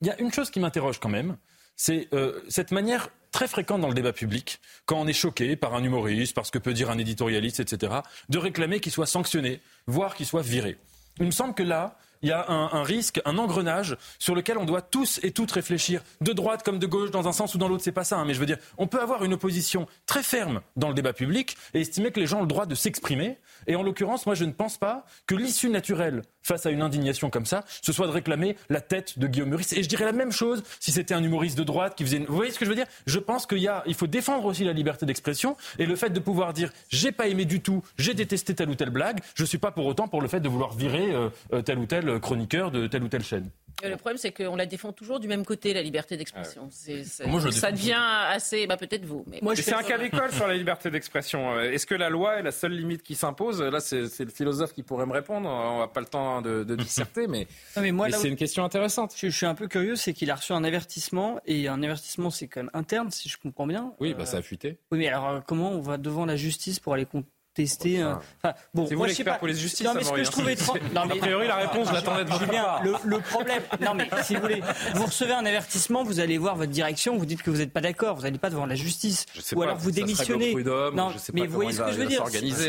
Il 0.01 0.07
y 0.07 0.11
a 0.11 0.19
une 0.19 0.31
chose 0.31 0.49
qui 0.49 0.59
m'interroge 0.59 0.99
quand 0.99 1.09
même, 1.09 1.37
c'est 1.75 2.09
cette 2.49 2.71
manière 2.71 3.09
très 3.31 3.47
fréquente 3.47 3.81
dans 3.81 3.87
le 3.87 3.93
débat 3.93 4.13
public, 4.13 4.59
quand 4.85 4.99
on 4.99 5.07
est 5.07 5.13
choqué 5.13 5.55
par 5.55 5.73
un 5.73 5.83
humoriste, 5.83 6.33
par 6.33 6.45
ce 6.45 6.51
que 6.51 6.59
peut 6.59 6.73
dire 6.73 6.89
un 6.89 6.97
éditorialiste, 6.97 7.59
etc., 7.59 7.93
de 8.29 8.37
réclamer 8.37 8.79
qu'il 8.79 8.91
soit 8.91 9.05
sanctionné, 9.05 9.59
voire 9.87 10.15
qu'il 10.15 10.25
soit 10.25 10.43
viré. 10.43 10.77
Il 11.19 11.25
me 11.25 11.31
semble 11.31 11.53
que 11.53 11.63
là, 11.63 11.97
il 12.23 12.29
y 12.29 12.31
a 12.31 12.49
un, 12.49 12.83
risque, 12.83 13.21
un 13.25 13.37
engrenage 13.37 13.97
sur 14.17 14.33
lequel 14.33 14.57
on 14.57 14.65
doit 14.65 14.81
tous 14.81 15.19
et 15.23 15.31
toutes 15.31 15.51
réfléchir, 15.51 16.01
de 16.21 16.31
droite 16.31 16.63
comme 16.63 16.79
de 16.79 16.87
gauche, 16.87 17.11
dans 17.11 17.27
un 17.27 17.33
sens 17.33 17.53
ou 17.53 17.57
dans 17.57 17.67
l'autre, 17.67 17.83
c'est 17.83 17.91
pas 17.91 18.05
ça. 18.05 18.17
Hein, 18.17 18.25
mais 18.25 18.33
je 18.33 18.39
veux 18.39 18.45
dire, 18.45 18.57
on 18.77 18.87
peut 18.87 19.01
avoir 19.01 19.23
une 19.23 19.33
opposition 19.33 19.87
très 20.05 20.23
ferme 20.23 20.61
dans 20.75 20.87
le 20.87 20.93
débat 20.93 21.13
public 21.13 21.57
et 21.73 21.81
estimer 21.81 22.11
que 22.11 22.19
les 22.19 22.25
gens 22.25 22.39
ont 22.39 22.43
le 22.43 22.47
droit 22.47 22.65
de 22.65 22.75
s'exprimer. 22.75 23.37
Et 23.67 23.75
en 23.75 23.83
l'occurrence, 23.83 24.25
moi, 24.25 24.35
je 24.35 24.45
ne 24.45 24.51
pense 24.51 24.77
pas 24.77 25.05
que 25.27 25.35
l'issue 25.35 25.69
naturelle 25.69 26.23
face 26.41 26.65
à 26.65 26.71
une 26.71 26.81
indignation 26.81 27.29
comme 27.29 27.45
ça, 27.45 27.63
ce 27.81 27.91
soit 27.93 28.07
de 28.07 28.11
réclamer 28.11 28.57
la 28.69 28.81
tête 28.81 29.17
de 29.17 29.27
Guillaume 29.27 29.49
Meurice. 29.49 29.73
Et 29.73 29.83
je 29.83 29.89
dirais 29.89 30.05
la 30.05 30.11
même 30.11 30.31
chose 30.31 30.63
si 30.79 30.91
c'était 30.91 31.13
un 31.13 31.23
humoriste 31.23 31.57
de 31.57 31.63
droite 31.63 31.95
qui 31.95 32.03
faisait. 32.03 32.17
Une... 32.17 32.25
Vous 32.25 32.35
voyez 32.35 32.51
ce 32.51 32.59
que 32.59 32.65
je 32.65 32.69
veux 32.69 32.75
dire? 32.75 32.87
Je 33.05 33.19
pense 33.19 33.45
qu'il 33.45 33.59
y 33.59 33.67
a, 33.67 33.83
il 33.85 33.95
faut 33.95 34.07
défendre 34.07 34.45
aussi 34.45 34.63
la 34.63 34.73
liberté 34.73 35.05
d'expression 35.05 35.55
et 35.79 35.85
le 35.85 35.95
fait 35.95 36.09
de 36.09 36.19
pouvoir 36.19 36.53
dire 36.53 36.71
j'ai 36.89 37.11
pas 37.11 37.27
aimé 37.27 37.45
du 37.45 37.61
tout, 37.61 37.83
j'ai 37.97 38.13
détesté 38.13 38.53
telle 38.53 38.69
ou 38.69 38.75
telle 38.75 38.89
blague. 38.89 39.21
Je 39.35 39.45
suis 39.45 39.57
pas 39.57 39.71
pour 39.71 39.85
autant 39.85 40.07
pour 40.07 40.21
le 40.21 40.27
fait 40.27 40.39
de 40.39 40.49
vouloir 40.49 40.73
virer 40.73 41.13
euh, 41.13 41.29
euh, 41.53 41.61
tel 41.61 41.79
ou 41.79 41.85
tel 41.85 42.12
chroniqueur 42.19 42.71
de 42.71 42.87
telle 42.87 43.03
ou 43.03 43.07
telle 43.07 43.23
chaîne. 43.23 43.49
Euh, 43.83 43.89
le 43.89 43.97
problème, 43.97 44.17
c'est 44.17 44.31
qu'on 44.31 44.55
la 44.55 44.65
défend 44.65 44.93
toujours 44.93 45.19
du 45.19 45.27
même 45.27 45.45
côté, 45.45 45.73
la 45.73 45.81
liberté 45.81 46.15
d'expression. 46.15 46.69
Ah 46.69 47.51
ça 47.51 47.71
devient 47.71 48.01
assez. 48.29 48.67
Bah, 48.67 48.77
Peut-être 48.77 49.05
vous. 49.05 49.23
Mais... 49.27 49.39
Moi, 49.41 49.55
c'est 49.55 49.73
un 49.73 49.83
cas 49.83 49.97
d'école 49.97 50.31
sur 50.31 50.47
la 50.47 50.55
liberté 50.55 50.89
d'expression. 50.89 51.59
Est-ce 51.59 51.85
que 51.85 51.95
la 51.95 52.09
loi 52.09 52.39
est 52.39 52.43
la 52.43 52.51
seule 52.51 52.73
limite 52.73 53.03
qui 53.03 53.15
s'impose? 53.15 53.61
Là, 53.61 53.79
c'est 53.79 54.19
le 54.19 54.29
philosophe 54.29 54.73
qui 54.73 54.83
pourrait 54.83 55.05
me 55.05 55.13
répondre. 55.13 55.49
On 55.49 55.79
n'a 55.79 55.87
pas 55.87 56.01
le 56.01 56.05
temps 56.05 56.41
de, 56.41 56.63
de 56.63 56.75
disserter, 56.75 57.27
mais, 57.27 57.47
mais, 57.77 58.11
c'est 58.11 58.29
une 58.29 58.35
question 58.35 58.63
intéressante. 58.63 59.13
Je, 59.17 59.27
suis 59.27 59.45
un 59.45 59.55
peu 59.55 59.67
curieux, 59.67 59.95
c'est 59.95 60.13
qu'il 60.13 60.29
a 60.31 60.35
reçu 60.35 60.53
un 60.53 60.63
avertissement, 60.63 61.39
et 61.45 61.67
un 61.67 61.81
avertissement, 61.81 62.29
c'est 62.29 62.47
quand 62.47 62.61
même 62.61 62.71
interne, 62.73 63.11
si 63.11 63.29
je 63.29 63.37
comprends 63.37 63.67
bien. 63.67 63.93
Oui, 63.99 64.13
bah, 64.13 64.25
ça 64.25 64.37
a 64.37 64.41
fuité. 64.41 64.77
Oui, 64.91 64.99
mais 64.99 65.07
alors, 65.07 65.43
comment 65.45 65.71
on 65.71 65.81
va 65.81 65.97
devant 65.97 66.25
la 66.25 66.35
justice 66.35 66.79
pour 66.79 66.93
aller 66.93 67.05
tester. 67.53 68.03
Enfin, 68.03 68.55
bon, 68.73 68.87
c'est 68.87 68.95
vous 68.95 69.05
l'expert 69.05 69.39
pour 69.39 69.47
les 69.47 69.55
justices. 69.55 69.85
Non, 69.85 69.93
mais 69.93 70.03
ce 70.03 70.11
que 70.11 70.23
je 70.23 70.31
trouvais 70.31 70.55
non, 70.95 71.05
mais... 71.07 71.13
A 71.13 71.21
priori, 71.21 71.47
la 71.47 71.55
réponse, 71.55 71.87
je 71.89 71.93
l'attendais 71.93 72.25
de 72.25 72.31
Julien, 72.31 72.79
le, 72.83 72.93
le 73.03 73.19
problème. 73.19 73.63
Non, 73.81 73.93
mais 73.93 74.09
si 74.23 74.35
vous 74.35 74.41
voulez, 74.41 74.61
vous 74.95 75.05
recevez 75.05 75.33
un 75.33 75.45
avertissement, 75.45 76.03
vous 76.03 76.19
allez 76.19 76.37
voir 76.37 76.55
votre 76.55 76.71
direction, 76.71 77.17
vous 77.17 77.25
dites 77.25 77.41
que 77.41 77.49
vous 77.49 77.57
n'êtes 77.57 77.73
pas 77.73 77.81
d'accord, 77.81 78.15
vous 78.15 78.23
n'allez 78.23 78.37
pas 78.37 78.49
devant 78.49 78.65
la 78.65 78.75
justice, 78.75 79.25
ou 79.53 79.59
pas, 79.59 79.65
alors 79.65 79.77
vous 79.77 79.91
démissionnez. 79.91 80.53
non, 80.93 81.11
mais 81.33 81.47
vous 81.47 81.53
voyez 81.53 81.73
ce 81.73 81.81
que 81.81 81.91
je 81.91 81.97
veux 81.97 82.07
dire. 82.07 82.23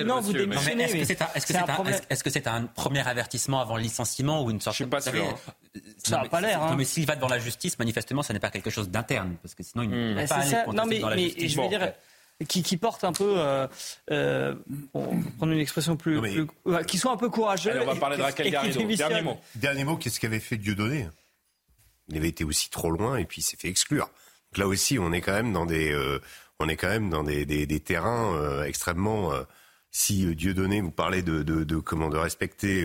Non, 0.05 0.21
vous 0.21 0.33
démissionnez. 0.33 0.85
Est-ce 0.85 2.23
que 2.23 2.31
c'est 2.31 2.47
un, 2.47 2.63
premier 2.75 3.07
avertissement 3.07 3.61
avant 3.61 3.77
le 3.77 3.83
licenciement 3.83 4.43
ou 4.43 4.51
une 4.51 4.61
sorte 4.61 4.77
Je 4.77 4.85
suis 4.85 4.91
pas 4.91 5.01
sûr. 5.01 5.39
Ça 5.99 6.23
n'a 6.23 6.29
pas 6.29 6.41
l'air. 6.41 6.63
Hein. 6.63 6.75
Mais 6.77 6.85
s'il 6.85 7.07
va 7.07 7.17
devant 7.17 7.29
la 7.29 7.39
justice, 7.39 7.79
manifestement, 7.79 8.23
ça 8.23 8.33
n'est 8.33 8.41
pas 8.41 8.51
quelque 8.51 8.71
chose 8.71 8.91
d'interne, 8.91 9.37
parce 9.43 9.55
que 9.55 9.63
sinon, 9.63 9.85
il 9.85 9.91
ne 9.91 10.21
peut 10.21 10.27
pas 10.27 10.35
aller 10.37 10.57
Non, 10.73 10.85
mais 10.87 11.01
je 11.49 11.61
veux 11.61 11.69
dire 11.69 11.93
qui, 12.49 12.63
qui 12.63 12.77
portent 12.77 13.05
un 13.05 13.13
peu, 13.13 13.35
euh, 13.39 13.67
euh, 14.11 14.55
pour 14.93 15.15
prendre 15.37 15.53
une 15.53 15.61
expression 15.61 15.97
plus, 15.97 16.21
plus 16.21 16.47
qui 16.87 16.99
sont 16.99 17.11
un 17.11 17.17
peu 17.17 17.31
courageux. 17.31 17.71
Allez, 17.71 17.81
on 17.81 17.87
va 17.87 17.97
parler 17.97 18.17
de 18.17 18.23
Raquel 18.23 18.51
Garrido. 18.51 18.83
Dernier 18.97 19.23
mot. 19.23 19.39
Dernier 19.55 19.85
mot, 19.85 19.97
qu'est-ce 19.97 20.21
qu'avait 20.21 20.41
fait 20.41 20.57
Dieudonné? 20.57 21.09
Il 22.09 22.17
avait 22.17 22.29
été 22.29 22.45
aussi 22.45 22.71
trop 22.71 22.91
loin 22.91 23.17
et 23.17 23.25
puis 23.25 23.41
il 23.41 23.45
s'est 23.45 23.57
fait 23.57 23.69
exclure. 23.69 24.11
Donc 24.53 24.59
là 24.59 24.67
aussi, 24.67 24.99
on 24.99 25.13
est 25.13 25.21
quand 25.21 25.33
même 25.33 25.53
dans 25.53 25.65
des, 25.65 25.93
euh, 25.93 26.19
on 26.59 26.69
est 26.69 26.77
quand 26.77 26.89
même 26.89 27.09
dans 27.09 27.23
des, 27.23 27.47
des, 27.47 27.67
des 27.67 27.81
terrains 27.81 28.35
euh, 28.37 28.65
extrêmement. 28.65 29.33
Euh, 29.33 29.43
si 29.91 30.35
Dieudonné 30.35 30.81
vous 30.81 30.91
parlait 30.91 31.23
de, 31.23 31.45
de, 31.45 31.63
de 31.63 31.77
comment 31.77 32.09
de 32.09 32.17
respecter 32.17 32.85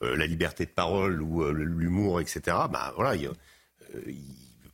la 0.00 0.26
liberté 0.26 0.64
de 0.64 0.70
parole 0.70 1.20
ou 1.20 1.44
l'humour, 1.52 2.18
etc. 2.18 2.40
Bah 2.46 2.94
voilà, 2.96 3.14
il, 3.14 3.30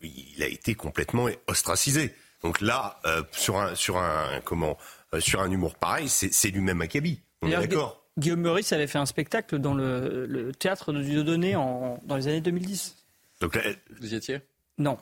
il 0.01 0.43
a 0.45 0.47
été 0.47 0.77
complètement 0.77 1.27
ostracisé. 1.49 2.15
Donc 2.43 2.61
là, 2.61 2.99
euh, 3.07 3.23
sur 3.33 3.59
un 3.59 3.75
sur 3.75 3.99
un 3.99 4.41
comment 4.45 4.77
euh, 5.15 5.21
sur 5.21 5.41
un 5.41 5.51
humour 5.51 5.75
pareil, 5.77 6.09
c'est 6.09 6.49
lui-même 6.51 6.81
acabit. 6.81 7.21
On 7.43 7.49
est 7.49 7.57
d'accord. 7.57 8.03
Guillaume 8.19 8.41
Meurice 8.41 8.73
avait 8.73 8.87
fait 8.87 8.99
un 8.99 9.07
spectacle 9.07 9.59
dans 9.59 9.73
le, 9.75 10.27
le 10.27 10.53
théâtre 10.53 10.93
de 10.93 11.01
Dieudonné 11.01 11.57
en, 11.57 11.99
dans 12.05 12.17
les 12.17 12.29
années 12.29 12.43
2010. 12.43 12.97
Donc 13.41 13.55
là, 13.55 13.63
vous 14.01 14.13
y 14.13 14.17
étiez? 14.17 14.41
Non. 14.77 14.99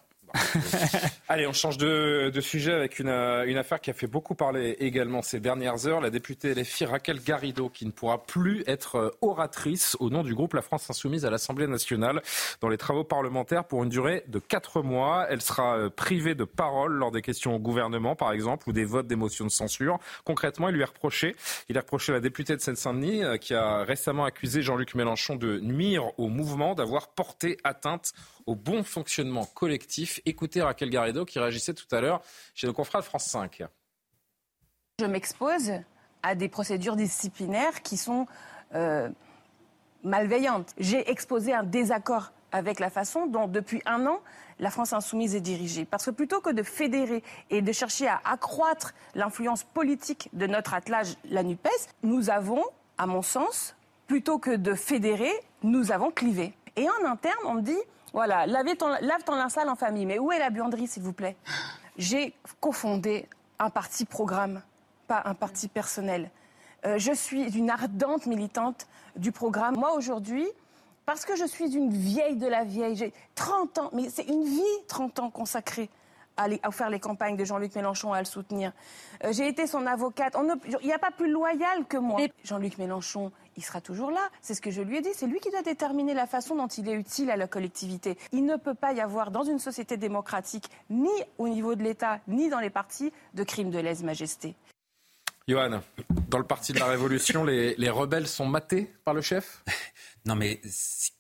Allez, 1.29 1.47
on 1.47 1.53
change 1.53 1.79
de, 1.79 2.33
sujet 2.41 2.73
avec 2.73 2.99
une, 2.99 3.09
une, 3.09 3.57
affaire 3.57 3.81
qui 3.81 3.91
a 3.91 3.93
fait 3.93 4.07
beaucoup 4.07 4.35
parler 4.35 4.77
également 4.81 5.23
ces 5.23 5.41
dernières 5.41 5.87
heures. 5.87 6.01
La 6.01 6.11
députée 6.11 6.55
LFI 6.55 6.87
Raquel 6.87 7.21
Garrido, 7.23 7.69
qui 7.69 7.87
ne 7.87 7.91
pourra 7.91 8.25
plus 8.25 8.65
être 8.67 9.17
oratrice 9.21 9.97
au 10.01 10.11
nom 10.11 10.23
du 10.23 10.35
groupe 10.35 10.55
La 10.55 10.63
France 10.63 10.89
Insoumise 10.89 11.25
à 11.25 11.31
l'Assemblée 11.31 11.67
nationale 11.67 12.23
dans 12.61 12.69
les 12.69 12.79
travaux 12.79 13.05
parlementaires 13.05 13.65
pour 13.65 13.83
une 13.83 13.89
durée 13.89 14.25
de 14.29 14.39
quatre 14.39 14.83
mois. 14.83 15.27
Elle 15.29 15.41
sera 15.41 15.77
euh, 15.77 15.91
privée 15.91 16.35
de 16.35 16.45
parole 16.45 16.93
lors 16.93 17.11
des 17.11 17.23
questions 17.23 17.55
au 17.55 17.59
gouvernement, 17.59 18.15
par 18.17 18.33
exemple, 18.33 18.69
ou 18.69 18.73
des 18.73 18.85
votes 18.85 19.07
des 19.07 19.17
motions 19.17 19.45
de 19.45 19.51
censure. 19.51 19.99
Concrètement, 20.25 20.69
il 20.69 20.75
lui 20.75 20.83
est 20.83 20.87
reproché, 20.87 21.37
il 21.69 21.79
a 21.79 21.81
reproché 21.81 22.13
à 22.13 22.17
la 22.17 22.21
députée 22.21 22.57
de 22.57 22.61
Seine-Saint-Denis, 22.61 23.25
euh, 23.25 23.37
qui 23.37 23.55
a 23.55 23.85
récemment 23.85 24.25
accusé 24.25 24.63
Jean-Luc 24.63 24.95
Mélenchon 24.95 25.37
de 25.37 25.59
nuire 25.61 26.19
au 26.19 26.29
mouvement, 26.29 26.75
d'avoir 26.75 27.09
porté 27.09 27.57
atteinte 27.65 28.13
au 28.47 28.55
bon 28.55 28.83
fonctionnement 28.83 29.45
collectif. 29.45 30.21
Écoutez 30.25 30.63
Raquel 30.63 30.91
Garrido 30.91 31.25
qui 31.25 31.39
réagissait 31.39 31.75
tout 31.75 31.93
à 31.95 32.01
l'heure 32.01 32.23
chez 32.55 32.67
nos 32.67 32.73
confrères 32.73 33.01
de 33.01 33.07
France 33.07 33.25
5. 33.25 33.65
Je 35.01 35.07
m'expose 35.07 35.73
à 36.23 36.35
des 36.35 36.49
procédures 36.49 36.97
disciplinaires 36.97 37.83
qui 37.83 37.97
sont 37.97 38.27
euh, 38.75 39.09
malveillantes. 40.03 40.75
J'ai 40.79 41.11
exposé 41.11 41.55
un 41.55 41.63
désaccord 41.63 42.33
avec 42.53 42.81
la 42.81 42.91
façon 42.91 43.27
dont, 43.27 43.47
depuis 43.47 43.81
un 43.87 44.07
an, 44.07 44.21
la 44.59 44.71
France 44.71 44.93
insoumise 44.93 45.35
est 45.35 45.41
dirigée. 45.41 45.85
Parce 45.85 46.07
que 46.07 46.11
plutôt 46.11 46.41
que 46.41 46.51
de 46.51 46.63
fédérer 46.63 47.23
et 47.49 47.63
de 47.63 47.73
chercher 47.73 48.09
à 48.09 48.21
accroître 48.25 48.93
l'influence 49.15 49.65
politique 49.65 50.29
de 50.33 50.47
notre 50.47 50.75
attelage, 50.75 51.15
la 51.25 51.43
NUPES, 51.43 51.89
nous 52.03 52.31
avons, 52.31 52.65
à 52.99 53.07
mon 53.07 53.23
sens, 53.23 53.77
plutôt 54.07 54.39
que 54.39 54.55
de 54.55 54.75
fédérer, 54.75 55.33
nous 55.63 55.93
avons 55.93 56.11
clivé. 56.11 56.53
Et 56.77 56.87
en 56.89 57.09
interne, 57.09 57.39
on 57.45 57.55
me 57.55 57.63
dit, 57.63 57.79
voilà, 58.13 58.47
lave 58.47 58.77
ton, 58.77 58.89
lave 58.89 59.25
ton 59.25 59.35
linceul 59.35 59.69
en 59.69 59.77
famille. 59.77 60.07
Mais 60.07 60.19
où 60.19 60.33
est 60.33 60.39
la 60.39 60.51
buanderie, 60.51 60.87
s'il 60.87 61.03
vous 61.03 61.13
plaît? 61.13 61.37
J'ai 61.97 62.35
cofondé 62.61 63.29
un 63.59 63.71
parti 63.71 64.05
programme, 64.05 64.63
pas 65.07 65.23
un 65.25 65.35
parti 65.35 65.69
personnel. 65.69 66.31
Euh, 66.87 66.99
je 66.99 67.13
suis 67.13 67.57
une 67.57 67.71
ardente 67.71 68.27
militante 68.27 68.87
du 69.17 69.33
programme. 69.33 69.77
Moi, 69.77 69.93
aujourd'hui, 69.93 70.47
parce 71.05 71.25
que 71.25 71.37
je 71.37 71.45
suis 71.45 71.77
une 71.77 71.91
vieille 71.91 72.37
de 72.37 72.47
la 72.47 72.65
vieille, 72.65 72.97
j'ai 72.97 73.13
30 73.35 73.79
ans, 73.79 73.91
mais 73.93 74.09
c'est 74.09 74.29
une 74.29 74.45
vie, 74.45 74.63
30 74.89 75.19
ans 75.21 75.31
consacrée 75.31 75.91
à, 76.37 76.71
faire 76.71 76.89
les 76.89 77.01
campagnes 77.01 77.37
de 77.37 77.45
Jean-Luc 77.45 77.75
Mélenchon, 77.75 78.13
à 78.13 78.21
le 78.21 78.25
soutenir. 78.25 78.73
Euh, 79.25 79.33
j'ai 79.33 79.47
été 79.47 79.67
son 79.67 79.87
avocate. 79.87 80.37
Il 80.81 80.87
n'y 80.87 80.93
a 80.93 80.99
pas 80.99 81.11
plus 81.11 81.31
loyal 81.31 81.85
que 81.87 81.99
moi. 81.99 82.21
Jean-Luc 82.45 82.79
Mélenchon, 82.79 83.31
il 83.61 83.63
sera 83.63 83.83
toujours 83.83 84.11
là. 84.11 84.31
C'est 84.41 84.55
ce 84.55 84.63
que 84.63 84.71
je 84.71 84.81
lui 84.81 84.97
ai 84.97 85.03
dit. 85.03 85.11
C'est 85.15 85.27
lui 85.27 85.39
qui 85.39 85.51
doit 85.51 85.61
déterminer 85.61 86.15
la 86.15 86.27
façon 86.27 86.57
dont 86.57 86.67
il 86.67 86.89
est 86.89 86.95
utile 86.95 87.31
à 87.31 87.37
la 87.37 87.47
collectivité. 87.47 88.17
Il 88.33 88.47
ne 88.47 88.57
peut 88.57 88.75
pas 88.75 88.95
y 88.95 89.03
avoir 89.03 89.31
dans 89.31 89.43
une 89.45 89.59
société 89.59 89.99
démocratique, 89.99 90.71
ni 90.89 91.11
au 91.37 91.47
niveau 91.47 91.75
de 91.75 91.83
l'État, 91.83 92.21
ni 92.27 92.49
dans 92.49 92.59
les 92.59 92.71
partis, 92.71 93.13
de 93.35 93.45
crimes 93.45 93.71
de 93.71 93.79
lèse-majesté. 93.79 94.55
Johan, 95.47 95.83
dans 96.31 96.39
le 96.39 96.45
parti 96.45 96.73
de 96.73 96.79
la 96.79 96.87
Révolution, 96.87 97.45
les, 97.45 97.75
les 97.77 97.91
rebelles 97.91 98.29
sont 98.29 98.47
matés 98.47 98.91
par 99.05 99.13
le 99.15 99.21
chef? 99.21 99.63
Non, 100.27 100.35
mais 100.35 100.61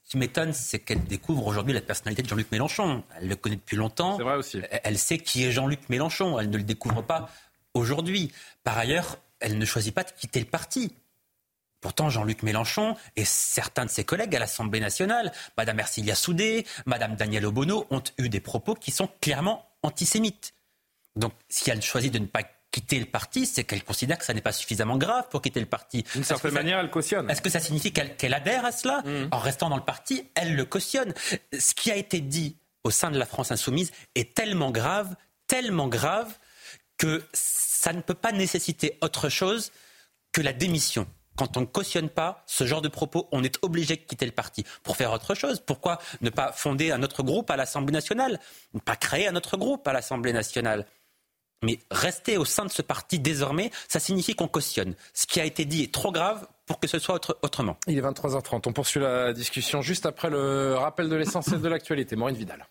qui 0.04 0.18
m'étonne, 0.18 0.52
c'est 0.52 0.78
qu'elle 0.78 1.02
découvre 1.04 1.46
aujourd'hui 1.46 1.72
la 1.72 1.80
personnalité 1.80 2.20
de 2.20 2.28
Jean-Luc 2.28 2.52
Mélenchon. 2.52 3.02
Elle 3.16 3.28
le 3.28 3.36
connaît 3.36 3.56
depuis 3.56 3.78
longtemps. 3.78 4.18
C'est 4.18 4.24
vrai 4.24 4.36
aussi. 4.36 4.60
Elle 4.84 4.98
sait 4.98 5.16
qui 5.16 5.42
est 5.42 5.52
Jean-Luc 5.52 5.88
Mélenchon. 5.88 6.38
Elle 6.38 6.50
ne 6.50 6.58
le 6.58 6.64
découvre 6.64 7.00
pas 7.00 7.30
aujourd'hui. 7.72 8.30
Par 8.62 8.76
ailleurs, 8.76 9.16
elle 9.40 9.56
ne 9.56 9.64
choisit 9.64 9.94
pas 9.94 10.04
de 10.04 10.10
quitter 10.10 10.38
le 10.38 10.44
parti. 10.44 10.92
Pourtant, 11.80 12.10
Jean-Luc 12.10 12.42
Mélenchon 12.42 12.96
et 13.16 13.24
certains 13.24 13.86
de 13.86 13.90
ses 13.90 14.04
collègues 14.04 14.36
à 14.36 14.38
l'Assemblée 14.38 14.80
nationale, 14.80 15.32
Madame 15.56 15.80
Ercilia 15.80 16.14
Soudé, 16.14 16.66
Madame 16.86 17.16
Danielle 17.16 17.46
Obono, 17.46 17.86
ont 17.90 18.02
eu 18.18 18.28
des 18.28 18.40
propos 18.40 18.74
qui 18.74 18.90
sont 18.90 19.08
clairement 19.20 19.66
antisémites. 19.82 20.52
Donc, 21.16 21.32
si 21.48 21.70
elle 21.70 21.82
choisit 21.82 22.12
de 22.12 22.18
ne 22.18 22.26
pas 22.26 22.42
quitter 22.70 23.00
le 23.00 23.06
parti, 23.06 23.46
c'est 23.46 23.64
qu'elle 23.64 23.82
considère 23.82 24.18
que 24.18 24.24
ça 24.24 24.34
n'est 24.34 24.40
pas 24.40 24.52
suffisamment 24.52 24.96
grave 24.96 25.28
pour 25.28 25.42
quitter 25.42 25.60
le 25.60 25.66
parti. 25.66 26.04
D'une 26.14 26.22
certaine 26.22 26.52
manière, 26.52 26.78
elle 26.78 26.90
cautionne. 26.90 27.28
Est-ce 27.28 27.42
que 27.42 27.50
ça 27.50 27.60
signifie 27.60 27.92
qu'elle 27.92 28.34
adhère 28.34 28.64
à 28.64 28.72
cela 28.72 29.02
mmh. 29.04 29.28
En 29.32 29.38
restant 29.38 29.68
dans 29.70 29.76
le 29.76 29.82
parti, 29.82 30.28
elle 30.34 30.54
le 30.54 30.64
cautionne. 30.64 31.12
Ce 31.58 31.74
qui 31.74 31.90
a 31.90 31.96
été 31.96 32.20
dit 32.20 32.56
au 32.84 32.90
sein 32.90 33.10
de 33.10 33.18
la 33.18 33.26
France 33.26 33.50
insoumise 33.50 33.90
est 34.14 34.34
tellement 34.34 34.70
grave, 34.70 35.16
tellement 35.46 35.88
grave, 35.88 36.38
que 36.96 37.24
ça 37.32 37.92
ne 37.92 38.00
peut 38.02 38.14
pas 38.14 38.32
nécessiter 38.32 38.98
autre 39.00 39.28
chose 39.28 39.72
que 40.32 40.40
la 40.40 40.52
démission 40.52 41.06
quand 41.40 41.56
on 41.56 41.62
ne 41.62 41.66
cautionne 41.66 42.10
pas 42.10 42.42
ce 42.44 42.66
genre 42.66 42.82
de 42.82 42.88
propos, 42.88 43.26
on 43.32 43.42
est 43.42 43.58
obligé 43.62 43.96
de 43.96 44.02
quitter 44.02 44.26
le 44.26 44.32
parti 44.32 44.62
pour 44.82 44.98
faire 44.98 45.10
autre 45.10 45.34
chose. 45.34 45.58
Pourquoi 45.64 45.98
ne 46.20 46.28
pas 46.28 46.52
fonder 46.52 46.90
un 46.90 47.02
autre 47.02 47.22
groupe 47.22 47.50
à 47.50 47.56
l'Assemblée 47.56 47.94
nationale? 47.94 48.38
Ne 48.74 48.80
pas 48.80 48.94
créer 48.94 49.26
un 49.26 49.34
autre 49.36 49.56
groupe 49.56 49.88
à 49.88 49.94
l'Assemblée 49.94 50.34
nationale 50.34 50.86
mais 51.62 51.78
rester 51.90 52.38
au 52.38 52.46
sein 52.46 52.64
de 52.64 52.70
ce 52.70 52.80
parti 52.80 53.18
désormais, 53.18 53.70
ça 53.86 54.00
signifie 54.00 54.34
qu'on 54.34 54.48
cautionne. 54.48 54.94
Ce 55.12 55.26
qui 55.26 55.40
a 55.40 55.44
été 55.44 55.66
dit 55.66 55.82
est 55.82 55.92
trop 55.92 56.10
grave 56.10 56.46
pour 56.64 56.80
que 56.80 56.86
ce 56.86 56.98
soit 56.98 57.20
autrement. 57.42 57.76
Il 57.86 57.98
est 57.98 58.00
23h30. 58.00 58.62
On 58.66 58.72
poursuit 58.72 59.00
la 59.00 59.34
discussion 59.34 59.82
juste 59.82 60.06
après 60.06 60.30
le 60.30 60.74
rappel 60.76 61.10
de 61.10 61.16
l'essentiel 61.16 61.60
de 61.60 61.68
l'actualité. 61.68 62.16
Maureen 62.16 62.34
Vidal. 62.34 62.66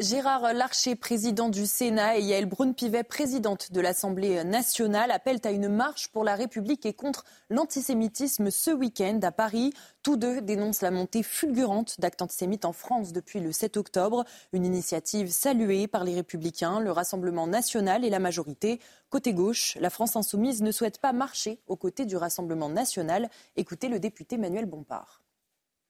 Gérard 0.00 0.52
Larcher, 0.54 0.96
président 0.96 1.48
du 1.48 1.66
Sénat, 1.66 2.18
et 2.18 2.22
Yael 2.22 2.46
Braun-Pivet, 2.46 3.04
présidente 3.04 3.70
de 3.70 3.80
l'Assemblée 3.80 4.42
nationale, 4.42 5.12
appellent 5.12 5.40
à 5.44 5.52
une 5.52 5.68
marche 5.68 6.08
pour 6.08 6.24
la 6.24 6.34
République 6.34 6.84
et 6.84 6.94
contre 6.94 7.24
l'antisémitisme 7.48 8.50
ce 8.50 8.72
week-end 8.72 9.20
à 9.22 9.30
Paris. 9.30 9.72
Tous 10.02 10.16
deux 10.16 10.40
dénoncent 10.40 10.82
la 10.82 10.90
montée 10.90 11.22
fulgurante 11.22 12.00
d'actes 12.00 12.22
antisémites 12.22 12.64
en 12.64 12.72
France 12.72 13.12
depuis 13.12 13.38
le 13.38 13.52
7 13.52 13.76
octobre. 13.76 14.24
Une 14.52 14.66
initiative 14.66 15.30
saluée 15.30 15.86
par 15.86 16.02
les 16.02 16.16
Républicains, 16.16 16.80
le 16.80 16.90
Rassemblement 16.90 17.46
national 17.46 18.04
et 18.04 18.10
la 18.10 18.18
majorité. 18.18 18.80
Côté 19.10 19.32
gauche, 19.32 19.78
la 19.80 19.90
France 19.90 20.16
insoumise 20.16 20.60
ne 20.62 20.72
souhaite 20.72 20.98
pas 20.98 21.12
marcher 21.12 21.60
aux 21.68 21.76
côtés 21.76 22.04
du 22.04 22.16
Rassemblement 22.16 22.68
national. 22.68 23.30
Écoutez 23.54 23.86
le 23.86 24.00
député 24.00 24.38
Manuel 24.38 24.66
Bompard. 24.66 25.23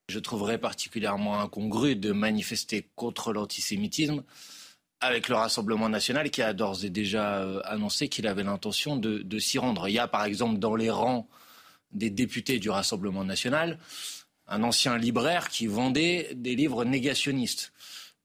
Je 0.08 0.18
trouverais 0.18 0.58
particulièrement 0.58 1.40
incongru 1.40 1.96
de 1.96 2.12
manifester 2.12 2.90
contre 2.94 3.32
l'antisémitisme 3.32 4.22
avec 5.00 5.28
le 5.28 5.34
Rassemblement 5.34 5.88
national 5.88 6.30
qui 6.30 6.42
a 6.42 6.52
d'ores 6.52 6.84
et 6.84 6.90
déjà 6.90 7.38
euh, 7.38 7.60
annoncé 7.64 8.08
qu'il 8.08 8.26
avait 8.26 8.42
l'intention 8.42 8.96
de, 8.96 9.38
s'y 9.38 9.58
rendre. 9.58 9.88
Il 9.88 9.92
y 9.92 9.98
a 9.98 10.08
par 10.08 10.24
exemple 10.24 10.58
dans 10.58 10.76
les 10.76 10.90
rangs 10.90 11.28
des 11.92 12.10
députés 12.10 12.58
du 12.58 12.70
Rassemblement 12.70 13.24
national 13.24 13.78
un 14.46 14.62
ancien 14.62 14.98
libraire 14.98 15.48
qui 15.48 15.66
vendait 15.66 16.30
des 16.34 16.54
livres 16.54 16.84
négationnistes. 16.84 17.72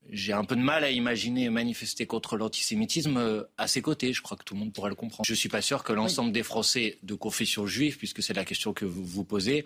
J'ai 0.10 0.34
un 0.34 0.44
peu 0.44 0.56
de 0.56 0.62
mal 0.62 0.84
à 0.84 0.90
imaginer 0.90 1.50
manifester 1.50 2.06
contre 2.08 2.36
l'antisémitisme 2.36 3.18
euh, 3.18 3.44
à 3.58 3.68
ses 3.68 3.82
côtés. 3.82 4.12
Je 4.12 4.22
crois 4.22 4.36
que 4.38 4.44
tout 4.44 4.54
le 4.54 4.60
monde 4.60 4.74
pourrait 4.74 4.90
le 4.90 4.96
comprendre. 4.96 5.26
Je 5.26 5.34
ne 5.34 5.38
suis 5.38 5.50
pas 5.50 5.62
sûr 5.62 5.84
que 5.84 5.94
l'ensemble 5.94 6.32
des 6.32 6.44
Français 6.44 6.98
de 7.04 7.14
confession 7.14 7.68
juive, 7.68 7.98
puisque 7.98 8.24
c'est 8.24 8.34
la 8.34 8.44
question 8.44 8.74
que 8.74 8.86
vous 8.86 9.06
vous 9.06 9.24
posez, 9.24 9.66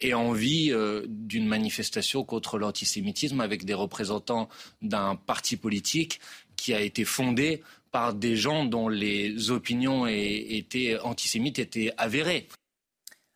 et 0.00 0.14
envie 0.14 0.72
euh, 0.72 1.04
d'une 1.08 1.46
manifestation 1.46 2.24
contre 2.24 2.58
l'antisémitisme 2.58 3.40
avec 3.40 3.64
des 3.64 3.74
représentants 3.74 4.48
d'un 4.80 5.16
parti 5.16 5.56
politique 5.56 6.20
qui 6.56 6.74
a 6.74 6.80
été 6.80 7.04
fondé 7.04 7.62
par 7.90 8.14
des 8.14 8.36
gens 8.36 8.64
dont 8.64 8.88
les 8.88 9.50
opinions 9.50 10.06
étaient 10.06 10.98
antisémites 11.00 11.58
étaient 11.58 11.92
avérées. 11.98 12.48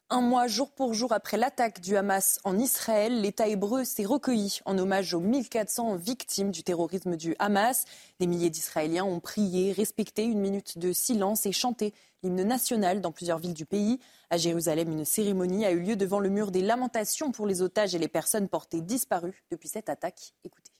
Un 0.08 0.20
mois 0.20 0.46
jour 0.46 0.70
pour 0.70 0.94
jour 0.94 1.12
après 1.12 1.36
l'attaque 1.36 1.80
du 1.80 1.96
Hamas 1.96 2.38
en 2.44 2.56
Israël, 2.60 3.22
l'État 3.22 3.48
hébreu 3.48 3.82
s'est 3.82 4.04
recueilli 4.04 4.60
en 4.64 4.78
hommage 4.78 5.14
aux 5.14 5.20
1400 5.20 5.96
victimes 5.96 6.52
du 6.52 6.62
terrorisme 6.62 7.16
du 7.16 7.34
Hamas. 7.40 7.86
Des 8.20 8.28
milliers 8.28 8.48
d'Israéliens 8.48 9.04
ont 9.04 9.18
prié, 9.18 9.72
respecté 9.72 10.22
une 10.22 10.38
minute 10.38 10.78
de 10.78 10.92
silence 10.92 11.44
et 11.44 11.50
chanté 11.50 11.92
l'hymne 12.22 12.44
national 12.44 13.00
dans 13.00 13.10
plusieurs 13.10 13.38
villes 13.38 13.52
du 13.52 13.66
pays. 13.66 13.98
À 14.30 14.36
Jérusalem, 14.36 14.92
une 14.92 15.04
cérémonie 15.04 15.66
a 15.66 15.72
eu 15.72 15.80
lieu 15.80 15.96
devant 15.96 16.20
le 16.20 16.28
mur 16.28 16.52
des 16.52 16.62
lamentations 16.62 17.32
pour 17.32 17.48
les 17.48 17.60
otages 17.60 17.96
et 17.96 17.98
les 17.98 18.06
personnes 18.06 18.48
portées 18.48 18.82
disparues 18.82 19.42
depuis 19.50 19.68
cette 19.68 19.88
attaque. 19.88 20.34
Écoutez. 20.44 20.70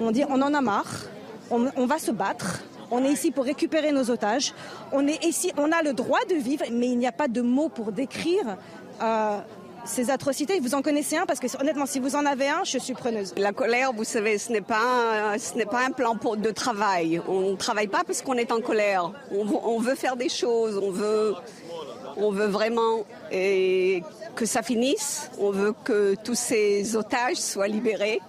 On 0.00 0.10
dit 0.10 0.24
on 0.28 0.42
en 0.42 0.52
a 0.52 0.60
marre, 0.60 1.06
on 1.50 1.86
va 1.86 1.98
se 1.98 2.10
battre, 2.10 2.62
on 2.90 3.04
est 3.04 3.10
ici 3.10 3.30
pour 3.30 3.44
récupérer 3.44 3.92
nos 3.92 4.10
otages. 4.10 4.52
On 4.92 5.06
est 5.06 5.24
ici, 5.24 5.52
on 5.56 5.70
a 5.72 5.82
le 5.82 5.92
droit 5.92 6.24
de 6.28 6.34
vivre, 6.34 6.64
mais 6.72 6.88
il 6.88 6.98
n'y 6.98 7.06
a 7.06 7.12
pas 7.12 7.28
de 7.28 7.40
mots 7.40 7.68
pour 7.68 7.92
décrire. 7.92 8.56
Euh, 9.02 9.38
ces 9.84 10.10
atrocités, 10.10 10.60
vous 10.60 10.74
en 10.74 10.82
connaissez 10.82 11.16
un? 11.16 11.24
Parce 11.24 11.40
que 11.40 11.46
honnêtement, 11.58 11.86
si 11.86 12.00
vous 12.00 12.14
en 12.14 12.26
avez 12.26 12.48
un, 12.48 12.64
je 12.64 12.78
suis 12.78 12.92
preneuse. 12.92 13.32
La 13.36 13.52
colère, 13.52 13.92
vous 13.92 14.04
savez, 14.04 14.36
ce 14.38 14.52
n'est 14.52 14.60
pas, 14.60 15.34
un 15.34 15.90
plan 15.90 16.14
de 16.14 16.50
travail. 16.50 17.20
On 17.28 17.52
ne 17.52 17.56
travaille 17.56 17.88
pas 17.88 18.02
parce 18.06 18.22
qu'on 18.22 18.34
est 18.34 18.52
en 18.52 18.60
colère. 18.60 19.10
On, 19.32 19.78
veut 19.78 19.94
faire 19.94 20.16
des 20.16 20.28
choses. 20.28 20.78
On 20.82 20.90
veut, 20.90 21.34
on 22.16 22.30
veut 22.30 22.46
vraiment 22.46 23.04
que 23.30 24.46
ça 24.46 24.62
finisse. 24.62 25.30
On 25.38 25.50
veut 25.50 25.72
que 25.84 26.14
tous 26.24 26.36
ces 26.36 26.96
otages 26.96 27.36
soient 27.36 27.68
libérés. 27.68 28.20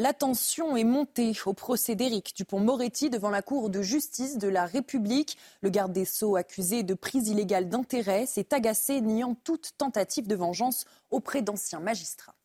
La 0.00 0.12
tension 0.12 0.76
est 0.76 0.84
montée 0.84 1.32
au 1.44 1.54
procès 1.54 1.96
d'Éric 1.96 2.32
Dupont-Moretti 2.36 3.10
devant 3.10 3.30
la 3.30 3.42
Cour 3.42 3.68
de 3.68 3.82
justice 3.82 4.38
de 4.38 4.46
la 4.46 4.64
République. 4.64 5.36
Le 5.60 5.70
garde 5.70 5.92
des 5.92 6.04
Sceaux, 6.04 6.36
accusé 6.36 6.84
de 6.84 6.94
prise 6.94 7.26
illégale 7.26 7.68
d'intérêt, 7.68 8.24
s'est 8.24 8.54
agacé, 8.54 9.00
niant 9.00 9.34
toute 9.42 9.72
tentative 9.76 10.28
de 10.28 10.36
vengeance 10.36 10.84
auprès 11.10 11.42
d'anciens 11.42 11.80
magistrats. 11.80 12.37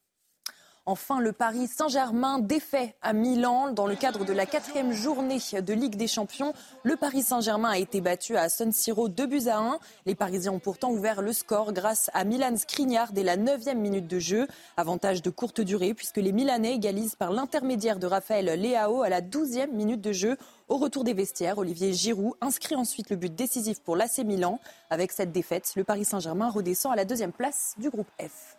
Enfin, 0.85 1.21
le 1.21 1.31
Paris 1.31 1.67
Saint-Germain 1.67 2.39
défait 2.39 2.93
à 3.01 3.13
Milan 3.13 3.71
dans 3.71 3.87
le 3.87 3.95
cadre 3.95 4.25
de 4.25 4.33
la 4.33 4.45
quatrième 4.45 4.91
journée 4.91 5.37
de 5.37 5.73
Ligue 5.73 5.95
des 5.95 6.09
Champions. 6.09 6.51
Le 6.83 6.97
Paris 6.97 7.23
Saint-Germain 7.23 7.69
a 7.69 7.77
été 7.77 8.01
battu 8.01 8.35
à 8.35 8.49
San 8.49 8.73
Siro 8.73 9.07
2 9.07 9.25
buts 9.25 9.47
à 9.47 9.59
1. 9.59 9.79
Les 10.05 10.13
Parisiens 10.13 10.51
ont 10.51 10.59
pourtant 10.59 10.91
ouvert 10.91 11.21
le 11.21 11.31
score 11.31 11.71
grâce 11.71 12.11
à 12.13 12.25
Milan 12.25 12.57
Skriniar 12.57 13.13
dès 13.13 13.23
la 13.23 13.37
neuvième 13.37 13.79
minute 13.79 14.07
de 14.07 14.19
jeu. 14.19 14.45
Avantage 14.75 15.21
de 15.21 15.29
courte 15.29 15.61
durée 15.61 15.93
puisque 15.93 16.17
les 16.17 16.33
Milanais 16.33 16.73
égalisent 16.73 17.15
par 17.15 17.31
l'intermédiaire 17.31 17.97
de 17.97 18.07
Raphaël 18.07 18.47
Leao 18.59 19.03
à 19.03 19.09
la 19.09 19.21
douzième 19.21 19.71
minute 19.71 20.01
de 20.01 20.11
jeu. 20.11 20.35
Au 20.67 20.75
retour 20.75 21.05
des 21.05 21.13
vestiaires, 21.13 21.59
Olivier 21.59 21.93
Giroud 21.93 22.33
inscrit 22.41 22.75
ensuite 22.75 23.09
le 23.09 23.15
but 23.15 23.33
décisif 23.33 23.79
pour 23.81 23.95
l'AC 23.95 24.17
Milan. 24.25 24.59
Avec 24.89 25.13
cette 25.13 25.31
défaite, 25.31 25.71
le 25.77 25.85
Paris 25.85 26.03
Saint-Germain 26.03 26.49
redescend 26.49 26.91
à 26.91 26.97
la 26.97 27.05
deuxième 27.05 27.31
place 27.31 27.73
du 27.77 27.89
groupe 27.89 28.09
F. 28.19 28.57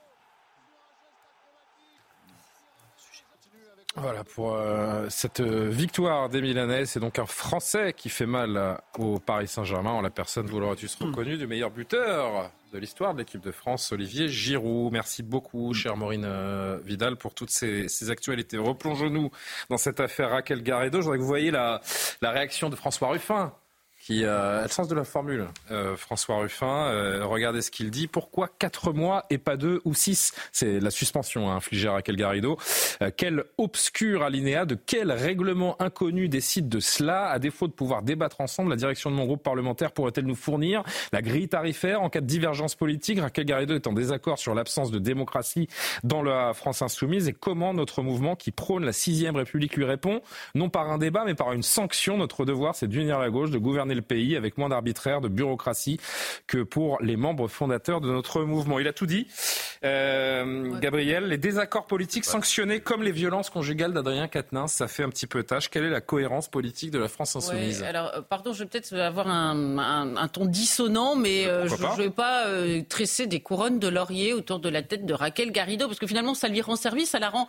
Voilà 3.97 4.25
pour 4.25 4.55
euh, 4.55 5.07
cette 5.09 5.41
victoire 5.41 6.29
des 6.29 6.43
Milanais. 6.43 6.85
C'est 6.85 7.01
donc 7.01 7.19
un 7.19 7.27
Français 7.27 7.93
qui 7.97 8.09
fait 8.09 8.27
mal 8.27 8.81
au 8.99 9.21
Paris 9.21 9.47
Saint-Germain 9.47 10.03
la 10.03 10.11
personne, 10.11 10.47
vous 10.47 10.59
l'aurez 10.59 10.77
tous 10.77 10.97
reconnu, 10.97 11.37
du 11.37 11.47
meilleur 11.47 11.71
buteur 11.71 12.51
de 12.75 12.79
l'histoire 12.81 13.15
de 13.15 13.21
l'équipe 13.21 13.41
de 13.41 13.53
France, 13.53 13.93
Olivier 13.93 14.29
Giroud. 14.29 14.93
Merci 14.93 15.23
beaucoup, 15.23 15.73
chère 15.75 15.97
Maureen 15.97 16.25
euh, 16.25 16.81
Vidal, 16.85 17.17
pour 17.17 17.33
toutes 17.33 17.51
ces, 17.51 17.89
ces 17.89 18.11
actualités. 18.11 18.59
Replongeons-nous 18.59 19.31
dans 19.71 19.77
cette 19.77 20.01
affaire 20.01 20.31
Raquel 20.31 20.63
Garrido. 20.63 20.99
Je 20.99 21.05
voudrais 21.05 21.19
que 21.19 21.23
vous 21.23 21.29
voyez 21.29 21.53
la, 21.53 21.81
la 22.21 22.33
réaction 22.33 22.71
de 22.71 22.77
François 22.77 23.09
Ruffin 23.09 23.53
qui 24.05 24.25
euh, 24.25 24.63
le 24.63 24.69
sens 24.69 24.87
de 24.89 24.95
la 24.95 25.05
formule. 25.05 25.47
Euh, 25.71 25.97
François 25.97 26.37
Ruffin, 26.37 26.89
euh, 26.89 27.25
regardez 27.25 27.63
ce 27.63 27.71
qu'il 27.71 27.91
dit. 27.91 28.07
Pourquoi 28.07 28.49
4 28.59 28.93
mois 28.93 29.25
et 29.31 29.39
pas 29.39 29.57
2 29.57 29.81
ou 29.87 29.95
6 29.95 30.35
C'est 30.53 30.79
la 30.79 30.91
suspension 30.91 31.51
hein, 31.51 31.57
infligée 31.57 31.89
à 31.89 31.93
Raquel 31.93 32.17
Garrido. 32.17 32.59
quel 33.17 33.45
obscur 33.57 34.23
alinéa 34.23 34.67
de 34.67 34.75
quel 34.75 35.11
règlement 35.11 35.81
inconnu 35.81 36.29
décide 36.29 36.69
de 36.69 36.81
cela? 36.81 37.29
À 37.29 37.39
défaut 37.39 37.67
de 37.67 37.73
pouvoir 37.73 38.03
débattre 38.03 38.43
ensemble, 38.43 38.69
la 38.69 38.77
direction 38.77 39.11
de 39.11 39.17
mon 39.17 39.25
groupe 39.25 39.43
parlementaire 39.43 39.93
pourrait-elle 39.93 40.27
nous 40.27 40.35
fournir 40.35 40.83
la 41.13 41.23
grille 41.23 41.49
tarifaire? 41.49 42.03
En 42.03 42.11
cas 42.11 42.21
de 42.21 42.27
divergence 42.27 42.75
politique 42.75 43.21
Raquel 43.21 43.47
Garrido 43.47 43.75
est 43.75 43.87
en 43.87 43.95
désaccord 43.95 44.39
sur 44.39 44.55
l'absence 44.55 44.91
de 44.91 44.99
démocratie 44.99 45.67
dans 46.03 46.23
la 46.23 46.53
France 46.53 46.83
insoumise 46.83 47.27
et 47.29 47.33
comment 47.33 47.73
notre 47.73 48.03
mouvement 48.03 48.37
qui 48.37 48.51
prône 48.51 48.85
la 48.85 48.93
sixième 48.93 49.37
République 49.37 49.77
lui 49.77 49.87
répond? 49.87 50.21
Non 50.55 50.69
par 50.69 50.91
un 50.91 50.99
débat, 50.99 51.25
mais 51.25 51.35
par 51.35 51.55
une 51.55 51.63
sanction. 51.63 52.19
Notre 52.19 52.45
devoir, 52.45 52.75
c'est 52.75 52.89
d'unir 52.89 53.19
la 53.19 53.31
gauche, 53.31 53.51
de 53.51 53.59
gouverner 53.59 53.94
le 53.95 54.03
pays 54.03 54.37
avec 54.37 54.59
moins 54.59 54.69
d'arbitraire, 54.69 55.21
de 55.21 55.29
bureaucratie 55.29 55.99
que 56.47 56.63
pour 56.63 56.99
les 57.01 57.17
membres 57.17 57.49
fondateurs 57.49 58.01
de 58.01 58.09
notre 58.09 58.43
mouvement. 58.43 58.79
Il 58.79 58.89
a 58.89 58.93
tout 58.93 59.07
dit. 59.07 59.27
Euh, 59.85 60.79
Gabriel, 60.79 61.29
les 61.29 61.37
désaccords 61.37 61.87
politiques 61.87 62.25
sanctionnés 62.25 62.81
comme 62.81 63.03
les 63.03 63.13
violences 63.13 63.51
conjugales 63.51 63.93
d'Adrien 63.93 64.29
Quatennens, 64.29 64.73
ça 64.73 64.89
fait 64.89 65.03
un 65.03 65.11
petit 65.11 65.27
peu 65.27 65.43
tâche. 65.43 65.69
Quelle 65.69 65.85
est 65.85 65.91
la 65.91 66.01
cohérence 66.01 66.49
politique 66.49 66.91
de 66.91 66.99
la 66.99 67.09
France 67.09 67.37
insoumise? 67.37 67.83
Alors, 67.83 68.13
euh, 68.15 68.23
pardon, 68.23 68.53
je 68.53 68.61
vais 68.61 68.69
peut-être 68.69 68.95
avoir 68.95 69.29
un, 69.29 70.29
ton 70.33 70.47
dissonant, 70.47 71.17
mais 71.17 71.47
euh, 71.47 71.69
je 71.69 71.75
ne 71.75 71.97
vais 71.97 72.11
pas 72.11 72.47
tresser 72.89 73.27
des 73.27 73.41
couronnes 73.41 73.79
de 73.79 73.89
laurier 73.89 74.33
autour 74.33 74.59
de 74.59 74.69
la 74.69 74.83
tête 74.83 75.05
de 75.05 75.13
Raquel 75.13 75.53
Garrido, 75.53 75.87
parce 75.87 75.99
que 75.99 76.07
finalement, 76.07 76.35
ça 76.35 76.49
lui 76.49 76.63
rend 76.63 76.77
service, 76.77 77.11
ça 77.11 77.19
la 77.19 77.29
rend, 77.29 77.49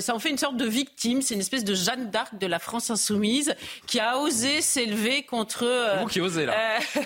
ça 0.00 0.14
en 0.14 0.18
fait 0.18 0.30
une 0.30 0.38
sorte 0.38 0.56
de 0.56 0.66
victime. 0.66 1.22
C'est 1.22 1.34
une 1.34 1.40
espèce 1.40 1.64
de 1.64 1.74
Jeanne 1.74 2.10
d'Arc 2.10 2.38
de 2.38 2.46
la 2.46 2.58
France 2.58 2.90
insoumise 2.90 3.54
qui 3.86 4.00
a 4.00 4.18
osé 4.18 4.62
s'élever 4.62 5.22
contre 5.22 5.64
vous 6.00 6.06
qui 6.06 6.20
osez 6.20 6.46
là. 6.46 6.54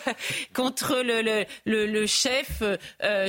contre 0.54 1.02
le, 1.04 1.22
le, 1.66 1.86
le, 1.86 2.06
chef 2.06 2.62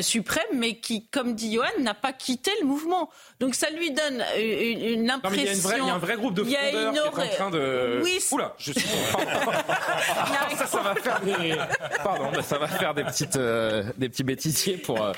suprême, 0.01 0.43
mais 0.53 0.75
qui, 0.75 1.07
comme 1.07 1.35
dit 1.35 1.53
Johan, 1.53 1.67
n'a 1.79 1.93
pas 1.93 2.13
quitté 2.13 2.51
le 2.61 2.67
mouvement. 2.67 3.09
Donc 3.39 3.55
ça 3.55 3.69
lui 3.69 3.91
donne 3.91 4.23
une, 4.37 5.09
impression. 5.09 5.69
il, 5.77 5.87
y 5.87 5.89
a 5.89 5.93
un 5.93 5.97
vrai 5.97 6.15
groupe 6.15 6.33
de 6.33 6.43
frondeurs 6.43 6.93
qui 7.13 7.19
est 7.21 7.23
en 7.23 7.35
train 7.35 7.49
de. 7.49 8.01
Oui. 8.03 8.19
Oula, 8.31 8.53
je 8.57 8.73
suis. 8.73 8.81
ça, 10.57 10.67
ça 10.67 10.79
va 10.81 10.95
faire 10.95 11.21
des. 11.21 11.55
Pardon, 12.03 12.41
ça 12.41 12.57
va 12.57 12.67
faire 12.67 12.93
des 12.93 13.03
petites, 13.03 13.35
euh, 13.35 13.83
des 13.97 14.09
petits 14.09 14.23
bêtisiers 14.23 14.77
pour. 14.77 15.01
Euh, 15.01 15.13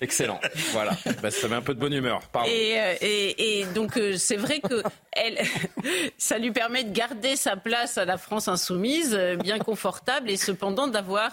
excellent. 0.00 0.40
Voilà. 0.72 0.92
Bah, 1.22 1.30
ça 1.30 1.48
met 1.48 1.56
un 1.56 1.62
peu 1.62 1.74
de 1.74 1.80
bonne 1.80 1.92
humeur. 1.92 2.20
Pardon. 2.32 2.48
Et, 2.50 2.78
euh, 2.78 2.94
et, 3.00 3.60
et 3.60 3.64
donc 3.66 3.98
c'est 4.16 4.36
vrai 4.36 4.60
que 4.60 4.82
elle, 5.12 5.38
ça 6.18 6.38
lui 6.38 6.52
permet 6.52 6.84
de 6.84 6.92
garder 6.92 7.36
sa 7.36 7.56
place 7.56 7.98
à 7.98 8.04
la 8.04 8.18
France 8.18 8.48
insoumise, 8.48 9.18
bien 9.42 9.58
confortable, 9.66 10.30
et 10.30 10.36
cependant 10.36 10.86
d'avoir 10.86 11.30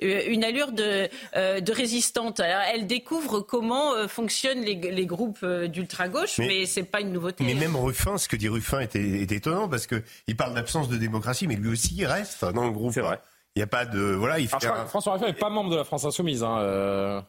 une 0.00 0.44
allure 0.44 0.72
de, 0.72 1.08
de 1.34 1.72
résistante. 1.72 2.38
Alors, 2.38 2.62
elle 2.72 2.86
découvre 2.86 3.40
comment 3.40 4.06
fonctionnent 4.06 4.64
les, 4.70 4.74
les 4.74 5.06
groupes 5.06 5.44
d'ultra-gauche, 5.74 6.38
mais, 6.38 6.66
c'est 6.66 6.84
pas 6.84 7.00
une 7.00 7.12
nouveauté. 7.12 7.42
Mais 7.42 7.54
même 7.54 7.76
Ruffin, 7.76 8.18
ce 8.18 8.28
que 8.28 8.36
dit 8.36 8.48
Ruffin 8.48 8.80
est, 8.80 8.94
est 8.96 9.32
étonnant 9.32 9.68
parce 9.68 9.86
qu'il 9.86 10.36
parle 10.36 10.54
d'absence 10.54 10.88
de 10.88 10.98
démocratie, 10.98 11.46
mais 11.46 11.56
lui 11.56 11.70
aussi 11.70 11.94
il 11.96 12.06
reste 12.06 12.44
dans 12.44 12.66
le 12.66 12.72
groupe. 12.72 12.92
C'est 12.92 13.00
vrai. 13.00 13.18
Il 13.56 13.58
n'y 13.58 13.64
a 13.64 13.66
pas 13.66 13.86
de 13.86 14.00
voilà. 14.00 14.38
Il 14.38 14.48
fait 14.48 14.58
François 14.86 15.14
Ruffin 15.14 15.26
n'est 15.26 15.32
pas 15.32 15.50
membre 15.50 15.70
de 15.70 15.76
la 15.76 15.84
France 15.84 16.04
Insoumise. 16.04 16.44
Hein, 16.44 16.58
euh... 16.60 17.20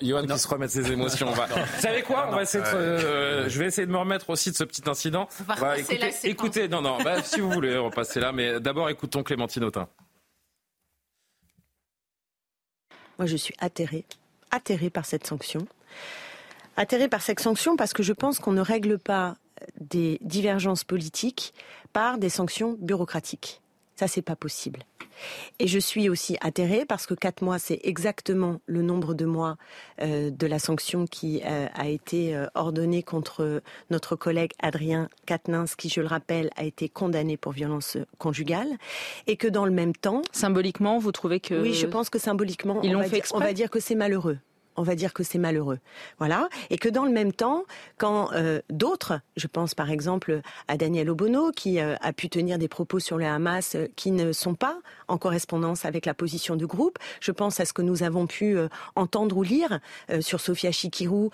Yoann 0.00 0.26
qui 0.26 0.38
se 0.38 0.48
remet 0.48 0.66
de 0.66 0.70
ses 0.70 0.92
émotions. 0.92 1.30
Va... 1.32 1.46
Vous 1.46 1.80
savez 1.80 2.02
quoi 2.02 2.26
On 2.28 2.36
va 2.36 2.42
essayer 2.42 2.62
de, 2.64 2.68
euh, 2.68 3.48
Je 3.48 3.58
vais 3.58 3.66
essayer 3.66 3.86
de 3.86 3.92
me 3.92 3.98
remettre 3.98 4.30
aussi 4.30 4.50
de 4.50 4.56
ce 4.56 4.64
petit 4.64 4.88
incident. 4.88 5.28
On 5.40 5.54
va 5.54 5.78
écoutez, 5.78 6.10
écoutez, 6.24 6.68
non, 6.68 6.82
non, 6.82 6.98
bah, 7.02 7.22
si 7.22 7.40
vous 7.40 7.50
voulez, 7.50 7.76
repasser 7.76 8.20
là, 8.20 8.32
mais 8.32 8.60
d'abord 8.60 8.88
écoutons 8.88 9.22
Clémentine 9.22 9.64
Autain. 9.64 9.88
Moi, 13.18 13.26
je 13.26 13.36
suis 13.36 13.54
atterrée, 13.58 14.04
atterrée 14.50 14.90
par 14.90 15.06
cette 15.06 15.26
sanction 15.26 15.66
atterré 16.76 17.08
par 17.08 17.22
cette 17.22 17.40
sanction 17.40 17.76
parce 17.76 17.92
que 17.92 18.02
je 18.02 18.12
pense 18.12 18.38
qu'on 18.38 18.52
ne 18.52 18.60
règle 18.60 18.98
pas 18.98 19.36
des 19.80 20.18
divergences 20.20 20.84
politiques 20.84 21.54
par 21.92 22.18
des 22.18 22.28
sanctions 22.28 22.76
bureaucratiques. 22.78 23.62
Ça, 23.96 24.08
c'est 24.08 24.22
pas 24.22 24.36
possible. 24.36 24.80
Et 25.58 25.66
je 25.66 25.78
suis 25.78 26.08
aussi 26.08 26.36
atterrée 26.40 26.84
parce 26.86 27.06
que 27.06 27.14
quatre 27.14 27.42
mois, 27.42 27.58
c'est 27.58 27.80
exactement 27.84 28.60
le 28.66 28.82
nombre 28.82 29.14
de 29.14 29.24
mois 29.24 29.56
euh, 30.02 30.30
de 30.30 30.46
la 30.46 30.58
sanction 30.58 31.06
qui 31.06 31.42
euh, 31.44 31.66
a 31.74 31.88
été 31.88 32.36
euh, 32.36 32.46
ordonnée 32.54 33.02
contre 33.02 33.62
notre 33.90 34.16
collègue 34.16 34.52
Adrien 34.60 35.08
Quatennens, 35.26 35.74
qui, 35.76 35.88
je 35.88 36.00
le 36.00 36.06
rappelle, 36.06 36.50
a 36.56 36.64
été 36.64 36.88
condamné 36.88 37.36
pour 37.36 37.52
violence 37.52 37.96
conjugale, 38.18 38.68
et 39.26 39.36
que 39.36 39.48
dans 39.48 39.64
le 39.64 39.70
même 39.70 39.94
temps, 39.94 40.22
symboliquement, 40.32 40.98
vous 40.98 41.12
trouvez 41.12 41.40
que 41.40 41.54
oui, 41.54 41.74
je 41.74 41.86
pense 41.86 42.10
que 42.10 42.18
symboliquement, 42.18 42.80
on, 42.82 43.00
va 43.00 43.06
on 43.32 43.38
va 43.38 43.52
dire 43.52 43.70
que 43.70 43.80
c'est 43.80 43.94
malheureux 43.94 44.38
on 44.76 44.82
va 44.82 44.94
dire 44.94 45.12
que 45.12 45.22
c'est 45.22 45.38
malheureux. 45.38 45.78
Voilà. 46.18 46.48
Et 46.70 46.78
que 46.78 46.88
dans 46.88 47.04
le 47.04 47.10
même 47.10 47.32
temps, 47.32 47.64
quand 47.98 48.32
euh, 48.32 48.60
d'autres, 48.70 49.20
je 49.36 49.46
pense 49.46 49.74
par 49.74 49.90
exemple 49.90 50.40
à 50.68 50.76
Daniel 50.76 51.10
Obono, 51.10 51.52
qui 51.52 51.80
euh, 51.80 51.96
a 52.00 52.12
pu 52.12 52.28
tenir 52.28 52.58
des 52.58 52.68
propos 52.68 52.98
sur 52.98 53.18
le 53.18 53.26
Hamas 53.26 53.74
euh, 53.74 53.86
qui 53.96 54.10
ne 54.10 54.32
sont 54.32 54.54
pas 54.54 54.78
en 55.08 55.18
correspondance 55.18 55.84
avec 55.84 56.06
la 56.06 56.14
position 56.14 56.56
du 56.56 56.66
groupe, 56.66 56.98
je 57.20 57.32
pense 57.32 57.60
à 57.60 57.64
ce 57.64 57.72
que 57.72 57.82
nous 57.82 58.02
avons 58.02 58.26
pu 58.26 58.56
entendre 58.96 59.36
ou 59.36 59.42
lire 59.42 59.80
sur 60.20 60.40
Sofia 60.40 60.72
Chikirou, 60.72 61.30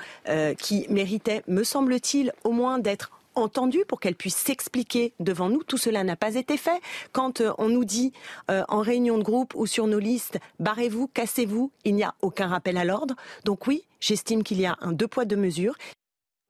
qui 0.58 0.86
méritait, 0.90 1.42
me 1.46 1.64
semble-t-il, 1.64 2.32
au 2.44 2.50
moins 2.50 2.78
d'être 2.78 3.10
entendue 3.34 3.84
pour 3.86 4.00
qu'elle 4.00 4.14
puisse 4.14 4.36
s'expliquer 4.36 5.14
devant 5.20 5.48
nous. 5.48 5.62
Tout 5.62 5.78
cela 5.78 6.04
n'a 6.04 6.16
pas 6.16 6.34
été 6.34 6.56
fait. 6.56 6.80
Quand 7.12 7.40
euh, 7.40 7.52
on 7.58 7.68
nous 7.68 7.84
dit 7.84 8.12
euh, 8.50 8.62
en 8.68 8.80
réunion 8.80 9.18
de 9.18 9.22
groupe 9.22 9.54
ou 9.54 9.66
sur 9.66 9.86
nos 9.86 9.98
listes, 9.98 10.38
barrez-vous, 10.58 11.08
cassez-vous, 11.08 11.72
il 11.84 11.94
n'y 11.94 12.04
a 12.04 12.14
aucun 12.22 12.48
rappel 12.48 12.76
à 12.76 12.84
l'ordre. 12.84 13.14
Donc 13.44 13.66
oui, 13.66 13.84
j'estime 14.00 14.42
qu'il 14.42 14.60
y 14.60 14.66
a 14.66 14.76
un 14.80 14.92
deux 14.92 15.08
poids 15.08 15.24
deux 15.24 15.36
mesures. 15.36 15.76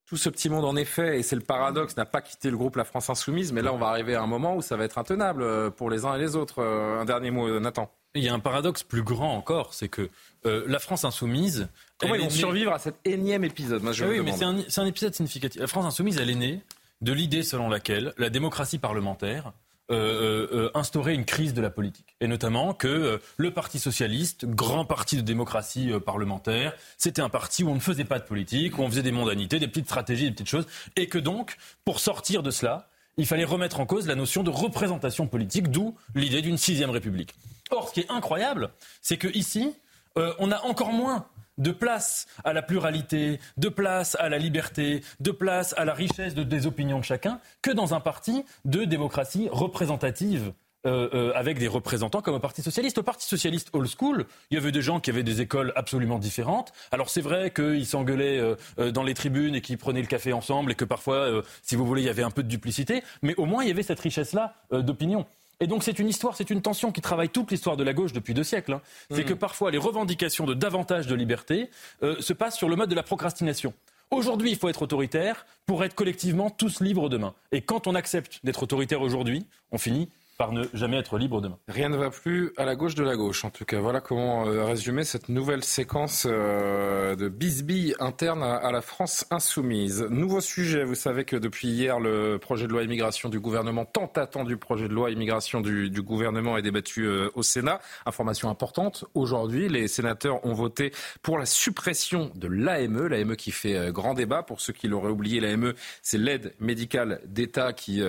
Tout 0.07 0.17
ce 0.19 0.29
petit 0.29 0.51
monde, 0.51 0.67
en 0.67 0.77
effet, 0.77 1.19
et 1.19 1.23
c'est 1.23 1.37
le 1.37 1.43
paradoxe, 1.43 1.97
n'a 1.97 2.05
pas 2.05 2.21
quitté 2.21 2.51
le 2.51 2.57
groupe 2.59 2.77
La 2.77 2.85
France 2.85 3.09
Insoumise, 3.09 3.53
mais 3.53 3.63
là, 3.63 3.73
on 3.73 3.79
va 3.79 3.87
arriver 3.87 4.15
à 4.15 4.23
un 4.23 4.27
moment 4.27 4.57
où 4.57 4.61
ça 4.61 4.77
va 4.77 4.85
être 4.85 4.99
intenable 4.99 5.43
euh, 5.43 5.71
pour 5.71 5.89
les 5.89 6.05
uns 6.05 6.15
et 6.17 6.19
les 6.19 6.37
autres. 6.37 6.63
Un 6.63 7.07
dernier 7.07 7.31
mot, 7.31 7.59
Nathan. 7.61 7.91
Il 8.15 8.23
y 8.23 8.29
a 8.29 8.35
un 8.35 8.41
paradoxe 8.41 8.83
plus 8.83 9.03
grand 9.03 9.35
encore, 9.35 9.75
c'est 9.75 9.89
que 9.89 10.11
la 10.45 10.79
France 10.79 11.05
insoumise. 11.05 11.69
Comment 11.99 12.15
ils 12.15 12.23
vont 12.23 12.31
survivre 12.31 12.73
à 12.73 12.79
cet 12.79 12.97
énième 13.05 13.45
épisode 13.45 13.83
Moi, 13.83 13.93
je 13.93 14.05
ah 14.05 14.09
Oui, 14.09 14.21
mais 14.21 14.33
c'est 14.33 14.45
un, 14.45 14.59
un, 14.59 14.87
épisode 14.87 15.15
significatif. 15.15 15.61
La 15.61 15.67
France 15.67 15.87
insoumise, 15.87 16.19
elle 16.19 16.31
est 16.31 16.35
née 16.35 16.61
de 17.01 17.13
l'idée 17.13 17.43
selon 17.43 17.69
laquelle 17.69 18.13
la 18.19 18.31
démocratie 18.31 18.79
parlementaire 18.79 19.53
euh, 19.91 19.95
euh, 19.95 20.49
euh, 20.57 20.71
instaurait 20.75 21.15
une 21.15 21.27
crise 21.27 21.53
de 21.53 21.61
la 21.61 21.69
politique. 21.69 22.17
Et 22.21 22.27
notamment 22.27 22.73
que 22.73 23.21
le 23.37 23.51
Parti 23.51 23.79
socialiste, 23.79 24.47
grand 24.47 24.87
parti 24.87 25.17
de 25.17 25.23
démocratie 25.23 25.91
parlementaire, 26.07 26.73
c'était 26.97 27.21
un 27.21 27.29
parti 27.29 27.63
où 27.63 27.69
on 27.69 27.75
ne 27.75 27.81
faisait 27.81 28.05
pas 28.05 28.19
de 28.19 28.25
politique, 28.25 28.79
où 28.79 28.83
on 28.83 28.89
faisait 28.89 29.03
des 29.03 29.13
mondanités, 29.13 29.59
des 29.59 29.69
petites 29.69 29.87
stratégies, 29.87 30.25
des 30.25 30.31
petites 30.31 30.49
choses. 30.49 30.67
Et 30.97 31.09
que 31.09 31.19
donc, 31.19 31.57
pour 31.85 32.01
sortir 32.01 32.43
de 32.43 32.51
cela, 32.51 32.89
il 33.19 33.27
fallait 33.27 33.45
remettre 33.45 33.81
en 33.81 33.87
cause 33.87 34.07
la 34.07 34.15
notion 34.15 34.43
de 34.43 34.51
représentation 34.51 35.27
politique, 35.27 35.69
d'où 35.69 35.95
l'idée 36.15 36.41
d'une 36.41 36.57
sixième 36.57 36.91
république. 36.91 37.35
Or, 37.73 37.89
ce 37.89 37.95
qui 37.95 38.01
est 38.01 38.11
incroyable, 38.11 38.71
c'est 39.01 39.17
que 39.17 39.29
ici, 39.29 39.75
on 40.15 40.53
a 40.53 40.61
encore 40.63 40.93
moins 40.93 41.27
de 41.59 41.71
place 41.71 42.27
à 42.45 42.53
la 42.53 42.63
pluralité, 42.63 43.41
de 43.57 43.69
place 43.69 44.17
à 44.21 44.29
la 44.29 44.39
liberté, 44.39 45.03
de 45.21 45.31
place 45.31 45.75
à 45.77 45.85
la 45.85 45.95
richesse 45.95 46.35
des 46.35 46.67
opinions 46.67 46.99
de 46.99 47.05
chacun, 47.05 47.41
que 47.61 47.71
dans 47.71 47.95
un 47.95 48.01
parti 48.01 48.45
de 48.65 48.85
démocratie 48.85 49.49
représentative. 49.51 50.53
Euh, 50.85 51.09
euh, 51.15 51.33
avec 51.37 51.61
des 51.61 51.69
représentants 51.69 52.23
comme 52.23 52.35
au 52.35 52.41
Parti 52.41 52.61
socialiste. 52.61 52.99
Au 52.99 53.05
Parti 53.05 53.25
socialiste 53.25 53.69
old 53.73 53.87
school, 53.87 54.27
il 54.51 54.55
y 54.55 54.59
avait 54.59 54.73
des 54.73 54.83
gens 54.83 54.99
qui 54.99 55.11
avaient 55.11 55.23
des 55.23 55.41
écoles 55.41 55.73
absolument 55.77 56.19
différentes. 56.19 56.73
Alors 56.91 57.09
c'est 57.09 57.21
vrai 57.21 57.53
qu'ils 57.53 57.87
s'engueulaient 57.87 58.41
euh, 58.41 58.91
dans 58.91 59.05
les 59.05 59.15
tribunes 59.15 59.55
et 59.55 59.61
qu'ils 59.61 59.79
prenaient 59.79 60.01
le 60.01 60.09
café 60.09 60.33
ensemble 60.33 60.73
et 60.73 60.75
que 60.75 60.85
parfois, 60.85 61.45
si 61.63 61.77
vous 61.77 61.87
voulez, 61.87 62.03
il 62.03 62.07
y 62.07 62.09
avait 62.09 62.25
un 62.25 62.33
peu 62.33 62.43
de 62.43 62.49
duplicité. 62.49 63.05
Mais 63.23 63.37
au 63.37 63.45
moins, 63.45 63.63
il 63.63 63.69
y 63.69 63.71
avait 63.71 63.85
cette 63.85 64.01
richesse-là 64.01 64.57
d'opinion. 64.73 65.25
Et 65.63 65.69
donc 65.69 65.85
c'est 65.85 66.01
une 66.01 66.09
histoire, 66.09 66.35
c'est 66.35 66.51
une 66.51 66.61
tension 66.61 66.91
qui 66.91 67.01
travaille 67.01 67.29
toute 67.29 67.53
l'histoire 67.53 67.77
de 67.77 67.85
la 67.85 67.93
gauche 67.93 68.13
depuis 68.13 68.35
deux 68.35 68.43
siècles. 68.43 68.73
Hein. 68.73 68.83
C'est 69.13 69.23
mmh. 69.23 69.27
que 69.27 69.35
parfois 69.35 69.71
les 69.71 69.79
revendications 69.79 70.45
de 70.45 70.55
davantage 70.55 71.07
de 71.07 71.15
liberté 71.15 71.71
euh, 72.03 72.17
se 72.19 72.33
passent 72.33 72.57
sur 72.57 72.69
le 72.69 72.75
mode 72.75 72.91
de 72.91 72.97
la 72.97 73.05
procrastination. 73.05 73.73
Aujourd'hui, 74.11 74.51
il 74.51 74.57
faut 74.57 74.69
être 74.69 74.83
autoritaire 74.83 75.47
pour 75.65 75.85
être 75.85 75.95
collectivement 75.95 76.51
tous 76.51 76.81
libres 76.81 77.09
demain. 77.09 77.33
Et 77.53 77.61
quand 77.61 77.87
on 77.87 77.95
accepte 77.95 78.41
d'être 78.43 78.65
autoritaire 78.65 79.03
aujourd'hui, 79.03 79.47
on 79.71 79.79
finit 79.79 80.11
par 80.39 80.53
ne 80.53 80.65
jamais 80.73 80.97
être 80.97 81.19
libre 81.19 81.41
demain. 81.41 81.59
Rien 81.69 81.89
ne 81.89 81.97
va 81.97 82.11
plus 82.11 82.53
à 82.57 82.65
la 82.65 82.75
gauche 82.75 82.95
de 82.95 83.05
la 83.05 83.17
gauche, 83.17 83.45
en 83.45 83.51
tout 83.51 83.65
cas. 83.65 83.81
Voilà 83.81 84.01
comment 84.01 84.47
euh, 84.47 84.65
résumer 84.65 85.05
cette 85.05 85.29
nouvelle 85.29 85.63
séquence 85.63 86.27
euh, 86.29 87.15
de 87.17 87.29
bisbilles 87.29 87.95
interne 88.01 88.43
à, 88.43 88.71
la 88.73 88.81
France 88.81 89.27
insoumise. 89.31 90.07
Nouveau 90.09 90.41
sujet, 90.41 90.85
vous 90.85 90.95
savez 90.95 91.25
que 91.25 91.37
depuis 91.37 91.69
hier, 91.69 92.01
le 92.01 92.39
projet 92.39 92.67
de 92.67 92.73
loi 92.73 92.83
immigration 92.83 93.29
du 93.29 93.41
gouvernement, 93.41 93.85
tant 93.85 94.11
attendu 94.17 94.57
projet 94.57 94.89
de 94.89 94.95
loi 94.95 95.11
immigration 95.11 95.61
du, 95.61 95.91
gouvernement 96.03 96.57
est 96.57 96.63
débattu 96.63 97.05
euh, 97.05 97.29
au 97.35 97.43
Sénat. 97.43 97.81
Information 98.07 98.49
importante, 98.49 99.05
aujourd'hui, 99.15 99.69
les 99.69 99.89
sénateurs 99.89 100.45
ont 100.47 100.55
voté 100.55 100.93
pour 101.23 101.39
la 101.39 101.47
suppression 101.47 102.33
de 102.35 102.49
l'AME, 102.49 103.07
l'AME 103.07 103.37
qui 103.37 103.53
fait 103.53 103.93
grand 103.93 104.15
débat. 104.15 104.43
Pour 104.43 104.61
ceux 104.61 104.73
qui 104.73 104.89
l'auraient 104.89 105.11
oublié, 105.11 105.41
l'AME, 105.41 105.75
c'est 106.03 106.19
l'aide 106.19 106.55
médicale 106.59 107.21
d'État 107.27 107.73
qui 107.73 108.03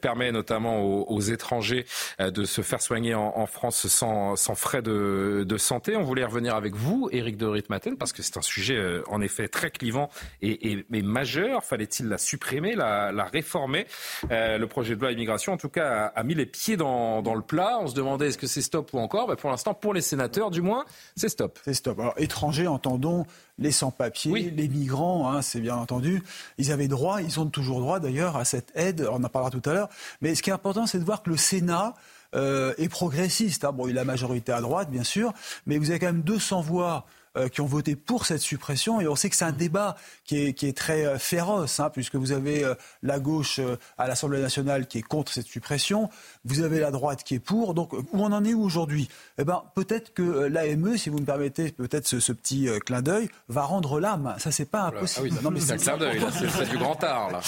permet 0.00 0.32
notamment 0.32 0.82
aux 0.82 1.20
étrangers 1.20 1.77
euh, 2.20 2.30
de 2.30 2.44
se 2.44 2.62
faire 2.62 2.80
soigner 2.80 3.14
en, 3.14 3.46
France 3.46 3.86
sans, 3.88 4.36
frais 4.54 4.82
de, 4.82 5.56
santé. 5.58 5.96
On 5.96 6.02
voulait 6.02 6.24
revenir 6.24 6.54
avec 6.54 6.74
vous, 6.74 7.08
Éric 7.12 7.36
de 7.36 7.46
Ritmaten, 7.46 7.96
parce 7.96 8.12
que 8.12 8.22
c'est 8.22 8.36
un 8.36 8.42
sujet 8.42 8.76
euh, 8.76 9.02
en 9.08 9.20
effet 9.20 9.48
très 9.48 9.70
clivant 9.70 10.08
et, 10.42 10.84
majeur. 11.02 11.64
Fallait-il 11.64 12.08
la 12.08 12.18
supprimer, 12.18 12.74
la, 12.74 13.24
réformer? 13.32 13.86
Euh, 14.30 14.58
Le 14.58 14.66
projet 14.66 14.96
de 14.96 15.00
loi 15.00 15.12
immigration, 15.12 15.52
en 15.52 15.56
tout 15.56 15.68
cas, 15.68 16.12
a, 16.14 16.22
mis 16.22 16.34
les 16.34 16.46
pieds 16.46 16.76
dans, 16.76 17.22
le 17.22 17.42
plat. 17.42 17.78
On 17.80 17.86
se 17.86 17.94
demandait 17.94 18.28
est-ce 18.28 18.38
que 18.38 18.46
c'est 18.46 18.62
stop 18.62 18.92
ou 18.92 18.98
encore? 18.98 19.26
Ben, 19.28 19.36
Pour 19.36 19.50
l'instant, 19.50 19.74
pour 19.74 19.94
les 19.94 20.00
sénateurs, 20.00 20.50
du 20.50 20.62
moins, 20.62 20.84
c'est 21.16 21.28
stop. 21.28 21.58
C'est 21.64 21.74
stop. 21.74 21.98
Alors, 21.98 22.14
étrangers, 22.16 22.66
entendons 22.66 23.26
les 23.58 23.72
sans-papiers, 23.72 24.50
les 24.50 24.68
migrants, 24.68 25.30
hein, 25.30 25.42
c'est 25.42 25.60
bien 25.60 25.76
entendu. 25.76 26.22
Ils 26.58 26.72
avaient 26.72 26.88
droit, 26.88 27.20
ils 27.22 27.40
ont 27.40 27.46
toujours 27.46 27.80
droit 27.80 28.00
d'ailleurs 28.00 28.36
à 28.36 28.44
cette 28.44 28.70
aide, 28.74 29.06
on 29.10 29.22
en 29.22 29.28
parlera 29.28 29.50
tout 29.50 29.68
à 29.68 29.72
l'heure. 29.72 29.88
Mais 30.20 30.34
ce 30.34 30.42
qui 30.42 30.50
est 30.50 30.52
important, 30.52 30.86
c'est 30.86 30.98
de 30.98 31.04
voir 31.04 31.22
que 31.22 31.30
le 31.30 31.36
Sénat 31.36 31.94
euh, 32.34 32.74
est 32.78 32.88
progressiste. 32.88 33.64
Hein. 33.64 33.72
Bon, 33.72 33.88
il 33.88 33.96
a 33.98 34.02
la 34.02 34.04
majorité 34.04 34.52
à 34.52 34.60
droite, 34.60 34.90
bien 34.90 35.04
sûr, 35.04 35.32
mais 35.66 35.78
vous 35.78 35.90
avez 35.90 35.98
quand 35.98 36.06
même 36.06 36.22
200 36.22 36.60
voix 36.60 37.06
euh, 37.38 37.48
qui 37.48 37.60
ont 37.60 37.66
voté 37.66 37.96
pour 37.96 38.26
cette 38.26 38.40
suppression. 38.40 39.00
Et 39.00 39.08
on 39.08 39.14
sait 39.14 39.30
que 39.30 39.36
c'est 39.36 39.44
un 39.44 39.52
débat 39.52 39.96
qui 40.24 40.38
est, 40.38 40.52
qui 40.54 40.66
est 40.66 40.76
très 40.76 41.06
euh, 41.06 41.18
féroce, 41.18 41.78
hein, 41.80 41.90
puisque 41.90 42.16
vous 42.16 42.32
avez 42.32 42.64
euh, 42.64 42.74
la 43.02 43.18
gauche 43.18 43.60
à 43.96 44.08
l'Assemblée 44.08 44.40
nationale 44.40 44.86
qui 44.86 44.98
est 44.98 45.02
contre 45.02 45.32
cette 45.32 45.46
suppression, 45.46 46.10
vous 46.44 46.62
avez 46.62 46.80
la 46.80 46.90
droite 46.90 47.22
qui 47.22 47.34
est 47.34 47.40
pour. 47.40 47.74
Donc, 47.74 47.92
où 47.92 48.06
on 48.12 48.32
en 48.32 48.44
est 48.44 48.54
aujourd'hui? 48.54 49.08
Eh 49.38 49.44
ben, 49.44 49.62
peut-être 49.74 50.12
que 50.14 50.22
l'AME, 50.22 50.96
si 50.96 51.10
vous 51.10 51.18
me 51.18 51.24
permettez, 51.24 51.70
peut-être 51.70 52.06
ce, 52.06 52.32
petit 52.32 52.68
clin 52.84 53.02
d'œil, 53.02 53.28
va 53.48 53.62
rendre 53.62 54.00
l'âme. 54.00 54.34
Ça, 54.38 54.50
c'est 54.50 54.64
pas 54.64 54.82
impossible. 54.82 55.30
Ah 55.44 55.48
oui, 55.48 55.60
c'est 55.60 55.72
un 55.72 55.76
clin 55.76 55.96
d'œil, 55.96 56.20
c'est 56.32 56.70
du 56.70 56.78
grand 56.78 57.02
art, 57.04 57.30
là. 57.30 57.40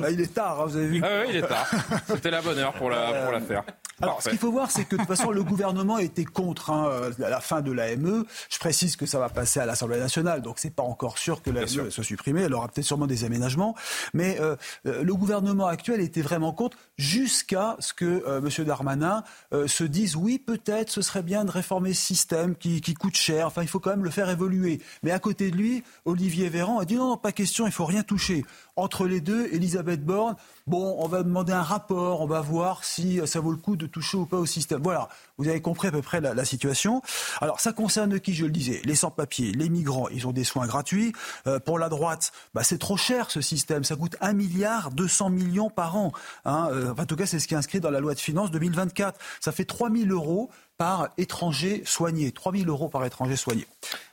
Bah, 0.00 0.10
il 0.10 0.20
est 0.20 0.34
tard, 0.34 0.60
hein, 0.60 0.66
vous 0.66 0.76
avez 0.76 0.86
vu. 0.86 1.00
Ah 1.04 1.22
oui, 1.22 1.26
il 1.30 1.36
est 1.36 1.46
tard. 1.46 1.70
C'était 2.08 2.30
la 2.30 2.42
bonne 2.42 2.58
heure 2.58 2.72
pour 2.74 2.90
la, 2.90 3.22
pour 3.22 3.32
la 3.32 3.40
faire. 3.40 3.64
Alors, 4.00 4.20
ce 4.20 4.30
qu'il 4.30 4.38
faut 4.38 4.50
voir, 4.50 4.70
c'est 4.70 4.84
que 4.84 4.96
de 4.96 5.00
toute 5.00 5.08
façon, 5.08 5.30
le 5.30 5.44
gouvernement 5.44 5.98
était 5.98 6.24
contre 6.24 6.70
hein, 6.70 7.10
la 7.18 7.40
fin 7.40 7.60
de 7.60 7.70
l'AME. 7.70 8.24
Je 8.50 8.58
précise 8.58 8.96
que 8.96 9.06
ça 9.12 9.18
va 9.18 9.28
passer 9.28 9.60
à 9.60 9.66
l'Assemblée 9.66 9.98
nationale, 9.98 10.40
donc 10.40 10.58
c'est 10.58 10.74
pas 10.74 10.82
encore 10.82 11.18
sûr 11.18 11.42
que 11.42 11.50
l'AME 11.50 11.90
soit 11.90 12.02
supprimée. 12.02 12.42
Elle 12.42 12.54
aura 12.54 12.68
peut-être 12.68 12.86
sûrement 12.86 13.06
des 13.06 13.24
aménagements, 13.24 13.74
mais 14.14 14.40
euh, 14.40 14.56
euh, 14.86 15.02
le 15.02 15.14
gouvernement 15.14 15.66
actuel 15.66 16.00
était 16.00 16.22
vraiment 16.22 16.52
contre 16.52 16.78
jusqu'à 16.96 17.76
ce 17.78 17.92
que 17.92 18.24
euh, 18.26 18.40
M. 18.40 18.64
Darmanin 18.64 19.22
se 19.66 19.84
dise 19.84 20.16
oui, 20.16 20.38
peut-être 20.38 20.88
ce 20.88 21.02
serait 21.02 21.22
bien 21.22 21.44
de 21.44 21.50
réformer 21.50 21.92
ce 21.92 22.00
système 22.00 22.56
qui, 22.56 22.80
qui, 22.80 22.94
coûte 22.94 23.16
cher. 23.16 23.46
Enfin, 23.46 23.60
il 23.60 23.68
faut 23.68 23.80
quand 23.80 23.90
même 23.90 24.04
le 24.04 24.10
faire 24.10 24.30
évoluer. 24.30 24.80
Mais 25.02 25.10
à 25.10 25.18
côté 25.18 25.50
de 25.50 25.56
lui, 25.56 25.84
Olivier 26.06 26.48
Véran 26.48 26.78
a 26.78 26.86
dit 26.86 26.94
non, 26.94 27.08
non, 27.08 27.16
pas 27.18 27.32
question, 27.32 27.66
il 27.66 27.72
faut 27.72 27.84
rien 27.84 28.02
toucher. 28.02 28.46
Entre 28.76 29.06
les 29.06 29.20
deux, 29.20 29.48
Elisabeth 29.52 30.02
Borne, 30.02 30.36
bon, 30.66 30.96
on 30.98 31.08
va 31.08 31.22
demander 31.22 31.52
un 31.52 31.62
rapport, 31.62 32.20
on 32.20 32.26
va 32.26 32.40
voir 32.40 32.84
si 32.84 33.20
ça 33.26 33.40
vaut 33.40 33.50
le 33.50 33.56
coup 33.56 33.76
de 33.76 33.86
toucher 33.86 34.16
ou 34.16 34.26
pas 34.26 34.38
au 34.38 34.46
système. 34.46 34.80
Voilà, 34.82 35.08
vous 35.38 35.48
avez 35.48 35.60
compris 35.60 35.88
à 35.88 35.92
peu 35.92 36.02
près 36.02 36.20
la, 36.20 36.44
situation. 36.44 37.02
Alors, 37.40 37.60
ça 37.60 37.72
concerne 37.72 38.18
qui, 38.20 38.34
je 38.34 38.44
le 38.44 38.50
disais? 38.50 38.80
Les 38.84 38.94
sans-papiers, 38.94 39.52
les 39.52 39.68
migrants, 39.68 40.08
ils 40.08 40.26
ont 40.26 40.32
des 40.32 40.44
soins 40.44 40.66
gratuits. 40.66 41.12
Euh, 41.46 41.58
pour 41.58 41.78
la 41.78 41.88
droite, 41.88 42.32
bah, 42.54 42.64
c'est 42.64 42.78
trop 42.78 42.96
cher 42.96 43.30
ce 43.30 43.40
système, 43.40 43.84
ça 43.84 43.96
coûte 43.96 44.16
1 44.20 44.32
milliard 44.32 44.90
200 44.90 45.30
millions 45.30 45.70
par 45.70 45.96
an. 45.96 46.12
Hein. 46.44 46.68
Euh, 46.72 46.94
en 46.96 47.06
tout 47.06 47.16
cas, 47.16 47.26
c'est 47.26 47.38
ce 47.38 47.48
qui 47.48 47.54
est 47.54 47.56
inscrit 47.56 47.80
dans 47.80 47.90
la 47.90 48.00
loi 48.00 48.14
de 48.14 48.20
finances 48.20 48.50
2024. 48.50 49.18
Ça 49.40 49.52
fait 49.52 49.64
3 49.64 49.90
000 49.90 50.10
euros 50.10 50.50
par 50.78 51.10
étranger 51.18 51.82
soigné. 51.84 52.32
3 52.32 52.52
000 52.52 52.68
euros 52.68 52.88
par 52.88 53.04
étranger 53.04 53.36
soigné. 53.36 53.66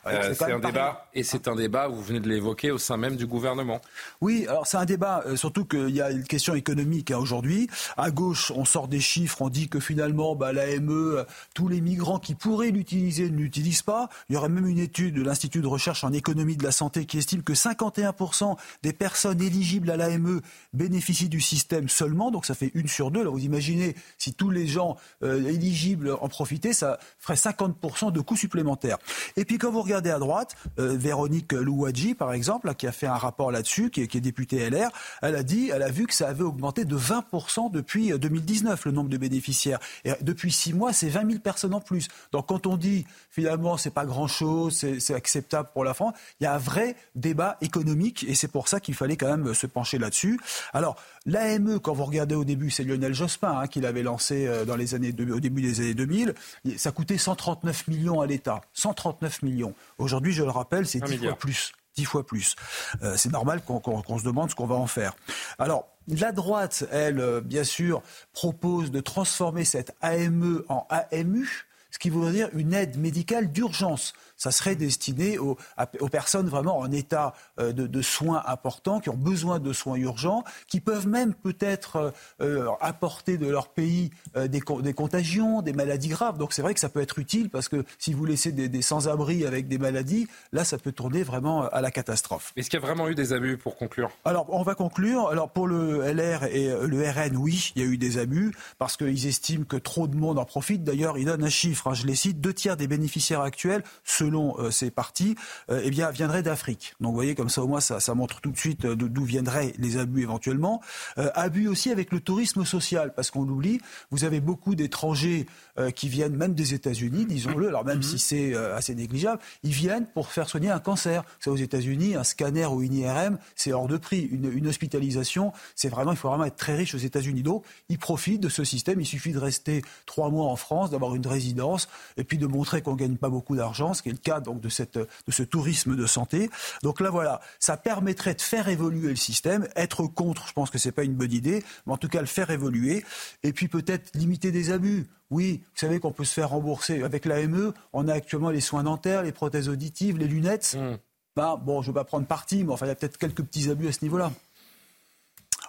Euh, 0.07 0.33
c'est 0.33 0.51
un 0.51 0.59
débat, 0.59 1.07
et 1.13 1.23
c'est 1.23 1.47
un 1.47 1.55
débat, 1.55 1.87
vous 1.87 2.01
venez 2.01 2.19
de 2.19 2.29
l'évoquer, 2.29 2.71
au 2.71 2.77
sein 2.77 2.97
même 2.97 3.15
du 3.15 3.27
gouvernement. 3.27 3.81
Oui, 4.21 4.45
alors 4.47 4.65
c'est 4.65 4.77
un 4.77 4.85
débat, 4.85 5.23
euh, 5.25 5.35
surtout 5.35 5.65
qu'il 5.65 5.89
y 5.89 6.01
a 6.01 6.11
une 6.11 6.23
question 6.23 6.55
économique 6.55 7.11
hein, 7.11 7.17
aujourd'hui. 7.17 7.69
À 7.97 8.09
gauche, 8.09 8.51
on 8.55 8.65
sort 8.65 8.87
des 8.87 8.99
chiffres, 8.99 9.41
on 9.41 9.49
dit 9.49 9.67
que 9.67 9.79
finalement, 9.79 10.35
bah, 10.35 10.53
l'AME, 10.53 10.89
euh, 10.89 11.23
tous 11.53 11.67
les 11.67 11.81
migrants 11.81 12.19
qui 12.19 12.33
pourraient 12.33 12.71
l'utiliser 12.71 13.29
ne 13.29 13.37
l'utilisent 13.37 13.81
pas. 13.81 14.09
Il 14.29 14.35
y 14.35 14.37
aurait 14.37 14.49
même 14.49 14.67
une 14.67 14.79
étude 14.79 15.15
de 15.15 15.21
l'Institut 15.21 15.61
de 15.61 15.67
recherche 15.67 16.03
en 16.03 16.13
économie 16.13 16.55
de 16.55 16.63
la 16.63 16.71
santé 16.71 17.05
qui 17.05 17.17
estime 17.17 17.43
que 17.43 17.53
51% 17.53 18.57
des 18.83 18.93
personnes 18.93 19.41
éligibles 19.41 19.91
à 19.91 19.97
l'AME 19.97 20.41
bénéficient 20.73 21.29
du 21.29 21.41
système 21.41 21.89
seulement, 21.89 22.31
donc 22.31 22.45
ça 22.45 22.55
fait 22.55 22.71
une 22.73 22.87
sur 22.87 23.11
deux. 23.11 23.21
Alors 23.21 23.33
vous 23.33 23.43
imaginez, 23.43 23.95
si 24.17 24.33
tous 24.33 24.49
les 24.49 24.67
gens 24.67 24.97
éligibles 25.21 26.17
en 26.21 26.27
ça 26.73 26.99
ferait 27.19 27.35
50% 27.35 28.11
de 28.11 28.21
coûts 28.21 28.35
supplémentaires. 28.35 28.97
Et 29.37 29.45
puis 29.45 29.57
quand 29.57 29.71
vous 29.71 29.81
regardez 29.81 30.09
à 30.09 30.19
droite, 30.19 30.55
euh, 30.79 30.95
Véronique 30.97 31.53
Louadji, 31.53 32.15
par 32.15 32.33
exemple, 32.33 32.73
qui 32.75 32.87
a 32.87 32.91
fait 32.91 33.07
un 33.07 33.15
rapport 33.15 33.51
là-dessus, 33.51 33.89
qui, 33.89 34.01
est 34.01 34.21
députée 34.21 34.69
LR, 34.69 34.89
elle 35.21 35.35
a 35.35 35.43
dit, 35.43 35.69
elle 35.73 35.83
a 35.83 35.89
vu 35.89 36.07
que 36.07 36.13
ça 36.13 36.27
avait 36.27 36.43
augmenté 36.43 36.85
de 36.85 36.97
20% 36.97 37.71
depuis 37.71 38.17
2019, 38.17 38.79
euh, 38.79 38.89
le 38.89 38.95
nombre 38.95 39.09
de 39.09 39.17
bénéficiaires. 39.17 39.79
Et 40.05 40.11
depuis 40.21 40.51
six 40.51 40.73
mois, 40.73 40.93
c'est 40.93 41.09
20 41.09 41.27
000 41.29 41.39
personnes 41.39 41.73
en 41.73 41.81
plus. 41.81 42.07
Donc 42.31 42.47
quand 42.47 42.67
on 42.67 42.77
dit, 42.77 43.05
finalement, 43.31 43.77
c'est 43.77 43.93
pas 43.93 44.05
grand-chose, 44.05 44.85
c'est 44.99 45.13
acceptable 45.13 45.69
pour 45.73 45.83
la 45.83 45.93
France, 45.93 46.13
il 46.39 46.43
y 46.43 46.47
a 46.47 46.53
un 46.53 46.57
vrai 46.57 46.95
débat 47.15 47.57
économique 47.61 48.25
et 48.27 48.35
c'est 48.35 48.47
pour 48.47 48.67
ça 48.67 48.79
qu'il 48.79 48.95
fallait 48.95 49.17
quand 49.17 49.29
même 49.29 49.53
se 49.53 49.67
pencher 49.67 49.97
là-dessus. 49.97 50.39
Alors, 50.73 50.95
l'AME, 51.29 51.79
quand 51.79 51.93
vous 51.93 52.05
regardez 52.05 52.35
au 52.35 52.43
début, 52.43 52.69
c'est 52.69 52.83
Lionel 52.83 53.13
Jospin 53.13 53.59
hein, 53.59 53.67
qui 53.67 53.79
l'avait 53.79 54.03
lancé 54.03 54.47
euh, 54.47 54.65
dans 54.65 54.75
les 54.75 54.95
années 54.95 55.13
au 55.31 55.39
début 55.39 55.61
des 55.61 55.79
années 55.81 55.93
2000. 55.93 56.33
Ça 56.77 56.91
coûtait 56.91 57.17
139 57.17 57.87
millions 57.87 58.21
à 58.21 58.27
l'État. 58.27 58.61
139 58.73 59.43
millions. 59.43 59.73
Aujourd'hui, 59.97 60.33
je 60.33 60.43
le 60.43 60.49
rappelle, 60.49 60.85
c'est 60.85 60.99
10 60.99 61.17
fois 61.17 61.35
plus. 61.35 61.73
10 61.95 62.05
fois 62.05 62.25
plus. 62.25 62.55
Euh, 63.03 63.15
c'est 63.17 63.31
normal 63.31 63.61
qu'on 63.61 64.17
se 64.17 64.23
demande 64.23 64.49
ce 64.49 64.55
qu'on 64.55 64.67
va 64.67 64.75
en 64.75 64.87
faire. 64.87 65.13
Alors, 65.57 65.87
la 66.07 66.31
droite, 66.31 66.85
elle, 66.91 67.19
euh, 67.19 67.41
bien 67.41 67.63
sûr, 67.63 68.01
propose 68.33 68.91
de 68.91 68.99
transformer 68.99 69.65
cette 69.65 69.95
AME 70.01 70.63
en 70.69 70.87
AMU, 70.89 71.67
ce 71.91 71.99
qui 71.99 72.09
voudrait 72.09 72.31
dire 72.31 72.49
une 72.53 72.73
aide 72.73 72.97
médicale 72.97 73.51
d'urgence 73.51 74.13
ça 74.39 74.51
serait 74.51 74.75
destiné 74.75 75.37
aux, 75.37 75.57
aux 75.99 76.07
personnes 76.07 76.47
vraiment 76.47 76.79
en 76.79 76.91
état 76.91 77.33
euh, 77.59 77.71
de, 77.73 77.85
de, 77.85 78.01
soins 78.01 78.41
importants, 78.47 78.99
qui 78.99 79.09
ont 79.09 79.17
besoin 79.17 79.59
de 79.59 79.73
soins 79.73 79.97
urgents, 79.97 80.43
qui 80.67 80.79
peuvent 80.79 81.07
même 81.07 81.35
peut-être 81.35 81.97
euh, 81.97 82.11
euh, 82.41 82.69
apporter 82.79 83.37
de 83.37 83.47
leur 83.47 83.67
pays 83.69 84.09
des, 84.35 84.61
des, 84.81 84.93
contagions, 84.93 85.61
des 85.61 85.73
maladies 85.73 86.07
graves. 86.07 86.37
Donc 86.37 86.53
c'est 86.53 86.61
vrai 86.61 86.73
que 86.73 86.79
ça 86.79 86.87
peut 86.89 87.01
être 87.01 87.19
utile 87.19 87.49
parce 87.49 87.67
que 87.67 87.83
si 87.97 88.13
vous 88.13 88.25
laissez 88.25 88.51
des, 88.51 88.69
des 88.69 88.81
sans-abri 88.81 89.45
avec 89.45 89.67
des 89.67 89.77
maladies, 89.77 90.27
là 90.53 90.63
ça 90.63 90.77
peut 90.77 90.93
tourner 90.93 91.23
vraiment 91.23 91.67
à 91.67 91.81
la 91.81 91.91
catastrophe. 91.91 92.53
Est-ce 92.55 92.69
qu'il 92.69 92.79
y 92.79 92.83
a 92.83 92.85
vraiment 92.85 93.09
eu 93.09 93.15
des 93.15 93.33
abus 93.33 93.57
pour 93.57 93.75
conclure? 93.75 94.09
Alors 94.23 94.45
on 94.49 94.63
va 94.63 94.75
conclure. 94.75 95.27
Alors 95.27 95.49
pour 95.49 95.67
le 95.67 96.01
LR 96.13 96.45
et 96.45 96.69
le 96.87 97.09
RN, 97.09 97.35
oui, 97.35 97.73
il 97.75 97.81
y 97.83 97.85
a 97.85 97.87
eu 97.87 97.97
des 97.97 98.17
abus 98.17 98.55
parce 98.77 98.95
qu'ils 98.95 99.27
estiment 99.27 99.65
que 99.65 99.75
trop 99.75 100.07
de 100.07 100.15
monde 100.15 100.39
en 100.39 100.45
profite. 100.45 100.83
D'ailleurs, 100.83 101.17
ils 101.17 101.25
donnent 101.25 101.43
un 101.43 101.49
chiffre, 101.49 101.87
hein, 101.87 101.93
je 101.93 102.05
les 102.05 102.15
cite, 102.15 102.39
deux 102.39 102.53
tiers 102.53 102.77
des 102.77 102.87
bénéficiaires 102.87 103.41
actuels 103.41 103.83
se 104.03 104.23
selon 104.29 104.55
euh, 104.59 104.69
ces 104.69 104.91
partis, 104.91 105.35
euh, 105.71 105.81
eh 105.83 105.89
bien, 105.89 106.11
viendraient 106.11 106.43
d'Afrique. 106.43 106.93
Donc, 106.99 107.09
vous 107.11 107.15
voyez, 107.15 107.33
comme 107.33 107.49
ça, 107.49 107.63
au 107.63 107.67
moins, 107.67 107.79
ça, 107.79 107.99
ça 107.99 108.13
montre 108.13 108.41
tout 108.41 108.51
de 108.51 108.57
suite 108.57 108.85
euh, 108.85 108.95
d'où 108.95 109.23
viendraient 109.23 109.73
les 109.79 109.97
abus 109.97 110.21
éventuellement. 110.21 110.81
abus 111.17 111.67
aussi 111.67 111.89
avec 111.91 112.11
le 112.11 112.19
tourisme 112.19 112.63
social, 112.63 113.13
parce 113.15 113.31
qu'on 113.31 113.43
l'oublie, 113.43 113.79
vous 114.11 114.23
avez 114.23 114.39
beaucoup 114.39 114.75
d'étrangers 114.75 115.47
qui 115.95 116.09
viennent 116.09 116.35
même 116.35 116.53
des 116.53 116.73
États-Unis, 116.73 117.25
disons-le, 117.25 117.67
alors 117.67 117.85
même 117.85 118.01
si 118.01 118.19
c'est 118.19 118.55
assez 118.55 118.93
négligeable, 118.93 119.39
ils 119.63 119.71
viennent 119.71 120.05
pour 120.05 120.31
faire 120.31 120.49
soigner 120.49 120.69
un 120.69 120.79
cancer. 120.79 121.23
C'est 121.39 121.49
aux 121.49 121.55
États-Unis, 121.55 122.15
un 122.15 122.23
scanner 122.23 122.65
ou 122.65 122.81
une 122.81 122.93
IRM, 122.93 123.37
c'est 123.55 123.71
hors 123.71 123.87
de 123.87 123.97
prix. 123.97 124.21
Une, 124.31 124.51
une 124.51 124.67
hospitalisation, 124.67 125.53
c'est 125.75 125.89
vraiment, 125.89 126.11
il 126.11 126.17
faut 126.17 126.29
vraiment 126.29 126.45
être 126.45 126.57
très 126.57 126.75
riche 126.75 126.93
aux 126.95 126.99
États-Unis. 126.99 127.43
Donc, 127.43 127.65
ils 127.87 127.97
profitent 127.97 128.41
de 128.41 128.49
ce 128.49 128.63
système. 128.63 128.99
Il 128.99 129.05
suffit 129.05 129.31
de 129.31 129.39
rester 129.39 129.81
trois 130.05 130.29
mois 130.29 130.45
en 130.45 130.55
France, 130.55 130.91
d'avoir 130.91 131.15
une 131.15 131.25
résidence, 131.25 131.87
et 132.17 132.23
puis 132.23 132.37
de 132.37 132.47
montrer 132.47 132.81
qu'on 132.81 132.95
gagne 132.95 133.15
pas 133.15 133.29
beaucoup 133.29 133.55
d'argent, 133.55 133.93
ce 133.93 134.01
qui 134.01 134.09
est 134.09 134.13
le 134.13 134.18
cas 134.19 134.39
donc 134.39 134.61
de, 134.61 134.69
cette, 134.69 134.97
de 134.97 135.31
ce 135.31 135.43
tourisme 135.43 135.95
de 135.95 136.05
santé. 136.05 136.49
Donc 136.83 136.99
là, 136.99 137.09
voilà, 137.09 137.41
ça 137.59 137.77
permettrait 137.77 138.33
de 138.33 138.41
faire 138.41 138.67
évoluer 138.67 139.09
le 139.09 139.15
système. 139.15 139.67
Être 139.75 140.03
contre, 140.03 140.47
je 140.47 140.53
pense 140.53 140.69
que 140.69 140.77
c'est 140.77 140.91
pas 140.91 141.03
une 141.03 141.15
bonne 141.15 141.33
idée, 141.33 141.63
mais 141.85 141.93
en 141.93 141.97
tout 141.97 142.09
cas 142.09 142.21
le 142.21 142.27
faire 142.27 142.49
évoluer. 142.51 143.03
Et 143.43 143.53
puis 143.53 143.67
peut-être 143.67 144.15
limiter 144.15 144.51
des 144.51 144.71
abus. 144.71 145.07
Oui, 145.29 145.61
vous 145.63 145.79
savez 145.79 145.99
qu'on 145.99 146.11
peut 146.11 146.25
se 146.25 146.33
faire 146.33 146.49
rembourser 146.49 147.03
avec 147.03 147.25
l'AME. 147.25 147.73
On 147.93 148.07
a 148.07 148.13
actuellement 148.13 148.49
les 148.49 148.61
soins 148.61 148.83
dentaires, 148.83 149.23
les 149.23 149.31
prothèses 149.31 149.69
auditives, 149.69 150.17
les 150.17 150.27
lunettes. 150.27 150.75
Mmh. 150.77 150.97
Ben, 151.35 151.55
bon, 151.55 151.81
je 151.81 151.89
ne 151.89 151.93
vais 151.93 151.99
pas 151.99 152.03
prendre 152.03 152.25
parti, 152.25 152.63
mais 152.63 152.73
enfin, 152.73 152.87
il 152.87 152.89
y 152.89 152.91
a 152.91 152.95
peut-être 152.95 153.17
quelques 153.17 153.43
petits 153.43 153.69
abus 153.69 153.87
à 153.87 153.91
ce 153.91 153.99
niveau-là. 154.01 154.31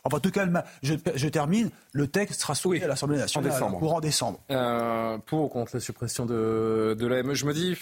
Enfin, 0.03 0.17
en 0.17 0.21
tout 0.21 0.31
cas, 0.31 0.47
je, 0.83 0.95
je 1.15 1.29
termine. 1.29 1.71
Le 1.93 2.07
texte 2.07 2.41
sera 2.41 2.55
soumis 2.55 2.83
à 2.83 2.87
l'Assemblée 2.87 3.19
nationale 3.19 3.51
en 3.51 3.55
décembre. 3.55 3.79
courant 3.79 4.01
décembre. 4.01 4.41
Euh, 4.51 5.19
pour 5.19 5.45
ou 5.45 5.49
contre 5.49 5.73
la 5.75 5.81
suppression 5.81 6.25
de, 6.25 6.97
de 6.99 7.07
l'AME? 7.07 7.35
Je 7.35 7.45
me 7.45 7.53
dis, 7.53 7.77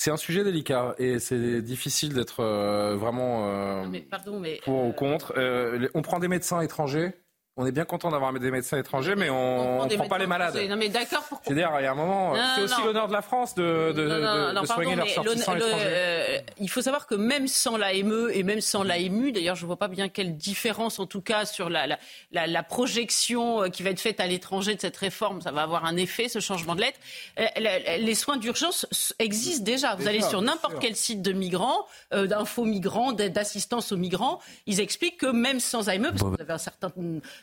c'est 0.00 0.10
un 0.10 0.16
sujet 0.16 0.44
délicat 0.44 0.94
et 0.96 1.18
c'est 1.18 1.60
difficile 1.60 2.14
d'être 2.14 2.40
euh, 2.40 2.96
vraiment 2.96 3.50
euh, 3.50 3.84
pour 4.64 4.86
ou 4.86 4.92
contre. 4.92 5.34
Euh, 5.36 5.88
on 5.92 6.00
prend 6.00 6.18
des 6.18 6.28
médecins 6.28 6.62
étrangers 6.62 7.12
on 7.60 7.66
est 7.66 7.72
bien 7.72 7.84
content 7.84 8.10
d'avoir 8.10 8.32
des 8.32 8.50
médecins 8.50 8.78
étrangers, 8.78 9.14
mais 9.16 9.28
on 9.28 9.84
ne 9.84 9.94
prend 9.94 10.08
pas 10.08 10.18
les 10.18 10.26
malades. 10.26 10.58
Non, 10.68 10.76
mais 10.76 10.88
d'accord. 10.88 11.22
Pourquoi 11.28 11.44
C'est-à-dire, 11.44 11.70
il 11.78 11.82
y 11.82 11.86
a 11.86 11.92
un 11.92 11.94
moment, 11.94 12.32
c'est 12.54 12.62
aussi 12.62 12.82
l'honneur 12.82 13.06
de 13.06 13.12
la 13.12 13.20
France 13.20 13.54
de, 13.54 13.92
de, 13.92 14.66
soigner 14.66 14.96
leurs 14.96 15.06
ressortissants 15.06 15.56
étrangers. 15.56 15.74
Euh, 15.76 16.38
il 16.58 16.70
faut 16.70 16.80
savoir 16.80 17.06
que 17.06 17.14
même 17.14 17.46
sans 17.48 17.76
l'AME 17.76 18.30
et 18.32 18.42
même 18.44 18.62
sans 18.62 18.82
l'AMU, 18.82 19.32
d'ailleurs, 19.32 19.56
je 19.56 19.62
ne 19.62 19.66
vois 19.66 19.76
pas 19.76 19.88
bien 19.88 20.08
quelle 20.08 20.36
différence, 20.36 20.98
en 20.98 21.06
tout 21.06 21.20
cas, 21.20 21.44
sur 21.44 21.68
la, 21.68 21.86
la, 22.32 22.46
la, 22.46 22.62
projection 22.62 23.64
euh, 23.64 23.68
qui 23.68 23.82
va 23.82 23.90
être 23.90 24.00
faite 24.00 24.20
à 24.20 24.26
l'étranger 24.26 24.74
de 24.74 24.80
cette 24.80 24.96
réforme, 24.96 25.42
ça 25.42 25.52
va 25.52 25.62
avoir 25.62 25.84
un 25.84 25.96
effet, 25.96 26.28
ce 26.28 26.40
changement 26.40 26.74
de 26.74 26.80
lettre. 26.80 26.98
Euh, 27.38 27.44
les 27.98 28.14
soins 28.14 28.38
d'urgence 28.38 28.86
existent 29.18 29.64
déjà. 29.64 29.96
Vous 29.96 30.08
allez 30.08 30.22
sur 30.22 30.40
n'importe 30.40 30.76
quel 30.80 30.96
site 30.96 31.20
de 31.20 31.32
migrants, 31.32 31.86
d'infos 32.10 32.64
migrants, 32.64 33.12
d'assistance 33.12 33.92
aux 33.92 33.98
migrants, 33.98 34.40
ils 34.66 34.80
expliquent 34.80 35.18
que 35.18 35.26
même 35.26 35.60
sans 35.60 35.90
AME, 35.90 36.08
parce 36.08 36.22
que 36.22 36.26
vous 36.26 36.40
avez 36.40 36.52
un 36.52 36.58
certain 36.58 36.90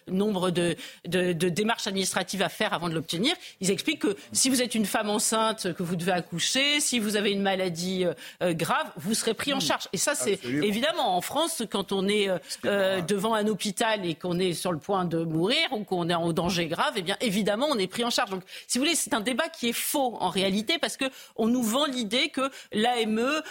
nombre 0.10 0.52
de, 0.52 0.76
de, 1.06 1.32
démarches 1.32 1.88
administratives 1.88 2.42
à 2.42 2.50
faire 2.50 2.74
avant 2.74 2.90
de 2.90 2.94
l'obtenir. 2.94 3.36
Ils 3.62 3.72
expliquent 3.72 4.00
que 4.00 4.16
si 4.32 4.50
vous 4.50 4.62
êtes 4.62 4.76
une 4.76 4.86
femme 4.86 5.10
enceinte, 5.10 5.74
que 5.74 5.84
vous 5.84 5.96
devez 5.96 6.12
accoucher, 6.12 6.80
si 6.80 7.00
vous 7.00 7.16
avez 7.16 7.32
une 7.32 7.42
maladie 7.42 8.06
euh, 8.06 8.14
euh, 8.42 8.54
grave, 8.54 8.88
vous 8.98 9.14
serez 9.14 9.34
pris 9.34 9.54
en 9.54 9.60
charge. 9.60 9.88
Et 9.94 9.98
ça, 9.98 10.16
c'est 10.16 10.44
évidemment 10.46 11.16
en 11.16 11.22
France, 11.22 11.64
quand 11.70 11.92
on 11.92 12.08
est 12.08 12.30
euh, 12.66 13.02
devant 13.02 13.34
un 13.34 13.48
hôpital 13.48 14.06
et 14.06 14.16
qu'on 14.16 14.40
est 14.40 14.54
sur 14.54 14.72
le 14.72 14.80
point 14.80 15.06
de 15.06 15.24
mourir 15.24 15.72
ou 15.72 15.84
qu'on 15.84 16.10
est 16.10 16.16
en 16.16 16.32
danger 16.34 16.68
grave, 16.68 16.94
eh 16.96 17.02
bien 17.02 17.18
évidemment, 17.22 17.68
on 17.70 17.78
est 17.78 17.88
pris 17.88 18.04
en 18.04 18.10
charge. 18.10 18.30
Donc, 18.30 18.44
si 18.68 18.78
vous 18.78 18.84
voulez, 18.86 18.96
c'est 18.96 19.14
un 19.14 19.22
débat 19.22 19.50
qui 19.50 19.70
est 19.70 19.78
faux 19.78 20.18
en 20.20 20.30
réalité 20.30 20.78
parce 20.80 20.98
que 20.98 21.06
on 21.36 21.48
nous 21.48 21.64
vend 21.64 21.86
l'idée 21.86 22.30
que 22.30 22.50
l'AME, 22.72 23.42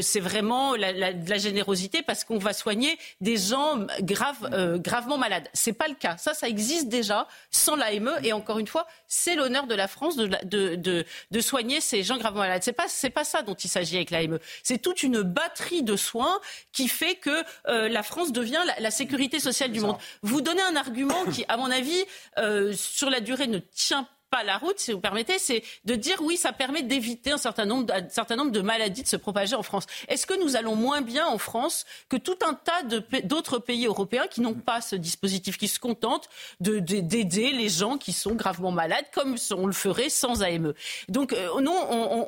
c'est 0.00 0.20
vraiment 0.20 0.74
la, 0.76 0.92
la, 0.92 1.38
générosité 1.38 2.02
parce 2.02 2.24
qu'on 2.24 2.38
va 2.38 2.52
soigner 2.52 2.96
des 3.20 3.36
gens 3.36 3.86
graves, 4.00 4.78
gravement 4.80 5.18
malades. 5.18 5.48
C'est 5.52 5.73
pas 5.74 5.88
le 5.88 5.94
cas. 5.94 6.16
Ça, 6.16 6.34
ça 6.34 6.48
existe 6.48 6.88
déjà 6.88 7.28
sans 7.50 7.76
l'AME. 7.76 8.18
Et 8.22 8.32
encore 8.32 8.58
une 8.58 8.66
fois, 8.66 8.86
c'est 9.06 9.34
l'honneur 9.34 9.66
de 9.66 9.74
la 9.74 9.88
France 9.88 10.16
de, 10.16 10.26
de, 10.44 11.04
de, 11.30 11.40
soigner 11.40 11.80
ces 11.80 12.02
gens 12.02 12.16
gravement 12.16 12.40
malades. 12.40 12.62
C'est 12.62 12.72
pas, 12.72 12.88
c'est 12.88 13.10
pas 13.10 13.24
ça 13.24 13.42
dont 13.42 13.54
il 13.54 13.68
s'agit 13.68 13.96
avec 13.96 14.10
l'AME. 14.10 14.38
C'est 14.62 14.78
toute 14.78 15.02
une 15.02 15.22
batterie 15.22 15.82
de 15.82 15.96
soins 15.96 16.40
qui 16.72 16.88
fait 16.88 17.16
que 17.16 17.44
euh, 17.68 17.88
la 17.88 18.02
France 18.02 18.32
devient 18.32 18.62
la, 18.78 18.90
sécurité 18.90 19.40
sociale 19.40 19.72
du 19.72 19.80
monde. 19.80 19.96
Vous 20.22 20.40
donnez 20.40 20.62
un 20.62 20.76
argument 20.76 21.24
qui, 21.32 21.44
à 21.48 21.56
mon 21.56 21.70
avis, 21.70 22.04
euh, 22.38 22.72
sur 22.72 23.10
la 23.10 23.20
durée, 23.20 23.46
ne 23.46 23.58
tient 23.58 24.02
pas 24.02 24.14
la 24.42 24.58
route, 24.58 24.78
si 24.78 24.92
vous 24.92 25.00
permettez, 25.00 25.38
c'est 25.38 25.62
de 25.84 25.94
dire 25.94 26.16
oui, 26.20 26.36
ça 26.36 26.52
permet 26.52 26.82
d'éviter 26.82 27.30
un 27.32 27.38
certain 27.38 27.64
nombre, 27.66 27.84
de 27.86 28.60
maladies 28.60 29.02
de 29.02 29.08
se 29.08 29.16
propager 29.16 29.54
en 29.54 29.62
France. 29.62 29.86
Est-ce 30.08 30.26
que 30.26 30.34
nous 30.42 30.56
allons 30.56 30.76
moins 30.76 31.02
bien 31.02 31.26
en 31.26 31.38
France 31.38 31.84
que 32.08 32.16
tout 32.16 32.38
un 32.46 32.54
tas 32.54 32.82
d'autres 33.24 33.58
pays 33.58 33.86
européens 33.86 34.26
qui 34.30 34.40
n'ont 34.40 34.54
pas 34.54 34.80
ce 34.80 34.96
dispositif, 34.96 35.58
qui 35.58 35.68
se 35.68 35.78
contentent 35.78 36.28
d'aider 36.60 37.52
les 37.52 37.68
gens 37.68 37.98
qui 37.98 38.12
sont 38.12 38.34
gravement 38.34 38.72
malades, 38.72 39.04
comme 39.12 39.36
on 39.56 39.66
le 39.66 39.72
ferait 39.72 40.08
sans 40.08 40.42
AME 40.42 40.74
Donc 41.08 41.32
euh, 41.32 41.60
non, 41.60 41.76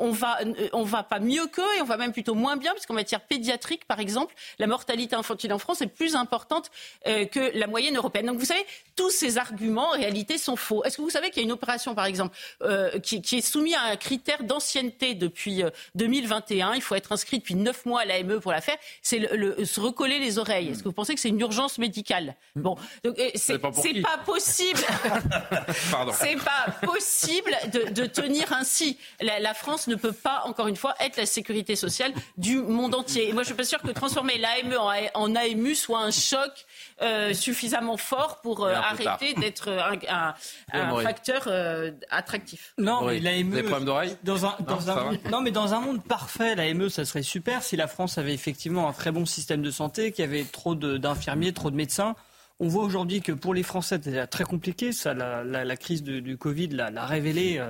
on, 0.01 0.11
va, 0.11 0.39
on 0.73 0.83
va 0.83 1.03
pas 1.03 1.19
mieux 1.19 1.47
qu'eux 1.47 1.63
et 1.79 1.83
on 1.83 1.87
va 1.87 1.97
même 1.97 2.13
plutôt 2.13 2.35
moins 2.35 2.57
bien, 2.57 2.73
puisqu'en 2.73 2.95
matière 2.95 3.21
pédiatrique, 3.21 3.85
par 3.87 4.01
exemple, 4.01 4.35
la 4.59 4.67
mortalité 4.67 5.17
infantile 5.17 5.53
en 5.53 5.59
France 5.59 5.81
est 5.83 5.87
plus 5.87 6.17
importante 6.17 6.71
euh, 7.07 7.25
que 7.27 7.57
la 7.57 7.67
moyenne 7.67 7.97
européenne. 7.97 8.27
Donc 8.27 8.39
vous 8.39 8.45
savez, 8.45 8.65
tous 8.95 9.11
ces 9.11 9.39
arguments 9.39 9.89
en 9.89 9.93
réalité 9.93 10.39
sont 10.39 10.57
faux. 10.57 10.85
Est-ce 10.85 10.97
que 10.97 11.03
vous 11.03 11.11
savez 11.11 11.31
qu'il 11.31 11.43
y 11.43 11.45
a 11.45 11.47
une 11.47 11.53
opération, 11.53 11.95
par 11.97 12.07
exemple, 12.07 12.37
euh, 12.63 13.01
qui, 13.01 13.21
qui, 13.21 13.39
est 13.39 13.41
soumise 13.41 13.75
à 13.75 13.91
un 13.93 13.97
critère 13.97 14.45
d'ancienneté 14.45 15.15
depuis 15.15 15.65
2021 15.97 16.75
Il 16.75 16.83
faut 16.83 16.95
être 16.95 17.11
inscrit 17.11 17.39
depuis 17.39 17.57
neuf 17.57 17.85
mois 17.85 18.03
à 18.03 18.05
l'AME 18.05 18.41
pour 18.41 18.53
la 18.53 18.61
faire. 18.61 18.77
C'est 19.03 19.19
le, 19.19 19.65
se 19.65 19.81
recoller 19.81 20.21
les 20.21 20.39
oreilles. 20.39 20.69
Est-ce 20.69 20.81
que 20.81 20.89
vous 20.89 20.93
pensez 20.93 21.15
que 21.15 21.21
c'est 21.21 21.29
une 21.29 21.41
urgence 21.41 21.79
médicale? 21.79 22.37
Bon, 22.55 22.77
donc 23.03 23.17
c'est 23.35 23.59
pas, 23.59 23.71
pas, 23.71 24.19
possible. 24.25 24.81
c'est 26.13 26.37
pas 26.37 26.67
possible 26.83 27.57
de, 27.73 27.91
de 27.91 28.07
tenir 28.07 28.53
ainsi. 28.53 28.99
La, 29.21 29.41
la, 29.41 29.55
France 29.55 29.89
ne 29.89 29.97
peut 29.97 30.13
pas, 30.13 30.43
encore 30.45 30.69
une 30.69 30.77
fois, 30.77 30.95
être 31.01 31.17
la 31.17 31.27
sécurité 31.27 31.77
sociale 31.77 32.13
du 32.37 32.59
monde 32.59 32.95
entier. 32.95 33.31
Et 33.31 33.33
moi, 33.33 33.43
je 33.43 33.49
suis 33.49 33.57
pas 33.57 33.65
sûre 33.65 33.81
que 33.81 33.91
transformer 33.91 34.39
l'AME 34.39 34.77
en, 34.77 34.93
en 35.15 35.35
AMU 35.35 35.75
soit 35.75 36.01
un 36.01 36.11
choc 36.11 36.67
euh, 37.03 37.35
suffisamment 37.35 37.97
fort 37.97 38.41
pour 38.41 38.65
euh, 38.65 38.75
arrêter 38.75 39.35
d'être 39.35 39.71
un, 39.71 40.35
un, 40.73 41.01
facteur 41.03 41.45
euh, 41.47 41.76
attractif. 42.11 42.75
Non, 42.79 43.05
mais 43.07 43.21
l'AME. 43.21 43.51
Des 43.51 43.63
problèmes 43.63 43.85
d'oreille 43.85 44.17
dans 44.25 44.47
un, 44.47 44.57
dans 44.67 44.81
non, 44.81 45.11
un, 45.11 45.31
non, 45.31 45.41
mais 45.41 45.51
dans 45.51 45.75
un 45.75 45.81
monde 45.81 46.03
parfait, 46.03 46.55
l'AME, 46.55 46.89
ça 46.89 47.05
serait 47.05 47.23
super 47.23 47.63
si 47.63 47.77
la 47.77 47.87
France 47.87 48.19
avait 48.19 48.35
effectivement 48.35 48.89
un 48.89 48.93
très 48.93 49.13
bon 49.13 49.27
système 49.27 49.63
de 49.63 49.71
santé, 49.71 50.13
qu'il 50.13 50.25
y 50.25 50.29
avait 50.29 50.45
trop 50.45 50.75
d'infirmiers, 50.75 51.53
trop 51.53 51.71
de 51.71 51.77
médecins. 51.77 52.15
On 52.59 52.69
voit 52.69 52.85
aujourd'hui 52.85 53.21
que 53.21 53.33
pour 53.33 53.53
les 53.53 53.63
Français, 53.63 54.01
c'est 54.03 54.27
très 54.29 54.45
compliqué. 54.45 54.93
Ça, 54.93 55.13
la, 55.13 55.45
la, 55.45 55.65
la 55.65 55.77
crise 55.77 56.03
du, 56.03 56.23
du 56.23 56.39
Covid 56.39 56.69
l'a 56.69 57.05
révélé. 57.05 57.63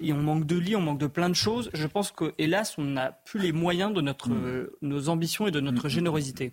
et 0.00 0.12
on 0.12 0.18
manque 0.18 0.46
de 0.46 0.56
lits, 0.56 0.76
on 0.76 0.80
manque 0.80 1.00
de 1.00 1.08
plein 1.08 1.28
de 1.28 1.34
choses. 1.34 1.70
Je 1.74 1.86
pense 1.86 2.12
que, 2.12 2.34
hélas, 2.38 2.76
on 2.78 2.84
n'a 2.84 3.10
plus 3.24 3.40
les 3.40 3.52
moyens 3.52 3.92
de 3.92 4.00
notre, 4.00 4.28
mm. 4.28 4.68
nos 4.82 5.08
ambitions 5.08 5.48
et 5.48 5.50
de 5.50 5.60
notre 5.60 5.86
mm. 5.86 5.90
générosité. 5.90 6.52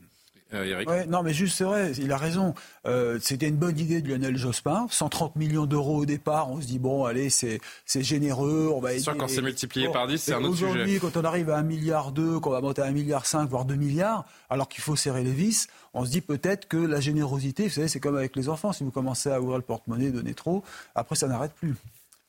Euh, 0.56 1.06
non, 1.07 1.23
mais 1.23 1.34
juste, 1.34 1.57
c'est 1.57 1.64
vrai, 1.64 1.91
il 1.98 2.11
a 2.11 2.18
raison. 2.18 2.53
Euh, 2.88 3.19
c'était 3.22 3.48
une 3.48 3.57
bonne 3.57 3.77
idée 3.77 4.02
de 4.02 4.10
Lionel 4.10 4.38
Jospin. 4.38 4.88
130 4.90 5.36
millions 5.36 5.65
d'euros 5.65 5.98
au 5.98 6.06
départ, 6.06 6.52
on 6.52 6.61
se 6.61 6.68
dit, 6.68 6.80
bon, 6.80 7.06
allez, 7.06 7.30
c'est 7.30 7.60
généreux, 7.95 8.72
on 8.73 8.80
va 8.80 8.94
aider. 8.94 9.02
sûr, 9.02 9.18
quand 9.18 9.27
c'est 9.27 9.41
multiplié 9.41 9.90
par 9.90 10.07
10, 10.07 10.18
c'est 10.22 10.34
un 10.34 10.44
autre 10.44 10.56
sujet. 10.56 10.65
Aujourd'hui, 10.65 10.99
quand 10.99 11.18
on 11.18 11.23
arrive 11.23 11.49
à 11.49 11.61
1,2 11.61 11.65
milliard, 11.65 12.14
qu'on 12.41 12.49
va 12.49 12.61
monter 12.61 12.82
à 12.82 12.90
1,5 12.90 12.94
milliard, 12.94 13.23
voire 13.49 13.65
2 13.65 13.76
milliards, 13.76 14.26
alors 14.49 14.69
qu'il 14.69 14.84
faut 14.84 14.95
serrer 14.95 15.23
les 15.23 15.32
vis, 15.32 15.68
on 15.94 16.06
se 16.06 16.11
dit 16.11 16.22
peut-être 16.22 16.68
que 16.68 16.77
la 16.77 16.99
générosité, 16.99 17.64
vous 17.64 17.73
savez, 17.73 17.88
c'est 17.88 17.99
comme 17.99 18.18
avec 18.18 18.36
les 18.36 18.49
enfants. 18.49 18.72
Si 18.73 18.84
vous 18.84 18.91
commencez 18.91 19.30
à 19.32 19.41
ouvrir 19.41 19.57
le 19.57 19.64
porte-monnaie, 19.64 20.11
donner 20.11 20.34
trop, 20.34 20.64
après, 20.94 21.15
ça 21.15 21.27
n'arrête 21.27 21.53
plus. 21.53 21.72
Vous 21.72 21.76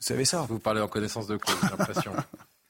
savez 0.00 0.24
ça. 0.24 0.46
Vous 0.48 0.58
parlez 0.58 0.80
en 0.80 0.88
connaissance 0.88 1.26
de 1.26 1.36
cause, 1.36 1.56
j'ai 1.62 1.68
l'impression. 1.68 2.12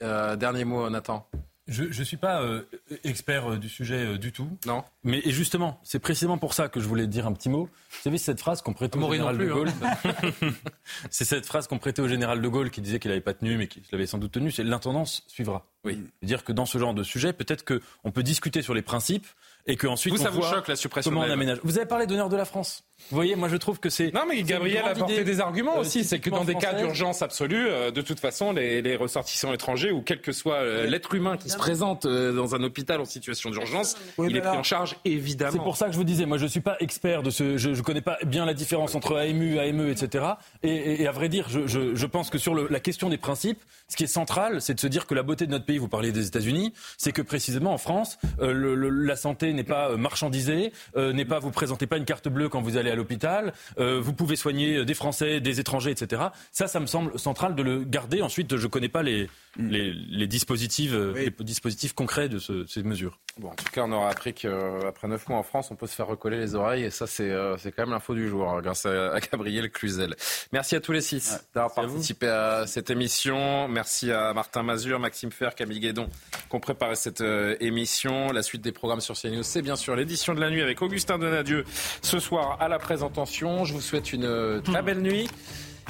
Euh, 0.02 0.36
dernier 0.36 0.66
mot, 0.66 0.90
Nathan. 0.90 1.26
Je 1.68 1.84
ne 1.84 2.04
suis 2.04 2.16
pas 2.16 2.42
euh, 2.42 2.62
expert 3.02 3.50
euh, 3.50 3.56
du 3.58 3.68
sujet 3.68 4.06
euh, 4.06 4.18
du 4.18 4.30
tout. 4.30 4.48
Non. 4.66 4.84
Mais 5.02 5.20
et 5.24 5.32
justement, 5.32 5.80
c'est 5.82 5.98
précisément 5.98 6.38
pour 6.38 6.54
ça 6.54 6.68
que 6.68 6.78
je 6.78 6.86
voulais 6.86 7.08
dire 7.08 7.26
un 7.26 7.32
petit 7.32 7.48
mot. 7.48 7.64
Vous 7.90 8.02
savez, 8.02 8.18
cette 8.18 8.38
phrase 8.38 8.62
qu'on 8.62 8.72
prêtait 8.72 8.96
au 8.96 9.10
général 9.10 9.36
de 9.36 9.46
Gaulle. 9.46 9.72
Hein. 9.82 10.12
c'est 11.10 11.24
cette 11.24 11.44
phrase 11.44 11.66
qu'on 11.66 11.78
prêtait 11.78 12.02
au 12.02 12.08
général 12.08 12.40
de 12.40 12.48
Gaulle 12.48 12.70
qui 12.70 12.80
disait 12.80 13.00
qu'il 13.00 13.10
n'avait 13.10 13.20
pas 13.20 13.34
tenu, 13.34 13.56
mais 13.56 13.66
qu'il 13.66 13.82
l'avait 13.90 14.06
sans 14.06 14.18
doute 14.18 14.30
tenu. 14.30 14.52
C'est 14.52 14.62
l'intendance 14.62 15.24
suivra. 15.26 15.66
Oui. 15.84 15.98
Dire 16.22 16.44
que 16.44 16.52
dans 16.52 16.66
ce 16.66 16.78
genre 16.78 16.94
de 16.94 17.02
sujet, 17.02 17.32
peut-être 17.32 17.64
qu'on 17.64 18.12
peut 18.12 18.22
discuter 18.22 18.62
sur 18.62 18.72
les 18.72 18.82
principes 18.82 19.26
et 19.66 19.76
qu'ensuite 19.76 20.14
vous, 20.14 20.20
on 20.20 20.24
ça 20.24 20.30
vous 20.30 20.42
choque 20.42 20.68
la 20.68 20.76
suppression 20.76 21.10
comment 21.10 21.26
on 21.26 21.30
aménage. 21.30 21.58
Vous 21.64 21.78
avez 21.78 21.86
parlé 21.86 22.06
d'honneur 22.06 22.28
de 22.28 22.36
la 22.36 22.44
France. 22.44 22.84
Vous 23.10 23.16
voyez, 23.16 23.36
moi 23.36 23.48
je 23.48 23.56
trouve 23.56 23.78
que 23.78 23.88
c'est. 23.88 24.12
Non, 24.12 24.22
mais 24.28 24.42
Gabriel 24.42 24.84
a 24.84 24.88
apporté 24.88 25.22
des 25.22 25.40
arguments 25.40 25.76
euh, 25.76 25.82
aussi. 25.82 26.02
C'est 26.02 26.18
que 26.18 26.28
dans 26.28 26.44
des 26.44 26.56
cas 26.56 26.72
d'urgence 26.72 27.22
absolue, 27.22 27.66
euh, 27.68 27.92
de 27.92 28.00
toute 28.00 28.18
façon, 28.18 28.52
les, 28.52 28.82
les, 28.82 28.96
ressortissants 28.96 29.52
étrangers 29.52 29.92
ou 29.92 30.02
quel 30.02 30.20
que 30.20 30.32
soit 30.32 30.56
euh, 30.56 30.86
l'être 30.86 31.14
humain 31.14 31.36
qui 31.36 31.48
se 31.48 31.56
présente 31.56 32.06
dans 32.06 32.54
un 32.56 32.62
hôpital 32.64 33.00
en 33.00 33.04
situation 33.04 33.50
d'urgence, 33.50 33.96
il 34.18 34.36
est 34.36 34.40
pris 34.40 34.56
en 34.56 34.64
charge 34.64 34.96
évidemment. 35.04 35.52
C'est 35.52 35.58
pour 35.58 35.76
ça 35.76 35.86
que 35.86 35.92
je 35.92 35.98
vous 35.98 36.04
disais, 36.04 36.26
moi 36.26 36.38
je 36.38 36.46
suis 36.46 36.60
pas 36.60 36.76
expert 36.80 37.22
de 37.22 37.30
ce. 37.30 37.56
Je, 37.56 37.74
je 37.74 37.82
connais 37.82 38.00
pas 38.00 38.18
bien 38.24 38.44
la 38.44 38.54
différence 38.54 38.94
entre 38.96 39.16
AMU, 39.16 39.58
AME, 39.60 39.88
etc. 39.88 40.24
Et, 40.64 41.02
et, 41.02 41.06
à 41.06 41.12
vrai 41.12 41.28
dire, 41.28 41.48
je, 41.48 41.66
je, 41.66 41.94
je 41.94 42.06
pense 42.06 42.30
que 42.30 42.38
sur 42.38 42.54
le, 42.54 42.66
la 42.68 42.80
question 42.80 43.08
des 43.08 43.18
principes, 43.18 43.62
ce 43.88 43.96
qui 43.96 44.04
est 44.04 44.08
central, 44.08 44.60
c'est 44.60 44.74
de 44.74 44.80
se 44.80 44.88
dire 44.88 45.06
que 45.06 45.14
la 45.14 45.22
beauté 45.22 45.46
de 45.46 45.52
notre 45.52 45.64
pays, 45.64 45.78
vous 45.78 45.86
parlez 45.86 46.10
des 46.10 46.26
États-Unis, 46.26 46.72
c'est 46.98 47.12
que 47.12 47.22
précisément 47.22 47.72
en 47.72 47.78
France, 47.78 48.18
le, 48.40 48.74
la 48.74 49.16
santé 49.16 49.52
n'est 49.52 49.62
pas 49.64 49.96
marchandisée, 49.96 50.72
n'est 50.96 51.24
pas 51.24 51.38
vous 51.38 51.52
présentez 51.52 51.86
pas 51.86 51.98
une 51.98 52.04
carte 52.04 52.28
bleue 52.28 52.48
quand 52.48 52.60
vous 52.60 52.76
allez 52.76 52.85
à 52.90 52.94
l'hôpital. 52.94 53.52
Euh, 53.78 54.00
vous 54.00 54.12
pouvez 54.12 54.36
soigner 54.36 54.84
des 54.84 54.94
Français, 54.94 55.40
des 55.40 55.60
étrangers, 55.60 55.90
etc. 55.90 56.22
Ça, 56.52 56.66
ça 56.66 56.80
me 56.80 56.86
semble 56.86 57.18
central 57.18 57.54
de 57.54 57.62
le 57.62 57.84
garder. 57.84 58.22
Ensuite, 58.22 58.56
je 58.56 58.62
ne 58.62 58.68
connais 58.68 58.88
pas 58.88 59.02
les, 59.02 59.28
mm. 59.56 59.68
les, 59.68 60.26
dispositifs, 60.26 60.92
euh, 60.92 61.12
les 61.14 61.30
dispositifs 61.44 61.92
concrets 61.92 62.28
de 62.28 62.38
ces 62.38 62.82
mesures. 62.82 63.18
Bon, 63.38 63.48
en 63.48 63.54
tout 63.54 63.70
cas, 63.70 63.82
on 63.84 63.92
aura 63.92 64.08
appris 64.08 64.32
qu'après 64.32 65.08
neuf 65.08 65.28
mois 65.28 65.38
en 65.38 65.42
France, 65.42 65.70
on 65.70 65.76
peut 65.76 65.86
se 65.86 65.94
faire 65.94 66.06
recoller 66.06 66.38
les 66.38 66.54
oreilles. 66.54 66.84
Et 66.84 66.90
ça, 66.90 67.06
c'est 67.06 67.30
euh, 67.30 67.56
quand 67.64 67.82
même 67.82 67.90
l'info 67.90 68.14
du 68.14 68.28
jour, 68.28 68.48
hein, 68.48 68.62
grâce 68.62 68.86
à, 68.86 69.18
Gabriel 69.20 69.70
Cluzel. 69.70 70.14
Merci 70.52 70.74
à 70.74 70.80
tous 70.80 70.92
les 70.92 71.02
six 71.02 71.38
d'avoir 71.54 71.74
participé 71.74 72.28
à, 72.28 72.66
cette 72.66 72.88
émission. 72.88 73.68
Merci 73.68 74.10
à 74.10 74.32
Martin 74.32 74.62
Mazur, 74.62 74.98
Maxime 74.98 75.30
Fer, 75.30 75.54
Camille 75.54 75.80
Guédon, 75.80 76.08
qui 76.48 76.56
ont 76.56 76.60
préparé 76.60 76.96
cette 76.96 77.22
émission. 77.60 78.32
La 78.32 78.42
suite 78.42 78.62
des 78.62 78.72
programmes 78.72 79.02
sur 79.02 79.14
CNews, 79.14 79.42
c'est 79.42 79.62
bien 79.62 79.76
sûr 79.76 79.96
l'édition 79.96 80.34
de 80.34 80.40
la 80.40 80.48
nuit 80.48 80.62
avec 80.62 80.80
Augustin 80.80 81.18
Donadieu 81.18 81.64
ce 82.00 82.18
soir 82.18 82.56
à 82.60 82.68
la 82.68 82.75
présentation. 82.78 83.64
Je 83.64 83.74
vous 83.74 83.80
souhaite 83.80 84.12
une 84.12 84.24
euh, 84.24 84.60
très 84.60 84.82
belle 84.82 85.00
nuit 85.00 85.28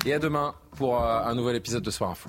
et 0.04 0.12
à 0.12 0.18
demain 0.18 0.54
pour 0.76 1.02
euh, 1.02 1.22
un 1.24 1.34
nouvel 1.34 1.56
épisode 1.56 1.82
de 1.82 1.90
Soir 1.90 2.10
Info. 2.10 2.28